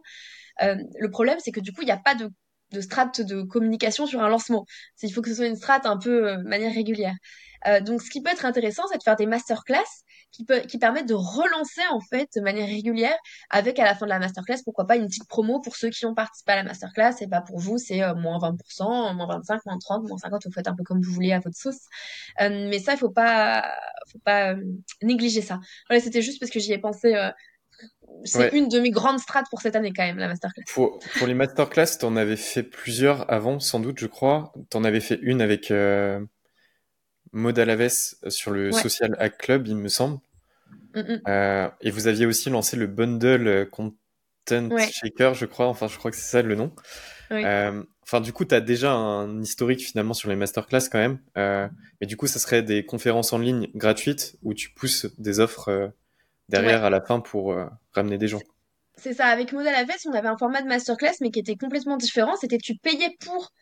le 0.61 1.09
problème, 1.09 1.37
c'est 1.39 1.51
que 1.51 1.61
du 1.61 1.71
coup, 1.73 1.81
il 1.81 1.85
n'y 1.85 1.91
a 1.91 1.97
pas 1.97 2.15
de, 2.15 2.29
de 2.71 2.81
strate 2.81 3.21
de 3.21 3.43
communication 3.43 4.05
sur 4.05 4.21
un 4.21 4.29
lancement. 4.29 4.65
Il 5.03 5.13
faut 5.13 5.21
que 5.21 5.29
ce 5.29 5.35
soit 5.35 5.47
une 5.47 5.55
strate 5.55 5.85
un 5.85 5.97
peu 5.97 6.35
de 6.37 6.43
manière 6.43 6.73
régulière. 6.73 7.15
donc, 7.81 8.01
ce 8.01 8.09
qui 8.09 8.21
peut 8.21 8.31
être 8.31 8.45
intéressant, 8.45 8.83
c'est 8.91 8.97
de 8.97 9.03
faire 9.03 9.15
des 9.15 9.25
masterclass 9.25 9.85
qui, 10.31 10.45
peut, 10.45 10.59
qui 10.61 10.77
permettent 10.77 11.07
de 11.07 11.13
relancer 11.13 11.81
en 11.91 11.99
fait 11.99 12.29
de 12.35 12.41
manière 12.41 12.67
régulière 12.67 13.17
avec 13.49 13.79
à 13.79 13.83
la 13.83 13.95
fin 13.95 14.05
de 14.05 14.11
la 14.11 14.19
masterclass, 14.19 14.57
pourquoi 14.63 14.85
pas 14.85 14.95
une 14.95 15.07
petite 15.07 15.27
promo 15.27 15.59
pour 15.59 15.75
ceux 15.75 15.89
qui 15.89 16.05
ont 16.05 16.13
participé 16.13 16.51
à 16.53 16.55
la 16.57 16.63
masterclass 16.63 17.15
et 17.21 17.27
pas 17.27 17.41
pour 17.41 17.59
vous, 17.59 17.77
c'est 17.77 18.03
euh, 18.03 18.15
moins 18.15 18.37
20%, 18.37 19.15
moins 19.15 19.27
25, 19.27 19.65
moins 19.65 19.77
30, 19.79 20.07
moins 20.07 20.17
50, 20.17 20.45
vous 20.45 20.51
faites 20.51 20.67
un 20.67 20.75
peu 20.75 20.83
comme 20.83 21.01
vous 21.01 21.11
voulez 21.11 21.33
à 21.33 21.39
votre 21.39 21.57
sauce. 21.57 21.81
Euh, 22.41 22.67
mais 22.69 22.79
ça, 22.79 22.93
il 22.93 22.97
faut 22.97 23.09
pas, 23.09 23.73
faut 24.11 24.19
pas 24.19 24.53
euh, 24.53 24.63
négliger 25.01 25.41
ça. 25.41 25.59
Voilà, 25.87 26.01
c'était 26.01 26.21
juste 26.21 26.39
parce 26.39 26.51
que 26.51 26.59
j'y 26.59 26.73
ai 26.73 26.77
pensé. 26.77 27.15
c'est 28.23 28.53
une 28.53 28.67
de 28.67 28.79
mes 28.79 28.91
grandes 28.91 29.19
strates 29.19 29.47
pour 29.49 29.61
cette 29.61 29.75
année 29.75 29.91
quand 29.95 30.05
même, 30.05 30.17
la 30.17 30.27
masterclass. 30.27 30.63
Pour, 30.73 30.99
pour 31.17 31.27
les 31.27 31.33
masterclass, 31.33 31.97
t'en 31.99 32.15
avais 32.15 32.35
fait 32.35 32.63
plusieurs 32.63 33.31
avant, 33.31 33.59
sans 33.59 33.79
doute, 33.79 33.99
je 33.99 34.07
crois. 34.07 34.53
T'en 34.69 34.83
avais 34.83 34.99
fait 34.99 35.19
une 35.21 35.41
avec 35.41 35.71
Maud 37.31 37.57
Alaves 37.59 38.15
sur 38.27 38.51
le 38.51 38.71
Social 38.71 39.15
Hack 39.19 39.37
Club, 39.37 39.67
il 39.67 39.75
me 39.75 39.89
semble. 39.89 40.19
Euh, 40.95 41.69
et 41.81 41.91
vous 41.91 42.07
aviez 42.07 42.25
aussi 42.25 42.49
lancé 42.49 42.75
le 42.75 42.87
bundle 42.87 43.47
euh, 43.47 43.65
Content 43.65 44.69
Shaker, 44.77 45.33
je 45.33 45.45
crois. 45.45 45.67
Enfin, 45.67 45.87
je 45.87 45.97
crois 45.97 46.11
que 46.11 46.17
c'est 46.17 46.29
ça 46.29 46.41
le 46.41 46.55
nom. 46.55 46.73
Euh, 47.31 47.83
enfin, 48.03 48.21
du 48.21 48.33
coup, 48.33 48.45
tu 48.45 48.55
as 48.55 48.61
déjà 48.61 48.91
un 48.91 49.41
historique 49.41 49.81
finalement 49.81 50.13
sur 50.13 50.29
les 50.29 50.35
masterclass 50.35 50.89
quand 50.91 50.97
même. 50.97 51.19
mais 51.35 52.07
du 52.07 52.17
coup, 52.17 52.27
ça 52.27 52.39
serait 52.39 52.63
des 52.63 52.85
conférences 52.85 53.33
en 53.33 53.37
ligne 53.37 53.69
gratuites 53.75 54.37
où 54.41 54.53
tu 54.53 54.71
pousses 54.71 55.05
des 55.17 55.39
offres 55.39 55.91
derrière 56.49 56.83
à 56.83 56.89
la 56.89 57.01
fin 57.01 57.19
pour 57.19 57.55
ramener 57.93 58.17
des 58.17 58.27
gens. 58.27 58.41
C'est 58.97 59.13
ça. 59.13 59.27
Avec 59.27 59.53
Maud 59.53 59.65
Alaves, 59.65 59.95
on 60.07 60.13
avait 60.13 60.27
un 60.27 60.37
format 60.37 60.61
de 60.61 60.67
masterclass, 60.67 61.15
mais 61.21 61.31
qui 61.31 61.39
était 61.39 61.55
complètement 61.55 61.97
différent. 61.97 62.35
C'était 62.35 62.57
tu 62.57 62.75
payais 62.75 63.15
pour 63.21 63.53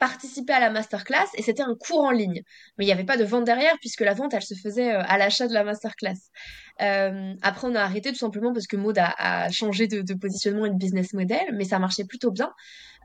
participer 0.00 0.54
à 0.54 0.60
la 0.60 0.70
masterclass 0.70 1.28
et 1.34 1.42
c'était 1.42 1.62
un 1.62 1.76
cours 1.76 2.00
en 2.00 2.10
ligne. 2.10 2.42
Mais 2.76 2.84
il 2.84 2.86
n'y 2.86 2.92
avait 2.92 3.04
pas 3.04 3.18
de 3.18 3.24
vente 3.24 3.44
derrière 3.44 3.76
puisque 3.80 4.00
la 4.00 4.14
vente, 4.14 4.34
elle 4.34 4.42
se 4.42 4.54
faisait 4.54 4.92
euh, 4.92 5.02
à 5.06 5.18
l'achat 5.18 5.46
de 5.46 5.54
la 5.54 5.62
masterclass. 5.62 6.16
Euh, 6.80 7.34
après, 7.42 7.68
on 7.68 7.74
a 7.74 7.82
arrêté 7.82 8.10
tout 8.10 8.18
simplement 8.18 8.52
parce 8.52 8.66
que 8.66 8.76
Maud 8.76 8.98
a, 8.98 9.50
changé 9.50 9.86
de, 9.86 10.00
de, 10.00 10.14
positionnement 10.14 10.66
et 10.66 10.70
de 10.70 10.76
business 10.76 11.12
model, 11.12 11.54
mais 11.54 11.64
ça 11.64 11.78
marchait 11.78 12.04
plutôt 12.04 12.30
bien. 12.30 12.50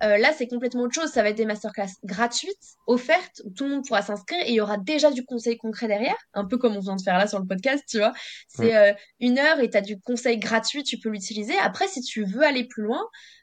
Euh, 0.04 0.18
là, 0.18 0.34
c'est 0.38 0.48
complètement 0.48 0.84
autre 0.84 0.94
chose. 0.94 1.10
Ça 1.10 1.24
va 1.24 1.30
être 1.30 1.38
des 1.38 1.46
masterclass 1.46 1.90
gratuites, 2.04 2.76
offertes, 2.88 3.42
où 3.46 3.50
tout 3.50 3.66
le 3.66 3.72
monde 3.72 3.86
pourra 3.86 4.02
s'inscrire 4.02 4.42
et 4.42 4.50
il 4.50 4.56
y 4.56 4.62
aura 4.62 4.78
déjà 4.78 5.12
du 5.12 5.24
conseil 5.24 5.58
concret 5.58 5.88
derrière, 5.88 6.18
un 6.34 6.46
peu 6.46 6.58
comme 6.58 6.76
on 6.76 6.80
vient 6.80 6.96
de 6.96 7.02
faire 7.02 7.18
là 7.18 7.28
sur 7.28 7.40
le 7.40 7.46
podcast, 7.46 7.84
tu 7.88 7.98
vois. 7.98 8.14
C'est 8.48 8.76
euh, 8.76 8.94
une 9.20 9.40
heure 9.40 9.60
et 9.60 9.70
tu 9.70 9.78
as 9.78 9.82
du 9.82 10.00
conseil 10.00 10.38
gratuit, 10.38 10.84
tu 10.84 10.98
peux 10.98 11.10
l'utiliser. 11.10 11.58
Après, 11.62 11.88
si 11.88 12.02
tu 12.02 12.26
veux 12.26 12.44
aller 12.44 12.66
plus 12.66 12.84
loin, 12.84 13.02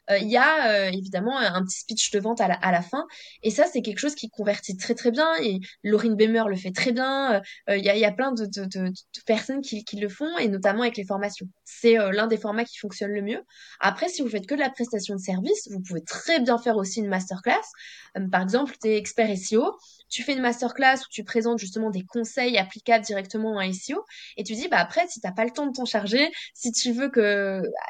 il 0.09 0.29
y 0.29 0.37
a 0.37 0.69
euh, 0.69 0.91
évidemment 0.91 1.37
un 1.37 1.63
petit 1.63 1.79
speech 1.79 2.11
de 2.11 2.19
vente 2.19 2.41
à 2.41 2.47
la, 2.47 2.55
à 2.55 2.71
la 2.71 2.81
fin. 2.81 3.05
Et 3.41 3.51
ça, 3.51 3.65
c'est 3.71 3.81
quelque 3.81 3.99
chose 3.99 4.15
qui 4.15 4.29
convertit 4.29 4.77
très 4.77 4.95
très 4.95 5.11
bien. 5.11 5.27
Et 5.41 5.59
Laurine 5.83 6.15
Bemer 6.15 6.43
le 6.47 6.55
fait 6.55 6.71
très 6.71 6.91
bien. 6.91 7.41
Il 7.69 7.83
y, 7.83 7.89
a, 7.89 7.95
y 7.95 8.05
a 8.05 8.11
plein 8.11 8.31
de, 8.31 8.45
de, 8.45 8.65
de, 8.65 8.89
de 8.89 9.21
personnes 9.25 9.61
qui, 9.61 9.83
qui, 9.83 9.97
le 9.97 10.09
font, 10.09 10.37
et 10.37 10.47
notamment 10.47 10.81
avec 10.81 10.97
les 10.97 11.05
formations. 11.05 11.47
C'est 11.63 11.95
l'un 11.95 12.27
des 12.27 12.37
formats 12.37 12.65
qui 12.65 12.77
fonctionne 12.77 13.11
le 13.11 13.21
mieux. 13.21 13.41
Après, 13.79 14.09
si 14.09 14.21
vous 14.21 14.29
faites 14.29 14.45
que 14.45 14.55
de 14.55 14.59
la 14.59 14.69
prestation 14.69 15.15
de 15.15 15.19
service, 15.21 15.69
vous 15.71 15.81
pouvez 15.81 16.03
très 16.03 16.39
bien 16.39 16.57
faire 16.57 16.77
aussi 16.77 16.99
une 16.99 17.07
masterclass. 17.07 17.61
Euh, 18.17 18.27
par 18.29 18.41
exemple, 18.41 18.75
tu 18.81 18.89
es 18.89 18.97
expert 18.97 19.29
SEO, 19.37 19.77
tu 20.13 20.21
fais 20.23 20.33
une 20.33 20.41
masterclass 20.41 20.97
où 20.97 21.09
tu 21.09 21.23
présentes 21.23 21.57
justement 21.57 21.89
des 21.89 22.05
conseils 22.05 22.57
applicables 22.57 23.03
directement 23.03 23.55
en 23.55 23.73
SEO 23.73 24.05
et 24.37 24.43
tu 24.43 24.53
dis 24.53 24.67
bah 24.67 24.77
après 24.77 25.07
si 25.07 25.19
t'as 25.19 25.31
pas 25.31 25.43
le 25.43 25.49
temps 25.49 25.65
de 25.65 25.71
t'en 25.71 25.85
charger, 25.85 26.31
si 26.53 26.71
tu 26.71 26.91
veux 26.91 27.11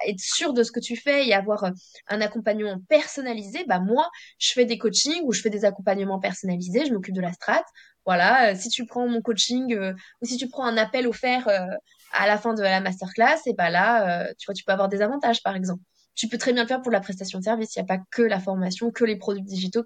être 0.08 0.20
sûr 0.20 0.54
de 0.54 0.64
ce 0.64 0.72
que 0.72 0.80
tu 0.80 0.96
fais 0.96 1.28
et 1.28 1.34
avoir 1.34 1.66
euh, 1.66 1.72
un 2.08 2.22
accompagnement 2.22 2.80
personnalisé, 2.88 3.66
bah 3.68 3.80
moi 3.80 4.10
je 4.40 4.54
fais 4.54 4.66
des 4.66 4.78
coachings 4.78 5.22
ou 5.24 5.34
je 5.34 5.42
fais 5.42 5.50
des 5.50 5.66
accompagnements 5.66 6.20
personnalisés, 6.20 6.86
je 6.86 6.94
m'occupe 6.94 7.16
de 7.16 7.22
la 7.22 7.34
strat. 7.34 7.64
Voilà, 8.06 8.52
euh, 8.52 8.56
si 8.56 8.70
tu 8.70 8.86
prends 8.86 9.08
mon 9.08 9.22
coaching 9.22 9.78
ou 10.22 10.26
si 10.26 10.38
tu 10.38 10.48
prends 10.48 10.66
un 10.66 10.78
appel 10.78 11.08
offert 11.08 11.48
à 12.14 12.28
la 12.28 12.38
fin 12.38 12.54
de 12.54 12.62
la 12.62 12.80
masterclass, 12.80 13.42
et 13.46 13.54
bah 13.54 13.70
là, 13.70 14.34
tu 14.36 14.46
vois, 14.46 14.54
tu 14.54 14.64
peux 14.64 14.72
avoir 14.72 14.88
des 14.90 15.02
avantages 15.02 15.42
par 15.44 15.56
exemple 15.56 15.82
tu 16.16 16.28
peux 16.28 16.38
très 16.38 16.54
bien 16.54 16.64
le 16.64 16.68
faire 16.68 16.82
pour 16.82 16.92
la 16.92 17.00
prestation 17.00 17.40
de 17.40 17.44
service. 17.44 17.76
Il 17.76 17.80
n'y 17.80 17.84
a 17.84 17.98
pas 17.98 18.04
que 18.12 18.22
la 18.22 18.40
formation, 18.40 18.92
que 18.92 19.04
les 19.04 19.16
produits 19.16 19.44
digitaux 19.44 19.84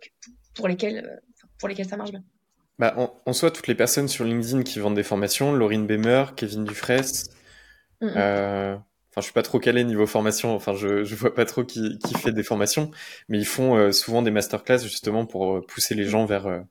pour 0.56 0.68
lesquels, 0.68 1.06
euh, 1.06 1.16
pour 1.60 1.68
lesquels 1.70 1.88
ça 1.88 1.98
marche 1.98 2.12
bien. 2.12 2.24
Bah, 2.80 2.96
en, 3.26 3.34
soit, 3.34 3.52
toutes 3.52 3.68
les 3.68 3.76
personnes 3.76 4.08
sur 4.08 4.24
LinkedIn 4.24 4.62
qui 4.64 4.80
vendent 4.80 4.96
des 4.96 5.04
formations, 5.04 5.52
Laurine 5.52 5.88
Bemer, 5.88 6.26
Kevin 6.36 6.64
Dufresne, 6.64 7.06
euh, 8.04 8.76
enfin, 8.76 9.18
je 9.18 9.22
suis 9.22 9.34
pas 9.34 9.42
trop 9.42 9.60
calé 9.60 9.84
niveau 9.84 10.06
formation, 10.06 10.56
enfin, 10.56 10.76
je, 10.76 11.04
je 11.04 11.16
vois 11.16 11.34
pas 11.34 11.46
trop 11.46 11.64
qui, 11.64 11.98
qui 11.98 12.14
fait 12.14 12.32
des 12.32 12.44
formations, 12.44 12.92
mais 13.30 13.40
ils 13.40 13.48
font 13.48 13.76
euh, 13.76 13.92
souvent 13.92 14.22
des 14.22 14.30
masterclass 14.30 14.80
justement 14.84 15.26
pour 15.26 15.66
pousser 15.66 15.96
les 15.96 16.06
gens 16.06 16.26
vers 16.26 16.64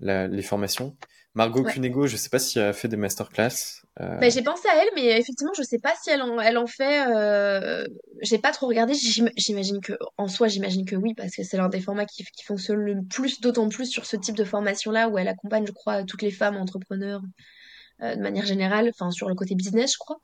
les 0.00 0.42
formations. 0.42 0.96
Margot 1.34 1.62
Cunego, 1.64 2.06
je 2.06 2.16
sais 2.16 2.28
pas 2.28 2.38
si 2.38 2.58
elle 2.58 2.66
a 2.66 2.72
fait 2.72 2.88
des 2.88 2.96
masterclass. 2.96 3.82
Euh... 4.00 4.18
Bah, 4.18 4.28
j'ai 4.28 4.42
pensé 4.42 4.68
à 4.68 4.82
elle, 4.82 4.90
mais 4.94 5.18
effectivement, 5.18 5.52
je 5.56 5.62
sais 5.62 5.78
pas 5.78 5.92
si 6.02 6.10
elle 6.10 6.22
en, 6.22 6.38
elle 6.40 6.58
en 6.58 6.66
fait. 6.66 7.06
Euh... 7.06 7.86
J'ai 8.20 8.38
pas 8.38 8.52
trop 8.52 8.66
regardé. 8.66 8.94
J'imagine 8.94 9.80
que, 9.80 9.94
en 10.18 10.28
soi, 10.28 10.48
j'imagine 10.48 10.84
que 10.84 10.96
oui, 10.96 11.14
parce 11.14 11.34
que 11.34 11.42
c'est 11.42 11.56
l'un 11.56 11.68
des 11.68 11.80
formats 11.80 12.06
qui, 12.06 12.24
qui 12.24 12.44
fonctionne 12.44 12.80
le 12.80 13.02
plus, 13.02 13.40
d'autant 13.40 13.68
plus 13.68 13.86
sur 13.86 14.04
ce 14.04 14.16
type 14.16 14.36
de 14.36 14.44
formation-là, 14.44 15.08
où 15.08 15.18
elle 15.18 15.28
accompagne, 15.28 15.66
je 15.66 15.72
crois, 15.72 16.04
toutes 16.04 16.22
les 16.22 16.30
femmes 16.30 16.56
entrepreneurs 16.56 17.22
euh, 18.02 18.16
de 18.16 18.20
manière 18.20 18.44
générale, 18.44 18.88
enfin 18.88 19.10
sur 19.12 19.28
le 19.28 19.34
côté 19.34 19.54
business, 19.54 19.92
je 19.92 19.98
crois. 19.98 20.20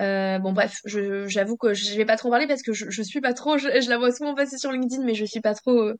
Euh, 0.00 0.38
bon 0.38 0.52
bref, 0.52 0.80
j'avoue 0.84 1.56
que 1.56 1.72
je 1.72 1.94
vais 1.96 2.04
pas 2.04 2.16
trop 2.16 2.28
en 2.28 2.30
parler 2.32 2.48
parce 2.48 2.62
que 2.62 2.72
je, 2.72 2.90
je 2.90 3.02
suis 3.02 3.20
pas 3.20 3.34
trop, 3.34 3.56
je, 3.56 3.80
je, 3.80 3.88
la 3.88 3.98
vois 3.98 4.10
souvent 4.10 4.34
passer 4.34 4.58
sur 4.58 4.72
LinkedIn, 4.72 5.04
mais 5.04 5.14
je 5.14 5.24
suis 5.24 5.40
pas 5.40 5.54
trop 5.54 5.80
euh, 5.80 5.94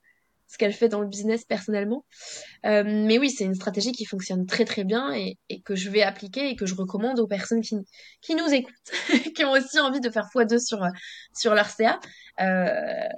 ce 0.46 0.58
qu'elle 0.58 0.72
fait 0.72 0.88
dans 0.88 1.00
le 1.00 1.08
business 1.08 1.44
personnellement. 1.44 2.04
Euh, 2.66 2.84
mais 2.84 3.18
oui, 3.18 3.30
c'est 3.30 3.44
une 3.44 3.54
stratégie 3.54 3.92
qui 3.92 4.04
fonctionne 4.04 4.46
très 4.46 4.64
très 4.64 4.84
bien 4.84 5.12
et, 5.12 5.38
que 5.64 5.74
je 5.74 5.90
vais 5.90 6.02
appliquer 6.02 6.50
et 6.50 6.56
que 6.56 6.66
je 6.66 6.74
recommande 6.74 7.18
aux 7.20 7.26
personnes 7.26 7.60
qui, 7.60 8.34
nous 8.34 8.52
écoutent, 8.52 8.74
qui 9.34 9.44
ont 9.44 9.52
aussi 9.52 9.80
envie 9.80 10.00
de 10.00 10.10
faire 10.10 10.28
x2 10.34 10.64
sur, 10.64 10.86
sur 11.34 11.54
leur 11.54 11.68
CA. 11.68 12.00
Euh, 12.40 13.08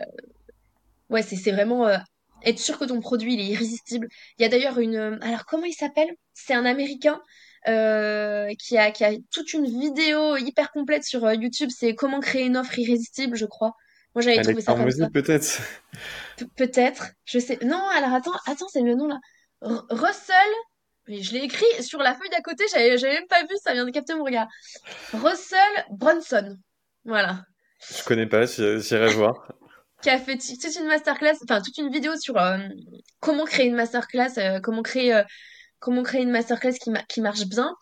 ouais, 1.11 1.23
c'est 1.23 1.53
vraiment 1.53 1.87
euh, 1.87 1.99
être 2.45 2.59
sûr 2.59 2.79
que 2.79 2.85
ton 2.85 3.01
produit 3.01 3.35
il 3.35 3.41
est 3.41 3.47
irrésistible. 3.47 4.09
Il 4.39 4.43
y 4.43 4.45
a 4.45 4.49
d'ailleurs 4.49 4.79
une... 4.79 5.19
Alors 5.23 5.45
comment 5.47 5.65
il 5.65 5.75
s'appelle? 5.75 6.11
C'est 6.35 6.55
un 6.55 6.65
Américain. 6.65 7.21
Euh, 7.69 8.53
qui, 8.61 8.79
a, 8.79 8.93
qui 8.93 9.03
a 9.05 9.11
toute 9.33 9.53
une 9.53 9.67
vidéo 9.67 10.37
hyper 10.37 10.71
complète 10.71 11.03
sur 11.03 11.25
euh, 11.25 11.35
YouTube, 11.35 11.71
c'est 11.77 11.97
comment 11.97 12.21
créer 12.21 12.45
une 12.45 12.57
offre 12.57 12.79
irrésistible, 12.79 13.37
je 13.37 13.45
crois. 13.45 13.73
Moi, 14.17 14.23
j'avais 14.23 14.41
trouvé 14.41 14.63
ça 14.63 14.73
comme 14.73 14.91
ça. 14.91 15.11
peut-être. 15.11 15.61
peut-être. 16.57 17.09
Je 17.27 17.39
sais. 17.39 17.59
Non, 17.63 17.87
alors 17.95 18.15
attends, 18.15 18.33
attends, 18.47 18.69
c'est 18.69 18.81
le 18.81 18.95
nom 18.95 19.09
là. 19.09 19.19
Russell. 19.61 20.53
je 21.07 21.33
l'ai 21.33 21.45
écrit 21.45 21.67
sur 21.83 21.99
la 21.99 22.15
feuille 22.15 22.31
d'à 22.31 22.41
côté, 22.41 22.65
j'avais, 22.73 22.97
même 22.97 23.27
pas 23.29 23.43
vu, 23.43 23.55
ça 23.63 23.75
vient 23.75 23.85
de 23.85 23.91
capter 23.91 24.15
mon 24.15 24.25
regard. 24.25 24.49
Russell 25.13 25.85
Brunson. 25.91 26.57
Voilà. 27.05 27.43
Je 27.95 28.03
connais 28.05 28.25
pas, 28.25 28.47
j'irai 28.47 29.13
voir. 29.13 29.53
qui 30.01 30.09
a 30.09 30.19
fait 30.19 30.39
toute 30.39 30.77
une 30.77 30.87
masterclass, 30.87 31.37
enfin 31.43 31.61
toute 31.61 31.77
une 31.77 31.91
vidéo 31.91 32.17
sur 32.17 32.39
euh, 32.39 32.57
comment 33.21 33.45
créer 33.45 33.67
une 33.67 33.77
masterclass, 33.77 34.39
euh, 34.39 34.61
comment 34.63 34.81
créer, 34.81 35.15
euh, 35.15 35.25
comment 35.79 36.03
créer 36.03 36.23
une 36.23 36.31
masterclass 36.31 36.79
qui, 36.83 36.91
qui 37.07 37.21
marche 37.21 37.45
bien. 37.45 37.75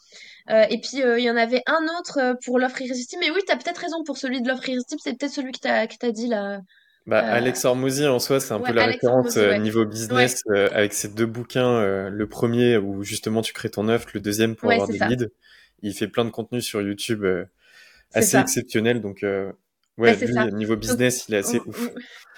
Et 0.48 0.80
puis 0.80 0.98
il 0.98 1.22
y 1.22 1.30
en 1.30 1.36
avait 1.36 1.62
un 1.66 1.86
autre 1.98 2.36
pour 2.44 2.58
l'offre 2.58 2.80
irrésistible. 2.82 3.22
Mais 3.24 3.30
oui, 3.30 3.40
tu 3.46 3.52
as 3.52 3.56
peut-être 3.56 3.78
raison 3.78 4.04
pour 4.04 4.18
celui 4.18 4.42
de 4.42 4.48
l'offre 4.48 4.68
irrésistible. 4.68 5.00
C'est 5.02 5.18
peut-être 5.18 5.32
celui 5.32 5.52
que 5.52 5.60
tu 5.60 5.68
as, 5.68 6.12
dit 6.12 6.28
là. 6.28 6.60
Bah, 7.06 7.18
Alex 7.18 7.64
Hormozy 7.64 8.06
en 8.06 8.18
soi, 8.18 8.40
c'est 8.40 8.54
un 8.54 8.60
peu 8.60 8.72
la 8.72 8.86
référence 8.86 9.36
niveau 9.36 9.84
business 9.84 10.42
avec 10.72 10.92
ces 10.92 11.08
deux 11.08 11.26
bouquins. 11.26 12.08
le 12.08 12.26
premier 12.26 12.76
où 12.76 13.02
justement 13.02 13.42
tu 13.42 13.52
crées 13.52 13.70
ton 13.70 13.88
offre, 13.88 14.08
le 14.14 14.20
deuxième 14.20 14.56
pour 14.56 14.70
avoir 14.70 14.88
des 14.88 14.98
leads. 14.98 15.28
Il 15.82 15.92
fait 15.92 16.08
plein 16.08 16.24
de 16.24 16.30
contenu 16.30 16.62
sur 16.62 16.80
YouTube 16.80 17.24
assez 18.12 18.36
exceptionnel. 18.36 19.00
Donc, 19.00 19.24
ouais, 19.98 20.16
lui, 20.16 20.54
niveau 20.54 20.76
business, 20.76 21.26
il 21.28 21.34
est 21.34 21.38
assez 21.38 21.60
ouf. 21.60 21.90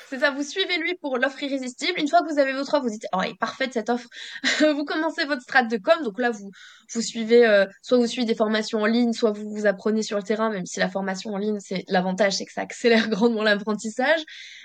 C'est 0.08 0.20
ça, 0.20 0.30
vous 0.30 0.44
suivez 0.44 0.78
lui 0.78 0.94
pour 0.94 1.18
l'offre 1.18 1.42
irrésistible. 1.42 1.98
Une 1.98 2.06
fois 2.06 2.22
que 2.22 2.32
vous 2.32 2.38
avez 2.38 2.52
votre 2.52 2.74
offre, 2.74 2.84
vous 2.84 2.90
dites, 2.90 3.06
oh, 3.12 3.18
elle 3.24 3.32
est 3.32 3.38
parfaite 3.38 3.72
cette 3.72 3.90
offre. 3.90 4.08
vous 4.60 4.84
commencez 4.84 5.24
votre 5.24 5.42
strat 5.42 5.64
de 5.64 5.76
com. 5.78 5.94
Donc 6.04 6.20
là, 6.20 6.30
vous, 6.30 6.50
vous 6.94 7.00
suivez, 7.00 7.44
euh, 7.44 7.66
soit 7.82 7.98
vous 7.98 8.06
suivez 8.06 8.24
des 8.24 8.36
formations 8.36 8.80
en 8.80 8.86
ligne, 8.86 9.12
soit 9.12 9.32
vous 9.32 9.50
vous 9.50 9.66
apprenez 9.66 10.02
sur 10.02 10.16
le 10.16 10.22
terrain, 10.22 10.48
même 10.50 10.64
si 10.64 10.78
la 10.78 10.88
formation 10.88 11.30
en 11.32 11.38
ligne, 11.38 11.58
c'est 11.58 11.84
l'avantage, 11.88 12.34
c'est 12.36 12.44
que 12.44 12.52
ça 12.52 12.60
accélère 12.60 13.08
grandement 13.10 13.42
l'apprentissage. 13.42 14.20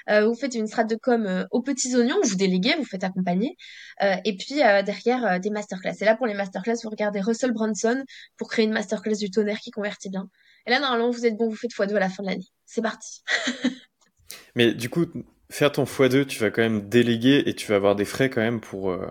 Euh, 0.10 0.28
vous 0.28 0.36
faites 0.36 0.54
une 0.54 0.68
strat 0.68 0.84
de 0.84 0.96
com 0.96 1.26
euh, 1.26 1.46
aux 1.50 1.64
petits 1.64 1.96
oignons, 1.96 2.18
vous 2.24 2.36
déléguez, 2.36 2.76
vous 2.78 2.86
faites 2.86 3.04
accompagner. 3.04 3.56
et 4.02 4.36
puis 4.38 4.56
derrière, 4.56 5.40
des 5.40 5.50
masterclass. 5.50 5.96
Et 6.02 6.06
là, 6.06 6.16
pour 6.16 6.28
les 6.28 6.34
masterclass, 6.34 6.76
vous 6.84 6.90
regardez 6.90 7.20
Russell 7.22 7.52
Brunson 7.52 8.04
pour 8.38 8.50
créer 8.50 8.66
une 8.66 8.74
masterclass 8.74 9.18
du 9.18 9.32
tonnerre 9.32 9.60
qui 9.60 9.72
convertit 9.72 10.10
bien. 10.10 10.28
Et 10.66 10.70
là, 10.72 10.80
normalement, 10.80 11.10
vous 11.10 11.26
êtes 11.26 11.38
bon, 11.38 11.50
vous 11.50 11.56
faites 11.56 11.72
x2 11.72 11.96
à 11.96 12.00
la 12.00 12.10
fin 12.10 12.24
de 12.24 12.30
l'année. 12.30 12.48
C'est 12.66 12.82
parti. 12.82 13.24
Mais 14.56 14.74
du 14.74 14.90
coup, 14.90 15.06
faire 15.50 15.72
ton 15.72 15.84
x2, 15.84 16.26
tu 16.26 16.40
vas 16.40 16.52
quand 16.52 16.62
même 16.62 16.88
déléguer 16.88 17.44
et 17.46 17.56
tu 17.56 17.68
vas 17.68 17.76
avoir 17.76 17.96
des 17.96 18.06
frais 18.06 18.30
quand 18.30 18.42
même 18.42 18.62
pour. 18.62 18.92
Euh, 18.92 19.08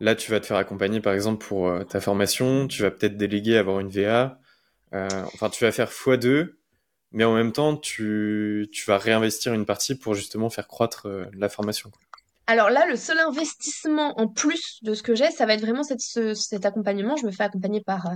là, 0.00 0.14
tu 0.14 0.30
vas 0.30 0.40
te 0.40 0.46
faire 0.46 0.56
accompagner 0.56 1.00
par 1.00 1.12
exemple 1.12 1.44
pour 1.44 1.68
euh, 1.68 1.84
ta 1.84 2.00
formation, 2.00 2.68
tu 2.68 2.82
vas 2.82 2.90
peut-être 2.90 3.16
déléguer 3.16 3.56
avoir 3.56 3.80
une 3.80 3.90
VA. 3.90 4.38
Euh, 4.94 5.08
enfin, 5.34 5.50
tu 5.50 5.64
vas 5.64 5.72
faire 5.72 5.90
x2, 5.90 6.54
mais 7.12 7.24
en 7.24 7.34
même 7.34 7.52
temps, 7.52 7.76
tu, 7.76 8.68
tu 8.72 8.84
vas 8.86 8.98
réinvestir 8.98 9.54
une 9.54 9.66
partie 9.66 9.96
pour 9.96 10.14
justement 10.14 10.50
faire 10.50 10.68
croître 10.68 11.08
la 11.32 11.48
formation. 11.48 11.90
Alors 12.46 12.68
là, 12.68 12.86
le 12.86 12.96
seul 12.96 13.18
investissement 13.18 14.20
en 14.20 14.28
plus 14.28 14.80
de 14.82 14.92
ce 14.94 15.02
que 15.02 15.14
j'ai, 15.14 15.30
ça 15.30 15.46
va 15.46 15.54
être 15.54 15.62
vraiment 15.62 15.82
cette, 15.82 16.00
cet 16.00 16.66
accompagnement. 16.66 17.16
Je 17.16 17.26
me 17.26 17.30
fais 17.30 17.42
accompagner 17.42 17.80
par, 17.80 18.06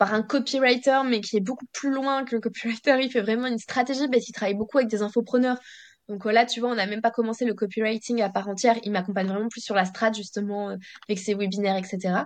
par 0.00 0.14
un 0.14 0.22
copywriter, 0.22 1.02
mais 1.04 1.20
qui 1.20 1.36
est 1.36 1.40
beaucoup 1.40 1.66
plus 1.74 1.90
loin 1.90 2.24
que 2.24 2.34
le 2.34 2.40
copywriter. 2.40 2.96
Il 3.02 3.10
fait 3.10 3.20
vraiment 3.20 3.46
une 3.46 3.58
stratégie 3.58 4.08
parce 4.08 4.24
qu'il 4.24 4.34
travaille 4.34 4.54
beaucoup 4.54 4.78
avec 4.78 4.88
des 4.88 5.02
infopreneurs. 5.02 5.58
Donc 6.08 6.24
là, 6.24 6.46
tu 6.46 6.60
vois, 6.60 6.70
on 6.70 6.74
n'a 6.74 6.86
même 6.86 7.02
pas 7.02 7.10
commencé 7.10 7.44
le 7.44 7.52
copywriting 7.52 8.22
à 8.22 8.30
part 8.30 8.48
entière. 8.48 8.78
Il 8.82 8.92
m'accompagne 8.92 9.26
vraiment 9.26 9.50
plus 9.50 9.60
sur 9.60 9.74
la 9.74 9.84
strat, 9.84 10.12
justement, 10.12 10.70
euh, 10.70 10.76
avec 11.06 11.18
ses 11.18 11.34
webinaires, 11.34 11.76
etc. 11.76 12.24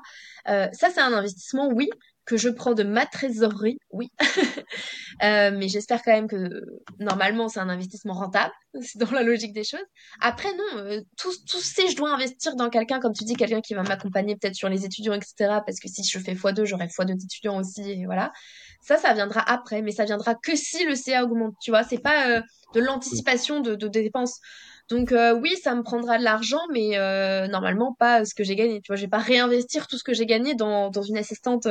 Euh, 0.48 0.68
ça, 0.72 0.88
c'est 0.90 1.00
un 1.00 1.12
investissement, 1.12 1.68
oui, 1.68 1.90
que 2.26 2.36
je 2.36 2.48
prends 2.48 2.74
de 2.74 2.82
ma 2.82 3.06
trésorerie, 3.06 3.78
oui. 3.90 4.10
euh, 5.22 5.50
mais 5.52 5.68
j'espère 5.68 6.02
quand 6.02 6.12
même 6.12 6.28
que 6.28 6.62
normalement 6.98 7.48
c'est 7.48 7.60
un 7.60 7.68
investissement 7.68 8.14
rentable, 8.14 8.52
c'est 8.80 8.98
dans 8.98 9.10
la 9.10 9.22
logique 9.22 9.52
des 9.52 9.64
choses. 9.64 9.84
Après 10.20 10.50
non, 10.52 10.78
euh, 10.78 11.00
tout, 11.16 11.32
tout 11.48 11.60
si 11.60 11.90
je 11.90 11.96
dois 11.96 12.12
investir 12.14 12.56
dans 12.56 12.70
quelqu'un, 12.70 13.00
comme 13.00 13.12
tu 13.12 13.24
dis, 13.24 13.34
quelqu'un 13.34 13.60
qui 13.60 13.74
va 13.74 13.82
m'accompagner 13.82 14.36
peut-être 14.36 14.54
sur 14.54 14.68
les 14.68 14.84
étudiants, 14.84 15.12
etc. 15.12 15.34
Parce 15.66 15.80
que 15.80 15.88
si 15.88 16.02
je 16.02 16.18
fais 16.18 16.34
x2, 16.34 16.64
j'aurai 16.64 16.86
x2 16.86 17.14
d'étudiants 17.14 17.58
aussi, 17.58 17.90
et 17.90 18.06
voilà. 18.06 18.32
Ça, 18.80 18.98
ça 18.98 19.14
viendra 19.14 19.40
après, 19.40 19.80
mais 19.80 19.92
ça 19.92 20.04
viendra 20.04 20.34
que 20.34 20.56
si 20.56 20.84
le 20.84 20.94
CA 20.94 21.24
augmente, 21.24 21.54
tu 21.60 21.70
vois. 21.70 21.84
C'est 21.84 21.98
pas 21.98 22.28
euh, 22.28 22.42
de 22.74 22.80
l'anticipation 22.80 23.60
de, 23.60 23.74
de, 23.74 23.88
dépenses. 23.88 24.40
Donc 24.88 25.12
euh, 25.12 25.34
oui, 25.34 25.56
ça 25.62 25.74
me 25.74 25.82
prendra 25.82 26.18
de 26.18 26.24
l'argent, 26.24 26.60
mais 26.72 26.98
euh, 26.98 27.46
normalement 27.48 27.94
pas 27.98 28.24
ce 28.24 28.34
que 28.34 28.44
j'ai 28.44 28.54
gagné. 28.56 28.80
Tu 28.80 28.88
vois, 28.88 28.96
je 28.96 29.02
vais 29.02 29.08
pas 29.08 29.18
réinvestir 29.18 29.86
tout 29.86 29.96
ce 29.96 30.04
que 30.04 30.12
j'ai 30.14 30.26
gagné 30.26 30.54
dans, 30.54 30.90
dans 30.90 31.02
une 31.02 31.16
assistante. 31.16 31.66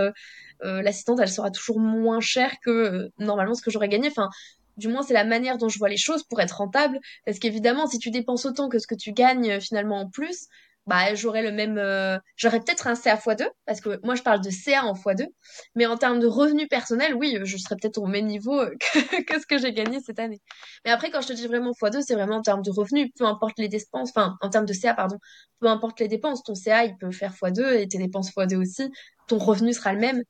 L'assistante, 0.61 1.19
elle 1.19 1.29
sera 1.29 1.51
toujours 1.51 1.79
moins 1.79 2.21
chère 2.21 2.53
que 2.63 3.09
normalement 3.19 3.53
ce 3.53 3.61
que 3.61 3.69
j'aurais 3.69 3.89
gagné. 3.89 4.07
Enfin, 4.07 4.29
du 4.77 4.87
moins 4.87 5.03
c'est 5.03 5.13
la 5.13 5.25
manière 5.25 5.57
dont 5.57 5.67
je 5.67 5.77
vois 5.77 5.89
les 5.89 5.97
choses 5.97 6.23
pour 6.23 6.39
être 6.41 6.57
rentable. 6.57 6.99
Parce 7.25 7.39
qu'évidemment, 7.39 7.85
si 7.87 7.99
tu 7.99 8.11
dépenses 8.11 8.45
autant 8.45 8.69
que 8.69 8.79
ce 8.79 8.87
que 8.87 8.95
tu 8.95 9.11
gagnes 9.11 9.59
finalement 9.59 9.99
en 9.99 10.09
plus, 10.09 10.47
bah 10.85 11.15
j'aurais 11.15 11.43
le 11.43 11.51
même 11.51 11.77
euh, 11.77 12.17
j'aurais 12.35 12.59
peut-être 12.59 12.87
un 12.87 12.95
CA 12.95 13.15
x2 13.15 13.47
parce 13.65 13.79
que 13.79 13.99
moi 14.03 14.15
je 14.15 14.21
parle 14.21 14.41
de 14.41 14.49
CA 14.49 14.83
en 14.83 14.93
x2 14.93 15.27
mais 15.75 15.85
en 15.85 15.97
termes 15.97 16.19
de 16.19 16.27
revenus 16.27 16.67
personnels 16.67 17.15
oui 17.15 17.37
je 17.43 17.57
serais 17.57 17.75
peut-être 17.81 17.99
au 17.99 18.05
même 18.05 18.25
niveau 18.25 18.65
que, 18.65 19.23
que 19.23 19.39
ce 19.39 19.45
que 19.45 19.57
j'ai 19.57 19.73
gagné 19.73 19.99
cette 20.01 20.19
année. 20.19 20.41
Mais 20.83 20.91
après 20.91 21.09
quand 21.09 21.21
je 21.21 21.27
te 21.27 21.33
dis 21.33 21.47
vraiment 21.47 21.71
x2 21.71 22.01
c'est 22.05 22.15
vraiment 22.15 22.37
en 22.37 22.41
termes 22.41 22.61
de 22.61 22.71
revenus. 22.71 23.09
Peu 23.17 23.25
importe 23.25 23.57
les 23.59 23.69
dépenses 23.69 24.09
enfin 24.09 24.35
en 24.41 24.49
termes 24.49 24.65
de 24.65 24.73
CA 24.73 24.93
pardon. 24.93 25.17
Peu 25.59 25.67
importe 25.67 25.99
les 26.01 26.09
dépenses 26.09 26.43
ton 26.43 26.55
CA 26.55 26.83
il 26.83 26.97
peut 26.97 27.11
faire 27.11 27.33
x2 27.33 27.79
et 27.79 27.87
tes 27.87 27.97
dépenses 27.97 28.31
x2 28.31 28.57
aussi. 28.57 28.91
Ton 29.27 29.37
revenu 29.37 29.73
sera 29.73 29.93
le 29.93 29.99
même. 29.99 30.21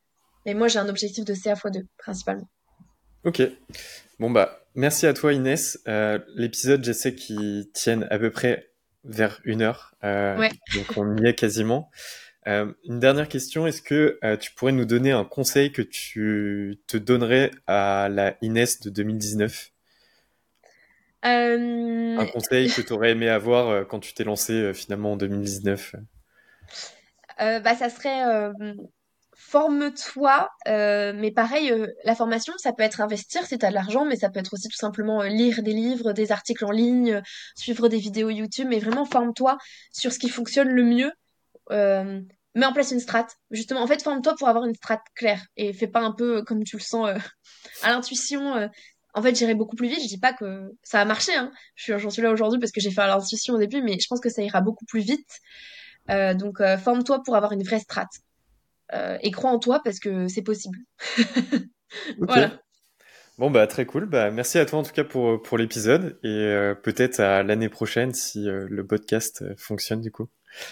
Mais 0.46 0.54
moi 0.54 0.68
j'ai 0.68 0.78
un 0.78 0.90
objectif 0.90 1.26
de 1.26 1.34
CA 1.34 1.56
x2 1.56 1.84
principalement. 1.98 2.48
Ok. 3.24 3.42
Bon 4.20 4.30
bah 4.30 4.60
merci 4.76 5.08
à 5.08 5.14
toi 5.14 5.34
Inès. 5.34 5.80
Euh, 5.88 6.20
l'épisode 6.36 6.84
j'essaie 6.84 7.16
qu'il 7.16 7.72
tienne 7.74 8.08
à 8.12 8.20
peu 8.20 8.30
près 8.30 8.73
vers 9.04 9.40
une 9.44 9.62
heure. 9.62 9.96
Euh, 10.04 10.50
donc 10.76 10.98
on 10.98 11.18
y 11.18 11.28
est 11.28 11.36
quasiment. 11.36 11.90
Euh, 12.48 12.74
une 12.84 13.00
dernière 13.00 13.30
question, 13.30 13.66
est-ce 13.68 13.82
que 13.82 14.20
euh, 14.24 14.36
tu 14.36 14.52
pourrais 14.52 14.74
nous 14.74 14.86
donner 14.86 15.12
un 15.12 15.24
conseil 15.24 15.72
que 15.72 15.82
tu 15.82 16.80
te 16.88 16.98
donnerais 16.98 17.52
à 17.68 18.10
la 18.12 18.36
Inès 18.42 18.82
de 18.82 18.90
2019 18.90 19.72
Un 21.24 22.26
conseil 22.34 22.70
que 22.70 22.82
tu 22.82 22.92
aurais 22.92 23.12
aimé 23.12 23.30
avoir 23.30 23.88
quand 23.88 24.00
tu 24.00 24.14
t'es 24.14 24.26
lancé 24.26 24.74
finalement 24.74 25.14
en 25.14 25.18
2019 25.18 25.96
bah, 27.40 27.76
Ça 27.76 27.90
serait 27.90 28.52
forme-toi. 29.50 30.50
Euh, 30.68 31.14
mais 31.16 31.32
pareil, 31.32 31.72
euh, 31.72 31.88
la 32.04 32.16
formation, 32.16 32.54
ça 32.58 32.74
peut 32.74 32.84
être 32.84 33.02
investir 33.02 33.46
si 33.46 33.58
tu 33.58 33.66
as 33.66 33.70
de 33.70 33.74
l'argent, 33.74 34.06
mais 34.06 34.16
ça 34.16 34.30
peut 34.30 34.40
être 34.40 34.54
aussi 34.54 34.68
tout 34.68 34.78
simplement 34.78 35.22
euh, 35.22 35.28
lire 35.28 35.62
des 35.62 35.74
livres, 35.74 36.14
des 36.14 36.32
articles 36.32 36.66
en 36.66 36.72
ligne, 36.72 37.22
suivre 37.56 37.88
des 37.88 37.98
vidéos 37.98 38.30
YouTube, 38.30 38.68
mais 38.70 38.80
vraiment 38.80 39.06
forme-toi 39.06 39.58
sur 39.92 40.12
ce 40.12 40.20
qui 40.20 40.30
fonctionne 40.30 40.70
le 40.70 40.84
mieux. 40.84 41.12
mets 42.56 42.66
en 42.66 42.74
place 42.74 42.92
une 42.92 43.00
strat. 43.00 43.28
Justement, 43.52 43.82
en 43.82 43.88
fait, 43.88 44.02
forme-toi 44.02 44.36
pour 44.38 44.48
avoir 44.48 44.66
une 44.66 44.76
strat 44.76 45.04
claire 45.16 45.46
et 45.58 45.74
fais 45.74 45.88
pas 45.88 46.02
un 46.02 46.12
peu 46.12 46.44
comme 46.44 46.64
tu 46.64 46.78
le 46.78 46.82
sens 46.82 47.10
à 47.84 47.92
l'intuition. 47.92 48.70
En 49.16 49.22
fait, 49.22 49.36
j'irai 49.36 49.56
beaucoup 49.56 49.76
plus 49.76 49.88
vite. 49.88 50.02
Je 50.02 50.08
dis 50.08 50.20
pas 50.20 50.34
que 50.34 50.72
ça 50.84 51.02
a 51.02 51.06
marché. 51.06 51.34
Hein. 51.36 51.52
J'en 51.76 52.10
suis 52.10 52.22
là 52.22 52.32
aujourd'hui 52.32 52.60
parce 52.60 52.72
que 52.72 52.82
j'ai 52.82 52.92
fait 52.92 53.02
à 53.02 53.08
l'intuition 53.08 53.56
au 53.56 53.60
début, 53.60 53.82
mais 53.82 54.00
je 54.00 54.08
pense 54.08 54.20
que 54.20 54.30
ça 54.30 54.42
ira 54.42 54.62
beaucoup 54.62 54.86
plus 54.86 55.02
vite. 55.02 55.30
donc, 56.10 56.62
forme-toi 56.84 57.22
pour 57.24 57.36
avoir 57.36 57.52
une 57.52 57.64
vraie 57.64 57.80
strat. 57.80 58.10
Euh, 58.94 59.18
et 59.22 59.32
crois 59.32 59.52
en 59.52 59.60
toi 59.60 59.82
parce 59.84 60.00
que 60.00 60.28
c'est 60.28 60.42
possible. 60.42 60.80
Voilà. 62.18 62.60
Bon, 63.38 63.52
bah, 63.52 63.68
très 63.68 63.86
cool. 63.86 64.08
Bah, 64.08 64.32
merci 64.32 64.58
à 64.58 64.66
toi 64.66 64.80
en 64.80 64.84
tout 64.84 64.94
cas 64.94 65.04
pour, 65.04 65.40
pour 65.44 65.60
l'épisode 65.60 66.18
et 66.24 66.28
euh, 66.28 66.74
peut-être 66.74 67.20
à 67.20 67.44
l'année 67.44 67.70
prochaine 67.70 68.16
si 68.16 68.50
euh, 68.50 68.66
le 68.68 68.84
podcast 68.84 69.44
fonctionne 69.60 70.02
du 70.02 70.10
coup. 70.12 70.28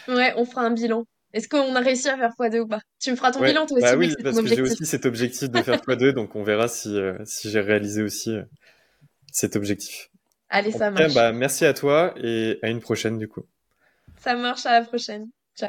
Ouais, 0.07 0.33
on 0.35 0.45
fera 0.45 0.63
un 0.63 0.71
bilan. 0.71 1.05
Est-ce 1.33 1.47
qu'on 1.47 1.75
a 1.75 1.79
réussi 1.79 2.09
à 2.09 2.17
faire 2.17 2.31
x2 2.31 2.61
ou 2.61 2.67
pas? 2.67 2.81
Tu 2.99 3.11
me 3.11 3.15
feras 3.15 3.31
ton 3.31 3.41
bilan 3.41 3.67
toi 3.67 3.77
aussi 3.77 3.85
Bah 3.85 3.95
oui, 3.95 4.15
parce 4.23 4.41
que 4.41 4.47
j'ai 4.47 4.61
aussi 4.63 4.85
cet 4.87 5.05
objectif 5.05 5.51
de 5.51 5.61
faire 5.61 5.77
x2, 5.77 6.09
donc 6.13 6.35
on 6.35 6.41
verra 6.41 6.67
si, 6.67 6.97
si 7.23 7.51
j'ai 7.51 7.61
réalisé 7.61 8.01
aussi 8.01 8.35
cet 9.31 9.55
objectif. 9.55 10.09
Allez, 10.49 10.71
ça 10.71 10.89
marche. 10.89 11.13
bah, 11.13 11.31
merci 11.31 11.65
à 11.65 11.73
toi 11.75 12.15
et 12.17 12.57
à 12.63 12.69
une 12.69 12.79
prochaine 12.79 13.19
du 13.19 13.27
coup. 13.27 13.45
Ça 14.17 14.35
marche, 14.35 14.65
à 14.65 14.79
la 14.79 14.85
prochaine. 14.85 15.29